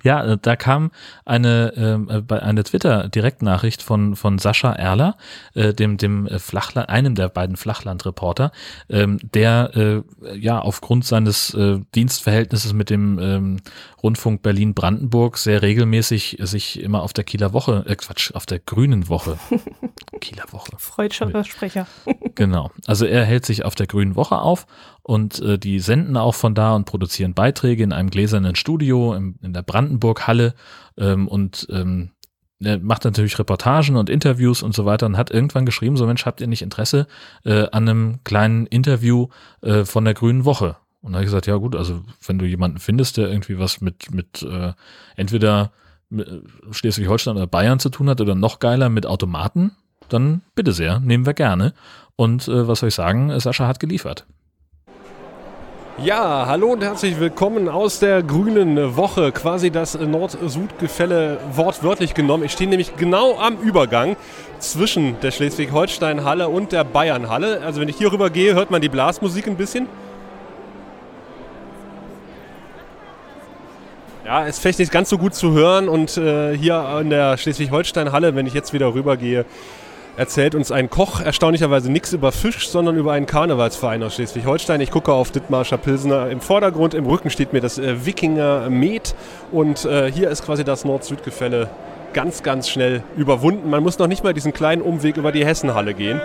ja, 0.03 0.25
äh, 0.25 0.39
da 0.41 0.57
kam 0.57 0.91
eine, 1.25 1.73
ähm, 1.77 2.25
äh, 2.29 2.35
eine 2.35 2.65
Twitter-Direktnachricht 2.65 3.83
von, 3.83 4.17
von 4.17 4.39
Sascha 4.39 4.73
Erler, 4.73 5.17
äh, 5.55 5.73
dem, 5.75 5.97
dem 5.97 6.29
Flachland, 6.39 6.89
einem 6.89 7.15
der 7.15 7.29
beiden 7.29 7.57
Flachlandreporter, 7.57 8.53
ähm, 8.89 9.19
der 9.35 9.71
äh, 9.75 10.39
ja 10.39 10.59
aufgrund 10.59 11.05
seines 11.05 11.55
äh, 11.55 11.81
Dienstverhältnisses 11.95 12.73
mit 12.73 12.91
dem 12.91 13.19
ähm, 13.19 13.57
Rundfunk 14.03 14.43
Berlin-Brandenburg 14.43 15.39
sehr 15.39 15.63
regelmäßig 15.63 16.39
sich 16.41 16.81
immer 16.81 17.03
auf 17.03 17.13
der 17.13 17.25
Kieler 17.25 17.53
Woche, 17.53 17.85
äh 17.89 17.97
Quatsch, 17.97 18.33
auf 18.35 18.47
der 18.47 18.61
Grünen 18.61 19.09
Woche. 19.09 19.39
Kieler 20.21 20.45
Woche. 20.51 20.73
Freudscher 20.79 21.45
Sprecher. 21.45 21.87
genau. 22.35 22.71
Also 22.87 23.05
er 23.05 23.25
hält 23.25 23.45
sich 23.45 23.65
auf 23.65 23.75
der 23.75 23.87
Grünen 23.87 24.17
Woche 24.17 24.39
auf 24.39 24.67
und 25.07 25.41
äh, 25.41 25.57
die 25.57 25.79
senden 25.79 26.17
auch 26.17 26.35
von 26.35 26.57
da 26.57 26.75
und 26.75 26.85
produzieren 26.85 27.33
Beiträge 27.33 27.85
in 27.85 27.93
einem 27.93 28.11
gläsernen 28.11 28.57
Studio 28.57 29.15
im, 29.15 29.37
in 29.41 29.53
der 29.53 29.63
Brandenburg-Halle 29.63 30.55
ähm, 30.99 31.29
und 31.29 31.69
ähm, 31.71 32.11
er 32.59 32.81
macht 32.81 33.05
natürlich 33.05 33.39
Reportagen 33.39 33.95
und 33.95 34.11
Interviews 34.11 34.65
und 34.65 34.75
so 34.75 34.85
weiter 34.85 35.07
und 35.07 35.17
hat 35.17 35.31
irgendwann 35.31 35.65
geschrieben, 35.65 35.97
so 35.97 36.07
Mensch, 36.07 36.27
habt 36.27 36.41
ihr 36.41 36.49
nicht 36.49 36.63
Interesse 36.63 37.07
äh, 37.45 37.69
an 37.71 37.89
einem 37.89 38.19
kleinen 38.25 38.67
Interview 38.67 39.29
äh, 39.61 39.85
von 39.85 40.05
der 40.05 40.15
Grünen 40.15 40.45
Woche? 40.45 40.77
Und 41.03 41.13
da 41.13 41.19
habe 41.19 41.25
ich 41.25 41.29
gesagt, 41.29 41.47
ja 41.47 41.55
gut, 41.55 41.77
also 41.77 42.03
wenn 42.27 42.41
du 42.41 42.45
jemanden 42.45 42.79
findest, 42.79 43.17
der 43.17 43.29
irgendwie 43.29 43.61
was 43.61 43.81
mit, 43.81 44.11
mit 44.11 44.43
äh, 44.43 44.73
entweder 45.15 45.71
Schleswig-Holstein 46.73 47.37
oder 47.37 47.47
Bayern 47.47 47.79
zu 47.79 47.91
tun 47.91 48.09
hat 48.09 48.21
oder 48.21 48.35
noch 48.35 48.59
geiler 48.59 48.89
mit 48.89 49.07
Automaten, 49.07 49.73
dann 50.09 50.43
bitte 50.57 50.73
sehr, 50.73 50.99
nehmen 50.99 51.27
wir 51.27 51.35
gerne. 51.35 51.75
Und 52.17 52.49
äh, 52.49 52.67
was 52.67 52.81
soll 52.81 52.89
ich 52.89 52.95
sagen, 52.97 53.39
Sascha 53.39 53.69
hat 53.69 53.79
geliefert. 53.79 54.27
Ja, 56.05 56.45
hallo 56.47 56.73
und 56.73 56.83
herzlich 56.85 57.19
willkommen 57.19 57.71
aus 57.71 58.01
der 58.01 58.23
grünen 58.23 58.97
Woche. 58.99 59.33
Quasi 59.33 59.71
das 59.71 59.99
Nord-Süd-Gefälle 59.99 61.39
wortwörtlich 61.55 62.13
genommen. 62.13 62.45
Ich 62.45 62.53
stehe 62.53 62.69
nämlich 62.69 62.97
genau 62.99 63.39
am 63.39 63.57
Übergang 63.57 64.17
zwischen 64.59 65.19
der 65.21 65.31
Schleswig-Holstein-Halle 65.31 66.49
und 66.49 66.73
der 66.73 66.85
Bayern-Halle. 66.85 67.63
Also 67.63 67.81
wenn 67.81 67.89
ich 67.89 67.97
hier 67.97 68.13
rüber 68.13 68.29
gehe, 68.29 68.55
hört 68.55 68.71
man 68.71 68.83
die 68.83 68.91
Blasmusik 68.91 69.47
ein 69.47 69.57
bisschen. 69.57 69.89
Ja, 74.27 74.45
ist 74.45 74.61
vielleicht 74.61 74.81
nicht 74.81 74.93
ganz 74.93 75.09
so 75.09 75.17
gut 75.17 75.35
zu 75.35 75.53
hören 75.53 75.89
und 75.89 76.19
äh, 76.19 76.55
hier 76.55 76.99
in 77.01 77.09
der 77.09 77.39
Schleswig-Holstein-Halle, 77.39 78.35
wenn 78.35 78.47
ich 78.47 78.53
jetzt 78.53 78.75
wieder 78.75 78.93
rübergehe, 78.93 79.47
erzählt 80.17 80.55
uns 80.55 80.73
ein 80.73 80.91
Koch 80.91 81.21
erstaunlicherweise 81.21 81.91
nichts 81.91 82.13
über 82.13 82.33
Fisch, 82.33 82.69
sondern 82.69 82.97
über 82.97 83.13
einen 83.13 83.27
Karnevalsverein 83.27 84.03
aus 84.03 84.15
Schleswig-Holstein. 84.15 84.81
Ich 84.81 84.91
gucke 84.91 85.13
auf 85.13 85.31
Dittmarscher 85.31 85.79
Pilsner 85.79 86.31
im 86.31 86.41
Vordergrund, 86.41 86.95
im 86.95 87.07
Rücken 87.07 87.31
steht 87.31 87.53
mir 87.53 87.61
das 87.61 87.79
äh, 87.79 88.07
Wikinger 88.07 88.71
Met 88.71 89.15
und 89.53 89.85
äh, 89.85 90.11
hier 90.11 90.31
ist 90.31 90.45
quasi 90.45 90.65
das 90.65 90.85
Nord-Süd-Gefälle 90.85 91.69
ganz, 92.13 92.43
ganz 92.43 92.69
schnell 92.69 93.03
überwunden. 93.17 93.69
Man 93.69 93.83
muss 93.83 93.99
noch 93.99 94.07
nicht 94.07 94.25
mal 94.25 94.33
diesen 94.33 94.53
kleinen 94.55 94.81
Umweg 94.81 95.19
über 95.19 95.33
die 95.33 95.45
Hessenhalle 95.45 95.93
gehen. 95.93 96.21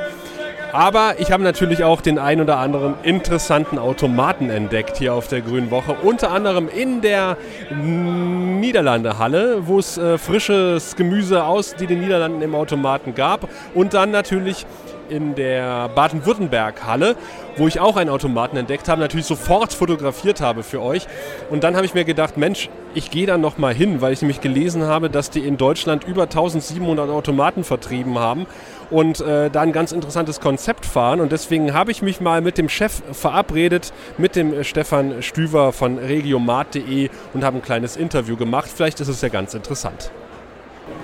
Aber 0.73 1.15
ich 1.19 1.31
habe 1.31 1.43
natürlich 1.43 1.84
auch 1.84 1.99
den 1.99 2.18
ein 2.18 2.39
oder 2.39 2.57
anderen 2.57 2.95
interessanten 3.03 3.77
Automaten 3.77 4.49
entdeckt 4.49 4.98
hier 4.98 5.14
auf 5.14 5.27
der 5.27 5.41
Grünen 5.41 5.69
Woche. 5.69 5.98
Unter 6.02 6.31
anderem 6.31 6.69
in 6.69 7.02
der 7.02 7.38
Niederlandehalle, 7.72 9.68
wo 9.68 9.80
es 9.80 9.98
äh, 9.98 10.18
frisches 10.18 10.95
Gemüse 10.95 11.43
aus 11.43 11.76
die 11.76 11.88
den 11.88 11.99
Niederlanden 11.99 12.41
im 12.41 12.56
Automaten 12.56 13.15
gab. 13.15 13.49
Und 13.76 13.93
dann 13.93 14.11
natürlich 14.11 14.65
in 15.10 15.35
der 15.35 15.89
Baden-Württemberg-Halle, 15.89 17.18
wo 17.57 17.68
ich 17.68 17.81
auch 17.81 17.98
einen 17.98 18.10
Automaten 18.10 18.56
entdeckt 18.56 18.88
habe, 18.88 19.02
natürlich 19.02 19.26
sofort 19.26 19.73
fotografiert 19.73 20.39
habe 20.39 20.64
für 20.64 20.81
euch. 20.81 21.06
Und 21.49 21.65
dann 21.65 21.76
habe 21.76 21.85
ich 21.85 21.93
mir 21.93 22.06
gedacht, 22.06 22.38
Mensch, 22.38 22.69
ich 22.94 23.12
gehe 23.12 23.26
da 23.26 23.38
noch 23.38 23.58
mal 23.58 23.74
hin, 23.74 24.02
weil 24.02 24.14
ich 24.14 24.22
nämlich 24.22 24.42
gelesen 24.42 24.84
habe, 24.84 25.10
dass 25.10 25.30
die 25.30 25.40
in 25.40 25.58
Deutschland 25.58 26.04
über 26.04 26.24
1700 26.24 27.10
Automaten 27.10 27.64
vertrieben 27.64 28.20
haben 28.20 28.46
und 28.90 29.22
äh, 29.22 29.50
da 29.50 29.62
ein 29.62 29.72
ganz 29.72 29.92
interessantes 29.92 30.40
Konzept 30.40 30.86
fahren. 30.86 31.22
Und 31.22 31.32
deswegen 31.32 31.74
habe 31.74 31.92
ich 31.92 32.02
mich 32.02 32.22
mal 32.22 32.42
mit 32.42 32.58
dem 32.58 32.70
Chef 32.70 33.02
verabredet, 33.12 33.94
mit 34.18 34.36
dem 34.36 34.64
Stefan 34.64 35.22
Stüver 35.22 35.72
von 35.72 35.98
regiomat.de 35.98 37.10
und 37.34 37.44
habe 37.44 37.58
ein 37.58 37.62
kleines 37.62 37.96
Interview 37.96 38.36
gemacht. 38.36 38.70
Vielleicht 38.74 39.00
ist 39.00 39.08
es 39.08 39.22
ja 39.22 39.30
ganz 39.30 39.54
interessant. 39.54 40.12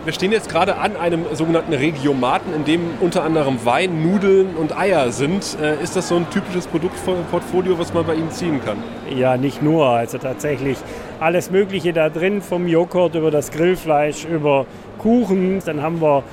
Wir 0.05 0.13
stehen 0.13 0.31
jetzt 0.31 0.49
gerade 0.49 0.77
an 0.77 0.95
einem 0.95 1.25
sogenannten 1.33 1.73
Regiomaten, 1.73 2.53
in 2.53 2.63
dem 2.63 2.81
unter 3.01 3.23
anderem 3.23 3.65
Wein, 3.65 4.09
Nudeln 4.09 4.55
und 4.55 4.77
Eier 4.77 5.11
sind. 5.11 5.57
Äh, 5.61 5.83
ist 5.83 5.95
das 5.95 6.07
so 6.07 6.15
ein 6.15 6.29
typisches 6.29 6.65
Produktportfolio, 6.67 7.77
was 7.77 7.93
man 7.93 8.05
bei 8.05 8.15
Ihnen 8.15 8.31
ziehen 8.31 8.61
kann? 8.63 8.77
Ja, 9.13 9.35
nicht 9.35 9.61
nur. 9.61 9.87
Also 9.87 10.17
tatsächlich 10.17 10.77
alles 11.19 11.51
Mögliche 11.51 11.91
da 11.93 12.09
drin, 12.09 12.41
vom 12.41 12.67
Joghurt 12.67 13.15
über 13.15 13.31
das 13.31 13.51
Grillfleisch, 13.51 14.25
über 14.25 14.65
Kuchen. 14.97 15.61
Dann 15.65 15.81
haben 15.81 16.01
wir 16.01 16.23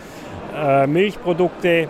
äh, 0.56 0.86
Milchprodukte, 0.86 1.88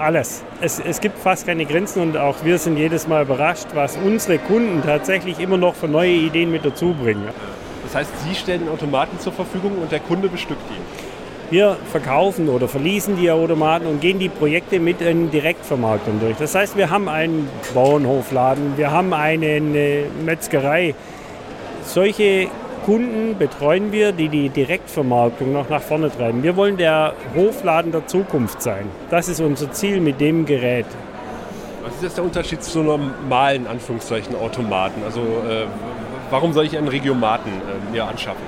alles. 0.00 0.42
Es, 0.60 0.80
es 0.80 1.00
gibt 1.00 1.18
fast 1.18 1.46
keine 1.46 1.66
Grenzen 1.66 2.02
und 2.02 2.16
auch 2.16 2.36
wir 2.44 2.58
sind 2.58 2.76
jedes 2.76 3.06
Mal 3.06 3.22
überrascht, 3.22 3.68
was 3.74 3.96
unsere 3.96 4.38
Kunden 4.38 4.82
tatsächlich 4.82 5.38
immer 5.38 5.56
noch 5.56 5.74
für 5.74 5.88
neue 5.88 6.12
Ideen 6.12 6.50
mit 6.50 6.64
dazu 6.64 6.94
bringen. 6.94 7.28
Das 7.90 8.02
heißt, 8.02 8.12
Sie 8.24 8.36
stellen 8.36 8.68
Automaten 8.68 9.18
zur 9.18 9.32
Verfügung 9.32 9.72
und 9.82 9.90
der 9.90 9.98
Kunde 9.98 10.28
bestückt 10.28 10.62
die? 10.70 11.52
Wir 11.52 11.76
verkaufen 11.90 12.48
oder 12.48 12.68
verließen 12.68 13.16
die 13.16 13.28
Automaten 13.32 13.86
und 13.86 14.00
gehen 14.00 14.20
die 14.20 14.28
Projekte 14.28 14.78
mit 14.78 15.00
in 15.00 15.32
Direktvermarktung 15.32 16.20
durch. 16.20 16.36
Das 16.36 16.54
heißt, 16.54 16.76
wir 16.76 16.90
haben 16.90 17.08
einen 17.08 17.48
Bauernhofladen, 17.74 18.76
wir 18.76 18.92
haben 18.92 19.12
eine 19.12 19.60
Metzgerei. 20.24 20.94
Solche 21.82 22.46
Kunden 22.86 23.36
betreuen 23.36 23.90
wir, 23.90 24.12
die 24.12 24.28
die 24.28 24.50
Direktvermarktung 24.50 25.52
noch 25.52 25.68
nach 25.68 25.82
vorne 25.82 26.12
treiben. 26.16 26.44
Wir 26.44 26.54
wollen 26.54 26.76
der 26.76 27.14
Hofladen 27.34 27.90
der 27.90 28.06
Zukunft 28.06 28.62
sein. 28.62 28.86
Das 29.10 29.28
ist 29.28 29.40
unser 29.40 29.72
Ziel 29.72 30.00
mit 30.00 30.20
dem 30.20 30.46
Gerät. 30.46 30.86
Was 31.82 31.94
ist 31.96 32.02
jetzt 32.04 32.18
der 32.18 32.24
Unterschied 32.24 32.62
zu 32.62 32.84
normalen 32.84 33.66
Anführungszeichen 33.66 34.36
Automaten? 34.36 35.02
Also 35.04 35.20
äh, 35.20 35.66
warum 36.30 36.52
soll 36.52 36.66
ich 36.66 36.76
einen 36.76 36.88
Regiomaten 36.88 37.50
äh, 37.50 37.92
mir 37.92 38.04
anschaffen? 38.04 38.42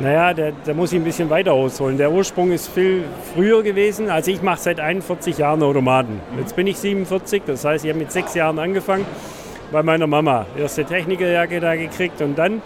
Naja, 0.00 0.34
da, 0.34 0.50
da 0.64 0.74
muss 0.74 0.92
ich 0.92 0.98
ein 0.98 1.04
bisschen 1.04 1.30
weiter 1.30 1.52
ausholen. 1.52 1.96
Der 1.98 2.10
Ursprung 2.10 2.50
ist 2.50 2.68
viel 2.68 3.04
früher 3.32 3.62
gewesen. 3.62 4.10
Also 4.10 4.32
ich 4.32 4.42
mache 4.42 4.58
seit 4.60 4.80
41 4.80 5.38
Jahren 5.38 5.62
Automaten. 5.62 6.20
Jetzt 6.38 6.56
bin 6.56 6.66
ich 6.66 6.78
47, 6.78 7.42
das 7.46 7.64
heißt, 7.64 7.84
ich 7.84 7.90
habe 7.90 8.00
mit 8.00 8.10
sechs 8.10 8.34
Jahren 8.34 8.58
angefangen 8.58 9.06
bei 9.70 9.82
meiner 9.84 10.08
Mama. 10.08 10.46
Erste 10.58 10.84
Technikerjacke 10.84 11.60
da 11.60 11.76
gekriegt 11.76 12.20
und 12.22 12.36
dann 12.36 12.60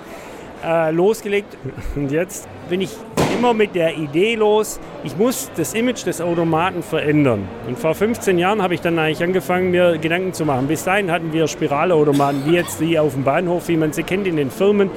äh, 0.64 0.90
losgelegt. 0.90 1.56
Und 1.96 2.10
jetzt 2.10 2.48
bin 2.70 2.80
ich 2.80 2.96
immer 3.38 3.54
mit 3.54 3.76
der 3.76 3.96
Idee 3.96 4.34
los, 4.34 4.80
ich 5.04 5.16
muss 5.16 5.48
das 5.56 5.72
Image 5.72 6.04
des 6.04 6.20
Automaten 6.20 6.82
verändern. 6.82 7.48
Und 7.68 7.78
vor 7.78 7.94
15 7.94 8.36
Jahren 8.36 8.60
habe 8.62 8.74
ich 8.74 8.80
dann 8.80 8.98
eigentlich 8.98 9.22
angefangen, 9.22 9.70
mir 9.70 9.96
Gedanken 9.98 10.32
zu 10.32 10.44
machen. 10.44 10.66
Bis 10.66 10.82
dahin 10.82 11.12
hatten 11.12 11.32
wir 11.32 11.46
Spiralautomaten, 11.46 12.46
wie 12.46 12.56
jetzt 12.56 12.80
die 12.80 12.98
auf 12.98 13.14
dem 13.14 13.22
Bahnhof, 13.22 13.68
wie 13.68 13.76
man 13.76 13.92
sie 13.92 14.02
kennt 14.02 14.26
in 14.26 14.36
den 14.36 14.50
Firmen. 14.50 14.90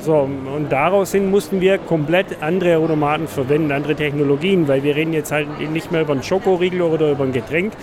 So, 0.00 0.26
und 0.56 0.72
daraus 0.72 1.12
hin 1.12 1.30
mussten 1.30 1.60
wir 1.60 1.76
komplett 1.76 2.40
andere 2.40 2.78
Automaten 2.78 3.28
verwenden, 3.28 3.72
andere 3.72 3.94
Technologien, 3.94 4.68
weil 4.68 4.82
wir 4.82 4.96
reden 4.96 5.12
jetzt 5.12 5.30
halt 5.30 5.46
nicht 5.70 5.92
mehr 5.92 6.00
über 6.00 6.14
einen 6.14 6.22
Schokoriegel 6.22 6.80
oder 6.80 7.10
über 7.10 7.24
ein 7.24 7.32
Getränk, 7.32 7.74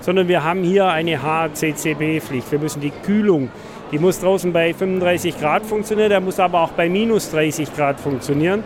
sondern 0.00 0.28
wir 0.28 0.44
haben 0.44 0.62
hier 0.62 0.86
eine 0.86 1.22
HCCB-Pflicht. 1.22 2.50
Wir 2.50 2.58
müssen 2.58 2.80
die 2.80 2.92
Kühlung, 3.04 3.50
die 3.90 3.98
muss 3.98 4.18
draußen 4.20 4.50
bei 4.50 4.72
35 4.72 5.38
Grad 5.38 5.66
funktionieren, 5.66 6.08
der 6.08 6.20
muss 6.20 6.40
aber 6.40 6.62
auch 6.62 6.70
bei 6.70 6.88
minus 6.88 7.30
30 7.32 7.74
Grad 7.76 8.00
funktionieren. 8.00 8.62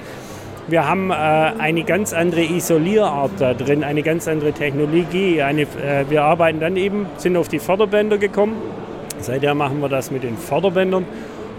Wir 0.69 0.89
haben 0.89 1.11
äh, 1.11 1.15
eine 1.15 1.85
ganz 1.85 2.13
andere 2.13 2.43
Isolierart 2.43 3.31
da 3.39 3.55
drin, 3.55 3.85
eine 3.85 4.03
ganz 4.03 4.27
andere 4.27 4.53
Technologie. 4.53 5.41
Eine, 5.41 5.63
äh, 5.63 6.05
wir 6.09 6.25
arbeiten 6.25 6.59
dann 6.59 6.77
eben, 6.77 7.07
sind 7.19 7.37
auf 7.37 7.47
die 7.47 7.61
Förderbänder 7.61 8.19
gekommen. 8.19 8.57
Seither 9.21 9.55
machen 9.55 9.81
wir 9.81 9.89
das 9.89 10.11
mit 10.11 10.25
den 10.25 10.37
Förderbändern 10.37 11.05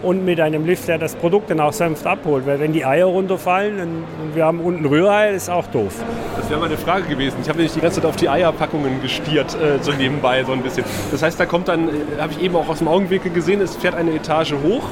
und 0.03 0.25
mit 0.25 0.41
einem 0.41 0.65
Lift, 0.65 0.89
der 0.89 0.97
das 0.97 1.15
Produkt 1.15 1.49
dann 1.49 1.61
auch 1.61 1.71
sanft 1.71 2.05
abholt. 2.05 2.45
Weil 2.45 2.59
wenn 2.59 2.73
die 2.73 2.83
Eier 2.83 3.05
runterfallen 3.05 3.79
und 3.79 4.35
wir 4.35 4.43
haben 4.43 4.59
unten 4.59 4.85
Rührei, 4.85 5.31
ist 5.31 5.49
auch 5.49 5.67
doof. 5.67 5.93
Das 6.35 6.49
wäre 6.49 6.59
meine 6.59 6.77
Frage 6.77 7.07
gewesen. 7.07 7.37
Ich 7.41 7.47
habe 7.47 7.59
nämlich 7.59 7.73
die 7.73 7.79
ganze 7.79 8.01
Zeit 8.01 8.09
auf 8.09 8.17
die 8.17 8.27
Eierpackungen 8.27 9.01
gestiert, 9.01 9.55
äh, 9.55 9.81
so 9.81 9.93
nebenbei 9.93 10.43
so 10.43 10.51
ein 10.51 10.61
bisschen. 10.61 10.83
Das 11.11 11.23
heißt, 11.23 11.39
da 11.39 11.45
kommt 11.45 11.69
dann, 11.69 11.87
äh, 11.87 11.91
habe 12.19 12.33
ich 12.33 12.41
eben 12.41 12.57
auch 12.57 12.67
aus 12.67 12.79
dem 12.79 12.89
Augenwinkel 12.89 13.31
gesehen, 13.31 13.61
es 13.61 13.77
fährt 13.77 13.95
eine 13.95 14.11
Etage 14.11 14.53
hoch 14.65 14.83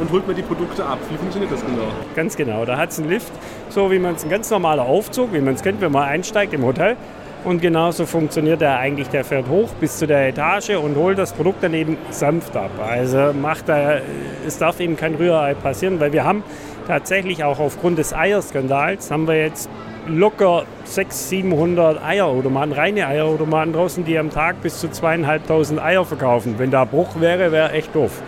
und 0.00 0.10
holt 0.10 0.26
mir 0.26 0.34
die 0.34 0.42
Produkte 0.42 0.84
ab. 0.84 0.98
Wie 1.10 1.16
funktioniert 1.16 1.52
das 1.52 1.60
genau? 1.60 1.88
Ganz 2.14 2.36
genau. 2.36 2.64
Da 2.64 2.76
hat 2.76 2.90
es 2.90 2.98
einen 2.98 3.08
Lift, 3.08 3.32
so 3.68 3.90
wie 3.90 3.98
man 3.98 4.14
es 4.14 4.24
ein 4.24 4.30
ganz 4.30 4.50
normaler 4.50 4.82
Aufzug, 4.82 5.32
wie 5.32 5.40
man 5.40 5.54
es 5.54 5.62
kennt, 5.62 5.80
wenn 5.80 5.92
man 5.92 6.08
einsteigt 6.08 6.52
im 6.54 6.64
Hotel. 6.64 6.96
Und 7.44 7.62
genauso 7.62 8.04
funktioniert 8.04 8.62
er 8.62 8.78
eigentlich. 8.78 9.08
Der 9.08 9.24
fährt 9.24 9.48
hoch 9.48 9.70
bis 9.80 9.98
zu 9.98 10.06
der 10.06 10.28
Etage 10.28 10.70
und 10.70 10.96
holt 10.96 11.18
das 11.18 11.32
Produkt 11.32 11.62
dann 11.62 11.72
eben 11.72 11.96
sanft 12.10 12.56
ab. 12.56 12.70
Also 12.84 13.32
macht 13.32 13.68
er, 13.68 14.02
es 14.46 14.58
darf 14.58 14.80
eben 14.80 14.96
kein 14.96 15.14
Rührei 15.14 15.54
passieren, 15.54 16.00
weil 16.00 16.12
wir 16.12 16.24
haben 16.24 16.42
tatsächlich 16.86 17.44
auch 17.44 17.60
aufgrund 17.60 17.98
des 17.98 18.12
Eierskandals 18.12 19.10
haben 19.10 19.28
wir 19.28 19.40
jetzt 19.40 19.68
locker 20.08 20.64
600, 20.84 21.12
700 21.12 22.02
Eierautomaten, 22.02 22.72
reine 22.72 23.06
Eierautomaten 23.06 23.74
draußen, 23.74 24.04
die 24.04 24.18
am 24.18 24.30
Tag 24.30 24.62
bis 24.62 24.80
zu 24.80 24.90
zweieinhalbtausend 24.90 25.80
Eier 25.80 26.04
verkaufen. 26.04 26.54
Wenn 26.56 26.70
da 26.70 26.84
Bruch 26.84 27.20
wäre, 27.20 27.52
wäre 27.52 27.72
echt 27.72 27.94
doof. 27.94 28.22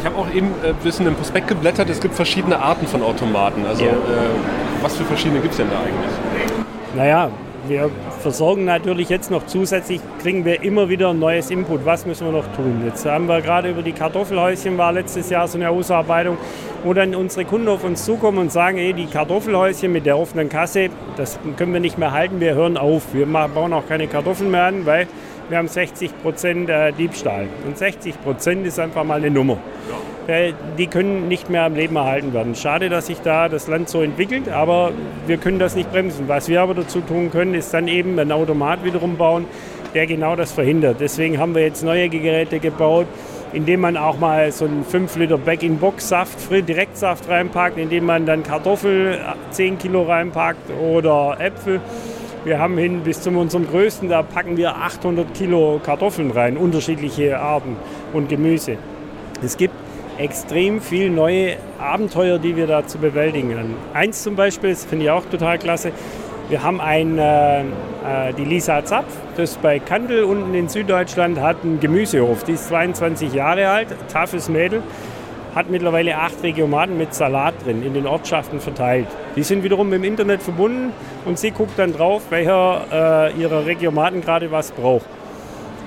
Ich 0.00 0.06
habe 0.06 0.16
auch 0.16 0.32
eben 0.34 0.54
ein 0.64 0.74
bisschen 0.82 1.06
im 1.06 1.14
Prospekt 1.14 1.48
geblättert. 1.48 1.90
Es 1.90 2.00
gibt 2.00 2.14
verschiedene 2.14 2.58
Arten 2.58 2.86
von 2.86 3.02
Automaten. 3.02 3.66
Also 3.66 3.84
ja. 3.84 3.90
äh, 3.90 3.94
was 4.80 4.96
für 4.96 5.04
verschiedene 5.04 5.40
gibt 5.40 5.52
es 5.52 5.58
denn 5.58 5.68
da 5.68 5.76
eigentlich? 5.76 6.56
Naja, 6.96 7.30
wir 7.68 7.90
versorgen 8.20 8.64
natürlich 8.64 9.10
jetzt 9.10 9.30
noch 9.30 9.44
zusätzlich, 9.44 10.00
kriegen 10.22 10.46
wir 10.46 10.62
immer 10.62 10.88
wieder 10.88 11.10
ein 11.10 11.18
neues 11.18 11.50
Input. 11.50 11.84
Was 11.84 12.06
müssen 12.06 12.26
wir 12.26 12.32
noch 12.32 12.50
tun? 12.56 12.82
Jetzt 12.86 13.04
haben 13.04 13.26
wir 13.26 13.42
gerade 13.42 13.68
über 13.68 13.82
die 13.82 13.92
Kartoffelhäuschen, 13.92 14.78
war 14.78 14.90
letztes 14.90 15.28
Jahr 15.28 15.46
so 15.46 15.58
eine 15.58 15.68
Ausarbeitung, 15.68 16.38
wo 16.82 16.94
dann 16.94 17.14
unsere 17.14 17.44
Kunden 17.44 17.68
auf 17.68 17.84
uns 17.84 18.06
zukommen 18.06 18.38
und 18.38 18.50
sagen, 18.50 18.78
hey, 18.78 18.94
die 18.94 19.06
Kartoffelhäuschen 19.06 19.92
mit 19.92 20.06
der 20.06 20.16
offenen 20.16 20.48
Kasse, 20.48 20.88
das 21.18 21.38
können 21.58 21.74
wir 21.74 21.80
nicht 21.80 21.98
mehr 21.98 22.12
halten, 22.12 22.40
wir 22.40 22.54
hören 22.54 22.78
auf. 22.78 23.12
Wir 23.12 23.26
bauen 23.26 23.74
auch 23.74 23.86
keine 23.86 24.06
Kartoffeln 24.06 24.50
mehr 24.50 24.64
an, 24.64 24.86
weil 24.86 25.06
wir 25.50 25.58
haben 25.58 25.68
60 25.68 26.22
Prozent 26.22 26.70
äh, 26.70 26.92
Diebstahl. 26.92 27.48
Und 27.66 27.76
60 27.76 28.22
Prozent 28.22 28.66
ist 28.66 28.78
einfach 28.78 29.04
mal 29.04 29.16
eine 29.16 29.30
Nummer. 29.30 29.58
Ja. 30.28 30.52
Die 30.78 30.86
können 30.86 31.26
nicht 31.26 31.50
mehr 31.50 31.64
am 31.64 31.74
Leben 31.74 31.96
erhalten 31.96 32.32
werden. 32.32 32.54
Schade, 32.54 32.88
dass 32.88 33.06
sich 33.06 33.20
da 33.20 33.48
das 33.48 33.66
Land 33.66 33.88
so 33.88 34.00
entwickelt, 34.00 34.48
aber 34.48 34.92
wir 35.26 35.38
können 35.38 35.58
das 35.58 35.74
nicht 35.74 35.90
bremsen. 35.90 36.28
Was 36.28 36.48
wir 36.48 36.62
aber 36.62 36.74
dazu 36.74 37.00
tun 37.00 37.32
können, 37.32 37.54
ist 37.54 37.74
dann 37.74 37.88
eben 37.88 38.16
einen 38.16 38.30
Automat 38.30 38.84
wiederum 38.84 39.16
bauen, 39.16 39.46
der 39.92 40.06
genau 40.06 40.36
das 40.36 40.52
verhindert. 40.52 40.98
Deswegen 41.00 41.38
haben 41.38 41.56
wir 41.56 41.62
jetzt 41.62 41.82
neue 41.82 42.08
Geräte 42.08 42.60
gebaut, 42.60 43.06
indem 43.52 43.80
man 43.80 43.96
auch 43.96 44.18
mal 44.20 44.52
so 44.52 44.66
einen 44.66 44.84
5 44.84 45.16
Liter 45.16 45.38
Back-in-Box-Saft, 45.38 46.48
Direktsaft 46.50 47.28
reinpackt, 47.28 47.76
indem 47.76 48.06
man 48.06 48.24
dann 48.24 48.44
Kartoffel 48.44 49.18
10 49.50 49.78
Kilo 49.78 50.02
reinpackt 50.02 50.70
oder 50.80 51.38
Äpfel 51.40 51.80
wir 52.44 52.58
haben 52.58 52.78
hin 52.78 53.02
bis 53.02 53.20
zu 53.20 53.30
unserem 53.30 53.68
größten, 53.68 54.08
da 54.08 54.22
packen 54.22 54.56
wir 54.56 54.76
800 54.76 55.34
Kilo 55.34 55.80
Kartoffeln 55.84 56.30
rein, 56.30 56.56
unterschiedliche 56.56 57.38
Arten 57.38 57.76
und 58.12 58.28
Gemüse. 58.28 58.78
Es 59.42 59.56
gibt 59.56 59.74
extrem 60.18 60.80
viele 60.80 61.10
neue 61.10 61.56
Abenteuer, 61.78 62.38
die 62.38 62.56
wir 62.56 62.66
da 62.66 62.86
zu 62.86 62.98
bewältigen 62.98 63.56
haben. 63.56 63.74
Eins 63.94 64.22
zum 64.22 64.36
Beispiel, 64.36 64.70
das 64.70 64.84
finde 64.84 65.06
ich 65.06 65.10
auch 65.10 65.24
total 65.26 65.58
klasse, 65.58 65.92
wir 66.50 66.64
haben 66.64 66.80
ein, 66.80 67.16
äh, 67.16 67.60
äh, 67.60 67.64
die 68.36 68.44
Lisa 68.44 68.84
Zapf, 68.84 69.06
das 69.36 69.56
bei 69.56 69.78
Kandel 69.78 70.24
unten 70.24 70.52
in 70.52 70.68
Süddeutschland 70.68 71.40
hat 71.40 71.58
einen 71.62 71.78
Gemüsehof. 71.78 72.42
Die 72.42 72.52
ist 72.52 72.68
22 72.68 73.32
Jahre 73.32 73.68
alt, 73.68 73.88
taffes 74.12 74.48
Mädel 74.48 74.82
hat 75.54 75.70
mittlerweile 75.70 76.16
acht 76.16 76.42
Regiomaten 76.42 76.96
mit 76.96 77.14
Salat 77.14 77.54
drin, 77.64 77.82
in 77.82 77.94
den 77.94 78.06
Ortschaften 78.06 78.60
verteilt. 78.60 79.06
Die 79.36 79.42
sind 79.42 79.62
wiederum 79.62 79.88
mit 79.88 79.98
dem 79.98 80.04
Internet 80.04 80.42
verbunden 80.42 80.92
und 81.24 81.38
sie 81.38 81.50
guckt 81.50 81.78
dann 81.78 81.92
drauf, 81.92 82.22
welcher 82.30 83.32
äh, 83.32 83.40
ihrer 83.40 83.66
Regiomaten 83.66 84.20
gerade 84.20 84.50
was 84.50 84.72
braucht. 84.72 85.06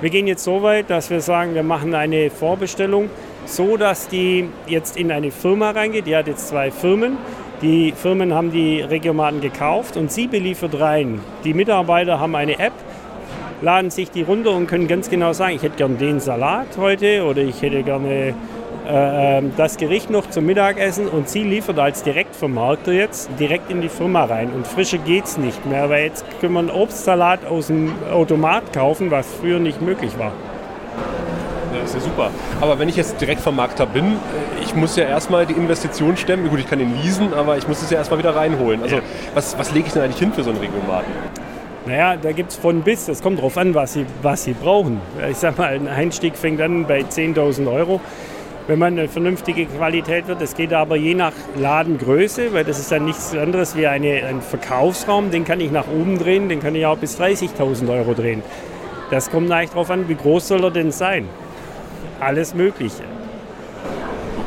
Wir 0.02 0.10
gehen 0.10 0.27
jetzt 0.27 0.44
so 0.44 0.64
weit, 0.64 0.90
dass 0.90 1.10
wir 1.10 1.22
sagen, 1.22 1.56
wir 1.56 1.64
machen 1.64 1.95
eine 1.95 2.30
Vorbestellung, 2.30 3.10
so 3.45 3.77
dass 3.77 4.10
die 4.10 4.49
jetzt 4.68 4.98
in 4.98 5.11
eine 5.11 5.31
Firma 5.31 5.72
reingeht. 5.72 6.07
Die 6.07 6.15
hat 6.15 6.27
jetzt 6.27 6.49
zwei 6.49 6.72
Firmen. 6.72 7.18
Die 7.61 7.94
Firmen 7.94 8.34
haben 8.34 8.52
die 8.52 8.81
Regiomaten 8.81 9.40
gekauft 9.40 9.95
und 9.95 10.11
sie 10.11 10.27
beliefert 10.27 10.77
rein. 10.77 11.22
Die 11.45 11.53
Mitarbeiter 11.53 12.19
haben 12.19 12.35
eine 12.35 12.60
App, 12.60 12.73
laden 13.61 13.90
sich 13.91 14.11
die 14.11 14.23
runter 14.23 14.52
und 14.52 14.68
können 14.68 14.90
ganz 14.90 15.10
genau 15.10 15.31
sagen, 15.31 15.56
ich 15.56 15.64
hätte 15.64 15.77
gern 15.77 15.98
den 15.98 16.19
Salat 16.19 16.68
heute 16.77 17.23
oder 17.23 17.41
ich 17.41 17.61
hätte 17.61 17.84
gerne 17.84 18.34
äh, 18.88 19.38
ähm, 19.38 19.54
das 19.56 19.78
Gericht 19.78 20.10
noch 20.10 20.30
zum 20.30 20.46
Mittagessen 20.46 21.08
und 21.08 21.30
sie 21.30 21.44
liefert 21.44 21.80
als 21.80 22.04
Direktvermarkter 22.04 22.92
jetzt 22.92 23.30
direkt 23.40 23.72
in 23.72 23.82
die 23.82 23.90
Firma 23.90 24.26
rein. 24.26 24.52
Und 24.54 24.68
frische 24.68 24.98
geht 24.98 25.26
es 25.26 25.38
nicht 25.38 25.66
mehr, 25.66 25.90
weil 25.90 26.06
jetzt 26.06 26.26
können 26.40 26.54
wir 26.54 26.60
einen 26.60 26.70
Obstsalat 26.70 27.46
aus 27.46 27.68
dem 27.68 27.94
Automat 28.12 28.74
kaufen, 28.74 29.12
was 29.12 29.28
früher 29.40 29.60
nicht 29.60 29.82
möglich 29.82 30.18
war. 30.18 30.32
Ja, 31.74 31.84
ist 31.84 31.96
ja 31.96 32.02
super. 32.02 32.30
Aber 32.62 32.78
wenn 32.78 32.90
ich 32.90 32.96
jetzt 32.96 33.20
Direktvermarkter 33.20 33.86
bin, 33.86 34.18
ich 34.62 34.76
muss 34.76 34.96
ja 34.96 35.06
erstmal 35.06 35.46
die 35.46 35.54
Investition 35.54 36.18
stemmen. 36.18 36.50
Gut, 36.50 36.60
ich 36.60 36.70
kann 36.70 36.80
den 36.80 36.96
leasen, 37.02 37.34
aber 37.34 37.58
ich 37.58 37.68
muss 37.68 37.82
es 37.82 37.90
ja 37.90 37.98
erstmal 37.98 38.20
wieder 38.20 38.36
reinholen. 38.36 38.84
Also, 38.84 38.98
ja. 38.98 39.02
was, 39.34 39.58
was 39.58 39.72
lege 39.72 39.88
ich 39.88 39.94
denn 39.94 40.04
eigentlich 40.04 40.20
hin 40.20 40.34
für 40.34 40.44
so 40.44 40.52
einen 40.52 40.60
Regiomaten? 40.60 41.12
Naja, 41.86 42.16
da 42.16 42.32
gibt 42.32 42.52
es 42.52 42.58
von 42.58 42.82
bis. 42.82 43.08
Es 43.10 43.22
kommt 43.22 43.40
darauf 43.40 43.58
an, 43.58 43.76
was 43.76 43.94
sie, 43.94 44.06
was 44.22 44.44
sie 44.44 44.54
brauchen. 44.54 45.02
Ich 45.30 45.38
sag 45.38 45.58
mal, 45.58 45.74
ein 45.74 45.88
Einstieg 45.88 46.38
fängt 46.38 46.62
an 46.62 46.86
bei 46.86 47.02
10.000 47.02 47.72
Euro 47.72 48.00
wenn 48.68 48.80
man 48.80 48.98
eine 48.98 49.07
vernünftige 49.07 49.65
Qualität 49.65 50.27
wird. 50.27 50.41
Es 50.41 50.56
geht 50.56 50.73
aber 50.73 50.95
je 50.95 51.15
nach 51.15 51.34
Ladengröße, 51.57 52.53
weil 52.53 52.64
das 52.64 52.80
ist 52.80 52.91
dann 52.91 53.06
nichts 53.06 53.35
anderes 53.35 53.76
wie 53.76 53.88
eine, 53.88 54.23
ein 54.26 54.41
Verkaufsraum. 54.41 55.31
Den 55.31 55.45
kann 55.45 55.60
ich 55.60 55.72
nach 55.72 55.88
oben 55.88 56.18
drehen, 56.18 56.49
den 56.49 56.61
kann 56.61 56.76
ich 56.76 56.85
auch 56.85 56.98
bis 56.98 57.19
30.000 57.19 57.90
Euro 57.90 58.14
drehen. 58.14 58.41
Das 59.10 59.30
kommt 59.30 59.52
eigentlich 59.52 59.72
darauf 59.72 59.91
an, 59.91 60.07
wie 60.07 60.15
groß 60.15 60.48
soll 60.48 60.64
er 60.64 60.72
denn 60.72 60.91
sein. 60.91 61.27
Alles 62.19 62.53
Mögliche. 62.53 63.03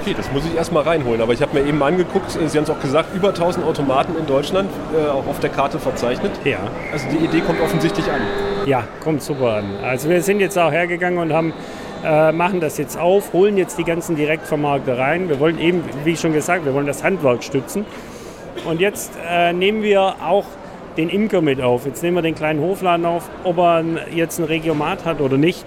Okay, 0.01 0.15
das 0.17 0.31
muss 0.33 0.47
ich 0.47 0.55
erstmal 0.55 0.85
reinholen. 0.85 1.21
Aber 1.21 1.33
ich 1.33 1.43
habe 1.43 1.59
mir 1.59 1.67
eben 1.67 1.83
angeguckt, 1.83 2.31
Sie 2.31 2.39
haben 2.39 2.65
es 2.65 2.71
auch 2.71 2.81
gesagt, 2.81 3.15
über 3.15 3.29
1000 3.29 3.67
Automaten 3.67 4.17
in 4.17 4.25
Deutschland, 4.25 4.71
äh, 4.95 5.09
auch 5.09 5.27
auf 5.27 5.41
der 5.41 5.51
Karte 5.51 5.79
verzeichnet. 5.79 6.33
Ja. 6.45 6.59
Also 6.93 7.07
die 7.11 7.25
Idee 7.25 7.41
kommt 7.41 7.61
offensichtlich 7.61 8.11
an. 8.11 8.21
Ja, 8.67 8.85
kommt 9.03 9.23
super 9.23 9.57
an. 9.57 9.65
Also 9.83 10.09
wir 10.09 10.23
sind 10.23 10.41
jetzt 10.41 10.59
auch 10.59 10.71
hergegangen 10.73 11.19
und 11.19 11.33
haben 11.33 11.53
äh, 12.07 12.33
machen 12.33 12.61
das 12.61 12.79
jetzt 12.79 12.97
auf, 12.97 13.33
holen 13.33 13.57
jetzt 13.57 13.79
die 13.79 13.85
ganzen 13.85 14.15
Direktvermarkter 14.15 14.97
rein. 14.97 15.29
Wir 15.29 15.41
wollen 15.41 15.59
eben, 15.59 15.83
wie 16.05 16.17
schon 16.17 16.33
gesagt, 16.33 16.65
wir 16.65 16.73
wollen 16.73 16.87
das 16.87 17.03
Handwerk 17.03 17.43
stützen. 17.43 17.85
Und 18.65 18.81
jetzt 18.81 19.13
äh, 19.29 19.53
nehmen 19.53 19.83
wir 19.83 20.17
auch 20.25 20.45
den 20.97 21.09
Imker 21.09 21.43
mit 21.43 21.61
auf. 21.61 21.85
Jetzt 21.85 22.03
nehmen 22.03 22.17
wir 22.17 22.23
den 22.23 22.35
kleinen 22.35 22.61
Hofladen 22.61 23.05
auf, 23.05 23.29
ob 23.45 23.59
er 23.59 23.85
jetzt 24.15 24.39
ein 24.39 24.45
Regiomat 24.45 25.05
hat 25.05 25.21
oder 25.21 25.37
nicht. 25.37 25.65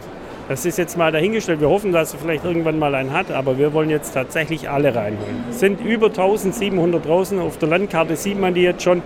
Das 0.48 0.66
ist 0.66 0.78
jetzt 0.80 0.98
mal 0.98 1.12
dahingestellt. 1.12 1.62
Wir 1.62 1.70
hoffen, 1.70 1.92
dass 1.92 2.14
er 2.14 2.20
vielleicht 2.20 2.44
irgendwann 2.44 2.80
mal 2.80 2.96
einen 2.96 3.14
hat, 3.14 3.30
aber 3.32 3.60
wir 3.60 3.74
wollen 3.74 3.92
jetzt 3.92 4.14
tatsächlich 4.14 4.68
alle 4.68 4.96
reinholen. 4.96 5.44
Es 5.52 5.60
sind 5.60 5.80
über 5.80 6.08
1700 6.08 7.06
draußen. 7.06 7.40
Auf 7.40 7.60
der 7.60 7.70
Landkarte 7.70 8.16
sieht 8.16 8.40
man 8.40 8.56
die 8.56 8.62
jetzt 8.62 8.82
schon. 8.82 9.04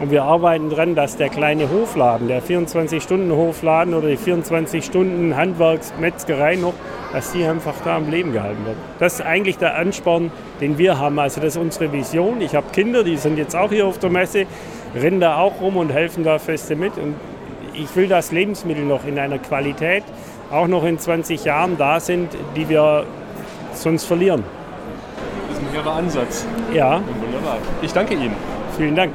Und 0.00 0.10
wir 0.10 0.24
arbeiten 0.24 0.70
daran, 0.70 0.94
dass 0.94 1.16
der 1.16 1.28
kleine 1.28 1.68
Hofladen, 1.70 2.28
der 2.28 2.42
24-Stunden-Hofladen 2.42 3.92
oder 3.94 4.08
die 4.08 4.16
24-Stunden-Handwerksmetzgerei 4.16 6.56
noch, 6.56 6.72
dass 7.12 7.32
die 7.32 7.44
einfach 7.44 7.74
da 7.84 7.96
am 7.96 8.10
Leben 8.10 8.32
gehalten 8.32 8.64
wird. 8.64 8.76
Das 8.98 9.14
ist 9.14 9.20
eigentlich 9.20 9.58
der 9.58 9.76
Ansporn, 9.76 10.32
den 10.60 10.78
wir 10.78 10.98
haben. 10.98 11.18
Also 11.18 11.40
das 11.40 11.56
ist 11.56 11.62
unsere 11.62 11.92
Vision. 11.92 12.40
Ich 12.40 12.54
habe 12.54 12.66
Kinder, 12.72 13.04
die 13.04 13.16
sind 13.16 13.36
jetzt 13.36 13.54
auch 13.54 13.70
hier 13.70 13.86
auf 13.86 13.98
der 13.98 14.10
Messe, 14.10 14.46
rennen 14.94 15.20
da 15.20 15.36
auch 15.36 15.60
rum 15.60 15.76
und 15.76 15.92
helfen 15.92 16.24
da 16.24 16.38
feste 16.38 16.74
mit. 16.74 16.96
Und 16.96 17.14
ich 17.74 17.94
will 17.94 18.08
das 18.08 18.32
Lebensmittel 18.32 18.84
noch 18.84 19.06
in 19.06 19.18
einer 19.18 19.38
Qualität 19.38 20.04
auch 20.52 20.68
noch 20.68 20.84
in 20.84 20.98
20 20.98 21.44
Jahren 21.44 21.76
da 21.78 21.98
sind, 21.98 22.28
die 22.54 22.68
wir 22.68 23.04
sonst 23.72 24.04
verlieren. 24.04 24.44
Das 25.48 25.58
ist 25.58 25.64
ein 25.64 25.72
hehrer 25.72 25.96
Ansatz. 25.96 26.46
Ja. 26.72 27.00
Wunderbar. 27.20 27.58
Ich 27.80 27.92
danke 27.92 28.14
Ihnen. 28.14 28.34
Vielen 28.76 28.94
Dank. 28.94 29.12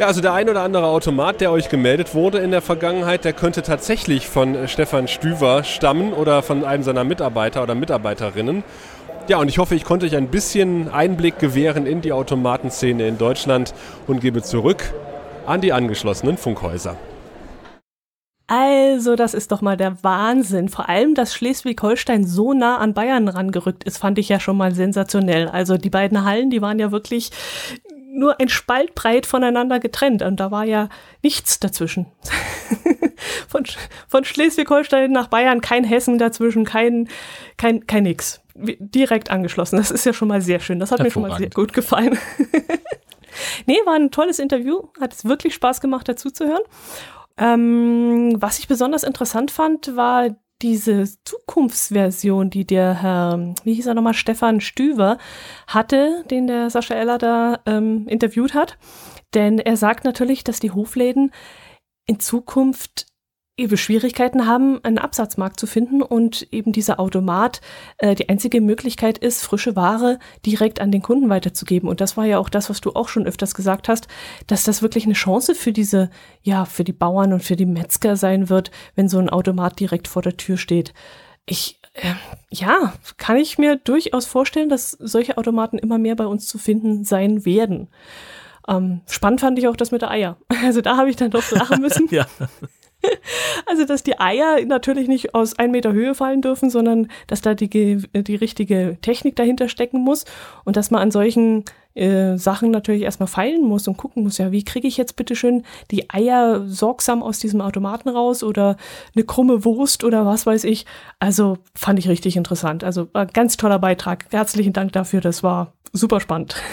Ja, 0.00 0.06
also 0.06 0.22
der 0.22 0.32
ein 0.32 0.48
oder 0.48 0.62
andere 0.62 0.86
Automat, 0.86 1.42
der 1.42 1.52
euch 1.52 1.68
gemeldet 1.68 2.14
wurde 2.14 2.38
in 2.38 2.52
der 2.52 2.62
Vergangenheit, 2.62 3.26
der 3.26 3.34
könnte 3.34 3.60
tatsächlich 3.60 4.30
von 4.30 4.54
äh, 4.54 4.66
Stefan 4.66 5.08
Stüver 5.08 5.62
stammen 5.62 6.14
oder 6.14 6.42
von 6.42 6.64
einem 6.64 6.82
seiner 6.82 7.04
Mitarbeiter 7.04 7.62
oder 7.62 7.74
Mitarbeiterinnen. 7.74 8.64
Ja, 9.28 9.36
und 9.36 9.48
ich 9.48 9.58
hoffe, 9.58 9.74
ich 9.74 9.84
konnte 9.84 10.06
euch 10.06 10.16
ein 10.16 10.28
bisschen 10.28 10.88
Einblick 10.88 11.38
gewähren 11.38 11.84
in 11.84 12.00
die 12.00 12.12
Automatenszene 12.12 13.06
in 13.06 13.18
Deutschland 13.18 13.74
und 14.06 14.22
gebe 14.22 14.40
zurück 14.40 14.94
an 15.44 15.60
die 15.60 15.74
angeschlossenen 15.74 16.38
Funkhäuser. 16.38 16.96
Also, 18.46 19.16
das 19.16 19.34
ist 19.34 19.52
doch 19.52 19.60
mal 19.60 19.76
der 19.76 20.02
Wahnsinn. 20.02 20.70
Vor 20.70 20.88
allem, 20.88 21.14
dass 21.14 21.34
Schleswig-Holstein 21.34 22.24
so 22.24 22.54
nah 22.54 22.78
an 22.78 22.94
Bayern 22.94 23.28
rangerückt 23.28 23.84
ist, 23.84 23.98
fand 23.98 24.18
ich 24.18 24.30
ja 24.30 24.40
schon 24.40 24.56
mal 24.56 24.74
sensationell. 24.74 25.46
Also 25.46 25.76
die 25.76 25.90
beiden 25.90 26.24
Hallen, 26.24 26.48
die 26.48 26.62
waren 26.62 26.78
ja 26.78 26.90
wirklich 26.90 27.30
nur 28.12 28.40
ein 28.40 28.48
Spalt 28.48 28.94
breit 28.94 29.26
voneinander 29.26 29.78
getrennt 29.78 30.22
und 30.22 30.40
da 30.40 30.50
war 30.50 30.64
ja 30.64 30.88
nichts 31.22 31.60
dazwischen. 31.60 32.06
von, 33.48 33.64
von 34.08 34.24
Schleswig-Holstein 34.24 35.12
nach 35.12 35.28
Bayern 35.28 35.60
kein 35.60 35.84
Hessen 35.84 36.18
dazwischen, 36.18 36.64
kein, 36.64 37.08
kein, 37.56 37.86
kein 37.86 38.04
nix. 38.04 38.40
Direkt 38.54 39.30
angeschlossen. 39.30 39.76
Das 39.76 39.90
ist 39.90 40.04
ja 40.04 40.12
schon 40.12 40.28
mal 40.28 40.42
sehr 40.42 40.60
schön. 40.60 40.80
Das 40.80 40.90
hat 40.90 41.02
mir 41.02 41.10
schon 41.10 41.22
mal 41.22 41.38
sehr 41.38 41.50
gut 41.50 41.72
gefallen. 41.72 42.18
nee, 43.66 43.78
war 43.86 43.94
ein 43.94 44.10
tolles 44.10 44.38
Interview. 44.38 44.88
Hat 45.00 45.14
es 45.14 45.24
wirklich 45.24 45.54
Spaß 45.54 45.80
gemacht, 45.80 46.08
dazu 46.08 46.30
zu 46.30 46.46
hören. 46.46 46.62
Ähm, 47.38 48.34
was 48.36 48.58
ich 48.58 48.68
besonders 48.68 49.02
interessant 49.02 49.50
fand, 49.50 49.96
war 49.96 50.36
diese 50.62 51.08
Zukunftsversion, 51.24 52.50
die 52.50 52.66
der 52.66 53.02
Herr, 53.02 53.54
wie 53.64 53.74
hieß 53.74 53.86
er 53.86 53.94
nochmal, 53.94 54.14
Stefan 54.14 54.60
Stüver 54.60 55.18
hatte, 55.66 56.24
den 56.30 56.46
der 56.46 56.70
Sascha 56.70 56.94
Eller 56.94 57.18
da 57.18 57.60
ähm, 57.66 58.06
interviewt 58.08 58.54
hat. 58.54 58.78
Denn 59.34 59.58
er 59.58 59.76
sagt 59.76 60.04
natürlich, 60.04 60.44
dass 60.44 60.60
die 60.60 60.70
Hofläden 60.70 61.32
in 62.06 62.20
Zukunft 62.20 63.06
eben 63.60 63.76
Schwierigkeiten 63.76 64.46
haben, 64.46 64.82
einen 64.82 64.98
Absatzmarkt 64.98 65.60
zu 65.60 65.66
finden 65.66 66.02
und 66.02 66.48
eben 66.50 66.72
dieser 66.72 66.98
Automat 66.98 67.60
äh, 67.98 68.14
die 68.14 68.28
einzige 68.28 68.60
Möglichkeit 68.60 69.18
ist, 69.18 69.42
frische 69.42 69.76
Ware 69.76 70.18
direkt 70.46 70.80
an 70.80 70.90
den 70.90 71.02
Kunden 71.02 71.28
weiterzugeben. 71.28 71.88
Und 71.88 72.00
das 72.00 72.16
war 72.16 72.24
ja 72.24 72.38
auch 72.38 72.48
das, 72.48 72.70
was 72.70 72.80
du 72.80 72.92
auch 72.92 73.08
schon 73.08 73.26
öfters 73.26 73.54
gesagt 73.54 73.88
hast, 73.88 74.08
dass 74.46 74.64
das 74.64 74.82
wirklich 74.82 75.04
eine 75.04 75.14
Chance 75.14 75.54
für 75.54 75.72
diese, 75.72 76.10
ja, 76.42 76.64
für 76.64 76.84
die 76.84 76.94
Bauern 76.94 77.32
und 77.32 77.44
für 77.44 77.56
die 77.56 77.66
Metzger 77.66 78.16
sein 78.16 78.48
wird, 78.48 78.70
wenn 78.96 79.08
so 79.08 79.18
ein 79.18 79.30
Automat 79.30 79.78
direkt 79.78 80.08
vor 80.08 80.22
der 80.22 80.38
Tür 80.38 80.56
steht. 80.56 80.94
Ich, 81.44 81.80
äh, 81.92 82.14
ja, 82.50 82.94
kann 83.18 83.36
ich 83.36 83.58
mir 83.58 83.76
durchaus 83.76 84.24
vorstellen, 84.24 84.70
dass 84.70 84.92
solche 84.92 85.36
Automaten 85.36 85.78
immer 85.78 85.98
mehr 85.98 86.16
bei 86.16 86.26
uns 86.26 86.46
zu 86.46 86.56
finden 86.56 87.04
sein 87.04 87.44
werden. 87.44 87.88
Ähm, 88.68 89.00
spannend 89.06 89.40
fand 89.40 89.58
ich 89.58 89.68
auch 89.68 89.76
das 89.76 89.90
mit 89.90 90.02
der 90.02 90.10
Eier. 90.10 90.36
Also 90.64 90.80
da 90.80 90.96
habe 90.96 91.10
ich 91.10 91.16
dann 91.16 91.30
doch 91.30 91.50
lachen 91.50 91.80
müssen. 91.80 92.08
ja. 92.10 92.26
Also, 93.66 93.84
dass 93.84 94.02
die 94.02 94.18
Eier 94.18 94.64
natürlich 94.66 95.06
nicht 95.06 95.34
aus 95.34 95.58
ein 95.58 95.70
Meter 95.70 95.92
Höhe 95.92 96.14
fallen 96.14 96.42
dürfen, 96.42 96.70
sondern 96.70 97.08
dass 97.28 97.40
da 97.40 97.54
die, 97.54 97.68
die 97.68 98.34
richtige 98.34 98.98
Technik 99.00 99.36
dahinter 99.36 99.68
stecken 99.68 100.00
muss 100.00 100.24
und 100.64 100.76
dass 100.76 100.90
man 100.90 101.00
an 101.02 101.10
solchen 101.10 101.64
äh, 101.94 102.36
Sachen 102.36 102.70
natürlich 102.70 103.02
erstmal 103.02 103.26
feilen 103.26 103.64
muss 103.64 103.88
und 103.88 103.96
gucken 103.96 104.22
muss, 104.22 104.38
ja, 104.38 104.52
wie 104.52 104.64
kriege 104.64 104.88
ich 104.88 104.96
jetzt 104.96 105.16
bitte 105.16 105.36
schön 105.36 105.64
die 105.90 106.10
Eier 106.10 106.64
sorgsam 106.66 107.22
aus 107.22 107.38
diesem 107.38 107.60
Automaten 107.60 108.08
raus 108.08 108.42
oder 108.42 108.76
eine 109.14 109.24
krumme 109.24 109.64
Wurst 109.64 110.04
oder 110.04 110.24
was 110.26 110.46
weiß 110.46 110.64
ich. 110.64 110.86
Also 111.18 111.58
fand 111.74 111.98
ich 111.98 112.08
richtig 112.08 112.36
interessant. 112.36 112.84
Also 112.84 113.08
war 113.12 113.22
ein 113.22 113.32
ganz 113.32 113.56
toller 113.56 113.78
Beitrag. 113.78 114.26
Herzlichen 114.30 114.72
Dank 114.72 114.92
dafür, 114.92 115.20
das 115.20 115.42
war 115.42 115.72
super 115.92 116.20
spannend. 116.20 116.54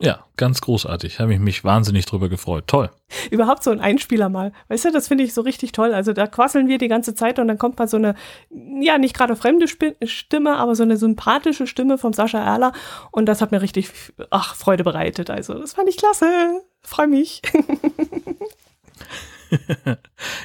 Ja, 0.00 0.24
ganz 0.36 0.60
großartig. 0.60 1.18
Habe 1.18 1.34
ich 1.34 1.40
mich 1.40 1.64
wahnsinnig 1.64 2.06
drüber 2.06 2.28
gefreut. 2.28 2.64
Toll. 2.66 2.90
Überhaupt 3.30 3.64
so 3.64 3.70
ein 3.70 3.80
Einspieler 3.80 4.28
mal. 4.28 4.52
Weißt 4.68 4.84
du, 4.84 4.92
das 4.92 5.08
finde 5.08 5.24
ich 5.24 5.34
so 5.34 5.40
richtig 5.40 5.72
toll. 5.72 5.92
Also 5.92 6.12
da 6.12 6.26
quasseln 6.26 6.68
wir 6.68 6.78
die 6.78 6.88
ganze 6.88 7.14
Zeit 7.14 7.38
und 7.38 7.48
dann 7.48 7.58
kommt 7.58 7.78
mal 7.78 7.88
so 7.88 7.96
eine, 7.96 8.14
ja, 8.80 8.98
nicht 8.98 9.16
gerade 9.16 9.34
fremde 9.34 9.66
Stimme, 9.66 10.56
aber 10.56 10.76
so 10.76 10.84
eine 10.84 10.96
sympathische 10.96 11.66
Stimme 11.66 11.98
vom 11.98 12.12
Sascha 12.12 12.38
Erler. 12.38 12.72
Und 13.10 13.26
das 13.26 13.40
hat 13.40 13.50
mir 13.50 13.60
richtig, 13.60 13.90
ach, 14.30 14.54
Freude 14.54 14.84
bereitet. 14.84 15.30
Also 15.30 15.54
das 15.54 15.72
fand 15.72 15.88
ich 15.88 15.96
klasse. 15.96 16.26
Freue 16.82 17.08
mich. 17.08 17.42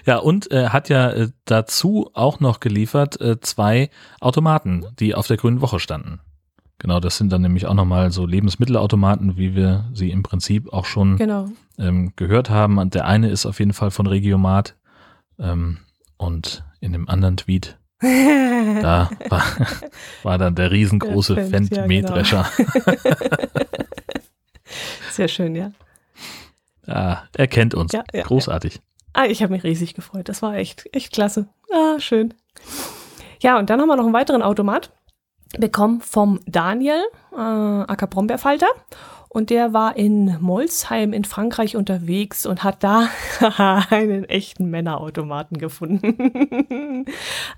ja, 0.06 0.18
und 0.18 0.52
äh, 0.52 0.70
hat 0.70 0.90
ja 0.90 1.12
äh, 1.12 1.30
dazu 1.46 2.10
auch 2.14 2.40
noch 2.40 2.60
geliefert 2.60 3.22
äh, 3.22 3.40
zwei 3.40 3.92
Automaten, 4.20 4.86
die 5.00 5.14
auf 5.14 5.28
der 5.28 5.38
Grünen 5.38 5.62
Woche 5.62 5.80
standen. 5.80 6.22
Genau, 6.84 7.00
das 7.00 7.18
sind 7.18 7.32
dann 7.32 7.42
nämlich 7.42 7.66
auch 7.66 7.76
nochmal 7.76 8.12
so 8.12 8.26
Lebensmittelautomaten, 8.26 9.38
wie 9.38 9.56
wir 9.56 9.86
sie 9.94 10.12
im 10.12 10.22
Prinzip 10.22 10.74
auch 10.74 10.84
schon 10.84 11.16
genau. 11.16 11.48
ähm, 11.80 12.12
gehört 12.18 12.50
haben. 12.50 12.78
Und 12.78 12.94
der 12.94 13.06
eine 13.06 13.30
ist 13.30 13.46
auf 13.46 13.60
jeden 13.60 13.72
Fall 13.72 13.90
von 13.90 14.06
Regiomat 14.06 14.76
ähm, 15.40 15.78
und 16.18 16.66
in 16.82 16.92
dem 16.92 17.08
anderen 17.08 17.38
Tweet, 17.38 17.80
da 18.02 19.10
war, 19.30 19.44
war 20.24 20.38
dann 20.38 20.56
der 20.56 20.72
riesengroße 20.72 21.36
der 21.36 21.46
Fendt 21.46 21.74
ja, 21.74 21.88
Mähdrescher. 21.88 22.52
Genau. 22.58 22.98
Sehr 25.12 25.30
schön, 25.30 25.56
ja. 25.56 25.72
Ja, 26.86 27.24
er 27.34 27.48
kennt 27.48 27.76
uns. 27.76 27.94
Ja, 27.94 28.04
ja, 28.14 28.24
Großartig. 28.24 28.82
Ah, 29.14 29.24
ich 29.24 29.42
habe 29.42 29.54
mich 29.54 29.64
riesig 29.64 29.94
gefreut. 29.94 30.28
Das 30.28 30.42
war 30.42 30.56
echt, 30.56 30.90
echt 30.92 31.14
klasse. 31.14 31.48
Ah, 31.72 31.98
schön. 32.02 32.34
Ja, 33.40 33.58
und 33.58 33.70
dann 33.70 33.80
haben 33.80 33.88
wir 33.88 33.96
noch 33.96 34.04
einen 34.04 34.14
weiteren 34.14 34.42
Automat 34.42 34.92
bekommen 35.60 36.02
vom 36.02 36.40
Daniel, 36.46 37.02
äh, 37.32 37.38
Acker 37.38 38.08
Brombeerfalter. 38.08 38.68
Und 39.34 39.50
der 39.50 39.74
war 39.74 39.98
in 39.98 40.38
Molsheim 40.42 41.12
in 41.12 41.26
Frankreich 41.26 41.76
unterwegs 41.76 42.46
und 42.46 42.64
hat 42.64 42.84
da 42.84 43.10
einen 43.90 44.26
echten 44.26 44.70
Männerautomaten 44.70 45.58
gefunden. 45.58 47.06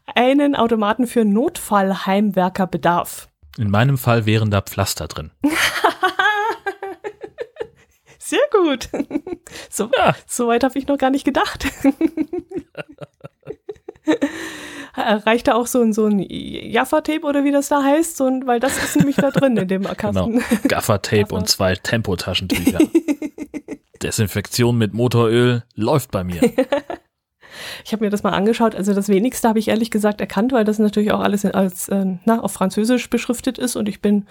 einen 0.16 0.56
Automaten 0.56 1.06
für 1.06 1.26
Notfallheimwerkerbedarf. 1.26 3.28
In 3.58 3.70
meinem 3.70 3.98
Fall 3.98 4.26
wären 4.26 4.52
da 4.52 4.62
Pflaster 4.62 5.10
drin. 5.10 5.32
Sehr 8.20 8.40
gut. 8.52 8.88
So, 9.70 9.90
ja. 9.98 10.16
so 10.26 10.48
weit 10.48 10.64
habe 10.64 10.80
ich 10.80 10.88
noch 10.88 10.98
gar 10.98 11.10
nicht 11.10 11.26
gedacht. 11.26 11.66
Reicht 14.98 15.48
da 15.48 15.56
auch 15.56 15.68
so 15.68 15.82
ein, 15.82 15.94
so 15.94 16.06
ein 16.06 16.20
Jaffa-Tape 16.20 17.26
oder 17.26 17.44
wie 17.44 17.52
das 17.52 17.68
da 17.68 17.84
heißt? 17.84 18.18
So 18.18 18.26
ein, 18.26 18.48
weil 18.48 18.60
das 18.60 18.78
ist 18.78 18.96
nämlich 18.96 19.16
da 19.18 19.32
drin 19.32 19.58
in 19.58 19.68
dem 19.68 19.84
Kasten. 19.98 20.34
Genau. 20.34 20.44
Gaffer-Tape 20.68 21.34
und 21.34 21.50
zwei 21.50 21.76
Tempotaschentücher. 21.76 22.80
Desinfektion 24.02 24.78
mit 24.78 24.94
Motoröl 24.94 25.64
läuft 25.76 26.12
bei 26.12 26.24
mir. 26.24 26.42
Ich 27.84 27.94
habe 27.94 28.04
mir 28.04 28.10
das 28.12 28.24
mal 28.24 28.32
angeschaut. 28.32 28.76
Also 28.76 28.94
das 28.94 29.08
wenigste 29.10 29.48
habe 29.48 29.60
ich 29.60 29.70
ehrlich 29.70 29.92
gesagt 29.92 30.20
erkannt, 30.20 30.52
weil 30.52 30.66
das 30.66 30.80
natürlich 30.80 31.12
auch 31.12 31.22
alles 31.22 31.46
als 31.46 31.88
äh, 31.88 32.06
na, 32.26 32.42
auf 32.42 32.52
Französisch 32.52 33.10
beschriftet 33.10 33.58
ist 33.58 33.76
und 33.76 33.88
ich 33.88 34.02
bin 34.02 34.26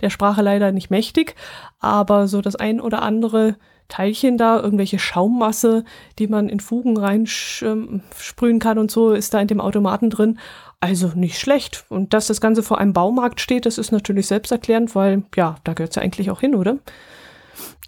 der 0.00 0.10
Sprache 0.10 0.42
leider 0.42 0.72
nicht 0.72 0.90
mächtig. 0.90 1.34
Aber 1.78 2.26
so 2.26 2.40
das 2.40 2.56
ein 2.56 2.80
oder 2.80 3.02
andere 3.02 3.56
Teilchen 3.90 4.38
da, 4.38 4.58
irgendwelche 4.58 4.98
Schaummasse, 4.98 5.84
die 6.18 6.26
man 6.26 6.48
in 6.48 6.60
Fugen 6.60 6.96
reinsprühen 6.96 8.58
kann 8.58 8.78
und 8.78 8.90
so, 8.90 9.12
ist 9.12 9.34
da 9.34 9.40
in 9.40 9.48
dem 9.48 9.60
Automaten 9.60 10.08
drin. 10.08 10.38
Also 10.80 11.12
nicht 11.14 11.38
schlecht. 11.38 11.84
Und 11.90 12.14
dass 12.14 12.26
das 12.26 12.40
Ganze 12.40 12.62
vor 12.62 12.78
einem 12.78 12.94
Baumarkt 12.94 13.40
steht, 13.40 13.66
das 13.66 13.76
ist 13.76 13.92
natürlich 13.92 14.26
selbsterklärend, 14.26 14.94
weil 14.94 15.24
ja, 15.36 15.56
da 15.64 15.74
gehört 15.74 15.90
es 15.90 15.96
ja 15.96 16.02
eigentlich 16.02 16.30
auch 16.30 16.40
hin, 16.40 16.54
oder? 16.54 16.78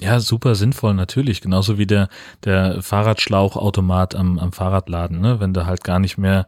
Ja, 0.01 0.19
super 0.19 0.57
sinnvoll, 0.57 0.94
natürlich. 0.94 1.40
Genauso 1.40 1.78
wie 1.78 1.86
der, 1.86 2.09
der 2.44 2.82
Fahrradschlauchautomat 2.82 4.16
am, 4.16 4.39
am 4.39 4.53
Fahrradladen, 4.53 5.20
ne? 5.20 5.39
Wenn 5.39 5.55
da 5.55 5.65
halt 5.65 5.85
gar 5.85 6.01
nicht 6.01 6.19
mehr, 6.19 6.47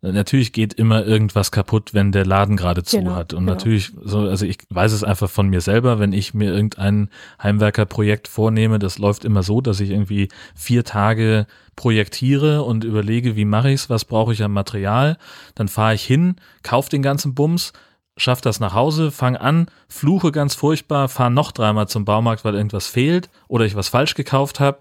natürlich 0.00 0.52
geht 0.54 0.72
immer 0.74 1.04
irgendwas 1.04 1.50
kaputt, 1.50 1.92
wenn 1.92 2.12
der 2.12 2.24
Laden 2.24 2.56
gerade 2.56 2.82
zu 2.82 2.98
genau, 2.98 3.14
hat. 3.14 3.34
Und 3.34 3.40
genau. 3.40 3.52
natürlich, 3.52 3.92
so, 4.02 4.20
also 4.20 4.46
ich 4.46 4.56
weiß 4.70 4.92
es 4.92 5.04
einfach 5.04 5.28
von 5.28 5.48
mir 5.48 5.60
selber, 5.60 5.98
wenn 5.98 6.14
ich 6.14 6.32
mir 6.32 6.54
irgendein 6.54 7.10
Heimwerkerprojekt 7.42 8.26
vornehme, 8.26 8.78
das 8.78 8.96
läuft 8.98 9.26
immer 9.26 9.42
so, 9.42 9.60
dass 9.60 9.80
ich 9.80 9.90
irgendwie 9.90 10.28
vier 10.54 10.84
Tage 10.84 11.46
projektiere 11.76 12.62
und 12.62 12.84
überlege, 12.84 13.36
wie 13.36 13.44
mache 13.44 13.70
ich's, 13.70 13.90
was 13.90 14.06
brauche 14.06 14.32
ich 14.32 14.42
an 14.42 14.52
Material. 14.52 15.18
Dann 15.54 15.68
fahre 15.68 15.94
ich 15.94 16.04
hin, 16.04 16.36
kaufe 16.62 16.88
den 16.88 17.02
ganzen 17.02 17.34
Bums, 17.34 17.72
schaff 18.16 18.40
das 18.40 18.60
nach 18.60 18.74
Hause, 18.74 19.10
fang 19.10 19.36
an, 19.36 19.66
fluche 19.88 20.32
ganz 20.32 20.54
furchtbar, 20.54 21.08
fahr 21.08 21.30
noch 21.30 21.52
dreimal 21.52 21.88
zum 21.88 22.04
Baumarkt, 22.04 22.44
weil 22.44 22.54
irgendwas 22.54 22.86
fehlt 22.86 23.28
oder 23.48 23.64
ich 23.64 23.74
was 23.74 23.88
falsch 23.88 24.14
gekauft 24.14 24.60
habe 24.60 24.78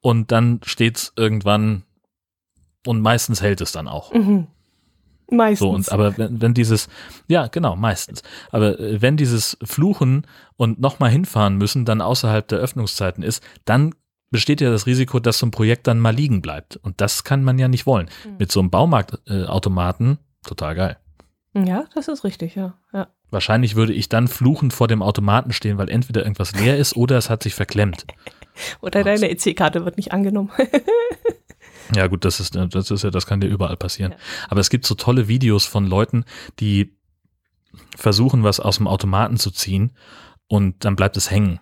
und 0.00 0.32
dann 0.32 0.60
steht's 0.64 1.12
irgendwann 1.16 1.84
und 2.86 3.00
meistens 3.00 3.40
hält 3.40 3.60
es 3.60 3.72
dann 3.72 3.88
auch. 3.88 4.12
Mhm. 4.12 4.48
Meistens. 5.30 5.58
So, 5.60 5.70
und, 5.70 5.92
aber 5.92 6.18
wenn, 6.18 6.42
wenn 6.42 6.54
dieses, 6.54 6.88
ja, 7.26 7.46
genau, 7.46 7.74
meistens. 7.74 8.22
Aber 8.50 8.78
äh, 8.78 9.00
wenn 9.00 9.16
dieses 9.16 9.56
Fluchen 9.62 10.26
und 10.56 10.78
nochmal 10.80 11.10
hinfahren 11.10 11.56
müssen 11.56 11.84
dann 11.84 12.02
außerhalb 12.02 12.46
der 12.48 12.58
Öffnungszeiten 12.58 13.22
ist, 13.22 13.42
dann 13.64 13.94
besteht 14.30 14.60
ja 14.60 14.70
das 14.70 14.86
Risiko, 14.86 15.20
dass 15.20 15.38
so 15.38 15.46
ein 15.46 15.50
Projekt 15.50 15.86
dann 15.86 16.00
mal 16.00 16.14
liegen 16.14 16.42
bleibt. 16.42 16.76
Und 16.76 17.00
das 17.00 17.24
kann 17.24 17.44
man 17.44 17.58
ja 17.58 17.68
nicht 17.68 17.86
wollen. 17.86 18.08
Mhm. 18.24 18.36
Mit 18.38 18.52
so 18.52 18.60
einem 18.60 18.70
Baumarktautomaten, 18.70 20.12
äh, 20.12 20.46
total 20.48 20.74
geil. 20.74 20.96
Ja, 21.54 21.84
das 21.94 22.08
ist 22.08 22.24
richtig, 22.24 22.54
ja. 22.54 22.74
ja. 22.92 23.08
Wahrscheinlich 23.30 23.76
würde 23.76 23.92
ich 23.92 24.08
dann 24.08 24.28
fluchend 24.28 24.72
vor 24.72 24.88
dem 24.88 25.02
Automaten 25.02 25.52
stehen, 25.52 25.78
weil 25.78 25.90
entweder 25.90 26.22
irgendwas 26.22 26.52
leer 26.52 26.78
ist 26.78 26.96
oder 26.96 27.18
es 27.18 27.28
hat 27.28 27.42
sich 27.42 27.54
verklemmt. 27.54 28.06
oder 28.80 29.04
deine 29.04 29.30
EC-Karte 29.30 29.84
wird 29.84 29.96
nicht 29.96 30.12
angenommen. 30.12 30.50
ja, 31.94 32.06
gut, 32.06 32.24
das 32.24 32.40
ist, 32.40 32.54
das 32.56 32.90
ist 32.90 33.04
ja, 33.04 33.10
das 33.10 33.26
kann 33.26 33.40
dir 33.40 33.48
überall 33.48 33.76
passieren. 33.76 34.12
Ja. 34.12 34.18
Aber 34.48 34.60
es 34.60 34.70
gibt 34.70 34.86
so 34.86 34.94
tolle 34.94 35.28
Videos 35.28 35.66
von 35.66 35.86
Leuten, 35.86 36.24
die 36.58 36.96
versuchen, 37.96 38.44
was 38.44 38.60
aus 38.60 38.78
dem 38.78 38.86
Automaten 38.86 39.36
zu 39.36 39.50
ziehen 39.50 39.92
und 40.46 40.84
dann 40.84 40.96
bleibt 40.96 41.16
es 41.16 41.30
hängen. 41.30 41.60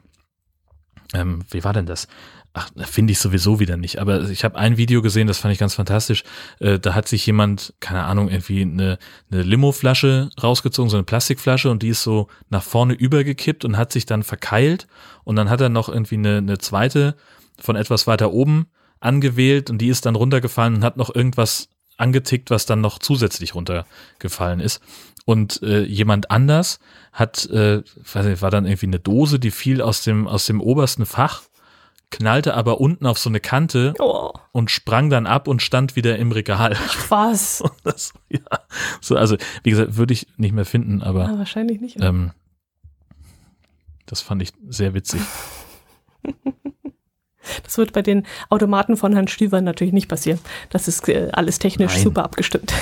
Ähm, 1.15 1.45
wie 1.51 1.65
war 1.65 1.73
denn 1.73 1.87
das? 1.87 2.07
Ach, 2.53 2.69
finde 2.85 3.13
ich 3.13 3.21
sowieso 3.21 3.61
wieder 3.61 3.77
nicht. 3.77 4.01
Aber 4.01 4.29
ich 4.29 4.43
habe 4.43 4.57
ein 4.57 4.77
Video 4.77 5.03
gesehen, 5.03 5.29
das 5.29 5.39
fand 5.39 5.53
ich 5.53 5.61
ganz 5.61 5.75
fantastisch. 5.75 6.25
Äh, 6.59 6.81
da 6.81 6.95
hat 6.95 7.07
sich 7.07 7.25
jemand, 7.25 7.75
keine 7.79 8.03
Ahnung, 8.05 8.29
irgendwie 8.29 8.63
eine, 8.63 8.99
eine 9.31 9.43
Limo-Flasche 9.43 10.31
rausgezogen, 10.43 10.91
so 10.91 10.97
eine 10.97 11.05
Plastikflasche, 11.05 11.71
und 11.71 11.85
die 11.85 11.91
ist 11.91 12.03
so 12.03 12.27
nach 12.49 12.65
vorne 12.65 12.95
übergekippt 12.95 13.65
und 13.65 13.77
hat 13.77 13.93
sich 13.93 14.05
dann 14.05 14.25
verkeilt. 14.25 14.89
Und 15.23 15.37
dann 15.37 15.49
hat 15.49 15.61
er 15.61 15.69
noch 15.69 15.89
irgendwie 15.89 16.17
eine, 16.17 16.39
eine 16.39 16.59
zweite 16.59 17.15
von 17.61 17.77
etwas 17.77 18.09
weiter 18.09 18.33
oben 18.33 18.67
angewählt 18.99 19.71
und 19.71 19.79
die 19.79 19.89
ist 19.89 20.07
dann 20.07 20.17
runtergefallen 20.17 20.77
und 20.77 20.85
hat 20.85 20.97
noch 20.97 21.15
irgendwas 21.15 21.69
angetickt, 21.97 22.51
was 22.51 22.67
dann 22.67 22.81
noch 22.81 22.99
zusätzlich 22.99 23.55
runtergefallen 23.55 24.61
ist. 24.61 24.81
Und 25.25 25.63
äh, 25.63 25.83
jemand 25.83 26.31
anders 26.31 26.81
hat, 27.13 27.49
äh, 27.51 27.83
weiß 28.13 28.27
nicht, 28.27 28.43
war 28.43 28.51
dann 28.51 28.67
irgendwie 28.67 28.87
eine 28.87 28.99
Dose, 28.99 29.39
die 29.39 29.51
fiel 29.51 29.83
aus 29.83 30.03
dem, 30.03 30.27
aus 30.27 30.47
dem 30.47 30.61
obersten 30.61 31.07
Fach 31.07 31.43
knallte 32.11 32.55
aber 32.55 32.81
unten 32.81 33.07
auf 33.07 33.19
so 33.19 33.29
eine 33.29 33.41
Kante 33.41 33.95
oh. 33.99 34.33
und 34.53 34.71
sprang 34.71 35.11
dann 35.11 35.27
ab 35.27 35.49
und 35.49 35.63
stand 35.63 35.97
wieder 35.97 36.19
im 36.19 36.33
Regal. 36.33 36.77
Was? 37.09 37.63
Das, 37.85 38.13
ja, 38.29 38.41
so, 39.01 39.17
also 39.17 39.37
wie 39.63 39.71
gesagt, 39.71 39.97
würde 39.97 40.13
ich 40.13 40.27
nicht 40.37 40.53
mehr 40.53 40.67
finden, 40.67 41.03
aber 41.03 41.25
ja, 41.25 41.39
wahrscheinlich 41.39 41.81
nicht. 41.81 41.99
Ähm, 42.01 42.33
das 44.07 44.21
fand 44.21 44.43
ich 44.43 44.53
sehr 44.69 44.95
witzig. 44.95 45.21
Das 47.65 47.79
wird 47.79 47.93
bei 47.93 48.03
den 48.03 48.27
Automaten 48.49 48.97
von 48.97 49.13
Herrn 49.13 49.27
Stüver 49.27 49.61
natürlich 49.61 49.95
nicht 49.95 50.09
passieren. 50.09 50.39
Das 50.69 50.87
ist 50.87 51.09
äh, 51.09 51.31
alles 51.33 51.59
technisch 51.59 51.95
Nein. 51.95 52.05
super 52.05 52.23
abgestimmt. 52.23 52.73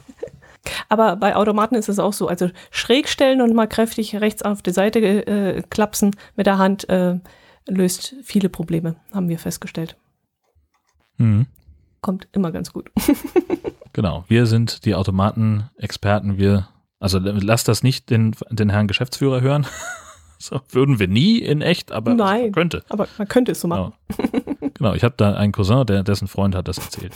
Aber 0.88 1.16
bei 1.16 1.36
Automaten 1.36 1.76
ist 1.76 1.88
es 1.88 1.98
auch 1.98 2.12
so. 2.12 2.28
Also 2.28 2.50
schräg 2.70 3.08
stellen 3.08 3.40
und 3.40 3.54
mal 3.54 3.68
kräftig 3.68 4.16
rechts 4.16 4.42
auf 4.42 4.62
die 4.62 4.72
Seite 4.72 5.00
äh, 5.00 5.62
klapsen 5.70 6.14
mit 6.36 6.46
der 6.46 6.58
Hand. 6.58 6.88
Äh, 6.88 7.20
löst 7.66 8.14
viele 8.22 8.48
Probleme, 8.48 8.96
haben 9.12 9.28
wir 9.28 9.38
festgestellt. 9.38 9.96
Mhm. 11.18 11.46
Kommt 12.00 12.28
immer 12.32 12.50
ganz 12.50 12.72
gut. 12.72 12.90
genau, 13.92 14.24
wir 14.28 14.46
sind 14.46 14.84
die 14.84 14.94
Automaten-Experten. 14.94 16.38
Wir, 16.38 16.68
also 16.98 17.18
lasst 17.18 17.68
das 17.68 17.82
nicht 17.82 18.10
den, 18.10 18.34
den 18.50 18.70
Herrn 18.70 18.88
Geschäftsführer 18.88 19.40
hören. 19.40 19.66
so, 20.38 20.60
würden 20.70 20.98
wir 20.98 21.08
nie 21.08 21.38
in 21.38 21.62
echt, 21.62 21.92
aber 21.92 22.14
Nein, 22.14 22.42
man 22.42 22.52
könnte. 22.52 22.84
Aber 22.88 23.06
man 23.18 23.28
könnte 23.28 23.52
es 23.52 23.60
so 23.60 23.68
machen. 23.68 23.92
Genau, 24.16 24.70
genau 24.74 24.94
ich 24.94 25.04
habe 25.04 25.14
da 25.16 25.34
einen 25.34 25.52
Cousin, 25.52 25.86
der, 25.86 26.02
dessen 26.02 26.28
Freund 26.28 26.54
hat 26.54 26.68
das 26.68 26.78
erzählt. 26.78 27.14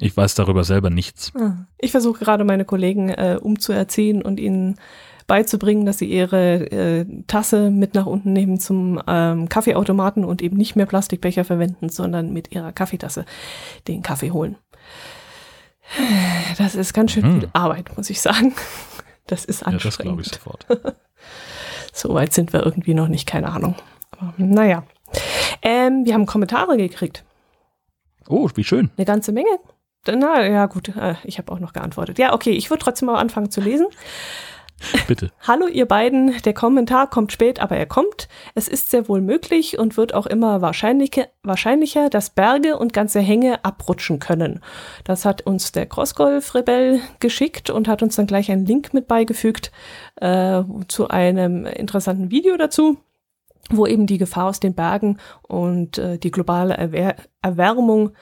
Ich 0.00 0.16
weiß 0.16 0.34
darüber 0.34 0.64
selber 0.64 0.90
nichts. 0.90 1.32
Ah, 1.38 1.66
ich 1.78 1.90
versuche 1.90 2.22
gerade 2.22 2.44
meine 2.44 2.64
Kollegen 2.64 3.08
äh, 3.08 3.38
umzuerziehen 3.40 4.22
und 4.22 4.38
ihnen 4.38 4.76
beizubringen, 5.26 5.86
dass 5.86 5.98
sie 5.98 6.06
ihre 6.06 6.70
äh, 6.70 7.06
Tasse 7.26 7.70
mit 7.70 7.94
nach 7.94 8.06
unten 8.06 8.32
nehmen 8.32 8.60
zum 8.60 9.00
ähm, 9.06 9.48
Kaffeeautomaten 9.48 10.24
und 10.24 10.42
eben 10.42 10.56
nicht 10.56 10.76
mehr 10.76 10.86
Plastikbecher 10.86 11.44
verwenden, 11.44 11.88
sondern 11.88 12.32
mit 12.32 12.52
ihrer 12.52 12.72
Kaffeetasse 12.72 13.24
den 13.88 14.02
Kaffee 14.02 14.30
holen. 14.30 14.56
Das 16.58 16.74
ist 16.74 16.92
ganz 16.94 17.12
schön 17.12 17.24
hm. 17.24 17.40
viel 17.40 17.50
Arbeit, 17.52 17.96
muss 17.96 18.10
ich 18.10 18.20
sagen. 18.20 18.54
Das 19.26 19.44
ist 19.44 19.62
anstrengend. 19.64 19.82
Ja, 19.82 19.88
das 19.88 19.98
glaube 19.98 20.22
ich 20.22 20.28
sofort. 20.28 20.66
so 21.92 22.14
weit 22.14 22.32
sind 22.32 22.52
wir 22.52 22.64
irgendwie 22.64 22.94
noch 22.94 23.08
nicht, 23.08 23.26
keine 23.26 23.48
Ahnung. 23.50 23.74
Aber 24.12 24.32
naja. 24.36 24.84
Ähm, 25.62 26.04
wir 26.04 26.14
haben 26.14 26.26
Kommentare 26.26 26.76
gekriegt. 26.76 27.24
Oh, 28.28 28.48
wie 28.54 28.64
schön. 28.64 28.90
Eine 28.96 29.04
ganze 29.04 29.32
Menge. 29.32 29.58
Na 30.06 30.46
ja, 30.46 30.66
gut, 30.66 30.94
äh, 30.96 31.14
ich 31.24 31.38
habe 31.38 31.50
auch 31.52 31.58
noch 31.58 31.72
geantwortet. 31.72 32.18
Ja, 32.18 32.32
okay, 32.32 32.50
ich 32.50 32.70
würde 32.70 32.84
trotzdem 32.84 33.06
mal 33.06 33.16
anfangen 33.16 33.50
zu 33.50 33.60
lesen. 33.60 33.86
Bitte. 35.06 35.30
Hallo 35.46 35.66
ihr 35.66 35.86
beiden, 35.86 36.40
der 36.42 36.52
Kommentar 36.52 37.08
kommt 37.08 37.32
spät, 37.32 37.60
aber 37.60 37.76
er 37.76 37.86
kommt. 37.86 38.28
Es 38.54 38.68
ist 38.68 38.90
sehr 38.90 39.08
wohl 39.08 39.20
möglich 39.20 39.78
und 39.78 39.96
wird 39.96 40.14
auch 40.14 40.26
immer 40.26 40.60
wahrscheinlicher, 40.60 41.28
wahrscheinlicher 41.42 42.10
dass 42.10 42.30
Berge 42.30 42.78
und 42.78 42.92
ganze 42.92 43.20
Hänge 43.20 43.64
abrutschen 43.64 44.18
können. 44.18 44.60
Das 45.04 45.24
hat 45.24 45.42
uns 45.42 45.72
der 45.72 45.86
Crossgolf-Rebell 45.86 47.00
geschickt 47.20 47.70
und 47.70 47.88
hat 47.88 48.02
uns 48.02 48.16
dann 48.16 48.26
gleich 48.26 48.50
einen 48.50 48.66
Link 48.66 48.92
mit 48.92 49.08
beigefügt 49.08 49.72
äh, 50.16 50.62
zu 50.88 51.08
einem 51.08 51.66
interessanten 51.66 52.30
Video 52.30 52.56
dazu 52.56 52.98
wo 53.70 53.84
eben 53.84 54.06
die 54.06 54.18
Gefahr 54.18 54.46
aus 54.46 54.60
den 54.60 54.74
Bergen 54.74 55.18
und 55.42 55.98
äh, 55.98 56.18
die 56.18 56.30
globale 56.30 56.76
Erwär 56.76 57.16
Erwärmung 57.42 58.12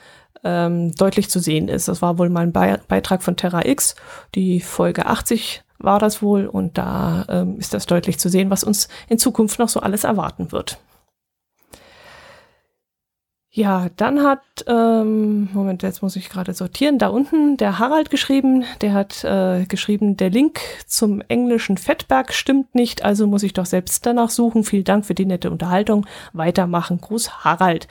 ähm, 0.43 0.95
deutlich 0.95 1.29
zu 1.31 1.41
sehen 1.41 1.69
ist. 1.69 1.89
Das 1.89 2.03
war 2.03 2.19
wohl 2.19 2.29
mal 2.29 2.43
ein 2.43 2.53
Be 2.53 2.81
Beitrag 2.89 3.23
von 3.23 3.37
Terra 3.37 3.67
X, 3.67 3.95
die 4.35 4.61
Folge 4.61 5.05
80 5.05 5.64
war 5.79 5.99
das 5.99 6.23
wohl 6.23 6.47
und 6.47 6.79
da 6.79 7.25
ähm, 7.29 7.59
ist 7.59 7.75
das 7.75 7.87
deutlich 7.87 8.19
zu 8.19 8.29
sehen, 8.29 8.51
was 8.51 8.65
uns 8.65 8.89
in 9.09 9.19
Zukunft 9.19 9.59
noch 9.59 9.69
so 9.69 9.81
alles 9.81 10.05
erwarten 10.05 10.53
wird. 10.53 10.79
Ja, 13.57 13.87
dann 13.97 14.25
hat, 14.25 14.43
ähm, 14.67 15.49
Moment, 15.53 15.85
jetzt 15.85 16.03
muss 16.03 16.17
ich 16.17 16.29
gerade 16.29 16.55
sortieren, 16.55 16.99
da 16.99 17.07
unten 17.07 17.57
der 17.57 17.79
Harald 17.79 18.11
geschrieben, 18.11 18.65
der 18.81 18.95
hat 18.95 19.23
äh, 19.23 19.65
geschrieben, 19.67 20.17
der 20.17 20.29
Link 20.29 20.59
zum 20.89 21.21
englischen 21.29 21.77
Fettberg 21.77 22.35
stimmt 22.35 22.75
nicht, 22.75 23.05
also 23.05 23.29
muss 23.29 23.45
ich 23.45 23.53
doch 23.53 23.67
selbst 23.67 24.05
danach 24.07 24.31
suchen. 24.31 24.65
Vielen 24.65 24.83
Dank 24.83 25.07
für 25.07 25.15
die 25.15 25.25
nette 25.25 25.53
Unterhaltung. 25.53 26.05
Weitermachen. 26.33 27.01
Gruß 27.01 27.45
Harald. 27.45 27.87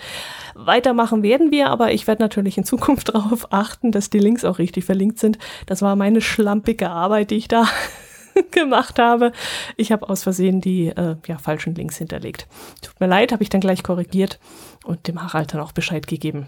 Weitermachen 0.53 1.23
werden 1.23 1.49
wir, 1.49 1.69
aber 1.69 1.93
ich 1.93 2.07
werde 2.07 2.23
natürlich 2.23 2.57
in 2.57 2.65
Zukunft 2.65 3.07
darauf 3.15 3.53
achten, 3.53 3.93
dass 3.93 4.09
die 4.09 4.19
Links 4.19 4.43
auch 4.43 4.59
richtig 4.59 4.83
verlinkt 4.83 5.17
sind. 5.17 5.37
Das 5.65 5.81
war 5.81 5.95
meine 5.95 6.19
schlampige 6.19 6.89
Arbeit, 6.89 7.31
die 7.31 7.35
ich 7.35 7.47
da 7.47 7.67
gemacht 8.51 8.99
habe. 8.99 9.31
Ich 9.77 9.93
habe 9.93 10.09
aus 10.09 10.23
Versehen 10.23 10.59
die 10.59 10.87
äh, 10.87 11.15
ja, 11.25 11.37
falschen 11.37 11.73
Links 11.73 11.95
hinterlegt. 11.95 12.47
Tut 12.81 12.99
mir 12.99 13.07
leid, 13.07 13.31
habe 13.31 13.43
ich 13.43 13.49
dann 13.49 13.61
gleich 13.61 13.81
korrigiert 13.81 14.39
und 14.83 15.07
dem 15.07 15.21
Harald 15.21 15.53
dann 15.53 15.61
auch 15.61 15.71
Bescheid 15.71 16.07
gegeben. 16.07 16.47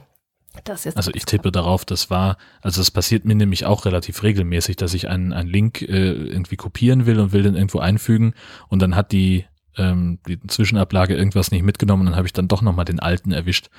also 0.95 1.11
ich 1.13 1.25
tippe 1.25 1.51
darauf, 1.51 1.85
das 1.85 2.09
war, 2.09 2.37
also 2.61 2.81
es 2.81 2.91
passiert 2.91 3.25
mir 3.25 3.35
nämlich 3.35 3.65
auch 3.65 3.85
relativ 3.85 4.23
regelmäßig, 4.23 4.77
dass 4.77 4.93
ich 4.93 5.09
einen, 5.09 5.33
einen 5.33 5.49
Link 5.49 5.81
äh, 5.81 6.11
irgendwie 6.11 6.55
kopieren 6.55 7.05
will 7.05 7.19
und 7.19 7.33
will 7.33 7.43
den 7.43 7.55
irgendwo 7.55 7.79
einfügen 7.79 8.33
und 8.69 8.81
dann 8.81 8.95
hat 8.95 9.11
die, 9.11 9.45
ähm, 9.77 10.19
die 10.27 10.39
Zwischenablage 10.47 11.15
irgendwas 11.15 11.51
nicht 11.51 11.63
mitgenommen 11.63 12.01
und 12.01 12.05
dann 12.07 12.15
habe 12.15 12.27
ich 12.27 12.33
dann 12.33 12.47
doch 12.47 12.61
nochmal 12.61 12.85
den 12.85 12.99
alten 12.99 13.31
erwischt. 13.31 13.69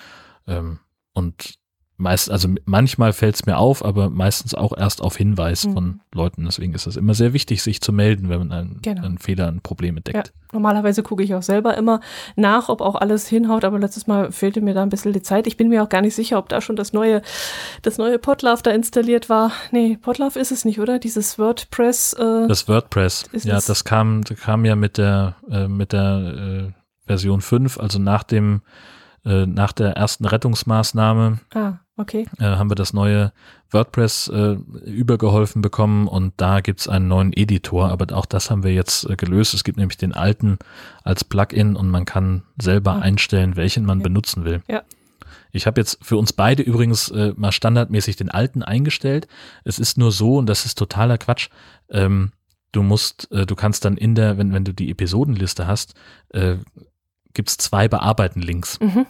Ähm, 0.47 0.81
und 1.12 1.55
meist, 1.98 2.31
also 2.31 2.48
manchmal 2.66 3.12
fällt 3.12 3.36
es 3.36 3.47
mir 3.47 3.56
auf, 3.56 3.85
aber 3.85 4.10
meistens 4.10 4.55
auch 4.55 4.77
erst 4.77 5.01
auf 5.01 5.16
Hinweis 5.16 5.66
mhm. 5.66 5.73
von 5.73 6.01
Leuten. 6.12 6.44
Deswegen 6.44 6.74
ist 6.74 6.86
es 6.86 6.97
immer 6.97 7.14
sehr 7.14 7.32
wichtig, 7.32 7.62
sich 7.62 7.81
zu 7.81 7.93
melden, 7.93 8.28
wenn 8.28 8.39
man 8.39 8.52
einen, 8.52 8.78
genau. 8.82 9.05
einen 9.05 9.18
Fehler, 9.18 9.48
ein 9.48 9.60
Problem 9.60 9.97
entdeckt. 9.97 10.28
Ja, 10.28 10.32
normalerweise 10.52 11.02
gucke 11.02 11.23
ich 11.23 11.35
auch 11.35 11.43
selber 11.43 11.77
immer 11.77 12.01
nach, 12.36 12.68
ob 12.68 12.81
auch 12.81 12.97
alles 12.97 13.27
hinhaut, 13.27 13.64
aber 13.64 13.78
letztes 13.78 14.06
Mal 14.06 14.31
fehlte 14.31 14.60
mir 14.60 14.74
da 14.74 14.82
ein 14.82 14.90
bisschen 14.90 15.12
die 15.12 15.23
Zeit. 15.23 15.47
Ich 15.47 15.56
bin 15.56 15.68
mir 15.68 15.82
auch 15.82 15.89
gar 15.89 16.02
nicht 16.02 16.14
sicher, 16.14 16.39
ob 16.39 16.48
da 16.48 16.60
schon 16.60 16.77
das 16.77 16.93
neue, 16.93 17.23
das 17.82 17.97
neue 17.98 18.18
Podlove 18.18 18.62
da 18.62 18.70
installiert 18.73 19.28
war. 19.28 19.52
Nee, 19.70 19.98
Podlove 20.01 20.39
ist 20.39 20.52
es 20.52 20.64
nicht, 20.64 20.81
oder? 20.81 20.98
Dieses 20.98 21.39
WordPress. 21.39 22.12
Äh, 22.14 22.48
das 22.48 22.68
WordPress, 22.68 23.24
ja, 23.43 23.59
das 23.60 23.85
kam, 23.85 24.23
das 24.24 24.39
kam 24.39 24.64
ja 24.64 24.77
mit 24.77 24.98
der, 24.98 25.36
äh, 25.51 25.66
mit 25.66 25.93
der 25.93 26.66
äh, 26.66 26.73
Version 27.06 27.40
5, 27.40 27.78
also 27.78 27.98
nach 27.98 28.23
dem 28.23 28.60
äh, 29.27 29.44
nach 29.44 29.73
der 29.73 29.97
ersten 29.97 30.24
Rettungsmaßnahme 30.24 31.40
ah, 31.55 31.73
okay. 31.97 32.27
äh, 32.39 32.44
haben 32.44 32.70
wir 32.70 32.74
das 32.74 32.93
neue 32.93 33.32
WordPress 33.70 34.28
äh, 34.28 34.56
übergeholfen 34.85 35.62
bekommen 35.62 36.09
und 36.09 36.35
da 36.36 36.60
gibt's 36.60 36.89
einen 36.89 37.09
neuen 37.09 37.32
Editor, 37.32 37.90
aber 37.90 38.14
auch 38.16 38.27
das 38.27 38.51
haben 38.51 38.62
wir 38.62 38.73
jetzt 38.73 39.09
äh, 39.09 39.16
gelöst. 39.16 39.55
Es 39.55 39.64
gibt 39.64 39.78
nämlich 39.78 39.97
den 39.97 40.12
alten 40.12 40.59
als 41.02 41.24
Plugin 41.24 41.77
und 41.77 41.90
man 41.90 42.05
kann 42.05 42.43
selber 42.60 42.93
ah. 42.93 43.01
einstellen, 43.01 43.56
welchen 43.56 43.85
man 43.85 43.98
okay. 43.98 44.09
benutzen 44.09 44.44
will. 44.44 44.62
Ja. 44.68 44.82
Ich 45.52 45.66
habe 45.66 45.81
jetzt 45.81 45.98
für 46.02 46.16
uns 46.16 46.32
beide 46.32 46.62
übrigens 46.62 47.09
äh, 47.10 47.32
mal 47.36 47.52
standardmäßig 47.52 48.16
den 48.16 48.31
alten 48.31 48.62
eingestellt. 48.62 49.27
Es 49.64 49.78
ist 49.78 49.97
nur 49.97 50.12
so, 50.12 50.36
und 50.36 50.47
das 50.47 50.66
ist 50.66 50.77
totaler 50.77 51.18
Quatsch, 51.18 51.48
ähm, 51.89 52.32
du 52.73 52.82
musst, 52.82 53.31
äh, 53.32 53.47
du 53.47 53.55
kannst 53.55 53.85
dann 53.85 53.97
in 53.97 54.14
der, 54.14 54.39
wenn, 54.39 54.52
wenn 54.52 54.64
du 54.64 54.73
die 54.73 54.90
Episodenliste 54.90 55.66
hast, 55.66 55.94
äh, 56.31 56.56
gibt 57.32 57.48
es 57.48 57.56
zwei 57.56 57.89
Bearbeiten-Links. 57.89 58.81
Mhm. 58.81 59.06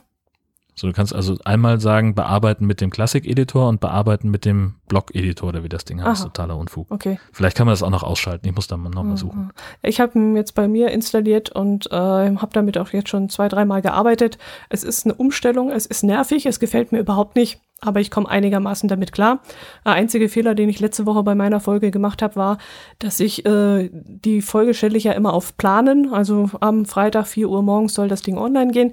So, 0.78 0.86
du 0.86 0.92
kannst 0.92 1.14
also 1.14 1.36
einmal 1.46 1.80
sagen, 1.80 2.14
bearbeiten 2.14 2.66
mit 2.66 2.82
dem 2.82 2.90
Classic-Editor 2.90 3.66
und 3.66 3.80
bearbeiten 3.80 4.30
mit 4.30 4.44
dem 4.44 4.74
Block-Editor 4.88 5.48
oder 5.48 5.64
wie 5.64 5.70
das 5.70 5.86
Ding 5.86 6.02
heißt. 6.04 6.20
Aha. 6.20 6.28
Totaler 6.28 6.58
Unfug. 6.58 6.90
Okay. 6.90 7.18
Vielleicht 7.32 7.56
kann 7.56 7.66
man 7.66 7.72
das 7.72 7.82
auch 7.82 7.88
noch 7.90 8.02
ausschalten. 8.02 8.46
Ich 8.46 8.54
muss 8.54 8.66
da 8.66 8.76
mal 8.76 8.90
nochmal 8.90 9.12
Mhm. 9.12 9.16
suchen. 9.16 9.50
Ich 9.82 10.00
habe 10.00 10.18
ihn 10.18 10.36
jetzt 10.36 10.54
bei 10.54 10.68
mir 10.68 10.90
installiert 10.90 11.48
und 11.50 11.90
äh, 11.90 11.94
habe 11.96 12.50
damit 12.52 12.76
auch 12.76 12.90
jetzt 12.90 13.08
schon 13.08 13.30
zwei, 13.30 13.48
dreimal 13.48 13.80
gearbeitet. 13.80 14.36
Es 14.68 14.84
ist 14.84 15.06
eine 15.06 15.14
Umstellung, 15.14 15.70
es 15.70 15.86
ist 15.86 16.02
nervig, 16.04 16.44
es 16.44 16.60
gefällt 16.60 16.92
mir 16.92 16.98
überhaupt 16.98 17.36
nicht, 17.36 17.58
aber 17.80 18.00
ich 18.00 18.10
komme 18.10 18.28
einigermaßen 18.28 18.86
damit 18.88 19.12
klar. 19.12 19.40
Der 19.86 19.94
einzige 19.94 20.28
Fehler, 20.28 20.54
den 20.54 20.68
ich 20.68 20.80
letzte 20.80 21.06
Woche 21.06 21.22
bei 21.22 21.34
meiner 21.34 21.60
Folge 21.60 21.90
gemacht 21.90 22.20
habe, 22.20 22.36
war, 22.36 22.58
dass 22.98 23.18
ich 23.20 23.46
äh, 23.46 23.90
die 23.92 24.42
Folge 24.42 24.74
stelle 24.74 24.96
ich 24.98 25.04
ja 25.04 25.12
immer 25.12 25.32
auf 25.32 25.56
Planen. 25.56 26.12
Also 26.12 26.50
am 26.60 26.84
Freitag 26.84 27.26
4 27.26 27.48
Uhr 27.48 27.62
morgens 27.62 27.94
soll 27.94 28.08
das 28.08 28.20
Ding 28.22 28.36
online 28.36 28.72
gehen 28.72 28.92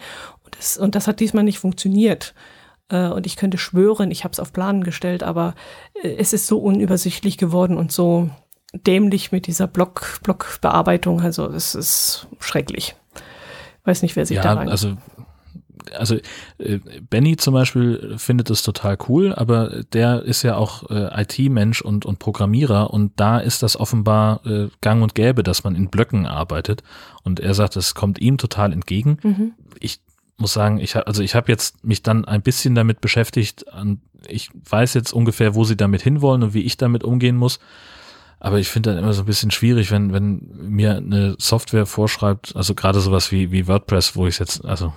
das, 0.56 0.78
und 0.78 0.96
das 0.96 1.08
hat 1.08 1.20
diesmal 1.20 1.44
nicht 1.44 1.60
funktioniert. 1.60 2.34
Äh, 2.90 3.08
Und 3.08 3.26
ich 3.26 3.36
könnte 3.38 3.58
schwören, 3.58 4.12
ich 4.12 4.24
habe 4.24 4.34
es 4.34 4.40
auf 4.40 4.52
Planen 4.54 4.84
gestellt, 4.84 5.24
aber 5.24 5.56
äh, 6.02 6.16
es 6.18 6.34
ist 6.34 6.48
so 6.48 6.58
unübersichtlich 6.60 7.38
geworden 7.38 7.78
und 7.78 7.92
so 7.92 8.30
dämlich 8.74 9.32
mit 9.32 9.48
dieser 9.48 9.68
Block, 9.68 10.20
Blockbearbeitung. 10.24 11.22
Also 11.22 11.48
es 11.48 11.76
ist 11.76 12.28
schrecklich. 12.40 12.96
Weiß 13.84 14.02
nicht, 14.02 14.16
wer 14.16 14.26
sich 14.26 14.38
da 14.38 14.44
Ja, 14.46 14.54
rein. 14.54 14.70
also, 14.70 14.96
also 15.98 16.16
äh, 16.58 16.80
Benny 17.10 17.36
zum 17.38 17.54
Beispiel 17.54 18.16
findet 18.18 18.50
es 18.50 18.64
total 18.64 18.98
cool, 19.08 19.34
aber 19.34 19.84
der 19.94 20.24
ist 20.24 20.42
ja 20.44 20.56
auch 20.56 20.90
äh, 20.90 21.22
IT-Mensch 21.22 21.82
und, 21.82 22.06
und 22.06 22.18
Programmierer 22.20 22.92
und 22.92 23.12
da 23.18 23.40
ist 23.40 23.62
das 23.62 23.78
offenbar 23.80 24.46
äh, 24.46 24.70
gang 24.82 25.04
und 25.04 25.14
gäbe, 25.16 25.44
dass 25.44 25.64
man 25.64 25.76
in 25.76 25.90
Blöcken 25.90 26.26
arbeitet. 26.26 26.82
Und 27.24 27.40
er 27.40 27.54
sagt, 27.54 27.76
es 27.76 27.94
kommt 27.94 28.20
ihm 28.20 28.38
total 28.38 28.74
entgegen. 28.74 29.18
Mhm. 29.24 29.54
Ich 29.80 30.00
muss 30.38 30.54
sagen, 30.54 30.80
ich 30.80 30.96
also 30.96 31.22
ich 31.22 31.36
habe 31.36 31.52
jetzt 31.52 31.84
mich 31.84 32.04
dann 32.04 32.26
ein 32.26 32.42
bisschen 32.42 32.76
damit 32.76 33.02
beschäftigt. 33.02 33.66
Ich 34.28 34.50
weiß 34.70 34.94
jetzt 34.94 35.14
ungefähr, 35.14 35.56
wo 35.56 35.64
sie 35.64 35.78
damit 35.78 36.02
hinwollen 36.02 36.44
und 36.44 36.54
wie 36.54 36.64
ich 36.64 36.78
damit 36.78 37.04
umgehen 37.04 37.36
muss. 37.36 37.60
Aber 38.40 38.60
ich 38.60 38.68
finde 38.68 38.90
dann 38.90 39.00
immer 39.00 39.14
so 39.14 39.22
ein 39.24 39.26
bisschen 39.26 39.52
schwierig, 39.52 39.90
wenn, 39.90 40.12
wenn 40.12 40.42
mir 40.58 40.98
eine 40.98 41.36
Software 41.40 41.86
vorschreibt, 41.86 42.56
also 42.58 42.76
gerade 42.76 43.00
sowas 43.00 43.32
wie, 43.32 43.52
wie 43.52 43.70
WordPress, 43.70 44.18
wo 44.18 44.28
ich 44.28 44.38
jetzt, 44.38 44.66
also 44.66 44.92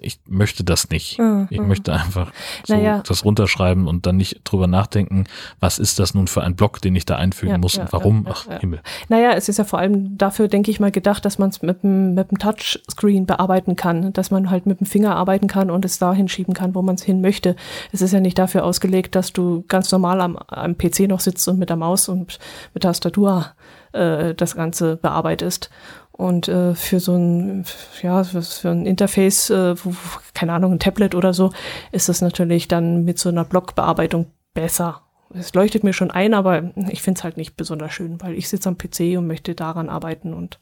ich 0.00 0.18
möchte 0.26 0.64
das 0.64 0.90
nicht. 0.90 1.18
Mhm. 1.18 1.46
Ich 1.50 1.60
möchte 1.60 1.92
einfach 1.92 2.32
so 2.64 2.74
Naja. 2.74 3.02
das 3.06 3.24
runterschreiben 3.24 3.86
und 3.86 4.06
dann 4.06 4.16
nicht 4.16 4.40
drüber 4.44 4.66
nachdenken, 4.66 5.24
was 5.60 5.78
ist 5.78 5.98
das 5.98 6.14
nun 6.14 6.26
für 6.26 6.42
ein 6.42 6.56
Block, 6.56 6.80
den 6.80 6.94
ich 6.96 7.04
da 7.06 7.16
einfügen 7.16 7.52
Ja, 7.52 7.58
muss 7.58 7.76
ja, 7.76 7.82
und 7.82 7.92
warum. 7.92 8.24
ja, 8.26 8.34
Ach. 8.34 8.60
Himmel. 8.60 8.80
Naja, 9.08 9.32
es 9.32 9.48
ist 9.48 9.58
ja 9.58 9.64
vor 9.64 9.78
allem 9.78 10.16
dafür, 10.18 10.48
denke 10.48 10.70
ich 10.70 10.80
mal, 10.80 10.90
gedacht, 10.90 11.24
dass 11.24 11.38
man 11.38 11.50
es 11.50 11.62
mit 11.62 11.82
dem, 11.82 12.14
mit 12.14 12.30
dem 12.30 12.38
Touchscreen 12.38 13.26
bearbeiten 13.26 13.76
kann, 13.76 14.12
dass 14.12 14.30
man 14.30 14.50
halt 14.50 14.66
mit 14.66 14.80
dem 14.80 14.86
Finger 14.86 15.16
arbeiten 15.16 15.46
kann 15.46 15.70
und 15.70 15.84
es 15.84 15.98
da 15.98 16.12
hinschieben 16.12 16.54
kann, 16.54 16.74
wo 16.74 16.82
man 16.82 16.94
es 16.96 17.02
hin 17.02 17.20
möchte. 17.20 17.56
Es 17.92 18.02
ist 18.02 18.12
ja 18.12 18.20
nicht 18.20 18.38
dafür 18.38 18.64
ausgelegt, 18.64 19.14
dass 19.14 19.32
du 19.32 19.64
ganz 19.68 19.90
normal 19.92 20.20
am, 20.20 20.36
am 20.36 20.76
PC 20.76 21.00
noch 21.08 21.20
sitzt 21.20 21.46
und 21.48 21.58
mit 21.58 21.68
der 21.70 21.76
Maus 21.76 22.08
und 22.08 22.38
mit 22.72 22.82
Tastatur 22.82 23.46
äh, 23.92 24.34
das 24.34 24.54
Ganze 24.56 24.96
bearbeitest. 24.96 25.70
Und 26.16 26.46
äh, 26.46 26.76
für 26.76 27.00
so 27.00 27.16
ein, 27.16 27.64
ja, 28.00 28.22
für, 28.22 28.68
ein 28.68 28.86
Interface, 28.86 29.50
äh, 29.50 29.74
wo, 29.84 29.94
keine 30.32 30.52
Ahnung, 30.52 30.72
ein 30.72 30.78
Tablet 30.78 31.16
oder 31.16 31.34
so, 31.34 31.52
ist 31.90 32.08
das 32.08 32.20
natürlich 32.20 32.68
dann 32.68 33.04
mit 33.04 33.18
so 33.18 33.30
einer 33.30 33.44
Blockbearbeitung 33.44 34.26
besser. 34.54 35.02
Es 35.32 35.52
leuchtet 35.54 35.82
mir 35.82 35.92
schon 35.92 36.12
ein, 36.12 36.32
aber 36.32 36.70
ich 36.88 37.02
finde 37.02 37.18
es 37.18 37.24
halt 37.24 37.36
nicht 37.36 37.56
besonders 37.56 37.92
schön, 37.92 38.20
weil 38.20 38.34
ich 38.34 38.48
sitze 38.48 38.68
am 38.68 38.78
PC 38.78 39.18
und 39.18 39.26
möchte 39.26 39.56
daran 39.56 39.88
arbeiten 39.88 40.32
und 40.32 40.60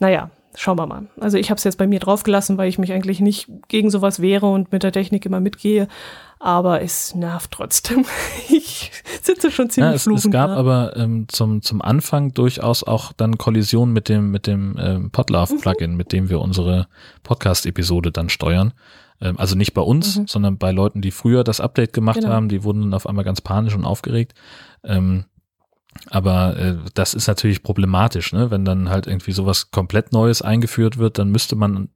naja, 0.00 0.30
schauen 0.56 0.78
wir 0.78 0.86
mal. 0.86 1.06
Also 1.20 1.36
ich 1.38 1.50
habe 1.50 1.58
es 1.58 1.64
jetzt 1.64 1.78
bei 1.78 1.86
mir 1.86 2.00
draufgelassen, 2.00 2.56
weil 2.58 2.68
ich 2.68 2.78
mich 2.78 2.92
eigentlich 2.92 3.20
nicht 3.20 3.48
gegen 3.68 3.90
sowas 3.90 4.20
wehre 4.20 4.46
und 4.46 4.70
mit 4.72 4.82
der 4.82 4.92
Technik 4.92 5.26
immer 5.26 5.40
mitgehe, 5.40 5.88
aber 6.38 6.82
es 6.82 7.14
nervt 7.14 7.50
trotzdem. 7.52 8.04
Ich 8.48 8.90
sitze 9.22 9.50
schon 9.50 9.70
ziemlich 9.70 9.90
Ja, 9.90 9.94
es, 9.94 10.02
es 10.02 10.04
fluchend 10.04 10.32
gab 10.32 10.48
da. 10.50 10.56
aber 10.56 10.96
ähm, 10.96 11.26
zum, 11.28 11.62
zum 11.62 11.80
Anfang 11.82 12.32
durchaus 12.34 12.82
auch 12.84 13.12
dann 13.12 13.38
Kollisionen 13.38 13.92
mit 13.92 14.08
dem, 14.08 14.30
mit 14.30 14.46
dem 14.46 14.76
ähm, 14.78 15.02
Mhm. 15.04 15.10
Podlove-Plugin, 15.10 15.96
mit 15.96 16.12
dem 16.12 16.28
wir 16.28 16.40
unsere 16.40 16.86
Podcast-Episode 17.22 18.12
dann 18.12 18.28
steuern. 18.28 18.72
Ähm, 19.20 19.38
also 19.38 19.56
nicht 19.56 19.74
bei 19.74 19.80
uns, 19.82 20.18
Mhm. 20.18 20.26
sondern 20.26 20.58
bei 20.58 20.70
Leuten, 20.72 21.00
die 21.00 21.10
früher 21.10 21.42
das 21.44 21.60
Update 21.60 21.92
gemacht 21.92 22.20
Genau. 22.20 22.28
haben, 22.32 22.48
die 22.48 22.62
wurden 22.64 22.82
dann 22.82 22.94
auf 22.94 23.06
einmal 23.08 23.24
ganz 23.24 23.40
panisch 23.40 23.74
und 23.74 23.84
aufgeregt. 23.84 24.34
Ähm, 24.84 25.24
aber 26.10 26.56
äh, 26.56 26.76
das 26.94 27.14
ist 27.14 27.26
natürlich 27.26 27.62
problematisch, 27.62 28.32
ne? 28.32 28.50
wenn 28.50 28.64
dann 28.64 28.88
halt 28.88 29.06
irgendwie 29.06 29.32
sowas 29.32 29.70
komplett 29.70 30.12
Neues 30.12 30.42
eingeführt 30.42 30.98
wird, 30.98 31.18
dann 31.18 31.30
müsste 31.30 31.56
man 31.56 31.88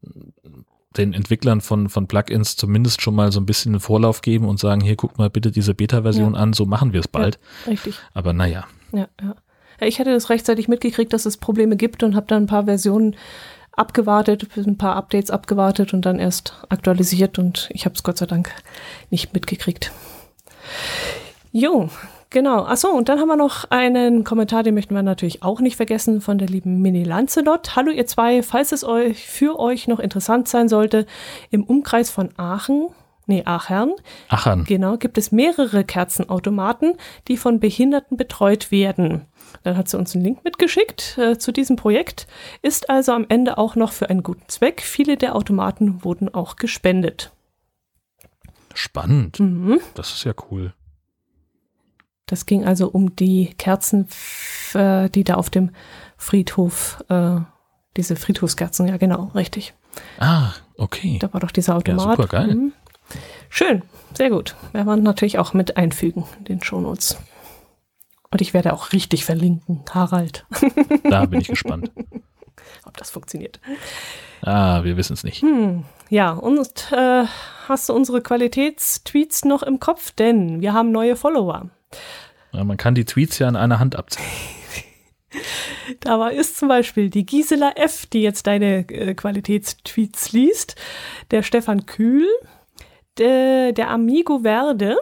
den 0.97 1.13
Entwicklern 1.13 1.61
von, 1.61 1.89
von 1.89 2.09
Plugins 2.09 2.57
zumindest 2.57 3.03
schon 3.03 3.15
mal 3.15 3.31
so 3.31 3.41
ein 3.41 3.47
bisschen 3.47 3.73
einen 3.73 3.81
Vorlauf 3.81 4.21
geben 4.21 4.47
und 4.47 4.59
sagen, 4.59 4.81
hier 4.81 4.97
guckt 4.97 5.19
mal 5.19 5.31
bitte 5.31 5.51
diese 5.51 5.75
Beta-Version 5.75 6.35
an, 6.35 6.53
so 6.53 6.67
machen 6.67 6.93
wir 6.93 7.01
es 7.01 7.09
bald. 7.09 7.39
Richtig. 7.67 7.95
Aber 8.15 8.33
naja, 8.33 8.67
Ja, 8.93 9.09
ja. 9.21 9.37
Ja, 9.81 9.87
Ich 9.87 10.01
hatte 10.01 10.13
das 10.13 10.29
rechtzeitig 10.31 10.67
mitgekriegt, 10.67 11.13
dass 11.13 11.27
es 11.27 11.37
Probleme 11.37 11.77
gibt 11.77 12.03
und 12.03 12.17
habe 12.17 12.27
dann 12.27 12.45
ein 12.45 12.49
paar 12.49 12.65
Versionen 12.65 13.17
abgewartet, 13.73 14.49
ein 14.57 14.77
paar 14.77 14.97
Updates 14.97 15.31
abgewartet 15.31 15.95
und 15.95 16.05
dann 16.05 16.19
erst 16.19 16.55
aktualisiert 16.69 17.39
und 17.39 17.69
ich 17.73 17.85
habe 17.85 17.95
es 17.95 18.03
Gott 18.03 18.19
sei 18.19 18.27
Dank 18.27 18.51
nicht 19.11 19.33
mitgekriegt. 19.35 19.93
Jo, 21.53 21.89
genau. 22.31 22.65
Achso, 22.65 22.89
und 22.89 23.09
dann 23.09 23.19
haben 23.19 23.29
wir 23.29 23.37
noch 23.37 23.65
einen 23.71 24.25
Kommentar, 24.25 24.63
den 24.63 24.75
möchten 24.75 24.95
wir 24.95 25.03
natürlich 25.03 25.43
auch 25.43 25.61
nicht 25.61 25.77
vergessen, 25.77 26.21
von 26.21 26.39
der 26.39 26.49
lieben 26.49 26.81
Mini 26.81 27.05
Lancelot. 27.05 27.77
Hallo 27.77 27.91
ihr 27.91 28.07
zwei, 28.07 28.43
falls 28.43 28.73
es 28.73 28.85
euch 28.85 29.27
für 29.29 29.59
euch 29.59 29.89
noch 29.89 29.99
interessant 29.99 30.49
sein 30.49 30.69
sollte, 30.69 31.07
im 31.51 31.65
Umkreis 31.65 32.11
von 32.11 32.31
Aachen, 32.37 32.89
nee, 33.27 33.43
Aachern, 33.45 33.93
Achern. 34.29 34.65
Genau, 34.65 34.97
gibt 34.97 35.19
es 35.19 35.33
mehrere 35.33 35.85
Kerzenautomaten, 35.85 36.95
die 37.29 37.37
von 37.37 37.61
Behinderten 37.61 38.17
betreut 38.17 38.71
werden. 38.71 39.27
Dann 39.63 39.77
hat 39.77 39.89
sie 39.89 39.99
uns 39.99 40.15
einen 40.15 40.25
Link 40.25 40.45
mitgeschickt 40.45 41.17
äh, 41.19 41.39
zu 41.39 41.53
diesem 41.53 41.77
Projekt, 41.77 42.27
ist 42.63 42.91
also 42.91 43.13
am 43.13 43.27
Ende 43.29 43.59
auch 43.59 43.77
noch 43.77 43.93
für 43.93 44.11
einen 44.11 44.23
guten 44.23 44.49
Zweck. 44.49 44.83
Viele 44.83 45.17
der 45.17 45.35
Automaten 45.35 46.05
wurden 46.05 46.33
auch 46.33 46.57
gespendet. 46.57 47.33
Spannend. 48.75 49.41
Mhm. 49.41 49.81
Das 49.95 50.13
ist 50.13 50.25
ja 50.25 50.33
cool. 50.51 50.73
Das 52.29 52.47
ging 52.47 52.65
also 52.65 52.89
um 52.89 53.17
die 53.17 53.55
Kerzen, 53.59 54.07
äh, 54.75 55.11
die 55.11 55.25
da 55.25 55.35
auf 55.35 55.51
dem 55.51 55.71
Friedhof, 56.17 57.03
äh, 57.09 57.41
diese 57.97 58.17
Friedhofskerzen, 58.17 58.87
ja 58.87 58.97
genau, 58.97 59.33
richtig. 59.35 59.75
Ah, 60.19 60.53
okay. 60.77 61.19
Da 61.21 61.33
war 61.33 61.41
doch 61.41 61.51
dieser 61.51 61.75
Automat. 61.77 62.17
super 62.17 62.29
geil. 62.29 62.55
Mhm. 62.55 62.73
Schön, 63.49 63.83
sehr 64.15 64.31
gut. 64.31 64.55
Werden 64.73 64.87
wir 64.87 64.97
natürlich 64.97 65.39
auch 65.39 65.55
mit 65.55 65.77
einfügen 65.77 66.25
in 66.39 66.45
den 66.45 66.63
Shownotes. 66.63 67.19
Und 68.31 68.43
ich 68.43 68.53
werde 68.53 68.75
auch 68.75 68.93
richtig 68.93 69.25
verlinken, 69.25 69.83
Harald, 69.91 70.47
Da 71.11 71.25
bin 71.25 71.41
ich 71.41 71.49
gespannt. 71.49 71.91
ob 72.85 72.97
das 72.97 73.11
funktioniert. 73.11 73.61
Ah, 74.43 74.85
wir 74.85 74.97
wissen 74.97 75.15
es 75.15 75.25
nicht. 75.25 75.43
Hm, 75.43 75.85
ja, 76.11 76.33
und 76.33 76.93
äh, 76.93 77.25
hast 77.69 77.89
du 77.89 77.93
unsere 77.93 78.21
Qualitätstweets 78.21 79.45
noch 79.45 79.63
im 79.63 79.81
Kopf? 79.81 80.11
Denn 80.13 80.61
wir 80.61 80.73
haben 80.73 80.93
neue 80.93 81.17
Follower. 81.17 81.71
Ja, 82.53 82.65
man 82.65 82.77
kann 82.77 82.95
die 82.95 83.05
Tweets 83.05 83.39
ja 83.39 83.49
an 83.49 83.57
einer 83.57 83.79
Hand 83.79 83.97
abzählen. 83.97 84.29
Da 86.01 86.19
war 86.19 86.33
ist 86.33 86.59
zum 86.59 86.69
Beispiel 86.69 87.09
die 87.09 87.25
Gisela 87.25 87.73
F., 87.77 88.05
die 88.07 88.21
jetzt 88.21 88.47
deine 88.47 88.89
äh, 88.91 89.15
Qualitätstweets 89.15 90.33
liest, 90.33 90.77
der 91.31 91.43
Stefan 91.43 91.87
Kühl, 91.87 92.27
der, 93.17 93.73
der 93.73 93.91
Amigo 93.91 94.41
Verde, 94.41 94.99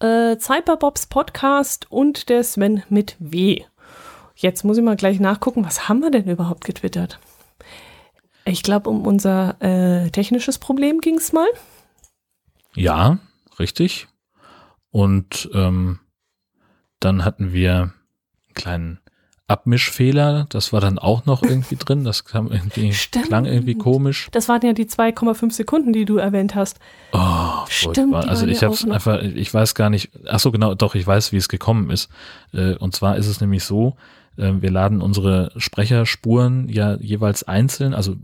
äh, 0.00 0.36
Cyberbobs 0.38 1.06
Podcast 1.06 1.90
und 1.90 2.28
der 2.28 2.42
Sven 2.42 2.82
mit 2.88 3.16
W. 3.18 3.62
Jetzt 4.34 4.64
muss 4.64 4.76
ich 4.76 4.84
mal 4.84 4.96
gleich 4.96 5.20
nachgucken, 5.20 5.64
was 5.64 5.88
haben 5.88 6.00
wir 6.00 6.10
denn 6.10 6.28
überhaupt 6.28 6.64
getwittert? 6.64 7.18
Ich 8.44 8.62
glaube, 8.62 8.90
um 8.90 9.06
unser 9.06 9.56
äh, 9.60 10.10
technisches 10.10 10.58
Problem 10.58 11.00
ging 11.00 11.16
es 11.16 11.32
mal. 11.32 11.48
Ja, 12.74 13.18
richtig. 13.58 14.08
Und 14.96 15.50
ähm, 15.52 15.98
dann 17.00 17.22
hatten 17.22 17.52
wir 17.52 17.74
einen 17.74 17.92
kleinen 18.54 18.98
Abmischfehler. 19.46 20.46
Das 20.48 20.72
war 20.72 20.80
dann 20.80 20.98
auch 20.98 21.26
noch 21.26 21.42
irgendwie 21.42 21.76
drin. 21.78 22.02
Das 22.02 22.24
kam 22.24 22.50
irgendwie, 22.50 22.94
Stimmt. 22.94 23.26
klang 23.26 23.44
irgendwie 23.44 23.74
komisch. 23.74 24.28
Das 24.32 24.48
waren 24.48 24.62
ja 24.64 24.72
die 24.72 24.86
2,5 24.86 25.52
Sekunden, 25.52 25.92
die 25.92 26.06
du 26.06 26.16
erwähnt 26.16 26.54
hast. 26.54 26.78
Oh, 27.12 27.66
Stimmt, 27.68 28.14
Also 28.14 28.46
ich 28.46 28.62
habe 28.64 28.74
einfach, 28.90 29.20
ich 29.22 29.52
weiß 29.52 29.74
gar 29.74 29.90
nicht, 29.90 30.10
ach 30.26 30.40
so 30.40 30.50
genau, 30.50 30.74
doch, 30.74 30.94
ich 30.94 31.06
weiß, 31.06 31.30
wie 31.32 31.36
es 31.36 31.48
gekommen 31.50 31.90
ist. 31.90 32.08
Äh, 32.54 32.76
Und 32.76 32.96
zwar 32.96 33.16
ist 33.18 33.26
es 33.26 33.42
nämlich 33.42 33.64
so, 33.64 33.96
wir 34.36 34.70
laden 34.70 35.00
unsere 35.00 35.50
Sprecherspuren 35.56 36.68
ja 36.68 36.96
jeweils 36.96 37.42
einzeln, 37.42 37.94
also 37.94 38.16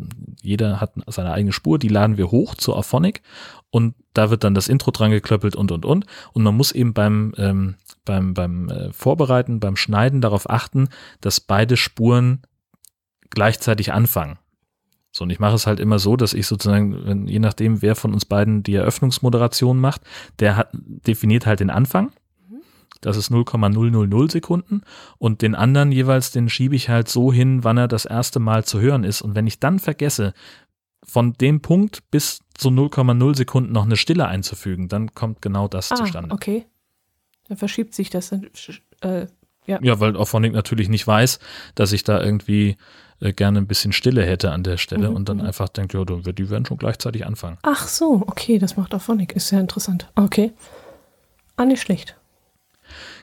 jeder 0.43 0.81
hat 0.81 0.93
seine 1.07 1.33
eigene 1.33 1.53
Spur, 1.53 1.79
die 1.79 1.89
laden 1.89 2.17
wir 2.17 2.31
hoch 2.31 2.55
zur 2.55 2.77
Auphonic 2.77 3.23
und 3.71 3.95
da 4.13 4.31
wird 4.31 4.45
dann 4.45 4.55
das 4.55 4.69
Intro 4.69 4.91
dran 4.91 5.11
geklöppelt 5.11 5.57
und 5.57 5.73
und 5.73 5.85
und 5.85 6.07
und 6.33 6.43
man 6.43 6.57
muss 6.57 6.73
eben 6.73 6.93
beim 6.93 7.33
ähm, 7.39 7.77
beim 8.05 8.35
beim 8.35 8.69
äh, 8.69 8.93
Vorbereiten, 8.93 9.61
beim 9.61 9.77
Schneiden 9.77 10.21
darauf 10.21 10.49
achten, 10.51 10.89
dass 11.21 11.41
beide 11.41 11.77
Spuren 11.77 12.43
gleichzeitig 13.31 13.93
anfangen. 13.93 14.39
So, 15.11 15.25
und 15.25 15.31
ich 15.31 15.39
mache 15.39 15.55
es 15.55 15.67
halt 15.67 15.79
immer 15.79 15.99
so, 15.99 16.17
dass 16.17 16.33
ich 16.33 16.47
sozusagen, 16.47 17.05
wenn, 17.05 17.27
je 17.27 17.39
nachdem, 17.39 17.83
wer 17.83 17.95
von 17.95 18.15
uns 18.15 18.25
beiden 18.25 18.63
die 18.63 18.75
Eröffnungsmoderation 18.75 19.79
macht, 19.79 20.01
der 20.39 20.57
hat, 20.57 20.71
definiert 20.73 21.45
halt 21.45 21.61
den 21.61 21.69
Anfang. 21.69 22.13
Das 23.03 23.17
ist 23.19 23.31
0,000 23.31 24.31
Sekunden. 24.31 24.81
Und 25.19 25.43
den 25.43 25.55
anderen 25.55 25.93
jeweils, 25.93 26.31
den 26.31 26.49
schiebe 26.49 26.75
ich 26.75 26.89
halt 26.89 27.09
so 27.09 27.33
hin, 27.33 27.63
wann 27.65 27.77
er 27.77 27.89
das 27.89 28.07
erste 28.07 28.41
Mal 28.41 28.65
zu 28.65 28.81
hören 28.81 29.05
ist. 29.05 29.21
Und 29.21 29.35
wenn 29.35 29.47
ich 29.47 29.61
dann 29.61 29.79
vergesse, 29.79 30.33
von 31.05 31.33
dem 31.35 31.61
Punkt 31.61 32.11
bis 32.11 32.41
zu 32.55 32.69
0,0 32.71 33.37
Sekunden 33.37 33.73
noch 33.73 33.85
eine 33.85 33.97
Stille 33.97 34.27
einzufügen, 34.29 34.89
dann 34.89 35.13
kommt 35.15 35.43
genau 35.43 35.67
das 35.69 35.91
Ah, 35.93 35.97
zustande. 35.97 36.33
okay. 36.35 36.65
Dann 37.49 37.57
verschiebt 37.59 37.93
sich 37.95 38.09
das. 38.09 38.31
Dann, 38.31 38.49
äh, 39.01 39.27
Ja, 39.67 39.99
weil 40.01 40.17
Auphonic 40.17 40.53
natürlich 40.53 40.89
nicht 40.89 41.07
weiß, 41.07 41.41
dass 41.75 41.93
ich 41.93 42.05
da 42.05 42.23
irgendwie 42.23 42.77
äh, 43.21 43.33
gerne 43.33 43.59
ein 43.59 43.67
bisschen 43.67 43.93
Stille 43.93 44.25
hätte 44.25 44.53
an 44.53 44.63
der 44.63 44.77
Stelle 44.77 45.11
Mhm, 45.11 45.17
und 45.17 45.29
dann 45.29 45.37
mhm. 45.39 45.45
einfach 45.47 45.69
denkt, 45.69 45.93
ja, 45.95 46.05
die 46.05 46.51
werden 46.51 46.67
schon 46.67 46.79
gleichzeitig 46.79 47.27
anfangen. 47.27 47.59
ach 47.63 47.89
so, 47.89 48.23
okay, 48.27 48.59
das 48.59 48.77
macht 48.77 48.95
auch 48.95 49.03
Phonic. 49.03 49.33
Ist 49.35 49.51
ja 49.51 49.59
interessant. 49.61 50.09
Okay. 50.15 50.53
Ah, 51.57 51.65
nicht 51.65 51.83
schlecht. 51.83 52.17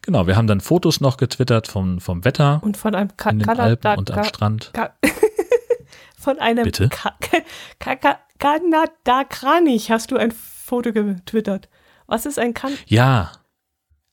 Genau, 0.02 0.26
wir 0.27 0.36
haben 0.36 0.48
dann 0.48 0.61
Fotos 0.61 1.02
noch 1.02 1.18
getwittert 1.18 1.68
vom, 1.68 1.99
vom 1.99 2.23
Wetter 2.26 2.60
Und 2.64 2.77
von 2.77 2.95
einem 2.95 3.15
Ka 3.18 3.30
in 3.31 3.40
den 3.40 3.45
Kanada- 3.48 3.64
Alpen 3.64 3.98
und 3.99 4.11
am 4.11 4.23
Strand. 4.23 4.72
Ka 4.73 4.94
von 6.18 6.40
einem 6.40 6.64
Bitte? 6.64 6.90
Ka 6.90 7.15
Ka 7.80 7.95
Ka 7.95 8.19
Kanada-Kranich 8.40 9.91
hast 9.91 10.11
du 10.11 10.18
ein 10.18 10.31
Foto 10.31 10.91
getwittert. 10.94 11.69
Was 12.07 12.26
ist 12.26 12.40
ein 12.40 12.53
kan 12.53 12.73
Ja, 12.88 13.31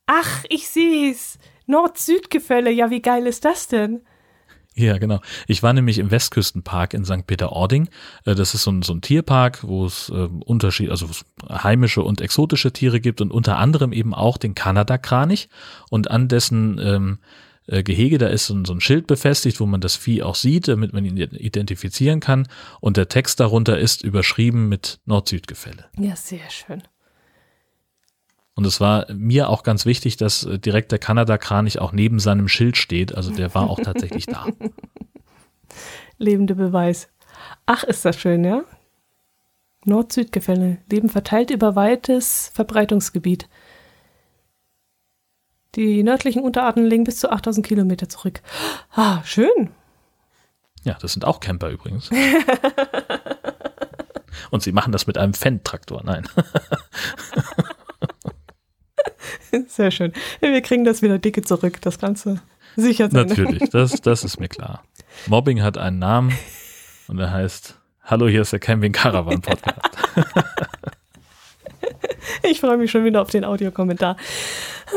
Ach, 0.07 0.45
ich 0.49 0.69
sehe 0.69 1.11
es. 1.11 1.39
Nord-Süd-Gefälle. 1.67 2.71
Ja, 2.71 2.91
wie 2.91 3.03
geil 3.03 3.27
ist 3.27 3.45
das 3.45 3.67
denn? 3.69 4.03
Ja, 4.79 4.99
genau. 4.99 5.21
Ich 5.47 5.63
war 5.63 5.73
nämlich 5.73 5.99
im 5.99 6.11
Westküstenpark 6.11 6.93
in 6.93 7.05
St. 7.05 7.27
Peter-Ording. 7.27 7.89
Äh, 8.27 8.35
Das 8.35 8.55
ist 8.55 8.63
so 8.63 8.71
ein, 8.71 8.83
so 8.83 8.93
ein 8.93 9.01
Tierpark, 9.01 9.67
wo 9.67 9.87
es 9.87 10.11
äh, 10.11 10.29
Unterschied, 10.45 10.91
also 10.91 11.09
heimische 11.51 12.03
und 12.03 12.21
exotische 12.21 12.73
Tiere 12.73 13.01
gibt 13.01 13.23
und 13.23 13.33
unter 13.33 13.57
anderem 13.57 13.93
eben 13.93 14.13
auch 14.13 14.37
den 14.37 14.55
Kanadakranich. 14.55 15.49
Und 15.89 16.11
an 16.11 16.29
dessen 16.29 16.79
ähm, 16.79 17.19
äh, 17.67 17.83
Gehege, 17.83 18.19
da 18.19 18.29
ist 18.29 18.47
so 18.47 18.55
ein, 18.55 18.67
so 18.67 18.75
ein 18.75 18.83
Schild 18.83 19.07
befestigt, 19.07 19.61
wo 19.61 19.67
man 19.67 19.81
das 19.81 19.97
Vieh 19.97 20.23
auch 20.23 20.35
sieht, 20.35 20.69
damit 20.69 20.93
man 20.93 21.07
ihn 21.07 21.17
identifizieren 21.17 22.21
kann. 22.21 22.47
Und 22.81 22.99
der 22.99 23.09
Text 23.09 23.41
darunter 23.41 23.79
ist 23.79 24.05
überschrieben 24.05 24.69
mit 24.69 25.01
Nord-Süd-Gefälle. 25.07 25.87
Ja, 25.99 26.17
sehr 26.17 26.51
schön. 26.51 26.83
Und 28.57 28.67
es 28.67 28.81
war 28.81 29.07
mir 29.13 29.51
auch 29.51 29.63
ganz 29.63 29.85
wichtig, 29.85 30.17
dass 30.17 30.45
äh, 30.45 30.59
direkt 30.59 30.91
der 30.91 30.99
Kanadakranich 30.99 31.79
auch 31.79 31.93
neben 31.93 32.19
seinem 32.19 32.49
Schild 32.49 32.79
steht. 32.79 33.15
Also 33.15 33.31
der 33.31 33.55
war 33.55 33.69
auch 33.69 33.79
tatsächlich 33.79 34.25
da. 34.25 34.47
Lebende 36.19 36.55
Beweis. 36.55 37.11
Ach, 37.67 37.85
ist 37.85 38.07
das 38.07 38.19
schön, 38.19 38.45
ja? 38.45 38.63
Nord-Süd-Gefälle 39.85 40.79
leben 40.91 41.11
verteilt 41.11 41.51
über 41.51 41.77
weites 41.77 42.51
Verbreitungsgebiet. 42.55 43.47
Die 45.75 46.03
nördlichen 46.03 46.43
Unterarten 46.43 46.87
liegen 46.87 47.05
bis 47.05 47.19
zu 47.19 47.31
8000 47.31 47.65
Kilometer 47.65 48.09
zurück. 48.09 48.41
Ah, 48.99 49.23
schön. 49.25 49.69
Ja, 50.83 50.97
das 51.03 51.13
sind 51.13 51.27
auch 51.27 51.41
Camper 51.41 51.69
übrigens. 51.69 52.09
Und 54.51 54.63
sie 54.63 54.73
machen 54.73 54.93
das 54.93 55.07
mit 55.07 55.19
einem 55.19 55.35
Fendt-Traktor. 55.35 56.03
Nein. 56.03 56.27
Sehr 59.69 59.91
schön. 59.91 60.13
Wir 60.41 60.61
kriegen 60.63 60.85
das 60.85 61.03
wieder 61.03 61.19
dicke 61.19 61.43
zurück, 61.43 61.81
das 61.83 61.99
Ganze. 61.99 62.41
Sicher 62.77 63.11
sein. 63.11 63.27
Natürlich, 63.27 63.71
das, 63.71 64.01
das 64.01 64.25
ist 64.25 64.39
mir 64.39 64.49
klar. 64.49 64.83
Mobbing 65.27 65.63
hat 65.63 65.79
einen 65.79 65.99
Namen 65.99 66.33
und 67.09 67.19
er 67.19 67.33
heißt 67.33 67.79
Hallo, 68.03 68.29
hier 68.29 68.43
ist 68.43 68.53
der 68.53 68.61
Camping 68.61 68.93
Caravan 68.93 69.41
Podcast. 69.41 69.81
Ich 72.43 72.61
freue 72.61 72.77
mich 72.77 72.91
schon 72.91 73.05
wieder 73.05 73.23
auf 73.23 73.31
den 73.31 73.45
Audiokommentar. 73.45 74.17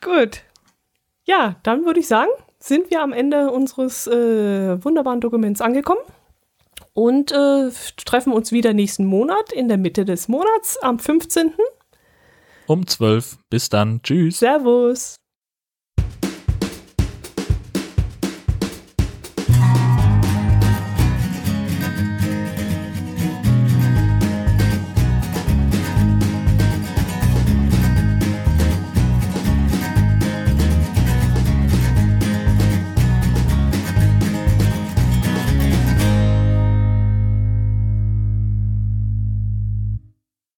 Gut. 0.00 0.42
Ja, 1.24 1.56
dann 1.62 1.84
würde 1.84 2.00
ich 2.00 2.08
sagen, 2.08 2.30
sind 2.58 2.90
wir 2.90 3.02
am 3.02 3.12
Ende 3.12 3.50
unseres 3.50 4.06
äh, 4.06 4.82
wunderbaren 4.82 5.20
Dokuments 5.20 5.60
angekommen 5.60 6.00
und 6.92 7.32
äh, 7.32 7.70
treffen 8.04 8.32
uns 8.32 8.52
wieder 8.52 8.72
nächsten 8.72 9.04
Monat 9.04 9.52
in 9.52 9.68
der 9.68 9.78
Mitte 9.78 10.04
des 10.04 10.28
Monats 10.28 10.78
am 10.82 10.98
15. 10.98 11.52
Um 12.70 12.86
12. 12.86 13.38
Bis 13.50 13.68
dann. 13.68 14.00
Tschüss. 14.00 14.38
Servus. 14.38 15.19